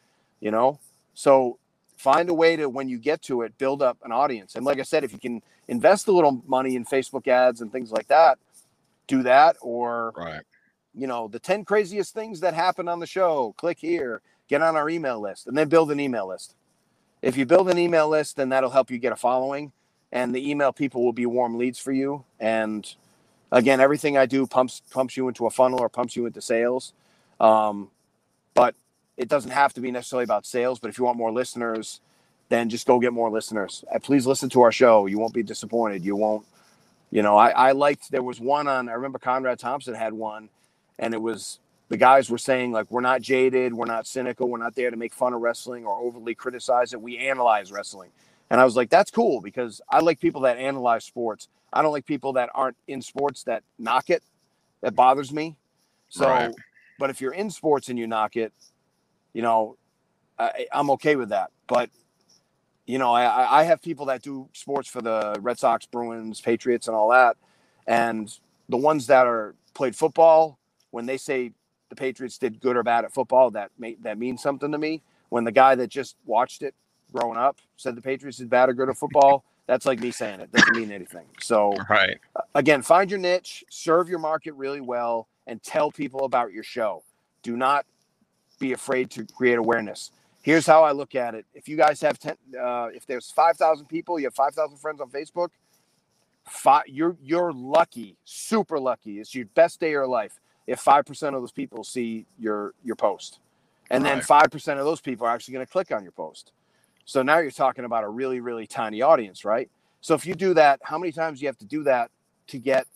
you 0.41 0.51
know? 0.51 0.79
So 1.15 1.59
find 1.99 2.31
a 2.31 2.35
way 2.35 2.57
to, 2.57 2.69
when 2.69 2.89
you 2.89 2.99
get 2.99 3.23
to 3.23 3.43
it, 3.43 3.59
build 3.59 3.83
up 3.83 3.99
an 4.05 4.13
audience. 4.13 4.55
And 4.57 4.65
like 4.65 4.79
I 4.79 4.85
said, 4.85 5.05
if 5.05 5.13
you 5.13 5.19
can 5.19 5.43
invest 5.69 6.09
a 6.09 6.13
little 6.13 6.43
money 6.47 6.77
in 6.77 6.87
Facebook 6.87 7.29
ads 7.29 7.61
and 7.61 7.73
things 7.73 7.93
like 7.93 8.09
that, 8.09 8.39
do 9.09 9.23
that. 9.25 9.57
Or, 9.61 10.15
Right. 10.17 10.43
you 10.95 11.07
know, 11.09 11.29
the 11.29 11.41
10 11.41 11.65
craziest 11.65 12.15
things 12.15 12.41
that 12.41 12.55
happen 12.55 12.89
on 12.89 13.01
the 13.01 13.07
show, 13.07 13.55
click 13.59 13.79
here, 13.81 14.23
get 14.49 14.63
on 14.63 14.77
our 14.77 14.89
email 14.89 15.21
list, 15.21 15.47
and 15.49 15.59
then 15.59 15.69
build 15.69 15.91
an 15.91 16.01
email 16.01 16.29
list. 16.29 16.55
If 17.21 17.37
you 17.37 17.47
build 17.47 17.69
an 17.69 17.79
email 17.79 18.09
list, 18.09 18.37
then 18.37 18.51
that'll 18.51 18.71
help 18.71 18.91
you 18.91 18.99
get 18.99 19.13
a 19.13 19.17
following, 19.17 19.73
and 20.13 20.35
the 20.35 20.51
email 20.51 20.73
people 20.73 21.05
will 21.05 21.13
be 21.13 21.27
warm 21.27 21.59
leads 21.59 21.79
for 21.81 21.93
you. 21.93 22.25
And 22.39 22.95
again, 23.51 23.81
everything 23.81 24.17
I 24.17 24.27
do 24.27 24.47
pumps 24.47 24.83
pumps 24.91 25.17
you 25.17 25.27
into 25.29 25.47
a 25.47 25.51
funnel 25.51 25.81
or 25.81 25.89
pumps 25.89 26.15
you 26.17 26.27
into 26.27 26.41
sales. 26.41 26.93
Um, 27.41 27.91
but 28.55 28.77
it 29.19 29.29
doesn't 29.29 29.51
have 29.51 29.75
to 29.75 29.81
be 29.83 29.91
necessarily 29.91 30.25
about 30.25 30.47
sales. 30.47 30.79
But 30.79 30.89
if 30.89 30.99
you 30.99 31.05
want 31.05 31.19
more 31.19 31.33
listeners, 31.33 32.01
then 32.49 32.71
just 32.71 32.87
go 32.87 32.99
get 32.99 33.12
more 33.12 33.31
listeners. 33.31 33.85
Uh, 33.95 33.99
please 33.99 34.27
listen 34.27 34.49
to 34.51 34.62
our 34.62 34.73
show. 34.73 35.05
You 35.07 35.19
won't 35.19 35.35
be 35.35 35.43
disappointed. 35.43 36.05
You 36.05 36.16
won't. 36.16 36.47
You 37.11 37.23
know, 37.23 37.37
I, 37.37 37.51
I 37.51 37.73
liked 37.73 38.11
there 38.11 38.23
was 38.23 38.41
one 38.41 38.69
on. 38.69 38.89
I 38.89 38.93
remember 38.93 39.19
Conrad 39.19 39.59
Thompson 39.59 39.95
had 39.95 40.12
one, 40.14 40.49
and 40.99 41.12
it 41.14 41.21
was 41.21 41.59
the 41.89 41.97
guys 41.97 42.31
were 42.31 42.39
saying 42.39 42.73
like 42.73 42.91
we're 42.91 43.01
not 43.01 43.23
jaded, 43.23 43.75
we're 43.75 43.87
not 43.87 44.07
cynical, 44.07 44.49
we're 44.49 44.59
not 44.59 44.75
there 44.75 44.91
to 44.91 44.97
make 44.97 45.14
fun 45.14 45.33
of 45.35 45.41
wrestling 45.41 45.87
or 45.87 45.95
overly 45.97 46.35
criticize 46.35 46.93
it. 46.93 47.01
We 47.01 47.19
analyze 47.19 47.73
wrestling, 47.73 48.11
and 48.51 48.61
I 48.61 48.64
was 48.64 48.77
like, 48.77 48.91
that's 48.91 49.11
cool 49.11 49.41
because 49.41 49.81
I 49.91 50.01
like 50.01 50.21
people 50.21 50.43
that 50.43 50.59
analyze 50.59 51.05
sports. 51.05 51.49
I 51.73 51.83
don't 51.83 51.93
like 51.93 52.07
people 52.07 52.35
that 52.35 52.51
aren't 52.55 52.77
in 52.87 53.03
sports 53.03 53.43
that 53.45 53.62
knock 53.79 54.11
it. 54.11 54.23
That 54.83 54.95
bothers 54.95 55.33
me. 55.33 55.57
So, 56.11 56.29
Right. 56.29 56.55
but 56.99 57.11
if 57.11 57.21
you're 57.21 57.35
in 57.35 57.51
sports 57.51 57.89
and 57.89 57.99
you 57.99 58.07
knock 58.07 58.37
it, 58.37 58.53
you 59.33 59.43
know, 59.43 59.76
I, 60.39 60.66
I'm 60.72 60.91
okay 60.91 61.16
with 61.16 61.31
that. 61.31 61.51
But 61.66 61.91
you 62.87 62.99
know, 62.99 63.12
I, 63.12 63.61
I 63.61 63.64
have 63.64 63.83
people 63.83 64.07
that 64.07 64.22
do 64.22 64.49
sports 64.55 64.89
for 64.89 65.03
the 65.03 65.37
Red 65.41 65.59
Sox, 65.59 65.85
Bruins, 65.87 66.41
Patriots, 66.41 66.89
and 66.89 66.97
all 66.97 67.11
that. 67.11 67.37
And 67.87 68.35
the 68.70 68.79
ones 68.79 69.07
that 69.09 69.26
are 69.26 69.55
played 69.74 69.95
football, 69.95 70.59
when 70.91 71.05
they 71.05 71.18
say 71.18 71.53
the 71.91 71.97
Patriots 71.97 72.39
did 72.39 72.61
good 72.61 72.76
or 72.76 72.83
bad 72.83 73.05
at 73.05 73.12
football, 73.12 73.51
that 73.51 73.70
may, 73.79 73.97
that 74.03 74.18
means 74.18 74.43
something 74.43 74.72
to 74.72 74.79
me. 74.79 75.03
When 75.29 75.45
the 75.45 75.53
guy 75.53 75.74
that 75.74 75.89
just 75.89 76.16
watched 76.24 76.62
it 76.62 76.74
growing 77.12 77.37
up 77.39 77.59
said 77.76 77.95
the 77.95 78.03
Patriots 78.03 78.39
did 78.39 78.49
bad 78.49 78.70
or 78.70 78.72
good 78.72 78.89
at 78.89 78.97
football, 78.97 79.45
that's 79.66 79.85
like 79.85 80.01
me 80.01 80.11
saying 80.11 80.41
it. 80.41 80.51
Doesn't 80.51 80.74
mean 80.74 80.91
anything. 80.91 81.26
So 81.41 81.74
Right. 81.91 82.18
again, 82.55 82.81
find 82.81 83.11
your 83.11 83.20
niche, 83.20 83.64
serve 83.68 84.09
your 84.09 84.18
market 84.18 84.55
really 84.55 84.81
well, 84.81 85.29
and 85.47 85.62
tell 85.62 85.91
people 85.91 86.24
about 86.24 86.53
your 86.53 86.62
show. 86.62 87.03
Do 87.43 87.55
not 87.57 87.85
be 88.59 88.73
afraid 88.73 89.11
to 89.13 89.25
create 89.25 89.59
awareness. 89.59 90.11
Here's 90.43 90.67
how 90.67 90.85
I 90.85 90.93
look 90.93 91.15
at 91.15 91.35
it: 91.35 91.47
if 91.55 91.69
you 91.69 91.77
guys 91.77 92.01
have 92.03 92.19
ten, 92.19 92.37
uh, 92.61 92.89
if 92.95 93.07
there's 93.07 93.31
five 93.31 93.57
thousand 93.57 93.87
people, 93.87 94.19
you 94.19 94.27
have 94.27 94.35
five 94.35 94.55
thousand 94.55 94.79
friends 94.79 95.01
on 95.01 95.11
Facebook. 95.11 95.51
Five, 96.47 96.85
you're 96.87 97.17
you're 97.23 97.53
lucky, 97.53 98.17
super 98.25 98.79
lucky. 98.79 99.21
It's 99.21 99.35
your 99.35 99.47
best 99.55 99.81
day 99.81 99.89
of 99.89 99.93
your 99.93 100.07
life 100.07 100.41
if 100.67 100.81
five 100.81 101.05
percent 101.05 101.37
of 101.37 101.43
those 101.43 101.53
people 101.53 101.85
see 101.85 102.27
your 102.39 102.75
your 102.85 102.97
post, 102.97 103.41
and 103.91 104.05
then 104.05 104.23
five 104.23 104.51
percent 104.51 104.79
of 104.79 104.87
those 104.87 105.01
people 105.01 105.27
are 105.27 105.35
actually 105.35 105.55
going 105.55 105.67
to 105.67 105.73
click 105.73 105.93
on 105.93 106.03
your 106.03 106.13
post. 106.13 106.53
So 107.05 107.23
now 107.23 107.39
you're 107.39 107.51
talking 107.51 107.85
about 107.85 108.05
a 108.05 108.09
really 108.09 108.41
really 108.41 108.67
tiny 108.67 109.03
audience, 109.03 109.45
right? 109.45 109.71
So 110.01 110.15
if 110.15 110.25
you 110.27 110.35
do 110.35 110.55
that, 110.55 110.81
how 110.83 110.99
many 110.99 111.13
times 111.13 111.39
do 111.39 111.43
you 111.45 111.49
have 111.49 111.59
to 111.59 111.67
do 111.67 111.83
that 111.85 112.11
to 112.49 112.59
get 112.59 112.87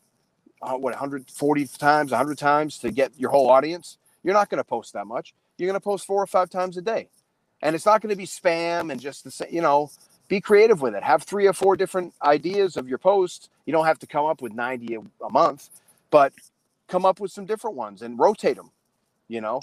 uh, 0.63 0.75
what 0.75 0.93
140 0.93 1.67
times, 1.67 2.11
100 2.13 2.39
times 2.39 2.79
to 2.79 2.91
get 2.91 3.13
your 3.19 3.31
whole 3.31 3.51
audience? 3.51 3.99
You're 4.23 4.35
not 4.35 4.49
going 4.49 4.59
to 4.59 4.65
post 4.65 4.93
that 4.93 5.07
much. 5.07 5.35
You're 5.63 5.71
going 5.71 5.81
to 5.81 5.85
post 5.85 6.07
four 6.07 6.21
or 6.21 6.27
five 6.27 6.51
times 6.51 6.77
a 6.77 6.83
day, 6.83 7.09
and 7.63 7.77
it's 7.77 7.87
not 7.87 8.01
going 8.01 8.11
to 8.11 8.17
be 8.17 8.27
spam 8.27 8.91
and 8.91 9.01
just 9.01 9.23
the 9.23 9.31
same. 9.31 9.47
You 9.53 9.63
know, 9.63 9.93
be 10.27 10.41
creative 10.41 10.83
with 10.83 10.97
it. 10.97 11.05
Have 11.05 11.23
three 11.23 11.47
or 11.47 11.53
four 11.53 11.77
different 11.77 12.15
ideas 12.21 12.77
of 12.77 12.89
your 12.89 12.99
posts. 12.99 13.49
You 13.65 13.73
don't 13.73 13.87
have 13.87 14.01
to 14.01 14.07
come 14.09 14.27
up 14.27 14.43
with 14.43 14.53
90 14.53 14.97
a, 14.97 14.99
a 15.25 15.31
month, 15.31 15.71
but 16.11 16.33
come 16.89 17.07
up 17.07 17.21
with 17.21 17.31
some 17.31 17.47
different 17.47 17.77
ones 17.77 18.03
and 18.03 18.19
rotate 18.19 18.57
them. 18.57 18.73
You 19.29 19.41
know, 19.41 19.61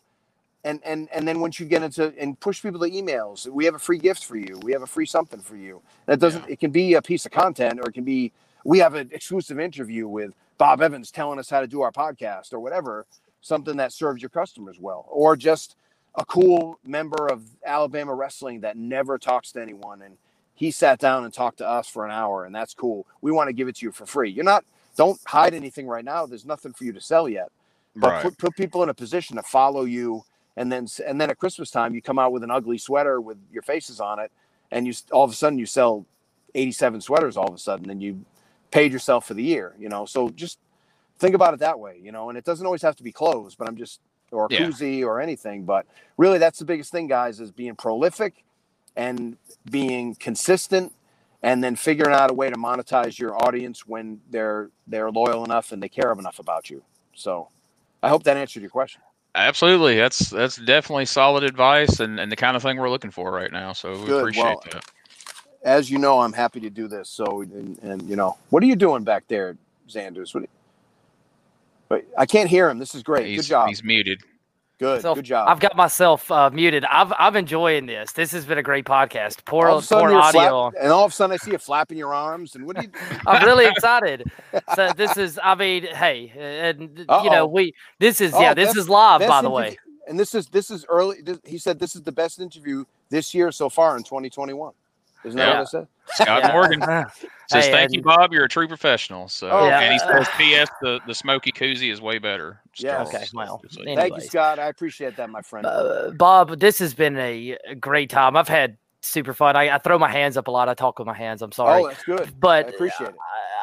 and 0.64 0.80
and 0.86 1.10
and 1.14 1.28
then 1.28 1.41
once 1.41 1.60
you 1.60 1.66
get 1.66 1.84
into 1.84 2.14
and 2.18 2.39
push 2.39 2.62
people 2.62 2.80
to 2.80 2.89
emails, 2.89 3.45
we 3.47 3.66
have 3.66 3.76
a 3.76 3.80
free 3.80 3.97
gift 3.97 4.24
for 4.24 4.38
you. 4.38 4.58
We 4.64 4.72
have 4.72 4.82
a 4.82 4.88
free 4.88 5.06
something 5.06 5.41
for 5.41 5.58
you. 5.58 5.82
That 6.06 6.22
doesn't. 6.22 6.50
It 6.50 6.62
can 6.62 6.72
be 6.72 6.93
a 6.93 7.02
piece 7.02 7.26
of 7.26 7.34
content, 7.34 7.78
or 7.82 7.89
it 7.89 7.93
can 7.93 8.06
be 8.06 8.32
we 8.64 8.80
have 8.80 8.93
an 8.95 9.10
exclusive 9.12 9.60
interview 9.60 10.08
with 10.08 10.34
Bob 10.58 10.82
Evans 10.82 11.12
telling 11.12 11.39
us 11.39 11.50
how 11.50 11.60
to 11.60 11.68
do 11.68 11.82
our 11.82 11.91
podcast, 11.91 12.54
or 12.54 12.62
whatever. 12.62 13.06
Something 13.41 13.78
that 13.78 13.93
serves 13.93 14.22
your 14.22 14.30
customers 14.30 14.78
well, 14.80 15.06
or 15.10 15.36
just 15.36 15.76
a 16.16 16.26
cool 16.26 16.80
member 16.86 17.28
of 17.28 17.43
Alabama 17.66 18.14
wrestling 18.16 18.62
that 18.62 18.78
never 18.78 19.18
talks 19.20 19.51
to 19.53 19.62
anyone, 19.62 20.01
and 20.01 20.18
he 20.55 20.72
sat 20.72 20.99
down 20.99 21.26
and 21.26 21.34
talked 21.34 21.60
to 21.60 21.68
us 21.70 21.89
for 21.89 22.05
an 22.05 22.12
hour, 22.12 22.45
and 22.45 22.55
that's 22.55 22.74
cool. 22.74 23.07
We 23.22 23.32
want 23.32 23.49
to 23.49 23.53
give 23.53 23.68
it 23.70 23.78
to 23.78 23.86
you 23.88 23.91
for 23.93 24.05
free. 24.05 24.32
You're 24.32 24.45
not. 24.45 24.66
Don't 24.97 25.20
hide 25.26 25.53
anything 25.55 25.88
right 25.88 26.05
now. 26.05 26.26
There's 26.26 26.45
nothing 26.45 26.74
for 26.74 26.84
you 26.86 26.93
to 26.93 27.01
sell 27.01 27.30
yet 27.30 27.47
but 27.95 28.18
Right. 28.18 28.20
put, 28.20 28.38
put 28.38 28.55
people 28.55 28.84
in 28.84 28.89
a 28.89 28.93
position 28.93 29.36
to 29.38 29.43
follow 29.43 29.84
you 29.84 30.24
and 30.57 30.72
then 30.72 30.88
and 31.07 31.20
then 31.20 31.30
at 31.30 31.38
christmas 31.38 31.72
time 31.72 31.93
you 31.95 32.01
come 32.01 32.20
out 32.20 32.32
with 32.32 32.43
an 32.43 32.51
ugly 32.51 32.78
sweater 32.78 33.22
with 33.22 33.38
your 33.51 33.64
faces 33.64 33.99
on 33.99 34.20
it 34.20 34.32
and 34.72 34.88
you 34.88 34.93
all 35.12 35.24
of 35.26 35.32
a 35.32 35.36
sudden 35.36 35.60
you 35.60 35.66
sell 35.66 36.05
87 36.55 37.01
sweaters 37.01 37.38
all 37.38 37.47
of 37.49 37.55
a 37.55 37.60
sudden 37.60 37.89
and 37.89 38.01
you 38.01 38.26
paid 38.72 38.91
yourself 38.93 39.28
for 39.28 39.34
the 39.34 39.43
year 39.43 39.76
you 39.80 39.89
know 39.89 40.05
so 40.05 40.30
just 40.30 40.60
think 41.20 41.36
about 41.36 41.53
it 41.55 41.62
that 41.62 41.80
way 41.80 41.99
you 42.03 42.12
know 42.12 42.30
and 42.30 42.38
it 42.38 42.45
doesn't 42.45 42.66
always 42.66 42.82
have 42.84 42.95
to 42.97 43.03
be 43.03 43.12
clothes 43.12 43.55
but 43.55 43.68
i'm 43.68 43.78
just 43.78 44.01
or 44.32 44.45
a 44.45 44.49
Yeah. 44.49 44.59
koozie 44.59 45.03
or 45.05 45.21
anything 45.21 45.63
but 45.65 45.86
really 46.17 46.39
that's 46.39 46.59
the 46.59 46.65
biggest 46.65 46.91
thing 46.91 47.07
guys 47.07 47.39
is 47.39 47.51
being 47.51 47.75
prolific 47.75 48.43
and 48.95 49.38
being 49.71 50.15
consistent 50.15 50.93
and 51.43 51.63
then 51.63 51.75
figuring 51.75 52.13
out 52.15 52.32
a 52.32 52.34
way 52.34 52.49
to 52.49 52.57
monetize 52.57 53.19
your 53.19 53.36
audience 53.45 53.88
when 53.88 54.21
they're 54.32 54.69
they're 54.88 55.11
loyal 55.11 55.45
enough 55.45 55.71
and 55.71 55.84
they 55.84 55.89
care 55.89 56.11
enough 56.13 56.39
about 56.39 56.69
you 56.69 56.84
so 57.15 57.49
i 58.03 58.09
hope 58.09 58.23
that 58.23 58.38
answered 58.38 58.61
your 58.61 58.71
question 58.71 59.01
Absolutely. 59.36 59.97
That's 59.97 60.30
that's 60.30 60.57
definitely 60.57 61.05
solid 61.05 61.43
advice 61.43 61.99
and, 62.01 62.19
and 62.19 62.32
the 62.32 62.36
kind 62.36 62.57
of 62.57 62.63
thing 62.63 62.77
we're 62.77 62.89
looking 62.89 63.11
for 63.11 63.32
right 63.32 63.51
now. 63.51 63.73
So 63.73 64.01
we 64.03 64.09
Good. 64.09 64.11
appreciate 64.11 64.36
Well, 64.36 64.63
that. 64.63 64.84
as 65.63 65.91
you 65.91 65.97
know 65.99 66.19
i'm 66.21 66.34
happy 66.34 66.59
to 66.61 66.71
do 66.71 66.88
this 66.88 67.09
so 67.09 67.41
and, 67.43 67.80
and 67.84 68.09
you 68.09 68.17
know 68.17 68.38
what 68.51 68.63
are 68.63 68.67
you 68.67 68.75
doing 68.75 69.03
back 69.03 69.25
there 69.30 69.57
xanders 69.89 70.34
what 70.36 70.45
Wait, 71.90 72.06
I 72.18 72.26
can't 72.26 72.50
hear 72.50 72.70
him. 72.70 72.78
This 72.80 72.94
is 72.96 73.04
great. 73.04 73.26
He's, 73.28 73.42
good 73.42 73.48
job. 73.48 73.68
he's 73.70 73.84
muted. 73.84 74.22
Good. 74.80 75.02
So, 75.02 75.14
good 75.14 75.26
job. 75.26 75.50
I've 75.50 75.60
got 75.60 75.76
myself 75.76 76.32
uh, 76.32 76.50
muted. 76.52 76.86
I've 76.86 77.12
I'm 77.20 77.36
enjoying 77.36 77.86
this. 77.86 78.14
This 78.14 78.32
has 78.32 78.46
been 78.46 78.58
a 78.58 78.64
great 78.64 78.86
podcast. 78.86 79.44
Poor 79.44 79.68
all 79.68 79.80
of 79.80 79.84
a 79.84 79.88
sudden 79.88 80.12
poor 80.12 80.20
audio. 80.22 80.70
flap- 80.72 80.82
and 80.82 80.92
all 80.92 81.04
of 81.04 81.12
a 81.12 81.16
sudden 81.16 81.34
I 81.34 81.38
see 81.38 81.52
you 81.52 81.58
flapping 81.58 81.98
your 81.98 82.14
arms. 82.14 82.56
And 82.56 82.66
what 82.66 82.78
do 82.78 82.84
you? 82.84 82.90
I'm 83.28 83.46
really 83.46 83.66
excited. 83.66 84.30
So 84.76 84.92
this 84.96 85.18
is, 85.18 85.40
I 85.44 85.56
mean, 85.56 85.84
hey, 85.84 86.32
and 86.36 86.98
you 87.00 87.06
Uh-oh. 87.10 87.30
know, 87.30 87.46
we 87.48 87.74
this 88.00 88.22
is 88.22 88.34
Oh, 88.34 88.40
yeah, 88.42 88.54
this 88.54 88.70
best- 88.70 88.78
is 88.78 88.90
live 88.90 89.20
by 89.22 89.42
the 89.42 89.50
way. 89.50 89.78
And 90.08 90.18
this 90.20 90.34
is 90.34 90.48
this 90.48 90.72
is 90.72 90.86
early. 90.90 91.22
This, 91.22 91.40
he 91.46 91.58
said 91.58 91.78
this 91.80 91.96
is 91.96 92.02
the 92.04 92.12
best 92.12 92.40
interview 92.40 92.86
this 93.10 93.34
year 93.34 93.52
so 93.52 93.68
far 93.70 93.98
in 93.98 94.04
2021. 94.04 94.74
Isn't 95.26 95.38
that 95.38 95.47
Yeah. 95.47 95.53
what 95.59 95.61
I 95.61 95.63
said? 95.65 95.88
Scott 96.11 96.41
Yeah. 96.43 96.51
Morgan 96.53 96.82
says, 97.49 97.65
Hey, 97.65 97.72
"Thank 97.72 97.93
you, 97.93 98.01
Bob. 98.01 98.32
You're 98.34 98.45
a 98.45 98.49
true 98.49 98.67
professional." 98.67 99.28
So, 99.28 99.49
Oh, 99.49 99.70
and 99.70 99.93
he 99.93 99.99
says, 99.99 100.28
"P.S. 100.38 100.70
The 100.82 100.99
the 101.05 101.13
Smokey 101.13 101.51
koozie 101.51 101.91
is 101.91 102.01
way 102.01 102.17
better." 102.20 102.61
Yeah. 102.78 103.03
Still, 103.05 103.17
Okay, 103.17 103.26
so 103.26 103.32
well, 103.38 103.59
just 103.63 103.76
so 103.76 103.82
you 103.82 103.88
anyway. 103.88 103.95
know. 103.95 104.01
Thank 104.15 104.24
you, 104.24 104.30
Scott. 104.30 104.59
I 104.59 104.67
appreciate 104.67 105.17
that, 105.17 105.30
my 105.30 105.41
friend. 105.41 105.65
Uh, 105.65 106.11
Bob, 106.15 106.59
this 106.59 106.80
has 106.80 106.93
been 106.93 107.17
a, 107.17 107.57
a 107.67 107.76
great 107.76 108.09
time. 108.09 108.36
I've 108.38 108.47
had 108.47 108.78
super 109.02 109.34
fun. 109.34 109.56
I, 109.56 109.76
I, 109.76 109.78
throw 109.78 109.97
my 109.97 110.10
hands 110.10 110.38
up 110.38 110.47
a 110.47 110.52
lot. 110.52 110.70
I 110.70 110.74
talk 110.74 111.00
with 111.00 111.08
my 111.08 111.14
hands. 111.14 111.41
I'm 111.41 111.52
sorry. 111.52 111.84
Oh, 111.84 111.88
that's 111.88 112.04
good. 112.04 112.34
But 112.39 112.68
I 112.68 112.70
appreciate 112.70 113.10
it. 113.10 113.16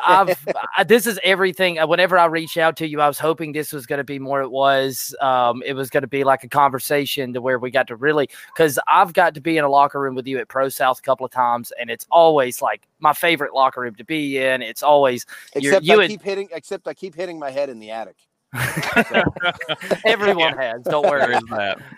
I've 0.05 0.39
I, 0.77 0.85
this 0.85 1.07
is 1.07 1.19
everything. 1.25 1.79
Uh, 1.79 1.87
whenever 1.87 2.19
I 2.19 2.27
reach 2.27 2.57
out 2.57 2.77
to 2.77 2.87
you, 2.87 3.01
I 3.01 3.09
was 3.09 3.19
hoping 3.19 3.53
this 3.53 3.73
was 3.73 3.87
going 3.87 3.99
to 3.99 4.05
be 4.05 4.19
more. 4.19 4.41
It 4.41 4.51
was. 4.51 5.15
Um, 5.21 5.63
it 5.65 5.73
was 5.75 5.91
going 5.91 6.03
to 6.03 6.09
be 6.09 6.25
like 6.25 6.45
a 6.45 6.49
conversation 6.49 7.33
to 7.33 7.41
where 7.41 7.59
we 7.59 7.71
got 7.71 7.89
to 7.89 7.97
really 7.97 8.29
because 8.55 8.79
I've 8.89 9.13
got 9.13 9.35
to 9.35 9.41
be 9.41 9.59
in 9.59 9.65
a 9.65 9.69
locker 9.69 10.01
room 10.01 10.15
with 10.15 10.27
you 10.27 10.39
at 10.39 10.49
Pro 10.49 10.69
South 10.69 10.99
a 10.99 11.03
couple 11.03 11.27
of 11.27 11.33
times, 11.33 11.73
and 11.79 11.91
it's 11.91 12.07
always 12.11 12.63
like 12.63 12.83
my 13.01 13.13
favorite 13.13 13.53
locker 13.53 13.81
room 13.81 13.95
to 13.97 14.05
be 14.05 14.39
in. 14.39 14.63
It's 14.63 14.83
always 14.83 15.27
except 15.55 15.85
you 15.85 16.01
I 16.01 16.05
and, 16.05 16.11
keep 16.11 16.23
hitting. 16.23 16.49
Except 16.53 16.87
I 16.87 16.95
keep 16.95 17.15
hitting 17.15 17.39
my 17.39 17.51
head 17.51 17.69
in 17.69 17.79
the 17.79 17.91
attic. 17.91 18.17
Everyone 20.05 20.39
yeah. 20.39 20.63
has. 20.73 20.83
Don't 20.83 21.07
worry. 21.07 21.35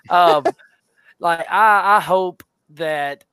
Um, 0.09 0.45
like 1.21 1.47
I, 1.51 1.97
I 1.97 2.01
hope 2.01 2.43
that 2.71 3.25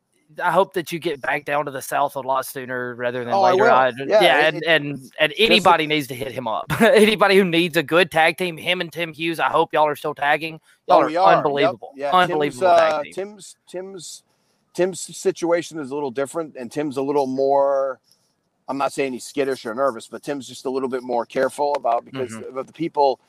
I 0.41 0.51
hope 0.51 0.73
that 0.73 0.91
you 0.91 0.99
get 0.99 1.21
back 1.21 1.45
down 1.45 1.65
to 1.65 1.71
the 1.71 1.81
south 1.81 2.15
a 2.15 2.19
lot 2.19 2.45
sooner 2.45 2.95
rather 2.95 3.23
than 3.23 3.33
oh, 3.33 3.41
later. 3.43 3.69
I, 3.69 3.89
yeah, 3.89 4.21
yeah 4.21 4.47
it, 4.47 4.55
and, 4.55 4.63
and 4.65 5.11
and 5.19 5.33
anybody 5.37 5.87
needs 5.87 6.07
to 6.07 6.15
hit 6.15 6.31
him 6.31 6.47
up. 6.47 6.65
anybody 6.81 7.37
who 7.37 7.43
needs 7.43 7.77
a 7.77 7.83
good 7.83 8.11
tag 8.11 8.37
team, 8.37 8.57
him 8.57 8.81
and 8.81 8.91
Tim 8.91 9.13
Hughes. 9.13 9.39
I 9.39 9.49
hope 9.49 9.73
y'all 9.73 9.87
are 9.87 9.95
still 9.95 10.15
tagging. 10.15 10.59
Y'all 10.87 10.97
oh, 10.97 11.01
are, 11.01 11.19
are, 11.19 11.37
unbelievable, 11.37 11.91
yep. 11.95 12.11
yeah. 12.11 12.19
unbelievable. 12.19 12.67
Tim's, 12.67 12.81
uh, 12.81 13.03
Tim's 13.13 13.55
Tim's 13.67 14.23
Tim's 14.73 14.99
situation 14.99 15.79
is 15.79 15.91
a 15.91 15.95
little 15.95 16.11
different, 16.11 16.55
and 16.57 16.71
Tim's 16.71 16.97
a 16.97 17.01
little 17.01 17.27
more. 17.27 17.99
I'm 18.67 18.77
not 18.77 18.93
saying 18.93 19.13
he's 19.13 19.23
skittish 19.23 19.65
or 19.65 19.75
nervous, 19.75 20.07
but 20.07 20.23
Tim's 20.23 20.47
just 20.47 20.65
a 20.65 20.69
little 20.69 20.89
bit 20.89 21.03
more 21.03 21.25
careful 21.25 21.73
about 21.75 22.03
because 22.03 22.31
mm-hmm. 22.31 22.57
of 22.57 22.67
the 22.67 22.73
people. 22.73 23.19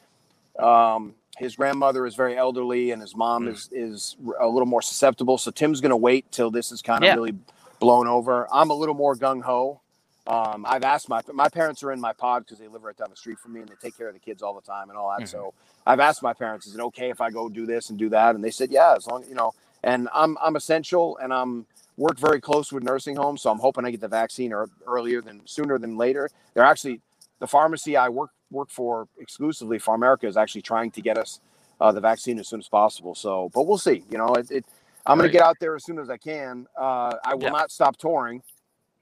Um, 0.59 1.14
his 1.37 1.55
grandmother 1.55 2.07
is 2.07 2.14
very 2.14 2.37
elderly 2.37 2.91
and 2.91 3.01
his 3.01 3.14
mom 3.14 3.45
mm. 3.45 3.53
is 3.53 3.68
is 3.72 4.16
a 4.41 4.47
little 4.47 4.66
more 4.66 4.82
susceptible. 4.82 5.39
So 5.39 5.51
Tim's 5.51 5.80
going 5.80 5.91
to 5.91 5.97
wait 5.97 6.30
till 6.32 6.51
this 6.51 6.72
is 6.72 6.82
kind 6.82 7.05
of 7.05 7.09
yeah. 7.09 7.14
really 7.14 7.34
blown 7.78 8.07
over. 8.09 8.49
I'm 8.53 8.70
a 8.70 8.74
little 8.74 8.95
more 8.95 9.14
gung 9.14 9.43
ho. 9.43 9.80
Um, 10.26 10.66
I've 10.68 10.82
asked 10.82 11.09
my 11.09 11.20
my 11.32 11.49
parents 11.49 11.82
are 11.82 11.93
in 11.93 12.01
my 12.01 12.12
pod 12.12 12.45
because 12.45 12.59
they 12.59 12.66
live 12.66 12.82
right 12.82 12.97
down 12.97 13.11
the 13.11 13.16
street 13.16 13.39
from 13.39 13.53
me 13.53 13.61
and 13.61 13.68
they 13.68 13.74
take 13.80 13.97
care 13.97 14.09
of 14.09 14.14
the 14.14 14.20
kids 14.20 14.43
all 14.43 14.55
the 14.55 14.61
time 14.61 14.89
and 14.89 14.99
all 14.99 15.11
that. 15.11 15.24
Mm-hmm. 15.24 15.30
So 15.30 15.55
I've 15.87 16.01
asked 16.01 16.22
my 16.22 16.32
parents, 16.32 16.66
is 16.66 16.74
it 16.74 16.80
okay 16.80 17.11
if 17.11 17.20
I 17.20 17.30
go 17.30 17.49
do 17.49 17.66
this 17.66 17.91
and 17.91 17.99
do 17.99 18.09
that? 18.09 18.34
And 18.34 18.43
they 18.43 18.51
said, 18.51 18.70
yeah, 18.70 18.95
as 18.97 19.07
long 19.07 19.24
you 19.28 19.34
know. 19.34 19.53
And 19.84 20.09
I'm 20.12 20.37
I'm 20.43 20.57
essential 20.57 21.18
and 21.18 21.32
I'm 21.32 21.66
work 21.97 22.18
very 22.18 22.41
close 22.41 22.72
with 22.72 22.82
nursing 22.82 23.16
homes, 23.16 23.43
so 23.43 23.51
I'm 23.51 23.59
hoping 23.59 23.84
I 23.84 23.91
get 23.91 24.01
the 24.01 24.09
vaccine 24.09 24.53
or 24.53 24.68
earlier 24.87 25.22
than 25.22 25.43
sooner 25.47 25.78
than 25.78 25.97
later. 25.97 26.28
They're 26.55 26.64
actually 26.64 27.01
the 27.39 27.47
pharmacy 27.47 27.97
I 27.97 28.09
work 28.09 28.30
work 28.51 28.70
for 28.70 29.09
exclusively 29.18 29.78
PharMerica 29.78 30.24
is 30.24 30.36
actually 30.36 30.62
trying 30.62 30.90
to 30.92 31.01
get 31.01 31.18
us 31.18 31.40
uh, 31.80 31.92
the 31.92 32.01
vaccine 32.01 32.38
as 32.38 32.49
soon 32.49 32.61
as 32.61 32.68
possible. 32.68 33.14
So, 33.14 33.51
but 33.55 33.66
we'll 33.66 33.78
see. 33.78 34.05
You 34.11 34.18
know, 34.18 34.34
it, 34.34 34.51
it 34.51 34.64
I'm 35.05 35.18
going 35.18 35.28
to 35.28 35.32
get 35.32 35.42
out 35.42 35.57
there 35.61 35.76
as 35.76 35.84
soon 35.84 35.99
as 35.99 36.11
I 36.11 36.16
can. 36.16 36.66
Uh, 36.78 37.14
I 37.24 37.34
will 37.34 37.44
yeah. 37.44 37.51
not 37.51 37.70
stop 37.70 37.97
touring. 37.97 38.42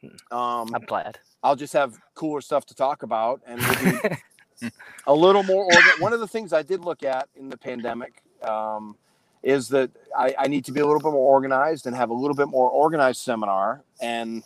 Hmm. 0.00 0.36
Um, 0.36 0.74
I'm 0.74 0.84
glad. 0.84 1.18
I'll 1.42 1.56
just 1.56 1.72
have 1.72 1.98
cooler 2.14 2.40
stuff 2.40 2.64
to 2.66 2.74
talk 2.74 3.02
about, 3.02 3.40
and 3.46 3.60
a 5.06 5.14
little 5.14 5.42
more. 5.42 5.64
Organ- 5.64 6.00
One 6.00 6.12
of 6.12 6.20
the 6.20 6.28
things 6.28 6.52
I 6.52 6.62
did 6.62 6.84
look 6.84 7.02
at 7.02 7.28
in 7.36 7.48
the 7.48 7.56
pandemic 7.56 8.22
um, 8.42 8.96
is 9.42 9.68
that 9.68 9.90
I, 10.16 10.34
I 10.38 10.48
need 10.48 10.64
to 10.66 10.72
be 10.72 10.80
a 10.80 10.86
little 10.86 11.00
bit 11.00 11.12
more 11.12 11.32
organized 11.32 11.86
and 11.86 11.94
have 11.94 12.10
a 12.10 12.14
little 12.14 12.34
bit 12.34 12.48
more 12.48 12.70
organized 12.70 13.20
seminar, 13.20 13.82
and 14.00 14.42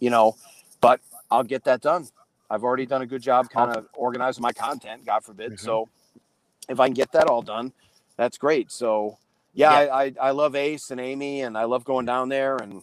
you 0.00 0.10
know, 0.10 0.36
but 0.80 1.00
I'll 1.30 1.44
get 1.44 1.64
that 1.64 1.80
done. 1.80 2.08
I've 2.50 2.64
already 2.64 2.86
done 2.86 3.02
a 3.02 3.06
good 3.06 3.22
job 3.22 3.50
kind 3.50 3.76
of 3.76 3.86
organizing 3.94 4.42
my 4.42 4.52
content, 4.52 5.04
God 5.04 5.24
forbid. 5.24 5.52
Mm-hmm. 5.52 5.64
So 5.64 5.88
if 6.68 6.80
I 6.80 6.86
can 6.86 6.94
get 6.94 7.12
that 7.12 7.26
all 7.26 7.42
done, 7.42 7.72
that's 8.16 8.38
great. 8.38 8.70
So 8.70 9.18
yeah, 9.54 9.82
yeah. 9.82 9.94
I, 9.94 10.04
I, 10.04 10.12
I 10.20 10.30
love 10.30 10.54
Ace 10.54 10.90
and 10.90 11.00
Amy, 11.00 11.42
and 11.42 11.56
I 11.56 11.64
love 11.64 11.84
going 11.84 12.06
down 12.06 12.28
there 12.28 12.56
and. 12.56 12.82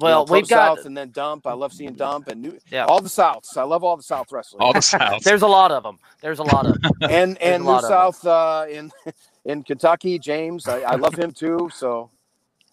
Well, 0.00 0.20
you 0.20 0.26
know, 0.26 0.32
we've 0.32 0.48
got 0.48 0.76
South 0.76 0.86
and 0.86 0.96
then 0.96 1.10
Dump. 1.10 1.44
I 1.44 1.54
love 1.54 1.72
seeing 1.72 1.94
Dump 1.94 2.28
and 2.28 2.40
new, 2.40 2.56
yeah. 2.70 2.84
all 2.84 3.00
the 3.00 3.08
Souths. 3.08 3.56
I 3.56 3.64
love 3.64 3.82
all 3.82 3.96
the 3.96 4.02
South 4.04 4.30
wrestlers. 4.30 4.60
All 4.60 4.72
the 4.72 4.78
Souths. 4.78 5.24
There's 5.24 5.42
a 5.42 5.48
lot 5.48 5.72
of 5.72 5.82
them. 5.82 5.98
There's 6.20 6.38
a 6.38 6.44
lot 6.44 6.66
of 6.66 6.80
them. 6.80 6.92
and 7.00 7.36
and 7.42 7.64
New 7.64 7.80
South 7.80 8.24
uh, 8.24 8.66
in 8.70 8.92
in 9.44 9.64
Kentucky, 9.64 10.20
James. 10.20 10.68
I, 10.68 10.82
I 10.82 10.94
love 10.94 11.18
him 11.18 11.32
too. 11.32 11.68
So 11.74 12.10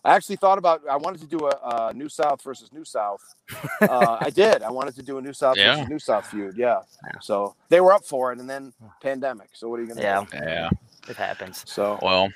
I 0.06 0.16
actually 0.16 0.36
thought 0.36 0.60
about 0.60 0.84
I 0.88 0.98
wanted 0.98 1.22
to 1.22 1.28
do 1.28 1.48
a, 1.48 1.90
a 1.90 1.94
New 1.94 2.10
South 2.10 2.42
versus 2.44 2.72
New 2.72 2.86
South. 2.86 3.22
Uh, 3.82 4.18
I 4.22 4.30
did. 4.30 4.62
I 4.62 4.70
wanted 4.70 4.96
to 4.96 5.04
do 5.04 5.18
a 5.18 5.22
New 5.22 5.34
South 5.34 5.58
yeah. 5.58 5.76
versus 5.76 5.90
New 5.90 6.00
South 6.00 6.28
feud. 6.28 6.56
Yeah. 6.56 6.82
yeah. 7.06 7.20
So 7.20 7.56
they 7.70 7.82
were 7.82 7.92
up 7.92 8.06
for 8.06 8.32
it, 8.32 8.40
and 8.40 8.50
then 8.50 8.72
pandemic. 9.02 9.50
So 9.54 9.68
what 9.68 9.80
are 9.80 9.84
you 9.84 9.90
gonna 9.90 10.02
yeah. 10.02 10.26
do? 10.32 10.38
Yeah. 10.38 10.70
It 11.08 11.16
happens. 11.16 11.64
So 11.68 12.00
well, 12.02 12.30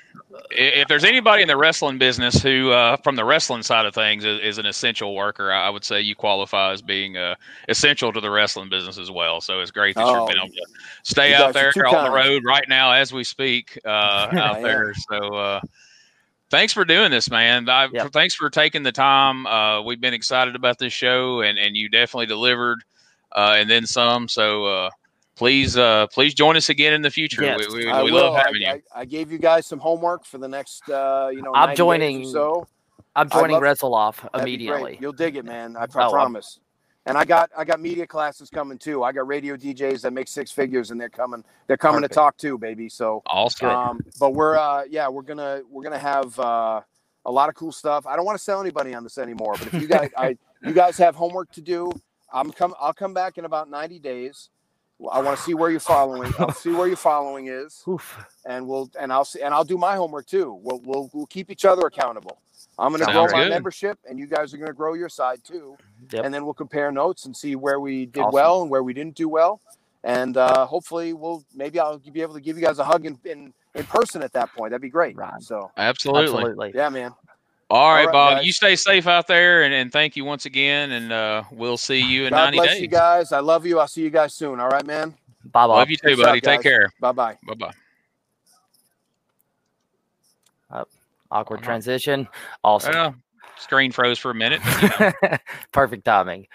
if 0.50 0.86
there's 0.88 1.04
anybody 1.04 1.42
in 1.42 1.48
the 1.48 1.56
wrestling 1.56 1.98
business 1.98 2.40
who, 2.40 2.70
uh, 2.70 2.96
from 2.98 3.16
the 3.16 3.24
wrestling 3.24 3.62
side 3.62 3.84
of 3.84 3.94
things, 3.94 4.24
is, 4.24 4.40
is, 4.40 4.58
an 4.58 4.66
essential 4.66 5.14
worker, 5.16 5.50
I 5.50 5.68
would 5.68 5.84
say 5.84 6.00
you 6.00 6.14
qualify 6.14 6.72
as 6.72 6.80
being 6.80 7.16
uh, 7.16 7.34
essential 7.68 8.12
to 8.12 8.20
the 8.20 8.30
wrestling 8.30 8.68
business 8.68 8.96
as 8.96 9.10
well. 9.10 9.40
So 9.40 9.60
it's 9.60 9.72
great 9.72 9.96
that 9.96 10.04
oh, 10.04 10.20
you've 10.20 10.28
been 10.28 10.38
able 10.38 10.48
to 10.48 10.66
stay 11.02 11.34
out 11.34 11.52
there 11.52 11.72
on 11.86 12.04
the 12.04 12.16
road 12.16 12.44
right 12.44 12.68
now 12.68 12.92
as 12.92 13.12
we 13.12 13.24
speak 13.24 13.78
uh, 13.84 13.88
out 14.32 14.62
there. 14.62 14.92
So 14.94 15.34
uh, 15.34 15.60
thanks 16.50 16.72
for 16.72 16.84
doing 16.84 17.10
this, 17.10 17.30
man. 17.30 17.68
I, 17.68 17.88
yep. 17.92 18.12
Thanks 18.12 18.34
for 18.34 18.50
taking 18.50 18.82
the 18.82 18.92
time. 18.92 19.46
Uh, 19.46 19.82
we've 19.82 20.00
been 20.00 20.14
excited 20.14 20.54
about 20.54 20.78
this 20.78 20.92
show, 20.92 21.40
and 21.40 21.58
and 21.58 21.76
you 21.76 21.88
definitely 21.88 22.26
delivered, 22.26 22.84
uh, 23.32 23.54
and 23.56 23.70
then 23.70 23.86
some. 23.86 24.28
So 24.28 24.66
uh, 24.66 24.90
please, 25.36 25.76
uh, 25.76 26.06
please 26.08 26.34
join 26.34 26.56
us 26.56 26.68
again 26.68 26.92
in 26.92 27.02
the 27.02 27.10
future. 27.10 27.42
Yes, 27.42 27.68
we, 27.68 27.86
we, 27.86 28.02
we 28.04 28.10
love 28.10 28.36
having 28.36 28.64
I, 28.66 28.74
you. 28.74 28.82
I, 28.94 29.00
I, 29.00 29.04
gave 29.06 29.32
you 29.32 29.38
guys 29.38 29.66
some 29.66 29.78
homework 29.78 30.26
for 30.26 30.38
the 30.38 30.48
next, 30.48 30.88
uh, 30.90 31.30
you 31.32 31.40
know, 31.40 31.52
I'm 31.54 31.74
joining. 31.74 32.26
so 32.26 32.66
I'm 33.16 33.30
joining 33.30 33.58
Wrestle 33.58 33.90
Life 33.90 34.24
immediately. 34.34 34.98
You'll 35.00 35.12
dig 35.12 35.36
it, 35.36 35.44
man. 35.44 35.76
I, 35.76 35.82
I 35.82 36.06
oh, 36.06 36.10
promise. 36.10 36.60
And 37.06 37.16
I 37.16 37.24
got 37.24 37.50
I 37.56 37.64
got 37.64 37.80
media 37.80 38.06
classes 38.06 38.50
coming 38.50 38.76
too. 38.78 39.02
I 39.02 39.12
got 39.12 39.26
radio 39.26 39.56
DJs 39.56 40.02
that 40.02 40.12
make 40.12 40.28
six 40.28 40.50
figures, 40.50 40.90
and 40.90 41.00
they're 41.00 41.08
coming. 41.08 41.42
They're 41.66 41.78
coming 41.78 42.02
Perfect. 42.02 42.12
to 42.12 42.14
talk 42.14 42.36
too, 42.36 42.58
baby. 42.58 42.88
So 42.88 43.22
awesome. 43.26 43.70
Um, 43.70 44.00
but 44.18 44.34
we're 44.34 44.58
uh, 44.58 44.84
yeah, 44.88 45.08
we're 45.08 45.22
gonna 45.22 45.62
we're 45.70 45.82
gonna 45.82 45.98
have 45.98 46.38
uh, 46.38 46.82
a 47.24 47.30
lot 47.30 47.48
of 47.48 47.54
cool 47.54 47.72
stuff. 47.72 48.06
I 48.06 48.16
don't 48.16 48.26
want 48.26 48.36
to 48.36 48.44
sell 48.44 48.60
anybody 48.60 48.94
on 48.94 49.02
this 49.02 49.16
anymore, 49.16 49.54
but 49.58 49.72
if 49.72 49.80
you 49.80 49.88
guys 49.88 50.10
I 50.16 50.36
you 50.62 50.72
guys 50.72 50.98
have 50.98 51.14
homework 51.16 51.50
to 51.52 51.62
do, 51.62 51.90
I'm 52.32 52.52
come 52.52 52.74
I'll 52.78 52.92
come 52.92 53.14
back 53.14 53.38
in 53.38 53.46
about 53.46 53.70
90 53.70 53.98
days. 53.98 54.50
I 55.10 55.20
want 55.20 55.38
to 55.38 55.42
see 55.42 55.54
where 55.54 55.70
you're 55.70 55.80
following. 55.80 56.30
I'll 56.38 56.52
see 56.52 56.70
where 56.70 56.86
your 56.86 56.96
following 56.96 57.48
is, 57.48 57.82
Oof. 57.88 58.22
and 58.44 58.68
we'll 58.68 58.90
and 59.00 59.10
I'll 59.10 59.24
see 59.24 59.40
and 59.40 59.54
I'll 59.54 59.64
do 59.64 59.78
my 59.78 59.96
homework 59.96 60.26
too. 60.26 60.58
We'll 60.62 60.80
we'll, 60.84 61.10
we'll 61.14 61.26
keep 61.26 61.50
each 61.50 61.64
other 61.64 61.86
accountable. 61.86 62.42
I'm 62.80 62.92
going 62.92 63.04
to 63.04 63.12
grow 63.12 63.26
my 63.26 63.44
good. 63.44 63.50
membership, 63.50 63.98
and 64.08 64.18
you 64.18 64.26
guys 64.26 64.54
are 64.54 64.56
going 64.56 64.68
to 64.68 64.74
grow 64.74 64.94
your 64.94 65.08
side 65.08 65.40
too. 65.44 65.76
Yep. 66.12 66.24
And 66.24 66.32
then 66.32 66.44
we'll 66.44 66.54
compare 66.54 66.90
notes 66.90 67.26
and 67.26 67.36
see 67.36 67.54
where 67.54 67.78
we 67.78 68.06
did 68.06 68.22
awesome. 68.22 68.34
well 68.34 68.62
and 68.62 68.70
where 68.70 68.82
we 68.82 68.94
didn't 68.94 69.14
do 69.16 69.28
well. 69.28 69.60
And 70.02 70.36
uh, 70.38 70.64
hopefully, 70.64 71.12
we'll 71.12 71.44
maybe 71.54 71.78
I'll 71.78 71.98
be 71.98 72.22
able 72.22 72.34
to 72.34 72.40
give 72.40 72.56
you 72.56 72.64
guys 72.64 72.78
a 72.78 72.84
hug 72.84 73.04
in 73.04 73.18
in, 73.24 73.52
in 73.74 73.84
person 73.84 74.22
at 74.22 74.32
that 74.32 74.50
point. 74.54 74.70
That'd 74.70 74.80
be 74.80 74.88
great. 74.88 75.14
Right. 75.14 75.42
So 75.42 75.70
absolutely, 75.76 76.38
absolutely, 76.38 76.72
yeah, 76.74 76.88
man. 76.88 77.12
All 77.68 77.92
right, 77.92 78.00
All 78.00 78.06
right 78.06 78.12
Bob. 78.12 78.36
Guys. 78.38 78.46
You 78.46 78.52
stay 78.52 78.76
safe 78.76 79.06
out 79.06 79.26
there, 79.26 79.62
and, 79.62 79.74
and 79.74 79.92
thank 79.92 80.16
you 80.16 80.24
once 80.24 80.46
again. 80.46 80.92
And 80.92 81.12
uh, 81.12 81.44
we'll 81.52 81.76
see 81.76 82.00
you 82.00 82.24
in 82.24 82.30
God 82.30 82.46
90 82.46 82.56
bless 82.56 82.70
days. 82.70 82.80
you 82.80 82.88
guys. 82.88 83.32
I 83.32 83.40
love 83.40 83.66
you. 83.66 83.78
I'll 83.78 83.86
see 83.86 84.02
you 84.02 84.10
guys 84.10 84.34
soon. 84.34 84.58
All 84.58 84.68
right, 84.68 84.86
man. 84.86 85.14
Bye 85.44 85.66
bye. 85.66 85.76
Love 85.76 85.90
you 85.90 85.96
too, 85.96 86.16
buddy. 86.16 86.40
Take 86.40 86.62
care. 86.62 86.90
Bye 87.00 87.12
bye. 87.12 87.38
Bye 87.46 87.54
bye. 87.54 87.72
Awkward 91.30 91.60
uh-huh. 91.60 91.66
transition. 91.66 92.28
Awesome. 92.64 92.92
Well, 92.92 93.14
screen 93.58 93.92
froze 93.92 94.18
for 94.18 94.30
a 94.30 94.34
minute. 94.34 94.60
Perfect 95.72 96.04
timing. 96.04 96.46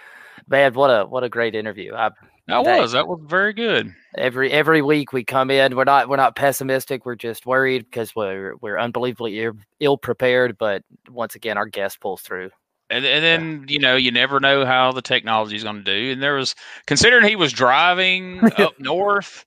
Man, 0.48 0.74
what 0.74 0.88
a 0.90 1.06
what 1.06 1.24
a 1.24 1.30
great 1.30 1.56
interview. 1.56 1.94
I, 1.94 2.12
that 2.48 2.64
was 2.64 2.92
that 2.92 3.08
was 3.08 3.20
very 3.26 3.54
good. 3.54 3.94
Every 4.18 4.52
every 4.52 4.82
week 4.82 5.14
we 5.14 5.24
come 5.24 5.50
in, 5.50 5.76
we're 5.76 5.84
not 5.84 6.08
we're 6.10 6.18
not 6.18 6.36
pessimistic. 6.36 7.06
We're 7.06 7.16
just 7.16 7.46
worried 7.46 7.86
because 7.86 8.16
we're 8.16 8.56
we're 8.62 8.78
unbelievably 8.78 9.50
ill 9.80 9.98
prepared. 9.98 10.58
But 10.58 10.84
once 11.10 11.34
again, 11.36 11.58
our 11.58 11.66
guest 11.66 12.00
pulls 12.00 12.22
through. 12.22 12.52
And, 12.92 13.04
and 13.04 13.24
then 13.24 13.66
you 13.68 13.80
know 13.80 13.96
you 13.96 14.12
never 14.12 14.40
know 14.40 14.64
how 14.64 14.92
the 14.92 15.02
technology 15.02 15.56
is 15.56 15.64
going 15.64 15.78
to 15.78 15.84
do. 15.84 16.12
And 16.12 16.22
there 16.22 16.36
was 16.36 16.54
considering 16.86 17.28
he 17.28 17.36
was 17.36 17.52
driving 17.52 18.40
up 18.60 18.74
north, 18.80 19.44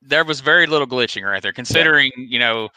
there 0.00 0.24
was 0.24 0.40
very 0.40 0.66
little 0.66 0.86
glitching 0.86 1.22
right 1.22 1.42
there. 1.42 1.52
Considering 1.52 2.12
yeah. 2.16 2.24
you 2.28 2.38
know 2.38 2.70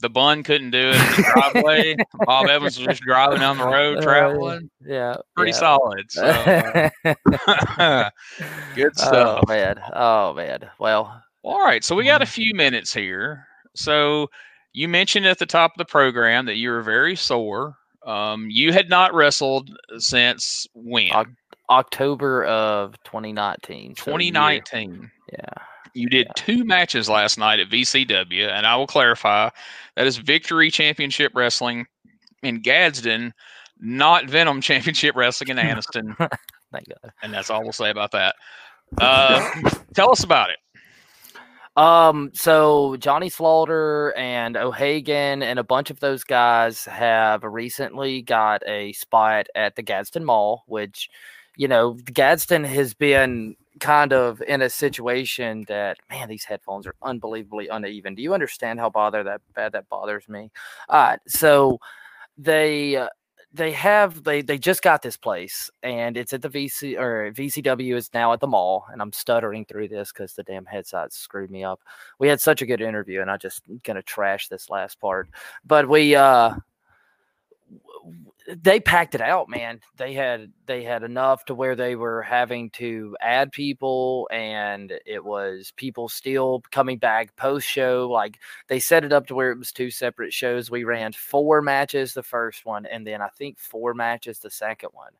the 0.00 0.10
bun 0.10 0.42
couldn't 0.42 0.70
do 0.70 0.78
it 0.78 0.94
in 0.94 1.16
the 1.16 1.30
driveway. 1.34 1.96
Bob 2.24 2.48
Evans 2.48 2.78
was 2.78 2.86
just 2.86 3.02
driving 3.02 3.40
down 3.40 3.58
the 3.58 3.66
road 3.66 3.98
uh, 3.98 4.02
traveling. 4.02 4.70
Uh, 4.82 4.92
yeah, 4.92 5.16
pretty 5.36 5.52
yeah. 5.52 5.56
solid. 5.56 6.10
So. 6.10 6.90
Good 8.74 8.92
oh, 8.98 9.02
stuff. 9.02 9.40
Oh 9.42 9.48
man. 9.48 9.80
Oh 9.94 10.34
man. 10.34 10.68
Well. 10.78 11.22
All 11.42 11.64
right. 11.64 11.82
So 11.82 11.94
we 11.94 12.04
got 12.04 12.22
a 12.22 12.26
mm. 12.26 12.28
few 12.28 12.54
minutes 12.54 12.92
here. 12.92 13.46
So 13.74 14.28
you 14.72 14.88
mentioned 14.88 15.26
at 15.26 15.38
the 15.38 15.46
top 15.46 15.72
of 15.72 15.78
the 15.78 15.84
program 15.84 16.46
that 16.46 16.56
you 16.56 16.70
were 16.70 16.82
very 16.82 17.16
sore. 17.16 17.76
Um, 18.06 18.48
you 18.50 18.72
had 18.72 18.88
not 18.88 19.14
wrestled 19.14 19.70
since 19.98 20.66
when? 20.74 21.10
October 21.70 22.44
of 22.44 22.94
2019. 23.04 23.94
So 23.94 24.04
2019. 24.04 25.10
Yeah. 25.32 25.44
You 25.94 26.08
did 26.08 26.26
yeah. 26.28 26.32
two 26.36 26.64
matches 26.64 27.08
last 27.08 27.38
night 27.38 27.60
at 27.60 27.68
VCW, 27.68 28.48
and 28.48 28.66
I 28.66 28.76
will 28.76 28.86
clarify 28.86 29.50
that 29.96 30.06
is 30.06 30.16
Victory 30.16 30.70
Championship 30.70 31.32
Wrestling 31.34 31.86
in 32.42 32.60
Gadsden, 32.60 33.32
not 33.80 34.26
Venom 34.26 34.60
Championship 34.60 35.16
Wrestling 35.16 35.50
in 35.50 35.56
Anniston. 35.58 36.16
Thank 36.72 36.88
God. 36.88 37.12
and 37.22 37.32
that's 37.32 37.50
all 37.50 37.62
we'll 37.62 37.72
say 37.72 37.90
about 37.90 38.12
that. 38.12 38.36
Uh, 39.00 39.70
tell 39.94 40.10
us 40.10 40.24
about 40.24 40.50
it. 40.50 40.58
Um, 41.76 42.30
so 42.34 42.96
Johnny 42.96 43.28
Slaughter 43.28 44.12
and 44.16 44.56
O'Hagan 44.56 45.42
and 45.42 45.58
a 45.58 45.64
bunch 45.64 45.90
of 45.90 46.00
those 46.00 46.24
guys 46.24 46.84
have 46.84 47.44
recently 47.44 48.22
got 48.22 48.62
a 48.66 48.92
spot 48.92 49.46
at 49.54 49.76
the 49.76 49.82
Gadsden 49.82 50.24
Mall, 50.24 50.64
which, 50.66 51.08
you 51.60 51.68
know, 51.68 51.92
Gadsden 51.92 52.64
has 52.64 52.94
been 52.94 53.54
kind 53.80 54.14
of 54.14 54.40
in 54.48 54.62
a 54.62 54.70
situation 54.70 55.66
that 55.68 55.98
man, 56.08 56.26
these 56.26 56.44
headphones 56.44 56.86
are 56.86 56.94
unbelievably 57.02 57.68
uneven. 57.68 58.14
Do 58.14 58.22
you 58.22 58.32
understand 58.32 58.80
how 58.80 58.88
bother 58.88 59.22
that 59.24 59.42
bad 59.54 59.72
that 59.72 59.86
bothers 59.90 60.26
me? 60.26 60.50
Right, 60.90 61.18
so 61.26 61.78
they 62.38 62.96
uh, 62.96 63.08
they 63.52 63.72
have 63.72 64.24
they 64.24 64.40
they 64.40 64.56
just 64.56 64.80
got 64.80 65.02
this 65.02 65.18
place 65.18 65.68
and 65.82 66.16
it's 66.16 66.32
at 66.32 66.40
the 66.40 66.48
VC 66.48 66.98
or 66.98 67.30
VCW 67.32 67.94
is 67.94 68.08
now 68.14 68.32
at 68.32 68.40
the 68.40 68.46
mall 68.46 68.86
and 68.90 69.02
I'm 69.02 69.12
stuttering 69.12 69.66
through 69.66 69.88
this 69.88 70.12
because 70.12 70.32
the 70.32 70.44
damn 70.44 70.64
headset 70.64 71.12
screwed 71.12 71.50
me 71.50 71.62
up. 71.62 71.82
We 72.18 72.28
had 72.28 72.40
such 72.40 72.62
a 72.62 72.66
good 72.66 72.80
interview 72.80 73.20
and 73.20 73.30
I 73.30 73.36
just 73.36 73.64
gonna 73.82 74.02
trash 74.02 74.48
this 74.48 74.70
last 74.70 74.98
part. 74.98 75.28
But 75.66 75.90
we 75.90 76.14
uh 76.14 76.54
they 78.48 78.80
packed 78.80 79.14
it 79.14 79.20
out, 79.20 79.48
man. 79.48 79.80
They 79.96 80.14
had 80.14 80.52
they 80.66 80.82
had 80.82 81.02
enough 81.02 81.44
to 81.46 81.54
where 81.54 81.76
they 81.76 81.96
were 81.96 82.22
having 82.22 82.70
to 82.70 83.16
add 83.20 83.52
people, 83.52 84.28
and 84.32 84.92
it 85.06 85.24
was 85.24 85.72
people 85.76 86.08
still 86.08 86.62
coming 86.70 86.98
back 86.98 87.36
post 87.36 87.66
show. 87.68 88.08
Like 88.10 88.38
they 88.68 88.80
set 88.80 89.04
it 89.04 89.12
up 89.12 89.26
to 89.28 89.34
where 89.34 89.50
it 89.52 89.58
was 89.58 89.72
two 89.72 89.90
separate 89.90 90.32
shows. 90.32 90.70
We 90.70 90.84
ran 90.84 91.12
four 91.12 91.62
matches 91.62 92.14
the 92.14 92.22
first 92.22 92.64
one, 92.64 92.86
and 92.86 93.06
then 93.06 93.22
I 93.22 93.28
think 93.28 93.58
four 93.58 93.94
matches 93.94 94.38
the 94.38 94.50
second 94.50 94.90
one. 94.92 95.12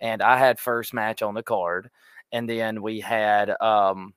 And 0.00 0.22
I 0.22 0.38
had 0.38 0.58
first 0.60 0.94
match 0.94 1.22
on 1.22 1.34
the 1.34 1.42
card, 1.42 1.90
and 2.32 2.48
then 2.48 2.82
we 2.82 3.00
had 3.00 3.50
um 3.60 4.14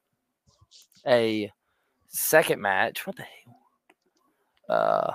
a 1.07 1.51
second 2.07 2.61
match. 2.61 3.05
What 3.07 3.15
the 3.17 3.24
hell? 3.24 3.57
Uh 4.69 5.13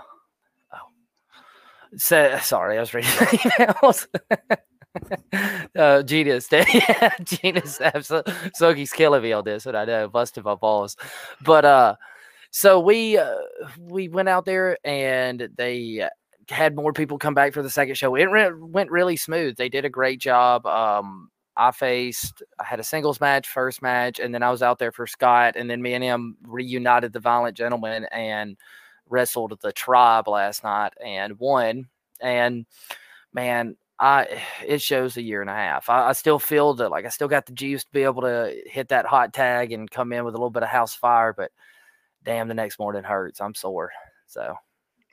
so, 1.96 2.38
sorry, 2.42 2.76
I 2.76 2.80
was 2.80 2.94
reading 2.94 3.10
emails. 3.10 4.06
uh, 5.76 6.02
genius, 6.02 6.48
yeah, 6.52 7.10
genius, 7.22 7.80
absolutely. 7.80 8.32
Soki's 8.54 8.92
killing 8.92 9.22
me 9.22 9.32
on 9.32 9.44
this, 9.44 9.66
and 9.66 9.76
I 9.76 9.84
know, 9.84 10.08
busting 10.08 10.44
my 10.44 10.54
balls. 10.54 10.96
But 11.42 11.64
uh, 11.64 11.96
so 12.50 12.80
we 12.80 13.18
uh, 13.18 13.34
we 13.78 14.08
went 14.08 14.28
out 14.28 14.44
there, 14.44 14.78
and 14.84 15.48
they 15.56 16.08
had 16.48 16.76
more 16.76 16.92
people 16.92 17.18
come 17.18 17.34
back 17.34 17.52
for 17.52 17.62
the 17.62 17.70
second 17.70 17.96
show. 17.96 18.14
It 18.14 18.24
re- 18.24 18.52
went 18.54 18.90
really 18.90 19.16
smooth. 19.16 19.56
They 19.56 19.68
did 19.68 19.84
a 19.84 19.90
great 19.90 20.20
job. 20.20 20.66
Um, 20.66 21.30
I 21.56 21.70
faced, 21.70 22.42
I 22.58 22.64
had 22.64 22.80
a 22.80 22.84
singles 22.84 23.20
match, 23.20 23.48
first 23.48 23.80
match, 23.80 24.20
and 24.20 24.34
then 24.34 24.42
I 24.42 24.50
was 24.50 24.62
out 24.62 24.78
there 24.78 24.92
for 24.92 25.06
Scott, 25.06 25.54
and 25.56 25.70
then 25.70 25.80
me 25.80 25.94
and 25.94 26.04
him 26.04 26.36
reunited 26.42 27.12
the 27.12 27.20
Violent 27.20 27.56
Gentlemen 27.56 28.04
and 28.12 28.56
wrestled 29.08 29.56
the 29.60 29.72
tribe 29.72 30.28
last 30.28 30.64
night 30.64 30.92
and 31.04 31.38
won. 31.38 31.88
And 32.20 32.66
man, 33.32 33.76
I 33.98 34.42
it 34.66 34.82
shows 34.82 35.16
a 35.16 35.22
year 35.22 35.40
and 35.40 35.50
a 35.50 35.54
half. 35.54 35.88
I, 35.88 36.08
I, 36.08 36.12
still 36.12 36.38
feel 36.38 36.74
that 36.74 36.90
like 36.90 37.04
I 37.04 37.08
still 37.08 37.28
got 37.28 37.46
the 37.46 37.52
juice 37.52 37.84
to 37.84 37.92
be 37.92 38.02
able 38.02 38.22
to 38.22 38.54
hit 38.66 38.88
that 38.88 39.06
hot 39.06 39.32
tag 39.32 39.72
and 39.72 39.90
come 39.90 40.12
in 40.12 40.24
with 40.24 40.34
a 40.34 40.38
little 40.38 40.50
bit 40.50 40.62
of 40.62 40.68
house 40.68 40.94
fire, 40.94 41.32
but 41.32 41.50
damn, 42.24 42.48
the 42.48 42.54
next 42.54 42.78
morning 42.78 43.04
hurts. 43.04 43.40
I'm 43.40 43.54
sore. 43.54 43.92
So, 44.26 44.54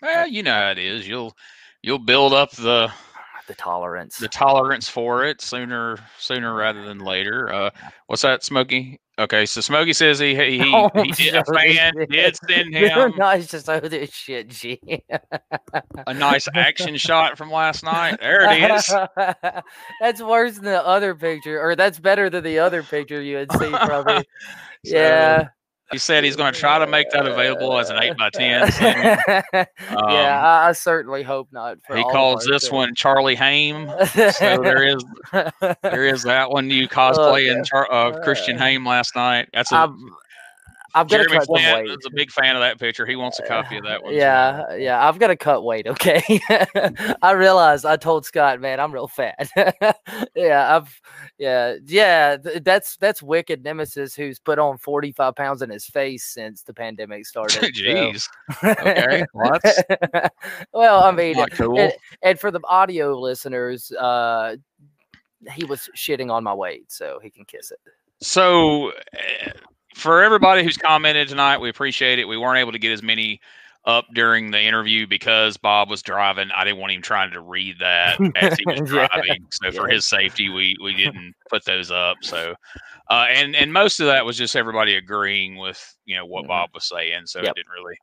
well, 0.02 0.28
you 0.28 0.44
know 0.44 0.54
how 0.54 0.72
it 0.72 0.80
is. 0.80 1.08
You'll 1.08 1.36
you'll 1.82 2.00
build 2.00 2.34
up 2.34 2.52
the 2.52 2.92
the 3.48 3.54
tolerance 3.56 4.18
the 4.18 4.30
tolerance 4.30 4.88
for 4.88 5.26
it 5.26 5.42
sooner 5.42 5.98
sooner 6.18 6.54
rather 6.54 6.86
than 6.86 7.00
later. 7.00 7.52
Uh, 7.54 7.70
what's 8.08 8.22
that, 8.24 8.44
Smokey? 8.44 9.00
Okay, 9.20 9.46
so 9.46 9.62
Smokey 9.62 9.94
says 9.94 10.18
he 10.18 10.36
he, 10.36 10.58
he, 10.58 10.72
oh, 10.74 10.90
he 10.96 11.12
did 11.12 11.36
a 11.36 11.44
fan 11.46 11.94
did 12.10 12.36
send 12.36 12.76
him 12.76 13.14
nice 13.16 13.48
to 13.48 13.62
show 13.62 13.80
this 13.80 14.12
shit, 14.12 14.50
G. 14.50 14.80
a 16.08 16.14
nice 16.14 16.48
action 16.56 16.98
shot 16.98 17.38
from 17.38 17.52
last 17.52 17.84
night. 17.84 18.20
There 18.20 18.52
it 18.52 18.72
is. 18.72 18.92
that's 20.02 20.22
worse 20.22 20.56
than 20.56 20.66
the 20.66 20.84
other 20.84 21.14
picture, 21.14 21.62
or 21.62 21.76
that's 21.76 22.00
better 22.00 22.30
than 22.30 22.44
the 22.44 22.58
other 22.58 22.82
picture 22.82 23.22
you 23.22 23.36
had 23.36 23.52
seen 23.52 23.72
probably. 23.72 24.26
so, 24.86 24.96
yeah. 24.98 25.50
He 25.94 26.00
said 26.00 26.24
he's 26.24 26.36
going 26.36 26.54
to 26.54 26.60
try 26.60 26.80
to 26.80 26.88
make 26.88 27.10
that 27.12 27.26
available 27.26 27.78
as 27.78 27.90
an 27.90 27.98
eight 28.02 28.18
by 28.18 28.30
ten. 28.30 28.70
Um, 29.90 30.10
yeah, 30.10 30.42
I, 30.42 30.70
I, 30.70 30.72
certainly 30.72 31.24
hope 31.24 31.50
not. 31.52 31.78
he 31.94 32.02
calls 32.04 32.46
this 32.46 32.72
one 32.72 32.96
Charlie 32.96 33.36
Haim. 33.36 33.88
so 34.08 34.58
there 34.62 34.84
is 34.84 35.04
there 35.84 36.08
is 36.08 36.24
that 36.24 36.50
one 36.50 36.70
you 36.70 36.88
cosplaying 36.88 37.62
uh, 37.62 37.64
Char- 37.64 37.92
uh, 37.92 38.24
Christian 38.24 38.58
Haim 38.58 38.86
last 38.86 39.16
night. 39.16 39.50
That's 39.54 39.72
a 39.72 39.94
I've 40.96 41.08
got 41.08 41.18
Jeremy 41.18 41.32
to 41.32 41.38
cut 41.40 41.48
Flint 41.48 41.90
is 41.90 42.06
a 42.06 42.12
big 42.14 42.30
fan 42.30 42.56
of 42.56 42.62
that 42.62 42.80
picture. 42.80 43.06
He 43.06 43.16
wants 43.16 43.40
a 43.40 43.44
copy 43.44 43.78
of 43.78 43.84
that 43.86 44.04
one. 44.04 44.14
Yeah, 44.14 44.64
so. 44.70 44.76
yeah. 44.76 45.08
I've 45.08 45.18
got 45.18 45.28
to 45.28 45.36
cut 45.36 45.64
weight. 45.64 45.88
Okay. 45.88 46.22
I 47.22 47.32
realized 47.32 47.86
I 47.86 47.98
told 47.98 48.26
Scott, 48.26 48.62
man, 48.62 48.80
I'm 48.80 48.92
real 48.94 49.08
fat. 49.08 49.50
yeah, 50.36 50.76
I've, 50.76 51.02
yeah, 51.40 51.78
yeah. 51.86 52.38
That's 52.38 52.98
that's 52.98 53.24
wicked 53.24 53.64
nemesis 53.64 54.14
who's 54.14 54.38
put 54.38 54.60
on 54.60 54.78
45 54.78 55.36
pounds 55.36 55.62
in 55.64 55.72
his 55.72 55.86
face 55.86 56.26
since 56.26 56.62
the 56.62 56.74
pandemic 56.74 57.26
started. 57.26 57.62
Jeez. 57.76 58.28
So. 58.62 58.70
okay. 58.70 59.26
What? 59.34 59.64
well, 60.74 61.04
I 61.04 61.12
mean, 61.12 61.44
cool. 61.54 61.80
and, 61.80 61.94
and 62.22 62.40
for 62.40 62.52
the 62.52 62.62
audio 62.68 63.20
listeners, 63.20 63.92
uh, 63.94 64.58
he 65.52 65.66
was 65.66 65.90
shitting 65.96 66.32
on 66.32 66.44
my 66.44 66.54
weight, 66.54 66.92
so 66.92 67.20
he 67.22 67.32
can 67.32 67.46
kiss 67.46 67.72
it. 67.72 67.80
So. 68.22 68.92
For 69.96 70.24
everybody 70.24 70.64
who's 70.64 70.78
commented 70.78 71.28
tonight, 71.28 71.60
we 71.60 71.70
appreciate 71.70 72.20
it. 72.20 72.28
We 72.28 72.38
weren't 72.38 72.60
able 72.60 72.72
to 72.72 72.80
get 72.80 72.92
as 72.92 73.04
many 73.04 73.40
up 73.86 74.06
during 74.14 74.52
the 74.52 74.62
interview 74.62 75.06
because 75.06 75.58
Bob 75.58 75.90
was 75.90 76.02
driving. 76.02 76.50
I 76.56 76.64
didn't 76.64 76.80
want 76.80 76.94
him 76.94 77.02
trying 77.02 77.32
to 77.32 77.42
read 77.42 77.80
that 77.80 78.18
as 78.36 78.58
he 78.58 78.66
was 78.66 78.90
driving. 78.90 79.24
yeah. 79.28 79.36
So 79.52 79.72
for 79.72 79.88
his 79.88 80.06
safety, 80.06 80.50
we 80.50 80.76
we 80.82 80.94
didn't 80.94 81.34
put 81.50 81.66
those 81.66 81.92
up. 81.92 82.18
So 82.22 82.56
uh, 83.10 83.26
and 83.30 83.56
and 83.56 83.74
most 83.74 84.00
of 84.00 84.08
that 84.08 84.26
was 84.26 84.38
just 84.38 84.56
everybody 84.56 84.96
agreeing 84.96 85.58
with 85.58 85.96
you 86.06 86.16
know 86.16 86.26
what 86.26 86.42
mm-hmm. 86.42 86.50
Bob 86.50 86.70
was 86.74 86.88
saying. 86.88 87.26
So 87.26 87.40
yep. 87.40 87.50
it 87.50 87.56
didn't 87.56 87.72
really. 87.72 87.96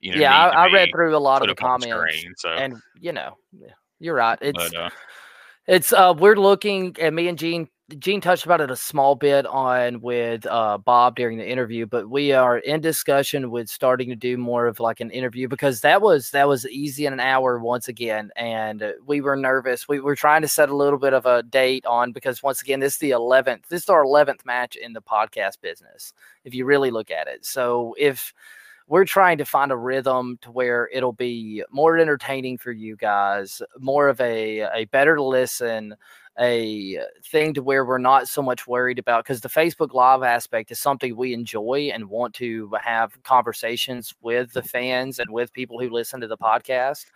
You 0.00 0.14
know, 0.14 0.20
yeah, 0.20 0.34
I, 0.34 0.66
I 0.66 0.72
read 0.72 0.88
through 0.92 1.14
a 1.14 1.18
lot 1.18 1.42
of 1.42 1.48
the 1.48 1.54
comments, 1.54 1.94
screen, 1.94 2.32
so. 2.38 2.48
and 2.48 2.80
you 2.98 3.12
know, 3.12 3.36
you're 3.98 4.14
right. 4.14 4.38
It's 4.40 4.56
but, 4.56 4.74
uh, 4.74 4.88
it's 5.66 5.92
uh, 5.92 6.14
we're 6.16 6.36
looking, 6.36 6.96
and 6.98 7.14
me 7.14 7.28
and 7.28 7.38
Gene 7.38 7.68
Gene 7.98 8.20
touched 8.20 8.44
about 8.44 8.60
it 8.60 8.70
a 8.70 8.76
small 8.76 9.16
bit 9.16 9.46
on 9.46 10.00
with 10.00 10.46
uh, 10.46 10.78
Bob 10.78 11.16
during 11.16 11.38
the 11.38 11.48
interview, 11.48 11.86
but 11.86 12.08
we 12.08 12.32
are 12.32 12.58
in 12.58 12.80
discussion 12.80 13.50
with 13.50 13.68
starting 13.68 14.08
to 14.10 14.14
do 14.14 14.36
more 14.36 14.66
of 14.66 14.80
like 14.80 15.00
an 15.00 15.10
interview 15.10 15.48
because 15.48 15.80
that 15.80 16.00
was 16.00 16.30
that 16.30 16.46
was 16.46 16.66
easy 16.68 17.06
in 17.06 17.12
an 17.12 17.20
hour 17.20 17.58
once 17.58 17.88
again, 17.88 18.30
and 18.36 18.94
we 19.04 19.20
were 19.20 19.34
nervous. 19.34 19.88
We 19.88 20.00
were 20.00 20.14
trying 20.14 20.42
to 20.42 20.48
set 20.48 20.68
a 20.68 20.76
little 20.76 20.98
bit 20.98 21.14
of 21.14 21.26
a 21.26 21.42
date 21.42 21.84
on 21.86 22.12
because 22.12 22.42
once 22.42 22.62
again, 22.62 22.80
this 22.80 22.94
is 22.94 22.98
the 22.98 23.10
eleventh. 23.10 23.68
This 23.68 23.82
is 23.82 23.88
our 23.88 24.04
eleventh 24.04 24.44
match 24.44 24.76
in 24.76 24.92
the 24.92 25.02
podcast 25.02 25.60
business, 25.60 26.12
if 26.44 26.54
you 26.54 26.64
really 26.66 26.90
look 26.90 27.10
at 27.10 27.26
it. 27.28 27.44
So 27.44 27.94
if 27.98 28.32
we're 28.86 29.04
trying 29.04 29.38
to 29.38 29.44
find 29.44 29.72
a 29.72 29.76
rhythm 29.76 30.38
to 30.42 30.50
where 30.50 30.88
it'll 30.92 31.12
be 31.12 31.64
more 31.70 31.96
entertaining 31.96 32.58
for 32.58 32.72
you 32.72 32.96
guys, 32.96 33.62
more 33.78 34.08
of 34.08 34.20
a 34.20 34.60
a 34.74 34.84
better 34.86 35.16
to 35.16 35.22
listen 35.22 35.96
a 36.38 36.98
thing 37.26 37.54
to 37.54 37.62
where 37.62 37.84
we're 37.84 37.98
not 37.98 38.28
so 38.28 38.42
much 38.42 38.66
worried 38.66 38.98
about 38.98 39.24
because 39.24 39.40
the 39.40 39.48
Facebook 39.48 39.92
Live 39.92 40.22
aspect 40.22 40.70
is 40.70 40.80
something 40.80 41.16
we 41.16 41.34
enjoy 41.34 41.90
and 41.92 42.08
want 42.08 42.34
to 42.34 42.70
have 42.80 43.20
conversations 43.24 44.14
with 44.22 44.52
the 44.52 44.62
fans 44.62 45.18
and 45.18 45.30
with 45.30 45.52
people 45.52 45.78
who 45.80 45.90
listen 45.90 46.20
to 46.20 46.28
the 46.28 46.38
podcast. 46.38 47.06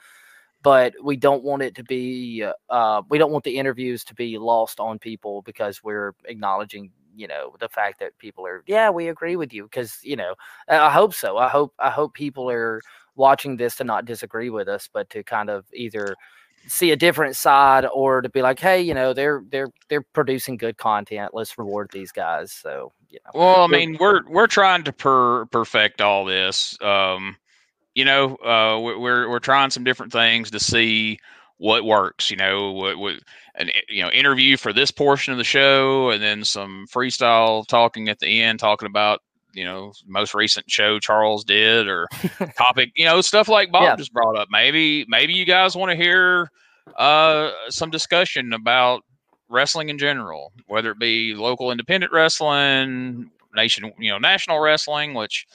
But 0.62 0.94
we 1.02 1.16
don't 1.16 1.44
want 1.44 1.62
it 1.62 1.74
to 1.76 1.84
be, 1.84 2.44
uh, 2.70 3.02
we 3.08 3.18
don't 3.18 3.32
want 3.32 3.44
the 3.44 3.56
interviews 3.58 4.02
to 4.04 4.14
be 4.14 4.38
lost 4.38 4.80
on 4.80 4.98
people 4.98 5.42
because 5.42 5.84
we're 5.84 6.14
acknowledging, 6.24 6.90
you 7.14 7.28
know, 7.28 7.54
the 7.60 7.68
fact 7.68 8.00
that 8.00 8.16
people 8.18 8.46
are, 8.46 8.64
yeah, 8.66 8.88
we 8.90 9.08
agree 9.08 9.36
with 9.36 9.52
you. 9.52 9.64
Because, 9.64 9.98
you 10.02 10.16
know, 10.16 10.34
I 10.68 10.90
hope 10.90 11.14
so. 11.14 11.36
I 11.36 11.48
hope, 11.48 11.74
I 11.78 11.90
hope 11.90 12.14
people 12.14 12.50
are 12.50 12.80
watching 13.14 13.56
this 13.56 13.76
to 13.76 13.84
not 13.84 14.06
disagree 14.06 14.50
with 14.50 14.68
us, 14.68 14.88
but 14.92 15.10
to 15.10 15.22
kind 15.22 15.50
of 15.50 15.66
either, 15.72 16.14
see 16.66 16.90
a 16.90 16.96
different 16.96 17.36
side 17.36 17.86
or 17.92 18.22
to 18.22 18.28
be 18.28 18.42
like 18.42 18.58
hey 18.58 18.80
you 18.80 18.94
know 18.94 19.12
they're 19.12 19.42
they're 19.50 19.70
they're 19.88 20.02
producing 20.02 20.56
good 20.56 20.76
content. 20.76 21.32
Let's 21.34 21.56
reward 21.58 21.90
these 21.92 22.12
guys. 22.12 22.52
So 22.52 22.92
you 23.10 23.18
know. 23.24 23.38
Well 23.38 23.64
i 23.64 23.66
mean 23.66 23.96
we're 24.00 24.28
we're 24.28 24.46
trying 24.46 24.82
to 24.84 24.92
per 24.92 25.46
perfect 25.46 26.00
all 26.00 26.24
this 26.24 26.76
um 26.82 27.36
you 27.94 28.04
know 28.04 28.36
uh 28.36 28.78
we're 28.80 29.28
we're 29.28 29.38
trying 29.38 29.70
some 29.70 29.84
different 29.84 30.12
things 30.12 30.50
to 30.50 30.60
see 30.60 31.18
what 31.58 31.84
works 31.84 32.30
you 32.30 32.36
know 32.36 32.72
what 32.72 32.98
what 32.98 33.14
an 33.54 33.70
you 33.88 34.02
know 34.02 34.10
interview 34.10 34.56
for 34.56 34.72
this 34.72 34.90
portion 34.90 35.32
of 35.32 35.38
the 35.38 35.44
show 35.44 36.10
and 36.10 36.22
then 36.22 36.44
some 36.44 36.86
freestyle 36.92 37.64
talking 37.66 38.08
at 38.08 38.18
the 38.18 38.42
end 38.42 38.58
talking 38.58 38.86
about 38.86 39.20
you 39.55 39.64
know 39.64 39.93
most 40.06 40.35
recent 40.35 40.70
show 40.70 40.98
Charles 40.98 41.44
did 41.44 41.89
or 41.89 42.09
topic, 42.59 42.90
you 42.94 43.05
know 43.05 43.20
stuff 43.20 43.48
like 43.48 43.70
Bob 43.72 43.82
Yeah. 43.85 43.97
just 43.97 44.12
brought 44.12 44.36
up. 44.36 44.48
Maybe 44.51 45.05
maybe 45.09 45.32
you 45.35 45.44
guys 45.44 45.76
want 45.76 45.90
to 45.90 45.97
hear 45.97 46.51
uh, 46.97 47.51
some 47.70 47.90
discussion 47.90 48.52
about 48.52 49.02
wrestling 49.48 49.89
in 49.89 49.98
general, 49.98 50.52
whether 50.66 50.90
it 50.90 50.98
be 50.98 51.35
local 51.35 51.70
independent 51.70 52.12
wrestling, 52.12 53.31
nation, 53.55 53.93
you 53.98 54.10
know, 54.10 54.18
national 54.18 54.60
wrestling, 54.60 55.14
which 55.14 55.47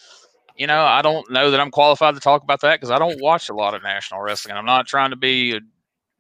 you 0.56 0.68
know 0.68 0.82
I 0.84 1.02
don't 1.02 1.30
know 1.32 1.52
that 1.52 1.60
I'm 1.60 1.72
qualified 1.72 2.16
to 2.16 2.20
talk 2.22 2.44
about 2.44 2.62
that 2.62 2.80
because 2.80 2.92
I 2.92 3.00
don't 3.00 3.22
watch 3.22 3.50
a 3.50 3.54
lot 3.54 3.74
of 3.76 3.84
national 3.84 4.22
wrestling. 4.22 4.56
I'm 4.56 4.66
not 4.66 4.88
trying 4.88 5.12
to 5.12 5.16
be 5.16 5.56
a 5.56 5.60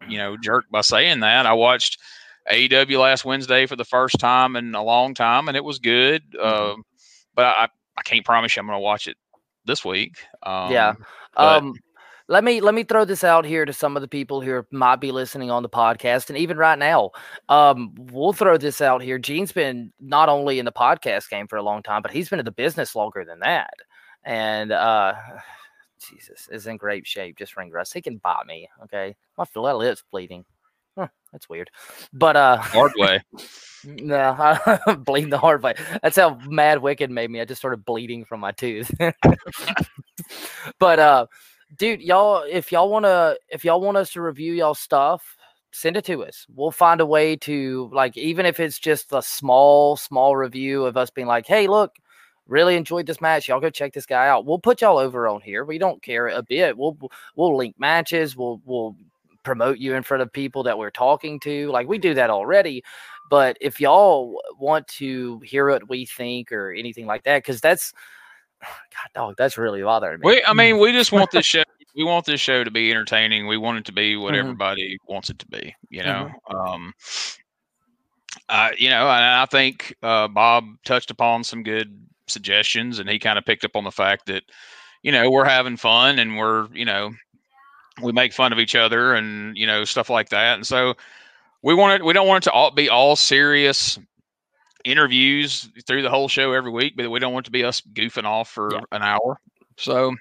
you 0.07 0.17
know 0.17 0.37
jerk 0.37 0.65
by 0.71 0.81
saying 0.81 1.19
that. 1.21 1.45
I 1.45 1.53
watched 1.53 1.99
AEW 2.49 2.99
last 2.99 3.25
Wednesday 3.25 3.65
for 3.65 3.75
the 3.75 3.85
first 3.85 4.17
time 4.19 4.55
in 4.55 4.73
a 4.73 4.83
long 4.83 5.13
time, 5.13 5.47
and 5.47 5.57
it 5.57 5.63
was 5.63 5.77
good. 5.79 6.23
Um, 6.41 6.83
but 7.35 7.45
I, 7.45 7.67
I 7.97 8.01
can't 8.03 8.25
promise 8.25 8.55
you 8.55 8.61
I'm 8.61 8.67
going 8.67 8.75
to 8.77 8.81
watch 8.81 9.07
it 9.07 9.17
this 9.65 9.83
week. 9.85 10.17
Um, 10.43 10.71
Yeah. 10.71 10.93
but- 11.35 11.57
Um, 11.63 11.73
let 12.27 12.43
me 12.43 12.61
let 12.61 12.75
me 12.75 12.83
throw 12.83 13.05
this 13.05 13.23
out 13.23 13.43
here 13.43 13.65
to 13.65 13.73
some 13.73 13.95
of 13.97 14.01
the 14.03 14.07
people 14.07 14.39
who 14.39 14.51
are- 14.51 14.67
might 14.69 14.97
be 14.97 15.11
listening 15.11 15.49
on 15.49 15.63
the 15.63 15.69
podcast, 15.69 16.29
and 16.29 16.37
even 16.37 16.57
right 16.57 16.77
now, 16.77 17.09
um, 17.49 17.91
we'll 18.11 18.33
throw 18.33 18.55
this 18.55 18.81
out 18.81 19.01
here. 19.01 19.17
Gene's 19.17 19.51
been 19.51 19.91
not 19.99 20.29
only 20.29 20.59
in 20.59 20.65
the 20.65 20.71
podcast 20.71 21.27
game 21.31 21.47
for 21.47 21.55
a 21.57 21.63
long 21.63 21.81
time, 21.81 22.03
but 22.03 22.11
he's 22.11 22.29
been 22.29 22.37
in 22.37 22.45
the 22.45 22.51
business 22.51 22.95
longer 22.95 23.25
than 23.25 23.39
that, 23.39 23.73
and 24.23 24.71
uh, 24.71 25.15
Jesus 26.07 26.47
is 26.51 26.67
in 26.67 26.77
great 26.77 27.07
shape. 27.07 27.35
Just 27.35 27.57
ring 27.57 27.71
rust. 27.71 27.95
He 27.95 28.01
can 28.01 28.17
bite 28.17 28.45
me. 28.45 28.69
Okay, 28.83 29.15
my 29.35 29.45
my 29.55 29.73
lips 29.73 30.03
bleeding. 30.11 30.45
Huh, 30.99 31.07
that's 31.31 31.47
weird, 31.47 31.69
but 32.11 32.35
uh, 32.35 32.57
hard 32.57 32.91
way. 32.97 33.21
no, 33.85 34.35
I 34.37 34.95
bleeding 34.97 35.29
the 35.29 35.37
hard 35.37 35.63
way. 35.63 35.75
That's 36.03 36.17
how 36.17 36.37
mad 36.45 36.81
Wicked 36.81 37.09
made 37.09 37.31
me. 37.31 37.39
I 37.39 37.45
just 37.45 37.61
started 37.61 37.85
bleeding 37.85 38.25
from 38.25 38.41
my 38.41 38.51
tooth. 38.51 38.91
but 40.79 40.99
uh 40.99 41.27
dude, 41.77 42.01
y'all 42.01 42.43
if 42.49 42.69
y'all 42.73 42.89
wanna 42.89 43.35
if 43.47 43.63
y'all 43.63 43.79
want 43.79 43.95
us 43.95 44.11
to 44.11 44.21
review 44.21 44.51
y'all 44.51 44.75
stuff, 44.75 45.37
send 45.71 45.95
it 45.95 46.03
to 46.05 46.25
us. 46.25 46.45
We'll 46.53 46.71
find 46.71 46.99
a 46.99 47.05
way 47.05 47.37
to 47.37 47.89
like 47.93 48.17
even 48.17 48.45
if 48.45 48.59
it's 48.59 48.77
just 48.77 49.13
a 49.13 49.21
small, 49.21 49.95
small 49.95 50.35
review 50.35 50.83
of 50.83 50.97
us 50.97 51.09
being 51.09 51.27
like, 51.27 51.47
hey, 51.47 51.67
look, 51.67 51.95
really 52.45 52.75
enjoyed 52.75 53.05
this 53.05 53.21
match. 53.21 53.47
Y'all 53.47 53.61
go 53.61 53.69
check 53.69 53.93
this 53.93 54.05
guy 54.05 54.27
out. 54.27 54.45
We'll 54.45 54.59
put 54.59 54.81
y'all 54.81 54.97
over 54.97 55.29
on 55.29 55.39
here. 55.39 55.63
We 55.63 55.77
don't 55.77 56.03
care 56.03 56.27
a 56.27 56.43
bit. 56.43 56.77
We'll 56.77 56.97
we'll 57.37 57.55
link 57.55 57.75
matches. 57.79 58.35
We'll 58.35 58.61
we'll 58.65 58.97
promote 59.43 59.77
you 59.77 59.95
in 59.95 60.03
front 60.03 60.21
of 60.21 60.31
people 60.31 60.63
that 60.63 60.77
we're 60.77 60.91
talking 60.91 61.39
to. 61.41 61.69
Like 61.71 61.87
we 61.87 61.97
do 61.97 62.13
that 62.13 62.29
already. 62.29 62.83
But 63.29 63.57
if 63.61 63.79
y'all 63.79 64.41
want 64.59 64.87
to 64.87 65.39
hear 65.43 65.69
what 65.69 65.87
we 65.87 66.05
think 66.05 66.51
or 66.51 66.71
anything 66.71 67.05
like 67.05 67.23
that, 67.23 67.43
because 67.43 67.61
that's 67.61 67.93
God 68.61 69.09
dog, 69.13 69.35
that's 69.37 69.57
really 69.57 69.81
bothering 69.81 70.19
me. 70.19 70.25
We, 70.25 70.43
I 70.43 70.53
mean, 70.53 70.79
we 70.79 70.91
just 70.91 71.11
want 71.11 71.31
this 71.31 71.45
show. 71.45 71.63
We 71.95 72.03
want 72.03 72.25
this 72.25 72.39
show 72.39 72.63
to 72.63 72.71
be 72.71 72.91
entertaining. 72.91 73.47
We 73.47 73.57
want 73.57 73.79
it 73.79 73.85
to 73.85 73.91
be 73.91 74.15
what 74.15 74.33
Mhm. 74.33 74.39
everybody 74.39 74.97
wants 75.07 75.29
it 75.29 75.39
to 75.39 75.47
be. 75.47 75.75
You 75.89 76.03
know, 76.03 76.29
um, 76.49 76.93
uh, 78.47 78.69
you 78.77 78.89
know, 78.89 79.01
and 79.09 79.23
I 79.25 79.45
think 79.45 79.95
uh, 80.03 80.27
Bob 80.27 80.65
touched 80.85 81.11
upon 81.11 81.43
some 81.43 81.63
good 81.63 81.99
suggestions, 82.27 82.99
and 82.99 83.09
he 83.09 83.19
kind 83.19 83.37
of 83.39 83.45
picked 83.45 83.65
up 83.65 83.75
on 83.75 83.83
the 83.83 83.91
fact 83.91 84.27
that 84.27 84.43
you 85.01 85.11
know 85.11 85.29
we're 85.29 85.45
having 85.45 85.77
fun 85.77 86.19
and 86.19 86.37
we're 86.37 86.67
you 86.73 86.85
know 86.85 87.11
we 88.01 88.11
make 88.11 88.33
fun 88.33 88.53
of 88.53 88.59
each 88.59 88.75
other 88.75 89.13
and 89.13 89.57
you 89.57 89.67
know 89.67 89.83
stuff 89.83 90.09
like 90.09 90.29
that, 90.29 90.55
and 90.55 90.65
so 90.65 90.95
we 91.61 91.73
want 91.73 92.01
it. 92.01 92.05
We 92.05 92.13
don't 92.13 92.27
want 92.27 92.43
it 92.45 92.49
to 92.49 92.53
all 92.53 92.71
be 92.71 92.89
all 92.89 93.15
serious 93.15 93.99
interviews 94.85 95.69
through 95.85 96.01
the 96.01 96.09
whole 96.09 96.27
show 96.27 96.53
every 96.53 96.71
week, 96.71 96.93
but 96.95 97.09
we 97.09 97.19
don't 97.19 97.33
want 97.33 97.45
it 97.45 97.47
to 97.47 97.51
be 97.51 97.63
us 97.63 97.81
goofing 97.81 98.23
off 98.23 98.49
for 98.49 98.73
Yeah. 98.73 98.81
an 98.91 99.01
hour. 99.01 99.39
So 99.77 100.15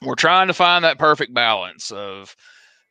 we're 0.00 0.14
trying 0.14 0.48
to 0.48 0.54
find 0.54 0.84
that 0.84 0.98
perfect 0.98 1.34
balance 1.34 1.90
of 1.90 2.34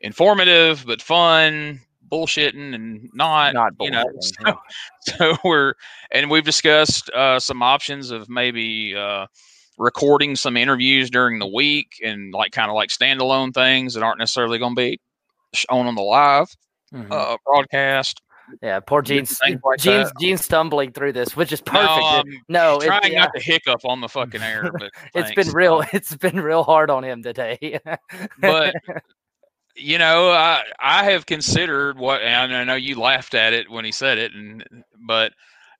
informative 0.01 0.83
but 0.85 1.01
fun, 1.01 1.79
bullshitting 2.11 2.75
and 2.75 3.09
not. 3.13 3.53
Not 3.53 3.73
you 3.79 3.91
know, 3.91 4.05
bullshitting, 4.05 4.57
so, 5.01 5.27
so 5.33 5.37
we're 5.43 5.73
and 6.11 6.29
we've 6.29 6.43
discussed 6.43 7.09
uh, 7.11 7.39
some 7.39 7.63
options 7.63 8.11
of 8.11 8.29
maybe 8.29 8.95
uh, 8.95 9.27
recording 9.81 10.35
some 10.35 10.55
interviews 10.55 11.09
during 11.09 11.39
the 11.39 11.47
week 11.47 11.93
and 12.03 12.33
like 12.33 12.51
kind 12.51 12.69
of 12.69 12.75
like 12.75 12.89
standalone 12.89 13.53
things 13.53 13.93
that 13.95 14.03
aren't 14.03 14.19
necessarily 14.19 14.59
going 14.59 14.75
to 14.75 14.79
be 14.81 14.99
shown 15.53 15.87
on 15.87 15.95
the 15.95 16.01
live 16.01 16.47
Mhm. 16.93 17.11
uh, 17.11 17.37
broadcast. 17.45 18.21
yeah, 18.61 18.79
poor 18.81 19.01
different 19.01 19.29
Gene's 19.29 19.39
like 19.65 19.79
Gene's, 19.79 20.09
that. 20.09 20.19
Gene's 20.19 20.43
stumbling 20.43 20.91
through 20.91 21.13
this, 21.13 21.35
which 21.37 21.51
is 21.53 21.61
perfect. 21.61 21.87
No, 21.87 22.19
It- 22.19 22.19
I'm 22.19 22.25
no, 22.49 22.77
it- 22.79 22.85
trying 22.85 23.13
yeah, 23.13 23.19
not 23.21 23.33
to 23.35 23.41
hiccup 23.41 23.79
on 23.85 24.01
the 24.01 24.09
fucking 24.09 24.41
air, 24.41 24.69
but 24.79 24.91
it's 25.15 25.29
thanks. 25.29 25.35
been 25.35 25.53
real. 25.55 25.83
It's 25.93 26.15
been 26.15 26.39
real 26.39 26.63
hard 26.63 26.89
on 26.89 27.03
him 27.03 27.23
today. 27.23 27.79
but 28.39 28.75
you 29.75 29.97
know, 29.97 30.31
I 30.31 30.63
I 30.79 31.05
have 31.11 31.25
considered 31.25 31.97
what, 31.97 32.21
and 32.21 32.53
I 32.53 32.63
know 32.65 32.75
you 32.75 32.99
laughed 32.99 33.33
at 33.35 33.53
it 33.53 33.69
when 33.71 33.85
he 33.85 33.91
said 33.91 34.17
it, 34.17 34.33
and 34.33 34.63
but 35.07 35.31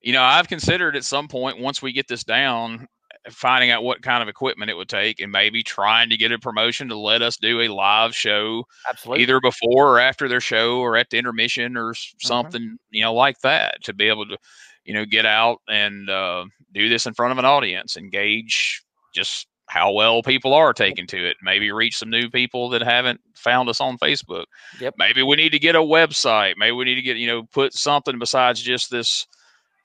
you 0.02 0.14
know, 0.14 0.24
I've 0.24 0.48
considered 0.48 0.96
at 0.96 1.04
some 1.04 1.28
point 1.28 1.60
once 1.60 1.82
we 1.82 1.92
get 1.92 2.08
this 2.08 2.24
down, 2.24 2.88
finding 3.30 3.70
out 3.70 3.84
what 3.84 4.02
kind 4.02 4.24
of 4.24 4.30
equipment 4.30 4.72
it 4.72 4.76
would 4.78 4.90
take, 4.90 5.20
and 5.20 5.32
maybe 5.32 5.62
trying 5.62 6.10
to 6.10 6.18
get 6.18 6.32
a 6.32 6.40
promotion 6.40 6.90
to 6.90 6.98
let 6.98 7.22
us 7.22 7.38
do 7.38 7.62
a 7.62 7.68
live 7.68 8.16
show 8.16 8.64
absolutely. 8.90 9.24
either 9.24 9.40
before 9.40 9.96
or 9.96 10.00
after 10.00 10.28
their 10.28 10.40
show 10.42 10.80
or 10.80 10.98
at 10.98 11.10
the 11.12 11.18
intermission 11.18 11.78
or 11.78 11.92
s- 11.92 12.14
something 12.22 12.78
you 12.90 13.02
know 13.04 13.14
like 13.14 13.40
that 13.42 13.82
to 13.84 13.94
be 13.94 14.08
able 14.08 14.26
to 14.26 14.38
you 14.86 14.94
know 14.94 15.06
get 15.06 15.26
out 15.26 15.60
and 15.70 16.10
uh, 16.10 16.44
do 16.74 16.90
this 16.90 17.06
in 17.06 17.14
front 17.14 17.32
of 17.32 17.38
an 17.38 17.46
audience 17.46 17.96
engage 17.98 18.82
just 19.14 19.46
how 19.68 19.92
well 19.92 20.22
people 20.24 20.54
are 20.54 20.74
taking 20.74 21.06
to 21.08 21.30
it 21.30 21.38
maybe 21.44 21.72
reach 21.72 21.98
some 21.98 22.10
new 22.10 22.30
people 22.30 22.68
that 22.70 22.82
haven't 22.82 23.22
found 23.36 23.70
us 23.70 23.80
on 23.80 23.98
facebook 24.00 24.46
Yep. 24.80 24.96
maybe 24.98 25.22
we 25.24 25.36
need 25.38 25.52
to 25.52 25.60
get 25.60 25.76
a 25.76 25.80
website 25.80 26.56
maybe 26.58 26.72
we 26.74 26.84
need 26.86 26.96
to 26.96 27.02
get 27.02 27.18
you 27.18 27.28
know 27.28 27.44
put 27.54 27.74
something 27.74 28.18
besides 28.20 28.60
just 28.62 28.90
this 28.92 29.28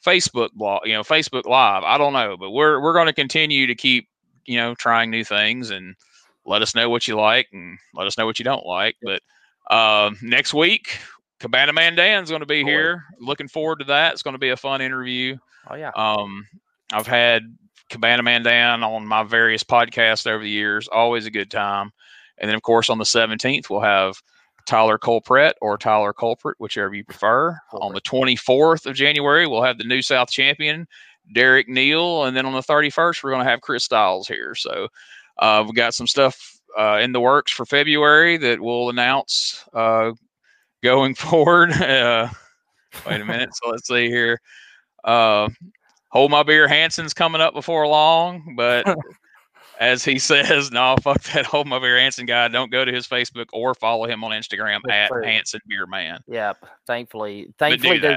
facebook 0.07 0.53
blog 0.53 0.81
you 0.85 0.93
know 0.93 1.03
facebook 1.03 1.45
live 1.47 1.83
i 1.83 1.99
don't 1.99 2.12
know 2.12 2.37
but 2.37 2.51
we're 2.51 2.81
we're 2.81 2.93
going 2.93 3.07
to 3.07 3.12
continue 3.12 3.66
to 3.66 3.74
keep 3.74 4.09
you 4.45 4.57
know 4.57 4.74
trying 4.74 5.11
new 5.11 5.24
things 5.24 5.70
and 5.70 5.97
let 6.47 6.62
us 6.62 6.74
know 6.74 6.89
what 6.89 7.07
you 7.07 7.16
like 7.16 7.49
and 7.53 7.78
let 7.95 8.07
us 8.07 8.16
know 8.16 8.24
what 8.24 8.39
you 8.39 8.45
don't 8.45 8.65
like. 8.65 8.97
But 9.03 9.23
um, 9.74 10.16
next 10.23 10.55
week, 10.55 10.99
Cabana 11.41 11.73
Man 11.73 11.95
Dan's 11.97 12.31
going 12.31 12.41
to 12.41 12.47
be 12.47 12.62
here. 12.62 13.05
Looking 13.20 13.49
forward 13.49 13.81
to 13.81 13.85
that. 13.87 14.12
It's 14.12 14.23
going 14.23 14.35
to 14.35 14.39
be 14.39 14.51
a 14.51 14.57
fun 14.57 14.81
interview. 14.81 15.37
oh 15.70 15.74
yeah. 15.74 15.91
Um, 15.95 16.47
I've 16.93 17.07
had 17.07 17.43
Cabana 17.91 18.23
Man 18.23 18.43
Dan 18.43 18.83
on 18.83 19.07
my 19.07 19.24
various 19.24 19.65
podcasts 19.65 20.27
over 20.27 20.43
the 20.43 20.51
years. 20.51 20.89
Always 20.89 21.27
a 21.27 21.31
good 21.31 21.51
time. 21.51 21.91
And 22.39 22.49
then, 22.49 22.55
of 22.55 22.62
course, 22.62 22.91
on 22.91 22.99
the 22.99 23.05
17th, 23.05 23.70
we'll 23.70 23.81
have 23.81 24.20
Tyler 24.67 24.99
Culprit 24.99 25.57
or 25.61 25.79
Tyler 25.79 26.13
Culprit, 26.13 26.57
whichever 26.59 26.95
you 26.95 27.05
prefer. 27.05 27.59
On 27.73 27.95
the 27.95 28.01
24th 28.01 28.87
of 28.87 28.95
January, 28.95 29.47
we'll 29.47 29.63
have 29.63 29.79
the 29.79 29.85
New 29.85 30.03
South 30.03 30.31
champion, 30.31 30.87
Derek 31.33 31.69
Neal. 31.69 32.25
And 32.25 32.37
then 32.37 32.47
on 32.47 32.53
the 32.53 32.61
31st, 32.61 33.23
we're 33.23 33.31
going 33.31 33.45
to 33.45 33.51
have 33.51 33.61
Chris 33.61 33.85
Styles 33.85 34.29
here. 34.29 34.55
So 34.55 34.89
uh, 35.39 35.63
we've 35.65 35.75
got 35.75 35.95
some 35.95 36.07
stuff 36.07 36.61
uh, 36.79 36.99
in 37.01 37.13
the 37.13 37.21
works 37.21 37.53
for 37.53 37.65
February 37.65 38.37
that 38.37 38.61
we'll 38.61 38.91
announce 38.91 39.65
uh, 39.73 40.13
going 40.83 41.15
forward. 41.17 41.73
Uh, 41.73 42.29
wait 43.07 43.21
a 43.21 43.25
minute. 43.25 43.51
So 43.55 43.71
let's 43.71 43.89
see 43.89 44.09
here. 44.09 44.41
Uh, 45.05 45.49
Hold 46.11 46.31
My 46.31 46.43
Beer 46.43 46.67
Hanson's 46.67 47.13
coming 47.13 47.41
up 47.41 47.53
before 47.53 47.87
long, 47.87 48.55
but 48.57 48.87
as 49.81 50.05
he 50.05 50.19
says, 50.19 50.70
no, 50.70 50.97
fuck 51.03 51.23
that 51.24 51.47
Hold 51.47 51.66
My 51.66 51.78
Beer 51.78 51.98
Hanson 51.98 52.27
guy. 52.27 52.48
Don't 52.48 52.70
go 52.70 52.85
to 52.85 52.93
his 52.93 53.07
Facebook 53.07 53.47
or 53.53 53.74
follow 53.74 54.07
him 54.07 54.24
on 54.24 54.31
Instagram 54.32 54.81
That's 54.85 55.05
at 55.05 55.09
true. 55.09 55.24
Hanson 55.24 55.61
Beer 55.66 55.86
Man. 55.86 56.20
Yep. 56.28 56.65
Thankfully, 56.86 57.53
thankfully. 57.59 58.16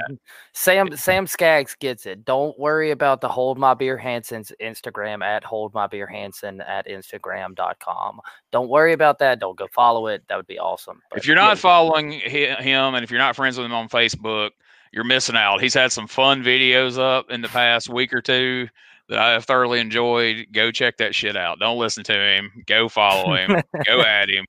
Sam 0.53 0.95
Sam 0.95 1.27
Skaggs 1.27 1.75
gets 1.75 2.05
it. 2.05 2.25
Don't 2.25 2.57
worry 2.59 2.91
about 2.91 3.21
the 3.21 3.29
Hold 3.29 3.57
My 3.57 3.73
Beer 3.73 3.97
Hanson's 3.97 4.51
Instagram 4.61 5.23
at 5.23 5.43
Hold 5.43 5.73
My 5.73 5.87
Beer 5.87 6.07
Hanson 6.07 6.61
at 6.61 6.87
Instagram.com. 6.87 8.19
Don't 8.51 8.69
worry 8.69 8.93
about 8.93 9.19
that. 9.19 9.39
Don't 9.39 9.57
go 9.57 9.67
follow 9.73 10.07
it. 10.07 10.23
That 10.27 10.37
would 10.37 10.47
be 10.47 10.59
awesome. 10.59 11.01
if 11.15 11.25
you're 11.25 11.35
not 11.35 11.49
yeah, 11.49 11.55
following 11.55 12.11
him 12.11 12.95
and 12.95 13.03
if 13.03 13.11
you're 13.11 13.19
not 13.19 13.35
friends 13.35 13.57
with 13.57 13.65
him 13.65 13.73
on 13.73 13.89
Facebook, 13.89 14.51
you're 14.91 15.03
missing 15.03 15.35
out. 15.35 15.61
He's 15.61 15.73
had 15.73 15.91
some 15.91 16.07
fun 16.07 16.43
videos 16.43 16.97
up 16.97 17.29
in 17.29 17.41
the 17.41 17.47
past 17.47 17.89
week 17.89 18.13
or 18.13 18.21
two 18.21 18.67
that 19.09 19.19
I 19.19 19.31
have 19.31 19.45
thoroughly 19.45 19.79
enjoyed. 19.79 20.47
Go 20.53 20.71
check 20.71 20.97
that 20.97 21.13
shit 21.15 21.35
out. 21.35 21.59
Don't 21.59 21.77
listen 21.79 22.03
to 22.05 22.13
him. 22.13 22.51
Go 22.67 22.87
follow 22.87 23.33
him. 23.35 23.61
go 23.85 24.01
at 24.07 24.29
him. 24.29 24.45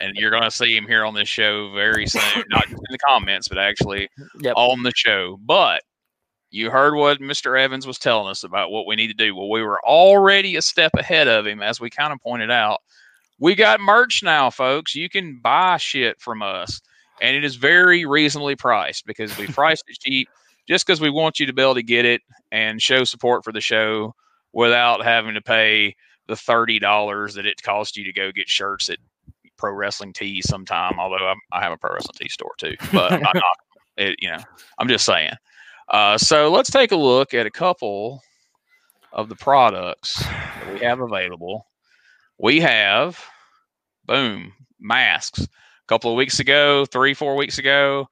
And 0.00 0.14
you're 0.14 0.30
going 0.30 0.44
to 0.44 0.50
see 0.50 0.76
him 0.76 0.86
here 0.86 1.04
on 1.04 1.14
this 1.14 1.28
show 1.28 1.72
very 1.74 2.06
soon. 2.06 2.44
Not 2.48 2.62
just 2.62 2.74
in 2.74 2.92
the 2.92 2.98
comments, 2.98 3.48
but 3.48 3.58
actually 3.58 4.08
Yep. 4.40 4.54
on 4.56 4.82
the 4.84 4.92
show. 4.94 5.36
But 5.44 5.82
you 6.50 6.70
heard 6.70 6.94
what 6.94 7.18
Mr. 7.20 7.58
Evans 7.60 7.86
was 7.88 7.98
telling 7.98 8.30
us 8.30 8.44
about 8.44 8.70
what 8.70 8.86
we 8.86 8.94
need 8.94 9.08
to 9.08 9.14
do. 9.14 9.34
Well, 9.34 9.50
we 9.50 9.62
were 9.62 9.80
already 9.84 10.54
a 10.56 10.62
step 10.62 10.92
ahead 10.96 11.26
of 11.26 11.44
him, 11.46 11.60
as 11.60 11.80
we 11.80 11.90
kind 11.90 12.12
of 12.12 12.20
pointed 12.22 12.52
out. 12.52 12.78
We 13.38 13.54
got 13.56 13.80
merch 13.80 14.22
now, 14.22 14.48
folks. 14.48 14.94
You 14.94 15.10
can 15.10 15.40
buy 15.42 15.76
shit 15.78 16.20
from 16.20 16.40
us, 16.40 16.80
and 17.20 17.36
it 17.36 17.44
is 17.44 17.56
very 17.56 18.06
reasonably 18.06 18.54
priced 18.54 19.04
because 19.06 19.36
we 19.36 19.46
priced 19.48 19.84
it 19.88 19.98
cheap 20.00 20.28
just 20.66 20.86
because 20.86 21.00
we 21.00 21.10
want 21.10 21.38
you 21.38 21.46
to 21.46 21.52
be 21.52 21.62
able 21.62 21.74
to 21.74 21.82
get 21.82 22.04
it 22.04 22.22
and 22.52 22.80
show 22.80 23.04
support 23.04 23.44
for 23.44 23.52
the 23.52 23.60
show 23.60 24.14
without 24.52 25.04
having 25.04 25.34
to 25.34 25.42
pay 25.42 25.94
the 26.28 26.36
thirty 26.36 26.78
dollars 26.78 27.34
that 27.34 27.46
it 27.46 27.62
costs 27.62 27.96
you 27.96 28.04
to 28.04 28.12
go 28.12 28.32
get 28.32 28.48
shirts 28.48 28.88
at 28.88 28.98
Pro 29.56 29.72
Wrestling 29.72 30.12
Tees 30.12 30.48
sometime. 30.48 30.98
Although 30.98 31.26
I'm, 31.28 31.40
i 31.52 31.60
have 31.60 31.72
a 31.72 31.76
Pro 31.76 31.92
Wrestling 31.94 32.16
Tee 32.18 32.28
store 32.28 32.54
too, 32.58 32.74
but 32.92 33.12
I'm 33.12 33.20
not. 33.22 33.34
It, 33.98 34.16
you 34.20 34.28
know, 34.28 34.42
I'm 34.78 34.88
just 34.88 35.06
saying. 35.06 35.32
Uh, 35.88 36.18
so 36.18 36.50
let's 36.50 36.70
take 36.70 36.92
a 36.92 36.96
look 36.96 37.32
at 37.32 37.46
a 37.46 37.50
couple 37.50 38.22
of 39.10 39.30
the 39.30 39.36
products 39.36 40.22
that 40.22 40.74
we 40.74 40.80
have 40.80 41.00
available. 41.00 41.66
We 42.38 42.60
have, 42.60 43.18
boom, 44.04 44.52
masks. 44.78 45.40
A 45.40 45.48
couple 45.86 46.10
of 46.10 46.16
weeks 46.18 46.40
ago, 46.40 46.84
three, 46.84 47.14
four 47.14 47.36
weeks 47.36 47.56
ago, 47.56 48.10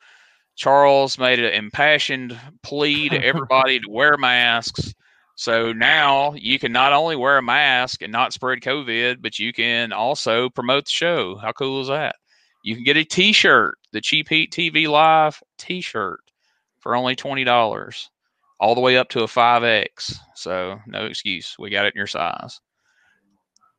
Charles 0.57 1.19
made 1.19 1.41
an 1.41 1.53
impassioned 1.53 2.39
plea 2.63 3.09
to 3.09 3.17
everybody 3.25 3.81
to 3.81 3.91
wear 3.91 4.17
masks. 4.17 4.95
So 5.37 5.73
now 5.73 6.35
you 6.35 6.59
can 6.59 6.73
not 6.73 6.93
only 6.93 7.17
wear 7.17 7.39
a 7.39 7.43
mask 7.43 8.03
and 8.03 8.13
not 8.13 8.33
spread 8.33 8.61
COVID, 8.61 9.21
but 9.21 9.39
you 9.39 9.53
can 9.53 9.93
also 9.93 10.49
promote 10.49 10.85
the 10.85 10.93
show. 10.93 11.37
How 11.37 11.53
cool 11.53 11.81
is 11.81 11.89
that? 11.89 12.17
You 12.63 12.75
can 12.77 12.85
get 12.85 12.97
a 12.97 13.05
t 13.05 13.33
shirt, 13.33 13.77
the 13.93 14.01
Cheap 14.01 14.29
Heat 14.29 14.53
TV 14.53 14.89
Live 14.89 15.43
t 15.59 15.81
shirt 15.81 16.21
for 16.79 16.95
only 16.95 17.17
$20, 17.17 18.09
all 18.61 18.75
the 18.75 18.81
way 18.81 18.97
up 18.97 19.09
to 19.09 19.23
a 19.23 19.27
5X. 19.27 20.17
So 20.35 20.79
no 20.87 21.07
excuse. 21.07 21.57
We 21.59 21.71
got 21.71 21.87
it 21.87 21.95
in 21.95 21.99
your 21.99 22.07
size. 22.07 22.61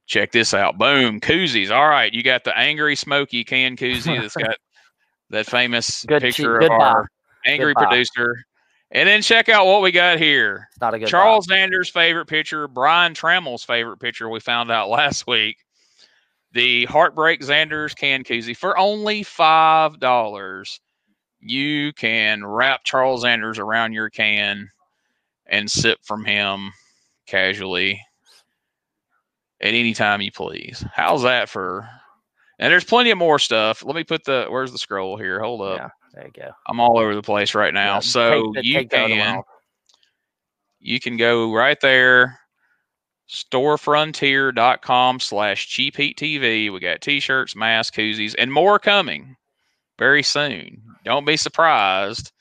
Check 0.08 0.32
this 0.32 0.54
out. 0.54 0.78
Boom. 0.78 1.20
Koozies. 1.20 1.72
All 1.72 1.88
right. 1.88 2.14
You 2.14 2.22
got 2.22 2.44
the 2.44 2.56
Angry 2.58 2.96
Smokey 2.96 3.44
can 3.44 3.76
koozie 3.76 4.22
that's 4.22 4.36
got 4.36 4.58
that 5.30 5.46
famous 5.46 6.04
Good 6.06 6.22
picture 6.22 6.60
cheap- 6.60 6.72
of 6.72 6.80
our 6.80 7.08
angry 7.46 7.74
Goodbye. 7.74 7.88
producer. 7.90 8.36
And 8.92 9.10
then 9.10 9.22
check 9.22 9.50
out 9.50 9.66
what 9.66 9.82
we 9.82 9.92
got 9.92 10.20
here. 10.20 10.68
It's 10.72 10.80
not 10.80 10.94
a 10.94 11.00
good 11.00 11.08
Charles 11.08 11.48
Zanders' 11.48 11.92
favorite 11.92 12.28
pitcher, 12.28 12.68
Brian 12.68 13.14
Trammell's 13.14 13.64
favorite 13.64 13.98
pitcher, 13.98 14.30
we 14.30 14.40
found 14.40 14.72
out 14.72 14.90
last 14.90 15.28
week. 15.28 15.58
The 16.54 16.86
Heartbreak 16.86 17.42
Zanders 17.42 17.96
can 17.96 18.24
koozie 18.24 18.56
for 18.56 18.78
only 18.78 19.24
five 19.24 20.00
dollars. 20.00 20.80
You 21.42 21.92
can 21.94 22.46
wrap 22.46 22.84
Charles 22.86 23.24
Zanders 23.26 23.60
around 23.60 23.92
your 23.94 24.10
can 24.10 24.70
and 25.48 25.70
sip 25.70 26.00
from 26.04 26.24
him 26.24 26.72
casually 27.28 28.02
at 29.62 29.74
any 29.74 29.94
time 29.94 30.22
you 30.22 30.32
please. 30.32 30.86
How's 30.94 31.24
that 31.24 31.50
for? 31.50 31.90
And 32.60 32.72
there's 32.72 32.84
plenty 32.86 33.12
of 33.12 33.18
more 33.18 33.40
stuff. 33.40 33.84
Let 33.84 33.96
me 33.96 34.04
put 34.04 34.24
the 34.24 34.48
where's 34.50 34.72
the 34.72 34.78
scroll 34.78 35.18
here? 35.18 35.42
Hold 35.42 35.62
up. 35.62 35.78
Yeah, 35.78 35.90
there 36.14 36.26
you 36.28 36.32
go. 36.32 36.52
I'm 36.68 36.80
all 36.80 36.98
over 36.98 37.14
the 37.14 37.22
place 37.22 37.54
right 37.54 37.74
now. 37.74 37.96
Yeah, 37.96 38.00
so 38.00 38.52
the- 38.56 38.66
you 38.66 38.74
take 38.76 38.90
the 38.90 39.00
other 39.00 39.16
one 39.18 39.20
can 39.36 39.44
you 40.80 41.00
can 41.00 41.18
go 41.18 41.52
right 41.54 41.80
there 41.82 42.40
storefrontier.com 43.28 45.20
slash 45.20 45.68
cheap 45.68 45.98
heat 45.98 46.16
tv 46.18 46.72
we 46.72 46.80
got 46.80 47.02
t-shirts 47.02 47.56
masks 47.56 47.96
koozies 47.98 48.36
and 48.38 48.54
more 48.54 48.78
coming 48.78 49.36
very 49.98 50.22
soon 50.22 50.82
don't 51.04 51.26
be 51.26 51.36
surprised 51.36 52.32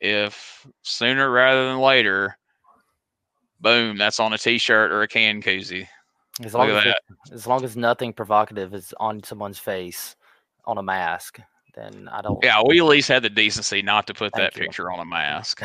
if 0.00 0.66
sooner 0.82 1.30
rather 1.30 1.68
than 1.68 1.78
later 1.78 2.36
boom 3.60 3.96
that's 3.96 4.18
on 4.18 4.32
a 4.32 4.38
t-shirt 4.38 4.90
or 4.90 5.02
a 5.02 5.08
can 5.08 5.40
koozie 5.40 5.86
As 6.42 6.54
long 6.54 6.68
as, 6.70 6.84
it- 6.86 6.96
as 7.32 7.46
long 7.46 7.64
as 7.64 7.76
nothing 7.76 8.12
provocative 8.12 8.74
is 8.74 8.92
on 8.98 9.22
someone's 9.22 9.58
face 9.58 10.16
on 10.64 10.78
a 10.78 10.82
mask, 10.82 11.38
then 11.76 12.08
I 12.10 12.22
don't. 12.22 12.38
yeah 12.44 12.62
we 12.64 12.78
at 12.78 12.84
least 12.86 13.08
had 13.08 13.22
the 13.24 13.28
decency 13.30 13.82
not 13.82 14.06
to 14.06 14.14
put 14.14 14.32
Thank 14.32 14.52
that 14.52 14.56
you. 14.56 14.62
picture 14.66 14.90
on 14.92 15.00
a 15.00 15.04
mask 15.04 15.60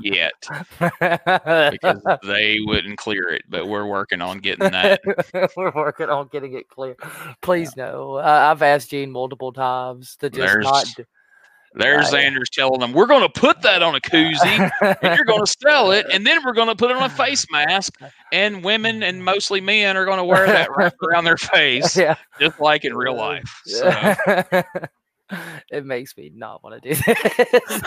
yet 0.00 0.32
because 0.80 2.02
they 2.24 2.56
wouldn't 2.66 2.98
clear 2.98 3.28
it 3.28 3.42
but 3.48 3.68
we're 3.68 3.86
working 3.86 4.20
on 4.20 4.38
getting 4.38 4.68
that 4.70 5.00
We're 5.56 5.70
working 5.72 6.08
on 6.08 6.28
getting 6.32 6.54
it 6.54 6.68
clear. 6.68 6.96
Please 7.42 7.76
no. 7.76 8.14
Uh, 8.16 8.48
I've 8.52 8.62
asked 8.62 8.90
Gene 8.90 9.10
multiple 9.12 9.52
times 9.52 10.16
to 10.16 10.30
just 10.30 10.52
There's 10.52 10.64
not. 10.64 10.86
There's 11.76 12.10
Right. 12.10 12.24
Zander's 12.24 12.48
telling 12.48 12.80
them 12.80 12.92
we're 12.92 13.06
going 13.06 13.22
to 13.22 13.28
put 13.28 13.60
that 13.62 13.82
on 13.82 13.94
a 13.94 14.00
koozie 14.00 14.70
and 14.80 14.96
you're 15.16 15.26
going 15.26 15.44
to 15.44 15.54
sell 15.60 15.90
it, 15.92 16.06
and 16.10 16.26
then 16.26 16.42
we're 16.44 16.54
going 16.54 16.68
to 16.68 16.74
put 16.74 16.90
it 16.90 16.96
on 16.96 17.02
a 17.02 17.10
face 17.10 17.46
mask, 17.50 18.00
and 18.32 18.64
women 18.64 19.02
and 19.02 19.22
mostly 19.22 19.60
men 19.60 19.96
are 19.96 20.06
going 20.06 20.18
to 20.18 20.24
wear 20.24 20.46
that 20.46 20.74
wrapped 20.74 20.96
around 21.02 21.24
their 21.24 21.36
face, 21.36 21.96
yeah. 21.96 22.16
just 22.40 22.58
like 22.60 22.84
in 22.84 22.96
real 22.96 23.14
life. 23.14 23.62
So, 25.28 25.42
it 25.72 25.84
makes 25.84 26.16
me 26.16 26.30
not 26.32 26.62
want 26.62 26.80
to 26.80 26.88
do 26.88 26.94
this. 26.94 27.82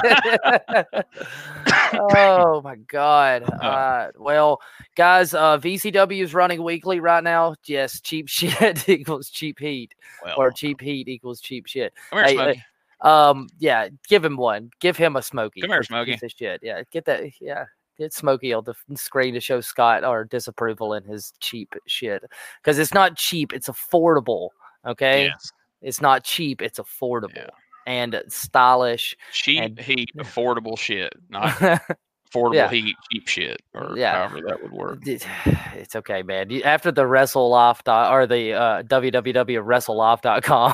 oh 2.12 2.62
my 2.62 2.76
god. 2.76 3.44
Uh, 3.44 4.10
well, 4.18 4.60
guys, 4.96 5.34
uh, 5.34 5.58
VCW 5.58 6.22
is 6.22 6.34
running 6.34 6.62
weekly 6.62 7.00
right 7.00 7.24
now. 7.24 7.56
Yes, 7.66 8.02
cheap 8.02 8.28
shit 8.28 8.90
equals 8.90 9.30
cheap 9.30 9.58
heat, 9.58 9.96
well, 10.22 10.36
or 10.38 10.52
cheap 10.52 10.82
heat 10.82 11.08
equals 11.08 11.40
cheap 11.40 11.66
shit. 11.66 11.94
come 12.10 12.20
here, 12.20 12.28
hey, 12.28 12.34
Smokey. 12.34 12.64
Um, 13.02 13.48
yeah, 13.60 13.90
give 14.08 14.24
him 14.26 14.36
one. 14.38 14.72
Give 14.80 14.98
him 14.98 15.16
a 15.16 15.22
Smokey. 15.22 15.62
Come 15.62 15.70
here, 15.70 15.84
Smokey. 15.84 16.14
Piece 16.14 16.24
of 16.24 16.32
shit. 16.32 16.60
Yeah, 16.64 16.82
get 16.92 17.06
that. 17.06 17.24
Yeah, 17.42 17.66
get 17.98 18.14
Smokey 18.14 18.54
on 18.54 18.64
the 18.66 18.76
screen 18.98 19.34
to 19.36 19.40
show 19.40 19.62
Scott 19.62 20.04
our 20.04 20.26
disapproval 20.26 20.94
in 20.94 21.04
his 21.04 21.34
cheap 21.40 21.74
shit 21.88 22.24
because 22.62 22.78
it's 22.80 22.94
not 22.94 23.16
cheap. 23.18 23.54
It's 23.54 23.70
affordable. 23.70 24.50
Okay, 24.86 25.26
Yes. 25.26 25.52
it's 25.82 26.02
not 26.02 26.24
cheap. 26.24 26.62
It's 26.62 26.80
affordable 26.80 27.36
Yeah. 27.36 27.50
and 27.88 28.22
stylish. 28.28 29.16
cheap 29.34 29.62
and- 29.64 29.80
heat, 29.80 30.10
affordable 30.18 30.78
shit, 30.78 31.14
not 31.30 31.54
affordable 32.34 32.54
Yeah. 32.56 32.70
heat, 32.70 32.96
cheap 33.12 33.28
shit, 33.28 33.62
or 33.74 33.94
Yeah. 33.98 34.16
however 34.28 34.42
that 34.48 34.62
would 34.64 34.72
work. 34.72 35.00
it's 35.06 35.96
okay, 35.96 36.22
man. 36.24 36.50
You- 36.50 36.64
After 36.64 36.92
the 36.92 37.04
WrestleLife 37.04 37.84
dot- 37.84 38.12
or 38.14 38.26
the 38.28 38.54
uh, 38.54 38.84
www.wrestlelife.com 38.84 40.74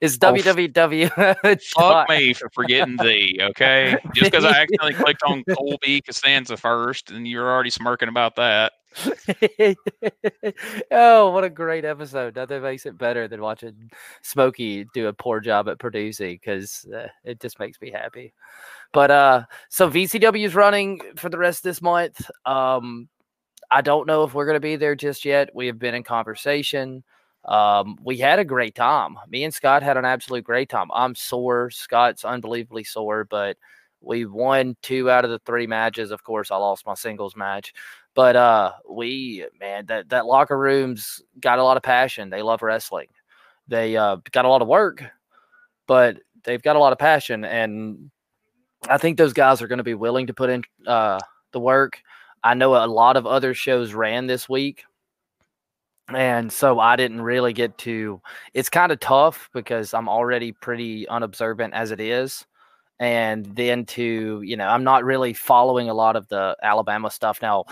is 0.00 0.18
Oh, 0.22 0.32
www. 0.32 1.62
Fuck 1.74 2.08
me 2.08 2.32
for 2.32 2.48
forgetting 2.54 2.96
the 2.96 3.40
okay. 3.50 3.96
Just 4.14 4.30
because 4.30 4.44
I 4.44 4.50
accidentally 4.62 4.94
clicked 4.94 5.22
on 5.24 5.42
Colby 5.56 6.00
Costanza 6.00 6.56
first, 6.56 7.10
and 7.10 7.26
you're 7.26 7.50
already 7.50 7.70
smirking 7.70 8.08
about 8.08 8.36
that. 8.36 8.72
oh, 10.90 11.30
what 11.30 11.44
a 11.44 11.50
great 11.50 11.84
episode! 11.84 12.36
Nothing 12.36 12.62
makes 12.62 12.86
it 12.86 12.98
better 12.98 13.28
than 13.28 13.40
watching 13.40 13.90
Smokey 14.22 14.86
do 14.92 15.08
a 15.08 15.12
poor 15.12 15.40
job 15.40 15.68
at 15.68 15.78
producing 15.78 16.34
because 16.34 16.86
uh, 16.94 17.08
it 17.24 17.40
just 17.40 17.58
makes 17.58 17.80
me 17.80 17.90
happy. 17.90 18.32
But 18.92 19.10
uh, 19.10 19.44
so 19.68 19.90
VCW 19.90 20.44
is 20.44 20.54
running 20.54 21.00
for 21.16 21.28
the 21.28 21.38
rest 21.38 21.60
of 21.60 21.64
this 21.64 21.82
month. 21.82 22.20
Um, 22.44 23.08
I 23.70 23.80
don't 23.80 24.06
know 24.06 24.24
if 24.24 24.34
we're 24.34 24.46
going 24.46 24.56
to 24.56 24.60
be 24.60 24.76
there 24.76 24.94
just 24.94 25.24
yet. 25.24 25.50
We 25.54 25.66
have 25.66 25.78
been 25.78 25.94
in 25.94 26.02
conversation. 26.02 27.02
Um, 27.44 27.96
we 28.02 28.18
had 28.18 28.38
a 28.38 28.44
great 28.44 28.74
time. 28.74 29.16
Me 29.28 29.44
and 29.44 29.54
Scott 29.54 29.82
had 29.82 29.96
an 29.96 30.04
absolute 30.04 30.44
great 30.44 30.68
time. 30.68 30.88
I'm 30.94 31.14
sore. 31.14 31.70
Scott's 31.70 32.24
unbelievably 32.24 32.84
sore, 32.84 33.24
but 33.24 33.56
we 34.02 34.26
won 34.26 34.76
two 34.82 35.10
out 35.10 35.24
of 35.24 35.30
the 35.30 35.40
three 35.40 35.66
matches. 35.66 36.10
Of 36.10 36.22
course, 36.22 36.50
I 36.50 36.56
lost 36.56 36.86
my 36.86 36.94
singles 36.94 37.36
match. 37.36 37.72
But 38.14 38.36
uh 38.36 38.72
we 38.88 39.46
man, 39.58 39.86
that 39.86 40.10
that 40.10 40.26
locker 40.26 40.58
room's 40.58 41.22
got 41.40 41.58
a 41.58 41.64
lot 41.64 41.76
of 41.76 41.82
passion. 41.82 42.30
They 42.30 42.42
love 42.42 42.62
wrestling. 42.62 43.08
They 43.68 43.96
uh 43.96 44.16
got 44.32 44.44
a 44.44 44.48
lot 44.48 44.62
of 44.62 44.68
work, 44.68 45.04
but 45.86 46.18
they've 46.44 46.62
got 46.62 46.76
a 46.76 46.78
lot 46.78 46.92
of 46.92 46.98
passion 46.98 47.44
and 47.44 48.10
I 48.88 48.98
think 48.98 49.16
those 49.16 49.32
guys 49.32 49.62
are 49.62 49.68
going 49.68 49.78
to 49.78 49.84
be 49.84 49.94
willing 49.94 50.26
to 50.26 50.34
put 50.34 50.50
in 50.50 50.62
uh 50.86 51.18
the 51.52 51.60
work. 51.60 52.00
I 52.44 52.54
know 52.54 52.74
a 52.74 52.86
lot 52.86 53.16
of 53.16 53.26
other 53.26 53.54
shows 53.54 53.94
ran 53.94 54.26
this 54.26 54.48
week. 54.48 54.84
And 56.08 56.52
so 56.52 56.80
I 56.80 56.96
didn't 56.96 57.22
really 57.22 57.52
get 57.52 57.78
to 57.78 58.20
it's 58.54 58.68
kind 58.68 58.92
of 58.92 59.00
tough 59.00 59.48
because 59.54 59.94
I'm 59.94 60.08
already 60.08 60.52
pretty 60.52 61.08
unobservant 61.08 61.72
as 61.74 61.90
it 61.92 62.00
is 62.00 62.44
and 63.02 63.46
then 63.56 63.84
to 63.84 64.40
you 64.44 64.56
know 64.56 64.68
i'm 64.68 64.84
not 64.84 65.04
really 65.04 65.32
following 65.32 65.88
a 65.88 65.94
lot 65.94 66.14
of 66.14 66.28
the 66.28 66.56
alabama 66.62 67.10
stuff 67.10 67.40
now 67.42 67.64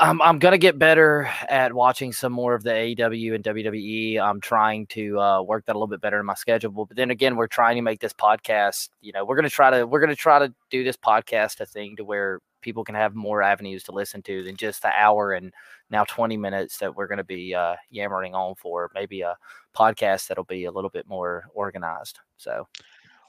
i'm, 0.00 0.20
I'm 0.22 0.38
gonna 0.38 0.58
get 0.58 0.78
better 0.78 1.28
at 1.48 1.72
watching 1.72 2.12
some 2.12 2.32
more 2.32 2.54
of 2.54 2.62
the 2.62 2.70
aew 2.70 3.34
and 3.34 3.44
wwe 3.44 4.20
i'm 4.20 4.40
trying 4.40 4.86
to 4.88 5.18
uh, 5.18 5.42
work 5.42 5.66
that 5.66 5.72
a 5.72 5.78
little 5.78 5.86
bit 5.88 6.00
better 6.00 6.20
in 6.20 6.26
my 6.26 6.34
schedule 6.34 6.70
but 6.86 6.96
then 6.96 7.10
again 7.10 7.36
we're 7.36 7.46
trying 7.46 7.76
to 7.76 7.82
make 7.82 8.00
this 8.00 8.12
podcast 8.12 8.90
you 9.00 9.12
know 9.12 9.24
we're 9.24 9.36
gonna 9.36 9.48
try 9.48 9.70
to 9.70 9.86
we're 9.86 10.00
gonna 10.00 10.14
try 10.14 10.38
to 10.38 10.52
do 10.70 10.84
this 10.84 10.96
podcast 10.96 11.60
a 11.60 11.66
thing 11.66 11.96
to 11.96 12.04
where 12.04 12.40
people 12.60 12.84
can 12.84 12.94
have 12.94 13.14
more 13.14 13.42
avenues 13.42 13.84
to 13.84 13.92
listen 13.92 14.22
to 14.22 14.42
than 14.42 14.56
just 14.56 14.82
the 14.82 14.88
hour 14.88 15.32
and 15.32 15.52
now 15.90 16.04
20 16.04 16.36
minutes 16.36 16.78
that 16.78 16.94
we're 16.94 17.06
going 17.06 17.18
to 17.18 17.24
be 17.24 17.54
uh, 17.54 17.76
yammering 17.90 18.34
on 18.34 18.54
for 18.56 18.90
maybe 18.94 19.20
a 19.20 19.36
podcast 19.76 20.26
that'll 20.26 20.44
be 20.44 20.64
a 20.64 20.70
little 20.70 20.90
bit 20.90 21.06
more 21.06 21.44
organized 21.54 22.18
so 22.36 22.66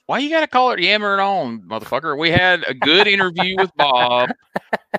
Why 0.10 0.18
you 0.18 0.32
got 0.32 0.40
to 0.40 0.48
call 0.48 0.72
it 0.72 0.80
yammering 0.80 1.20
on, 1.20 1.62
motherfucker? 1.62 2.18
We 2.18 2.32
had 2.32 2.64
a 2.68 2.74
good 2.74 3.06
interview 3.06 3.56
with 3.60 3.70
Bob. 3.76 4.32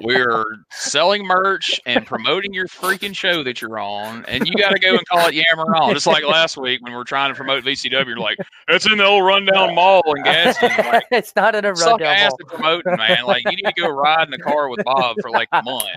We're 0.03 0.45
selling 0.70 1.27
merch 1.27 1.81
and 1.85 2.07
promoting 2.07 2.55
your 2.55 2.69
freaking 2.69 3.16
show 3.16 3.43
that 3.43 3.61
you're 3.61 3.81
on, 3.81 4.24
and 4.27 4.47
you 4.47 4.55
got 4.55 4.70
to 4.70 4.78
go 4.78 4.91
and 4.91 5.05
call 5.09 5.27
it 5.27 5.35
yammering 5.35 5.74
on. 5.74 5.95
Just 5.95 6.07
like 6.07 6.23
last 6.23 6.57
week 6.57 6.81
when 6.82 6.93
we 6.93 6.97
are 7.01 7.03
trying 7.03 7.32
to 7.32 7.35
promote 7.35 7.65
VCW, 7.65 8.07
you're 8.07 8.19
like, 8.19 8.39
"It's 8.69 8.87
in 8.87 8.99
the 8.99 9.05
old 9.05 9.24
rundown 9.24 9.74
mall 9.74 10.01
in 10.15 10.23
Gadsden. 10.23 10.70
Like, 10.78 11.03
it's 11.11 11.35
not 11.35 11.57
in 11.57 11.65
a 11.65 11.74
suck 11.74 11.99
rundown 11.99 12.15
ass 12.15 12.31
mall. 12.31 12.39
at 12.43 12.57
promoting, 12.57 12.97
man. 12.97 13.24
Like 13.24 13.43
you 13.47 13.57
need 13.57 13.65
to 13.65 13.73
go 13.77 13.89
ride 13.89 14.28
in 14.28 14.31
the 14.31 14.39
car 14.39 14.69
with 14.69 14.85
Bob 14.85 15.16
for 15.20 15.31
like 15.31 15.49
a 15.51 15.61
month. 15.65 15.89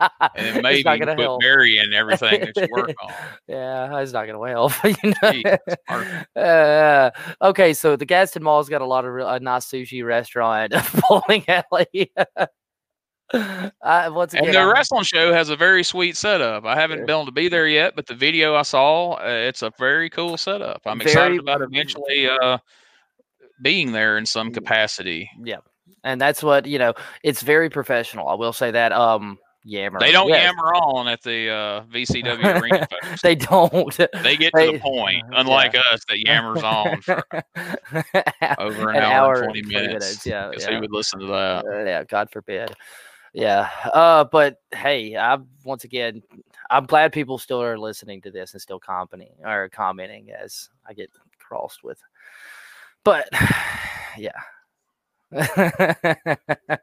And 0.00 0.46
then 0.56 0.62
maybe 0.62 0.82
not 0.82 0.98
you 0.98 1.04
gonna 1.04 1.16
put 1.16 1.22
help. 1.22 1.40
Barry 1.40 1.78
in 1.78 1.92
everything 1.92 2.40
that 2.40 2.56
you 2.56 2.68
work 2.70 2.94
on. 3.02 3.12
Yeah, 3.48 3.98
it's 4.00 4.12
not 4.12 4.26
gonna 4.26 4.48
help. 4.48 4.72
you 4.84 5.14
know? 5.22 5.56
Mark. 5.88 6.06
Uh, 6.36 7.10
okay, 7.42 7.72
so 7.74 7.96
the 7.96 8.06
Gadsden 8.06 8.42
Mall's 8.42 8.68
got 8.68 8.80
a 8.82 8.86
lot 8.86 9.04
of 9.04 9.12
real, 9.12 9.28
a 9.28 9.40
nice 9.40 9.66
sushi 9.66 10.04
restaurant, 10.04 10.72
bowling 11.08 11.44
alley. 11.48 12.12
uh, 13.34 14.10
once 14.12 14.34
again, 14.34 14.44
And 14.46 14.54
the 14.54 14.58
I'm- 14.58 14.72
wrestling 14.72 15.04
show 15.04 15.32
has 15.32 15.48
a 15.48 15.56
very 15.56 15.82
sweet 15.82 16.16
setup. 16.16 16.64
I 16.64 16.74
haven't 16.78 17.00
been 17.00 17.10
able 17.10 17.26
to 17.26 17.32
be 17.32 17.48
there 17.48 17.66
yet, 17.66 17.94
but 17.96 18.06
the 18.06 18.14
video 18.14 18.54
I 18.54 18.62
saw, 18.62 19.12
uh, 19.14 19.20
it's 19.24 19.62
a 19.62 19.72
very 19.78 20.10
cool 20.10 20.36
setup. 20.36 20.82
I'm 20.84 20.98
Very- 20.98 21.10
excited 21.10 21.40
about 21.40 21.62
eventually 21.62 22.28
uh, 22.28 22.58
being 23.62 23.92
there 23.92 24.18
in 24.18 24.26
some 24.26 24.50
Mm. 24.50 24.54
capacity. 24.54 25.30
yeah, 25.42 25.58
and 26.04 26.20
that's 26.20 26.42
what 26.42 26.66
you 26.66 26.78
know. 26.78 26.92
It's 27.22 27.42
very 27.42 27.70
professional. 27.70 28.28
I 28.28 28.34
will 28.34 28.52
say 28.52 28.70
that. 28.72 28.92
Um, 28.92 29.38
yammer. 29.64 30.00
They 30.00 30.12
don't 30.12 30.28
yes, 30.28 30.44
yammer 30.44 30.74
on 30.74 31.08
at 31.08 31.22
the 31.22 31.50
uh, 31.50 31.82
VCW 31.84 32.60
arena. 32.60 32.88
folks. 33.02 33.22
They 33.22 33.34
don't. 33.34 33.96
They 34.22 34.36
get 34.36 34.52
to 34.54 34.72
the 34.72 34.78
point, 34.78 35.24
unlike 35.32 35.74
us 35.74 36.04
that 36.08 36.18
yammers 36.26 36.62
on 36.62 37.00
for 37.02 37.22
over 38.58 38.90
an, 38.90 38.96
hour, 38.96 39.42
and 39.42 39.44
20 39.44 39.62
minutes. 39.62 40.26
Yeah, 40.26 40.50
'cause 40.52 40.64
yeah. 40.64 40.74
Who 40.74 40.80
would 40.80 40.92
listen 40.92 41.20
to 41.20 41.26
that? 41.26 41.64
Uh, 41.66 41.84
yeah, 41.84 42.04
God 42.04 42.30
forbid. 42.30 42.74
Yeah. 43.32 43.68
Uh, 43.92 44.24
but 44.24 44.60
hey, 44.72 45.16
I'm 45.16 45.46
once 45.64 45.84
again, 45.84 46.22
I'm 46.70 46.84
glad 46.84 47.12
people 47.12 47.38
still 47.38 47.62
are 47.62 47.78
listening 47.78 48.20
to 48.22 48.30
this 48.30 48.52
and 48.52 48.60
still 48.60 48.78
commenting 48.78 49.32
or 49.44 49.68
commenting 49.70 50.30
as 50.32 50.68
I 50.86 50.92
get 50.92 51.10
crossed 51.38 51.82
with. 51.82 51.98
But 53.04 53.28
yeah. 54.18 54.32
All 55.34 55.46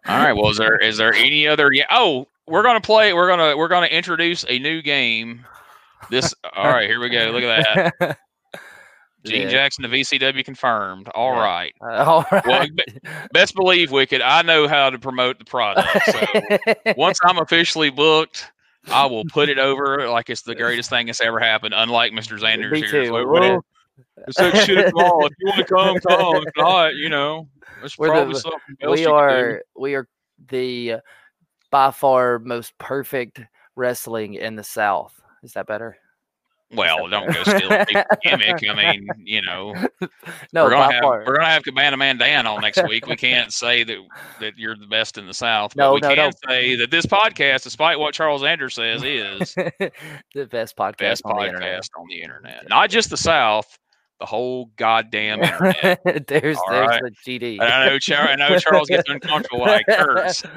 right. 0.07 0.33
Well, 0.33 0.49
is 0.49 0.57
there 0.57 0.77
is 0.77 0.97
there 0.97 1.13
any 1.13 1.47
other? 1.47 1.71
Yeah. 1.71 1.85
Oh, 1.91 2.27
we're 2.49 2.63
gonna 2.63 2.81
play. 2.81 3.13
We're 3.13 3.27
gonna 3.27 3.55
we're 3.55 3.67
gonna 3.67 3.87
introduce 3.87 4.45
a 4.49 4.59
new 4.59 4.81
game. 4.81 5.45
This. 6.09 6.33
All 6.55 6.67
right. 6.67 6.89
Here 6.89 6.99
we 6.99 7.09
go. 7.09 7.29
Look 7.31 7.43
at 7.43 7.93
that. 7.99 8.17
Gene 9.25 9.43
Yeah. 9.43 9.49
Jackson 9.49 9.83
to 9.83 9.89
VCW 9.89 10.45
confirmed. 10.45 11.09
All 11.09 11.33
Yeah. 11.35 11.43
right. 11.43 11.73
Uh, 11.81 11.85
all 12.05 12.25
right. 12.31 12.71
Well, 13.03 13.25
Best 13.33 13.53
believe, 13.53 13.91
Wicked, 13.91 14.21
I 14.21 14.43
know 14.43 14.65
how 14.65 14.89
to 14.89 14.97
promote 14.97 15.39
the 15.39 15.43
product. 15.45 15.89
So 16.05 16.93
once 16.95 17.19
I'm 17.25 17.37
officially 17.37 17.89
booked, 17.89 18.49
I 18.89 19.05
will 19.07 19.25
put 19.25 19.49
it 19.49 19.59
over 19.59 20.07
like 20.09 20.29
it's 20.29 20.43
the 20.43 20.55
greatest 20.55 20.89
thing 20.89 21.07
that's 21.07 21.19
ever 21.19 21.37
happened. 21.37 21.73
Unlike 21.75 22.13
Mr. 22.13 22.39
Zander 22.39 22.71
Me 22.71 22.79
here. 22.79 22.89
too. 22.89 23.05
So 24.31 24.49
Well, 24.51 24.65
shit 24.65 24.77
at 24.77 24.93
all. 24.95 25.25
If 25.25 25.33
you 25.37 25.47
want 25.47 25.57
to 25.59 25.65
come, 25.65 25.97
come. 25.99 26.35
If 26.37 26.53
not, 26.55 26.95
you 26.95 27.09
know, 27.09 27.49
it's 27.83 27.97
We're 27.97 28.07
the- 28.07 28.13
probably 28.13 28.35
something 28.35 28.75
else 28.81 28.95
we 28.95 29.01
you 29.01 29.07
can 29.07 29.13
do. 29.13 29.19
are 29.19 29.63
we 29.75 29.95
are 29.95 30.07
the 30.47 30.95
by 31.71 31.91
far 31.91 32.39
most 32.39 32.77
perfect 32.77 33.41
wrestling 33.75 34.33
in 34.35 34.55
the 34.55 34.63
South. 34.63 35.19
Is 35.43 35.53
that 35.53 35.67
better? 35.67 35.97
Well, 36.71 37.07
don't 37.07 37.33
go 37.33 37.41
steal 37.41 37.83
people's 37.85 38.05
gimmick. 38.21 38.63
I 38.69 38.75
mean, 38.75 39.07
you 39.23 39.41
know, 39.41 39.73
No, 40.53 40.65
we're 40.65 40.69
gonna 40.69 40.93
have 40.93 41.01
far. 41.01 41.23
we're 41.25 41.33
gonna 41.37 41.47
have 41.49 41.63
Cabana 41.63 41.97
Man 41.97 42.17
Dan 42.19 42.45
on 42.45 42.61
next 42.61 42.83
week. 42.87 43.07
We 43.07 43.15
can't 43.15 43.51
say 43.51 43.83
that 43.83 43.97
that 44.39 44.55
you're 44.55 44.75
the 44.75 44.85
best 44.85 45.17
in 45.17 45.25
the 45.25 45.33
South, 45.33 45.73
but 45.75 45.81
No, 45.83 45.93
we 45.95 45.99
no, 46.01 46.09
can 46.09 46.17
no. 46.17 46.31
say 46.47 46.75
that 46.75 46.91
this 46.91 47.07
podcast, 47.07 47.63
despite 47.63 47.97
what 47.97 48.13
Charles 48.13 48.43
Zanders 48.43 48.73
says, 48.73 49.01
is 49.03 49.55
the 50.35 50.45
best 50.45 50.75
podcast 50.77 50.97
best 50.99 51.21
on 51.25 51.37
podcast 51.37 51.47
internet. 51.47 51.89
on 51.97 52.05
the 52.07 52.21
internet. 52.21 52.69
Not 52.69 52.91
just 52.91 53.09
the 53.09 53.17
South, 53.17 53.79
the 54.19 54.25
whole 54.25 54.71
goddamn 54.75 55.41
internet. 55.41 56.01
there's 56.27 56.57
All 56.57 56.63
there's 56.69 56.87
right. 56.87 57.01
the 57.25 57.39
GD. 57.39 57.61
I 57.61 57.85
know, 57.85 57.99
Char- 57.99 58.27
I 58.27 58.35
know 58.35 58.57
Charles 58.59 58.89
gets 58.89 59.09
uncomfortable 59.09 59.61
when 59.61 59.69
I 59.69 59.83
curse. 59.83 60.43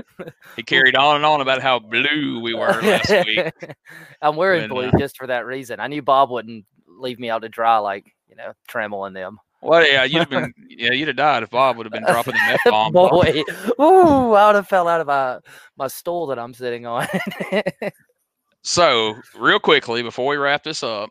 He 0.57 0.63
carried 0.63 0.97
on 0.97 1.17
and 1.17 1.25
on 1.25 1.41
about 1.41 1.63
how 1.63 1.79
blue 1.79 2.41
we 2.41 2.55
were 2.55 2.69
last 2.83 3.11
week. 3.25 3.51
I'm 4.23 4.37
wearing 4.37 4.63
when, 4.63 4.69
blue 4.69 4.89
uh, 4.89 4.99
just 4.99 5.17
for 5.17 5.27
that 5.29 5.47
reason. 5.47 5.81
I 5.81 5.87
knew 5.87 6.03
Bob 6.03 6.31
wouldn't 6.31 6.67
leave 6.87 7.19
me 7.19 7.31
out 7.31 7.41
to 7.43 7.49
dry 7.49 7.79
like 7.79 8.05
you 8.29 8.37
know 8.37 8.53
and 9.05 9.17
them. 9.17 9.39
Well, 9.63 9.87
yeah, 9.87 10.05
you'd 10.05 10.19
have 10.19 10.31
been, 10.31 10.53
yeah, 10.69 10.93
you'd 10.93 11.09
have 11.09 11.17
died 11.17 11.45
if 11.45 11.51
Bob 11.51 11.77
would 11.77 11.87
have 11.87 11.93
been 11.93 12.05
dropping 12.05 12.35
the 12.35 12.41
F 12.41 12.61
bomb. 12.67 12.93
Boy, 12.93 13.43
ooh, 13.81 14.33
I 14.33 14.47
would 14.47 14.57
have 14.57 14.69
fell 14.69 14.89
out 14.89 15.01
of 15.01 15.07
my 15.07 15.39
my 15.77 15.87
stool 15.87 16.27
that 16.27 16.39
I'm 16.39 16.53
sitting 16.53 16.85
on. 16.85 17.07
So, 18.63 19.17
real 19.37 19.59
quickly, 19.59 20.03
before 20.03 20.29
we 20.29 20.37
wrap 20.37 20.63
this 20.63 20.85
up, 20.85 21.11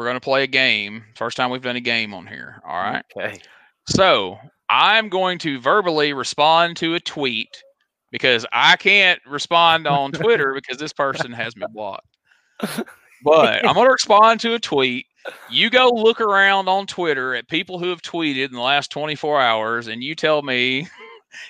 we're 0.00 0.06
going 0.06 0.16
to 0.16 0.20
play 0.20 0.44
a 0.44 0.46
game. 0.46 1.04
First 1.14 1.36
time 1.36 1.50
we've 1.50 1.60
done 1.60 1.76
a 1.76 1.80
game 1.80 2.14
on 2.14 2.26
here. 2.26 2.62
All 2.66 2.74
right. 2.74 3.04
Okay. 3.14 3.38
So, 3.86 4.38
I'm 4.70 5.10
going 5.10 5.38
to 5.40 5.60
verbally 5.60 6.14
respond 6.14 6.78
to 6.78 6.94
a 6.94 7.00
tweet 7.00 7.62
because 8.10 8.46
I 8.50 8.76
can't 8.76 9.20
respond 9.26 9.86
on 9.86 10.10
Twitter 10.12 10.54
because 10.54 10.78
this 10.78 10.94
person 10.94 11.32
has 11.32 11.54
me 11.54 11.66
blocked. 11.70 12.16
But 13.22 13.66
I'm 13.68 13.74
going 13.74 13.84
to 13.84 13.92
respond 13.92 14.40
to 14.40 14.54
a 14.54 14.58
tweet. 14.58 15.04
You 15.50 15.68
go 15.68 15.90
look 15.90 16.22
around 16.22 16.70
on 16.70 16.86
Twitter 16.86 17.34
at 17.34 17.48
people 17.48 17.78
who 17.78 17.90
have 17.90 18.00
tweeted 18.00 18.46
in 18.46 18.54
the 18.54 18.62
last 18.62 18.90
24 18.90 19.38
hours, 19.38 19.88
and 19.88 20.02
you 20.02 20.14
tell 20.14 20.40
me. 20.40 20.88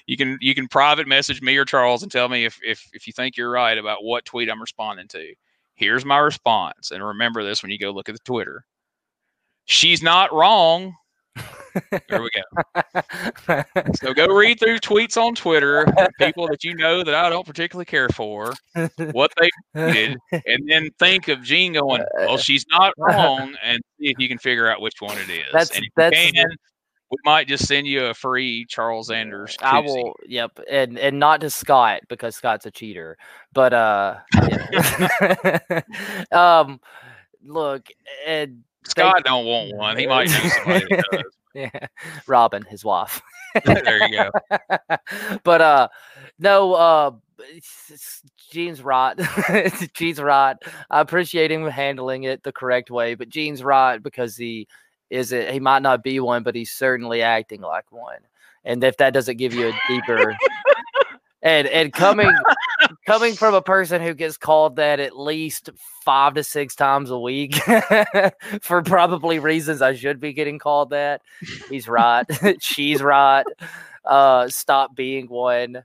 You 0.06 0.18
can 0.18 0.36
you 0.43 0.55
can 0.55 0.68
private 0.68 1.09
message 1.09 1.40
me 1.40 1.56
or 1.56 1.64
Charles 1.64 2.02
and 2.02 2.12
tell 2.12 2.28
me 2.28 2.44
if 2.44 2.59
if 2.62 2.86
if 2.93 3.06
you 3.06 3.14
think 3.14 3.39
you're 3.39 3.51
right 3.51 3.78
about 3.78 4.05
what 4.05 4.27
tweet 4.27 4.51
I'm 4.51 4.60
responding 4.60 5.09
to. 5.09 5.32
Here's 5.81 6.05
my 6.05 6.19
response, 6.19 6.90
and 6.90 7.02
remember 7.02 7.43
this 7.43 7.62
when 7.62 7.70
you 7.73 7.78
go 7.78 7.90
look 7.90 8.11
at 8.11 8.15
the 8.15 8.20
Twitter. 8.27 8.65
She's 9.65 10.02
not 10.02 10.31
wrong. 10.31 10.94
There 12.11 12.20
we 12.23 12.28
go. 12.35 13.62
So 13.94 14.12
go 14.12 14.27
read 14.27 14.61
through 14.61 14.78
tweets 14.81 15.16
on 15.16 15.35
Twitter, 15.35 15.86
people 16.19 16.47
that 16.48 16.65
you 16.65 16.74
know 16.74 17.02
that 17.02 17.15
I 17.15 17.31
don't 17.31 17.47
particularly 17.47 17.86
care 17.86 18.11
for, 18.11 18.52
what 19.12 19.32
they 19.40 19.48
did, 19.93 20.19
and 20.32 20.69
then 20.69 20.90
think 20.98 21.28
of 21.28 21.43
Gene 21.43 21.73
going, 21.73 22.02
"Well, 22.19 22.36
she's 22.36 22.66
not 22.70 22.93
wrong," 22.98 23.55
and 23.62 23.81
see 23.98 24.11
if 24.11 24.19
you 24.19 24.28
can 24.28 24.36
figure 24.39 24.69
out 24.70 24.82
which 24.82 24.97
one 25.01 25.16
it 25.16 25.31
is. 25.31 25.47
That's- 25.51 25.70
and 25.74 25.85
if 25.85 25.90
that's 25.97 26.27
you 26.27 26.32
can, 26.32 26.47
we 27.11 27.16
might 27.24 27.49
just 27.49 27.66
send 27.66 27.87
you 27.87 28.07
a 28.07 28.15
free 28.15 28.65
Charles 28.66 29.11
Zanders. 29.11 29.57
I 29.61 29.81
will. 29.81 30.15
Yep, 30.27 30.61
and 30.70 30.99
and 30.99 31.19
not 31.19 31.41
to 31.41 31.51
Scott 31.51 32.03
because 32.09 32.37
Scott's 32.37 32.66
a 32.66 32.70
cheater. 32.70 33.19
But 33.53 33.73
uh, 33.73 34.19
yeah. 34.49 35.81
um, 36.32 36.81
look, 37.45 37.89
and 38.27 38.62
Scott 38.85 39.24
don't 39.24 39.45
want 39.45 39.74
one. 39.74 39.99
He 39.99 40.07
might 40.07 40.31
know 40.31 40.49
somebody 40.49 40.87
that 40.91 41.05
does. 41.12 41.23
yeah, 41.55 41.87
Robin, 42.28 42.62
his 42.62 42.85
wife. 42.85 43.20
there 43.65 44.09
you 44.09 44.16
go. 44.16 44.31
but 45.43 45.61
uh, 45.61 45.89
no, 46.39 46.74
uh, 46.74 47.11
Gene's 48.53 48.82
right. 48.82 49.19
Gene's 49.95 50.20
right. 50.20 50.57
I 50.91 51.01
appreciate 51.01 51.51
him 51.51 51.66
handling 51.66 52.23
it 52.23 52.45
the 52.45 52.53
correct 52.53 52.89
way, 52.89 53.16
but 53.16 53.28
Gene's 53.28 53.65
right 53.65 54.01
because 54.01 54.37
he 54.37 54.69
is 55.11 55.32
it. 55.32 55.53
He 55.53 55.61
might 55.61 55.82
not 55.82 56.03
be 56.03 56.20
one, 56.20 56.43
but 56.43 56.55
he's 56.55 56.70
certainly 56.70 57.23
acting 57.23 57.61
like 57.61 57.91
one. 57.91 58.20
And 58.65 58.82
if 58.85 58.97
that 58.99 59.12
doesn't 59.12 59.37
give 59.37 59.55
you 59.55 59.69
a 59.69 59.81
deeper 59.89 60.37
and 61.43 61.66
and 61.69 61.93
coming 61.93 62.31
coming 63.07 63.35
from 63.35 63.55
a 63.55 63.62
person 63.62 64.03
who 64.03 64.15
gets 64.15 64.37
called 64.37 64.77
that 64.77 65.01
at 65.01 65.19
least 65.19 65.70
five 66.05 66.35
to 66.35 66.45
six 66.45 66.74
times 66.74 67.11
a 67.11 67.19
week 67.19 67.55
for 68.62 68.82
probably 68.82 69.39
reasons 69.39 69.82
I 69.82 69.95
should 69.95 70.20
be 70.20 70.32
getting 70.32 70.59
called 70.59 70.91
that, 70.91 71.23
he's 71.69 71.89
right. 71.89 72.24
She's 72.61 73.03
right. 73.03 73.45
Uh, 74.05 74.49
stop 74.49 74.95
being 74.95 75.28
one. 75.28 75.85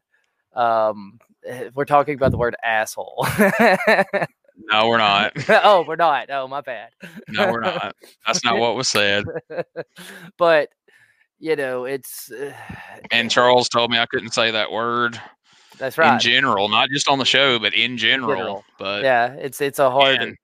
Um, 0.53 1.19
eh, 1.45 1.69
we're 1.73 1.85
talking 1.85 2.15
about 2.15 2.31
the 2.31 2.37
word 2.37 2.55
asshole. 2.63 3.27
No, 4.71 4.87
we're 4.89 4.97
not. 4.97 5.33
oh, 5.63 5.85
we're 5.87 5.95
not. 5.95 6.29
Oh, 6.29 6.47
my 6.47 6.61
bad. 6.61 6.89
No, 7.29 7.51
we're 7.51 7.61
not. 7.61 7.95
That's 8.25 8.43
not 8.43 8.57
what 8.57 8.75
was 8.75 8.89
said. 8.89 9.25
but 10.37 10.69
you 11.39 11.55
know, 11.55 11.85
it's 11.85 12.31
uh, 12.31 12.53
And 13.11 13.29
Charles 13.31 13.69
told 13.69 13.91
me 13.91 13.99
I 13.99 14.05
couldn't 14.05 14.31
say 14.31 14.51
that 14.51 14.71
word 14.71 15.19
that's 15.77 15.97
right. 15.97 16.13
in 16.13 16.19
general, 16.19 16.69
not 16.69 16.89
just 16.89 17.07
on 17.07 17.19
the 17.19 17.25
show, 17.25 17.59
but 17.59 17.73
in 17.73 17.97
general. 17.97 18.35
General. 18.35 18.65
But 18.79 19.03
yeah, 19.03 19.33
it's 19.33 19.61
it's 19.61 19.79
a 19.79 19.91
hard. 19.91 20.35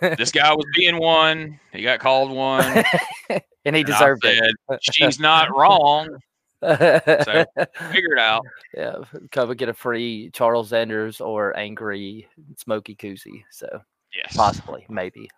this 0.00 0.32
guy 0.32 0.52
was 0.52 0.66
being 0.76 0.98
one. 0.98 1.58
He 1.72 1.82
got 1.82 2.00
called 2.00 2.30
one. 2.30 2.84
and 3.64 3.76
he 3.76 3.82
and 3.82 3.86
deserved 3.86 4.22
said, 4.24 4.52
She's 4.80 5.18
not 5.18 5.54
wrong. 5.56 6.18
It. 6.64 7.48
Figure 7.92 8.12
it 8.14 8.18
out. 8.18 8.44
yeah, 8.76 8.96
come 9.30 9.50
and 9.50 9.58
get 9.58 9.68
a 9.68 9.74
free 9.74 10.30
Charles 10.32 10.70
Zanders 10.70 11.20
or 11.24 11.56
angry 11.56 12.26
Smokey 12.56 12.94
Koozie. 12.96 13.44
So 13.50 13.66
Yes. 14.14 14.36
possibly, 14.36 14.86
maybe. 14.88 15.28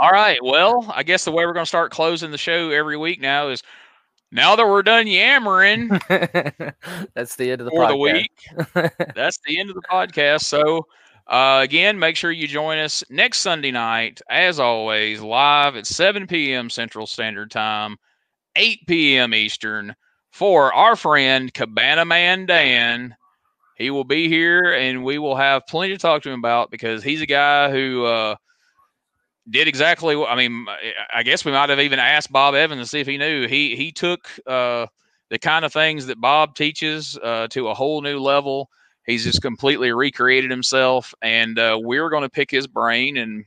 All 0.00 0.10
right. 0.10 0.38
Well, 0.44 0.90
I 0.94 1.02
guess 1.02 1.24
the 1.24 1.32
way 1.32 1.46
we're 1.46 1.54
going 1.54 1.64
to 1.64 1.68
start 1.68 1.90
closing 1.92 2.30
the 2.30 2.36
show 2.38 2.70
every 2.70 2.96
week 2.98 3.20
now 3.20 3.48
is 3.48 3.62
now 4.30 4.54
that 4.56 4.66
we're 4.68 4.82
done 4.82 5.06
yammering 5.06 5.88
That's 7.14 7.36
the 7.36 7.50
end 7.50 7.60
of 7.62 7.64
the 7.64 7.70
for 7.70 7.86
the 7.86 7.94
podcast. 7.94 8.12
week, 8.12 9.14
that's 9.14 9.38
the 9.46 9.58
end 9.58 9.70
of 9.70 9.76
the 9.76 9.82
podcast. 9.90 10.42
So, 10.42 10.86
uh, 11.26 11.60
again, 11.62 11.98
make 11.98 12.16
sure 12.16 12.30
you 12.30 12.46
join 12.46 12.78
us 12.78 13.02
next 13.08 13.38
Sunday 13.38 13.70
night, 13.70 14.20
as 14.28 14.60
always, 14.60 15.20
live 15.22 15.76
at 15.76 15.86
7 15.86 16.26
p.m. 16.26 16.68
Central 16.68 17.06
Standard 17.06 17.50
Time, 17.50 17.96
8 18.56 18.80
p.m. 18.86 19.32
Eastern, 19.34 19.94
for 20.30 20.72
our 20.72 20.96
friend 20.96 21.52
Cabana 21.52 22.04
Man 22.04 22.46
Dan. 22.46 23.16
he 23.76 23.90
will 23.90 24.04
be 24.04 24.28
here, 24.28 24.72
and 24.72 25.04
we 25.04 25.18
will 25.18 25.36
have 25.36 25.66
plenty 25.66 25.92
to 25.92 25.98
talk 25.98 26.22
to 26.22 26.30
him 26.30 26.38
about 26.38 26.70
because 26.70 27.02
he's 27.02 27.22
a 27.22 27.26
guy 27.26 27.70
who 27.70 28.04
uh, 28.04 28.36
did 29.50 29.68
exactly 29.68 30.16
what 30.16 30.30
I 30.30 30.36
mean. 30.36 30.66
I 31.14 31.22
guess 31.22 31.44
we 31.44 31.52
might 31.52 31.70
have 31.70 31.80
even 31.80 31.98
asked 31.98 32.32
Bob 32.32 32.54
Evans 32.54 32.82
to 32.82 32.86
see 32.86 33.00
if 33.00 33.06
he 33.06 33.18
knew. 33.18 33.46
He 33.46 33.76
he 33.76 33.92
took 33.92 34.28
uh, 34.46 34.86
the 35.30 35.38
kind 35.38 35.64
of 35.64 35.72
things 35.72 36.06
that 36.06 36.20
Bob 36.20 36.54
teaches 36.54 37.18
uh, 37.22 37.48
to 37.48 37.68
a 37.68 37.74
whole 37.74 38.02
new 38.02 38.18
level. 38.18 38.68
He's 39.06 39.24
just 39.24 39.40
completely 39.40 39.92
recreated 39.92 40.50
himself, 40.50 41.14
and 41.22 41.58
uh, 41.58 41.78
we're 41.80 42.10
going 42.10 42.24
to 42.24 42.28
pick 42.28 42.50
his 42.50 42.66
brain 42.66 43.16
and 43.16 43.44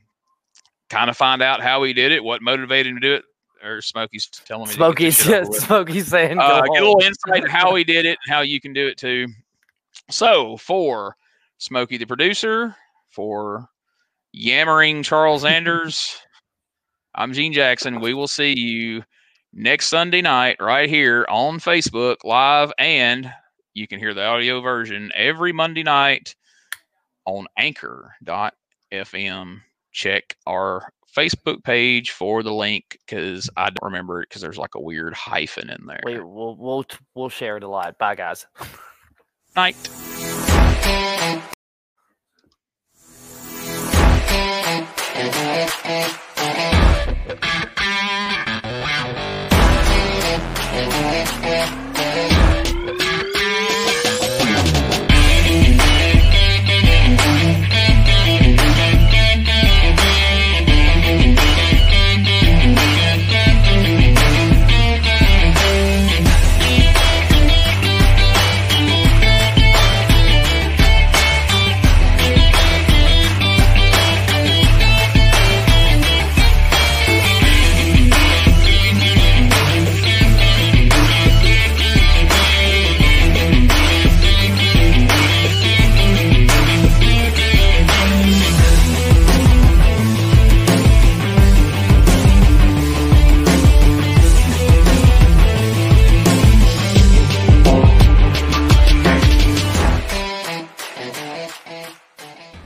kind 0.90 1.08
of 1.08 1.16
find 1.16 1.40
out 1.40 1.62
how 1.62 1.84
he 1.84 1.92
did 1.92 2.10
it, 2.10 2.24
what 2.24 2.42
motivated 2.42 2.90
him 2.90 3.00
to 3.00 3.00
do 3.00 3.14
it. 3.14 3.24
Or 3.64 3.80
Smokey's 3.80 4.26
telling 4.26 4.68
me. 4.68 4.74
Smokey's 4.74 5.18
Smokey's 5.64 6.08
saying. 6.08 6.38
Uh, 6.38 6.62
get 6.62 6.82
a 6.82 6.86
little 6.86 7.02
insight 7.02 7.48
how 7.48 7.74
he 7.74 7.84
did 7.84 8.06
it 8.06 8.18
and 8.24 8.34
how 8.34 8.40
you 8.40 8.60
can 8.60 8.72
do 8.72 8.86
it 8.86 8.96
too. 8.98 9.28
So 10.10 10.56
for 10.56 11.16
Smokey 11.58 11.96
the 11.96 12.06
producer, 12.06 12.74
for 13.10 13.68
yammering 14.32 15.02
Charles 15.02 15.44
Zanders, 15.44 16.16
I'm 17.14 17.32
Gene 17.32 17.52
Jackson. 17.52 18.00
We 18.00 18.14
will 18.14 18.26
see 18.26 18.58
you 18.58 19.04
next 19.52 19.88
Sunday 19.88 20.22
night 20.22 20.56
right 20.60 20.88
here 20.88 21.26
on 21.28 21.60
Facebook 21.60 22.16
live, 22.24 22.72
and 22.78 23.30
you 23.74 23.86
can 23.86 23.98
hear 23.98 24.14
the 24.14 24.24
audio 24.24 24.60
version 24.60 25.12
every 25.14 25.52
Monday 25.52 25.82
night 25.82 26.34
on 27.26 27.46
anchor.fm. 27.56 28.52
Check 29.92 30.36
our 30.46 30.88
Facebook 31.16 31.62
page 31.64 32.10
for 32.10 32.42
the 32.42 32.52
link 32.52 32.98
because 33.06 33.50
I 33.56 33.66
don't 33.66 33.82
remember 33.82 34.22
it 34.22 34.28
because 34.28 34.42
there's 34.42 34.58
like 34.58 34.74
a 34.74 34.80
weird 34.80 35.14
hyphen 35.14 35.70
in 35.70 35.86
there. 35.86 36.00
We, 36.04 36.20
will 36.20 36.56
we'll 36.56 36.86
we'll 37.14 37.28
share 37.28 37.56
it 37.56 37.62
a 37.62 37.68
lot. 37.68 37.98
Bye, 37.98 38.14
guys. 38.14 38.46
Night. 39.54 39.76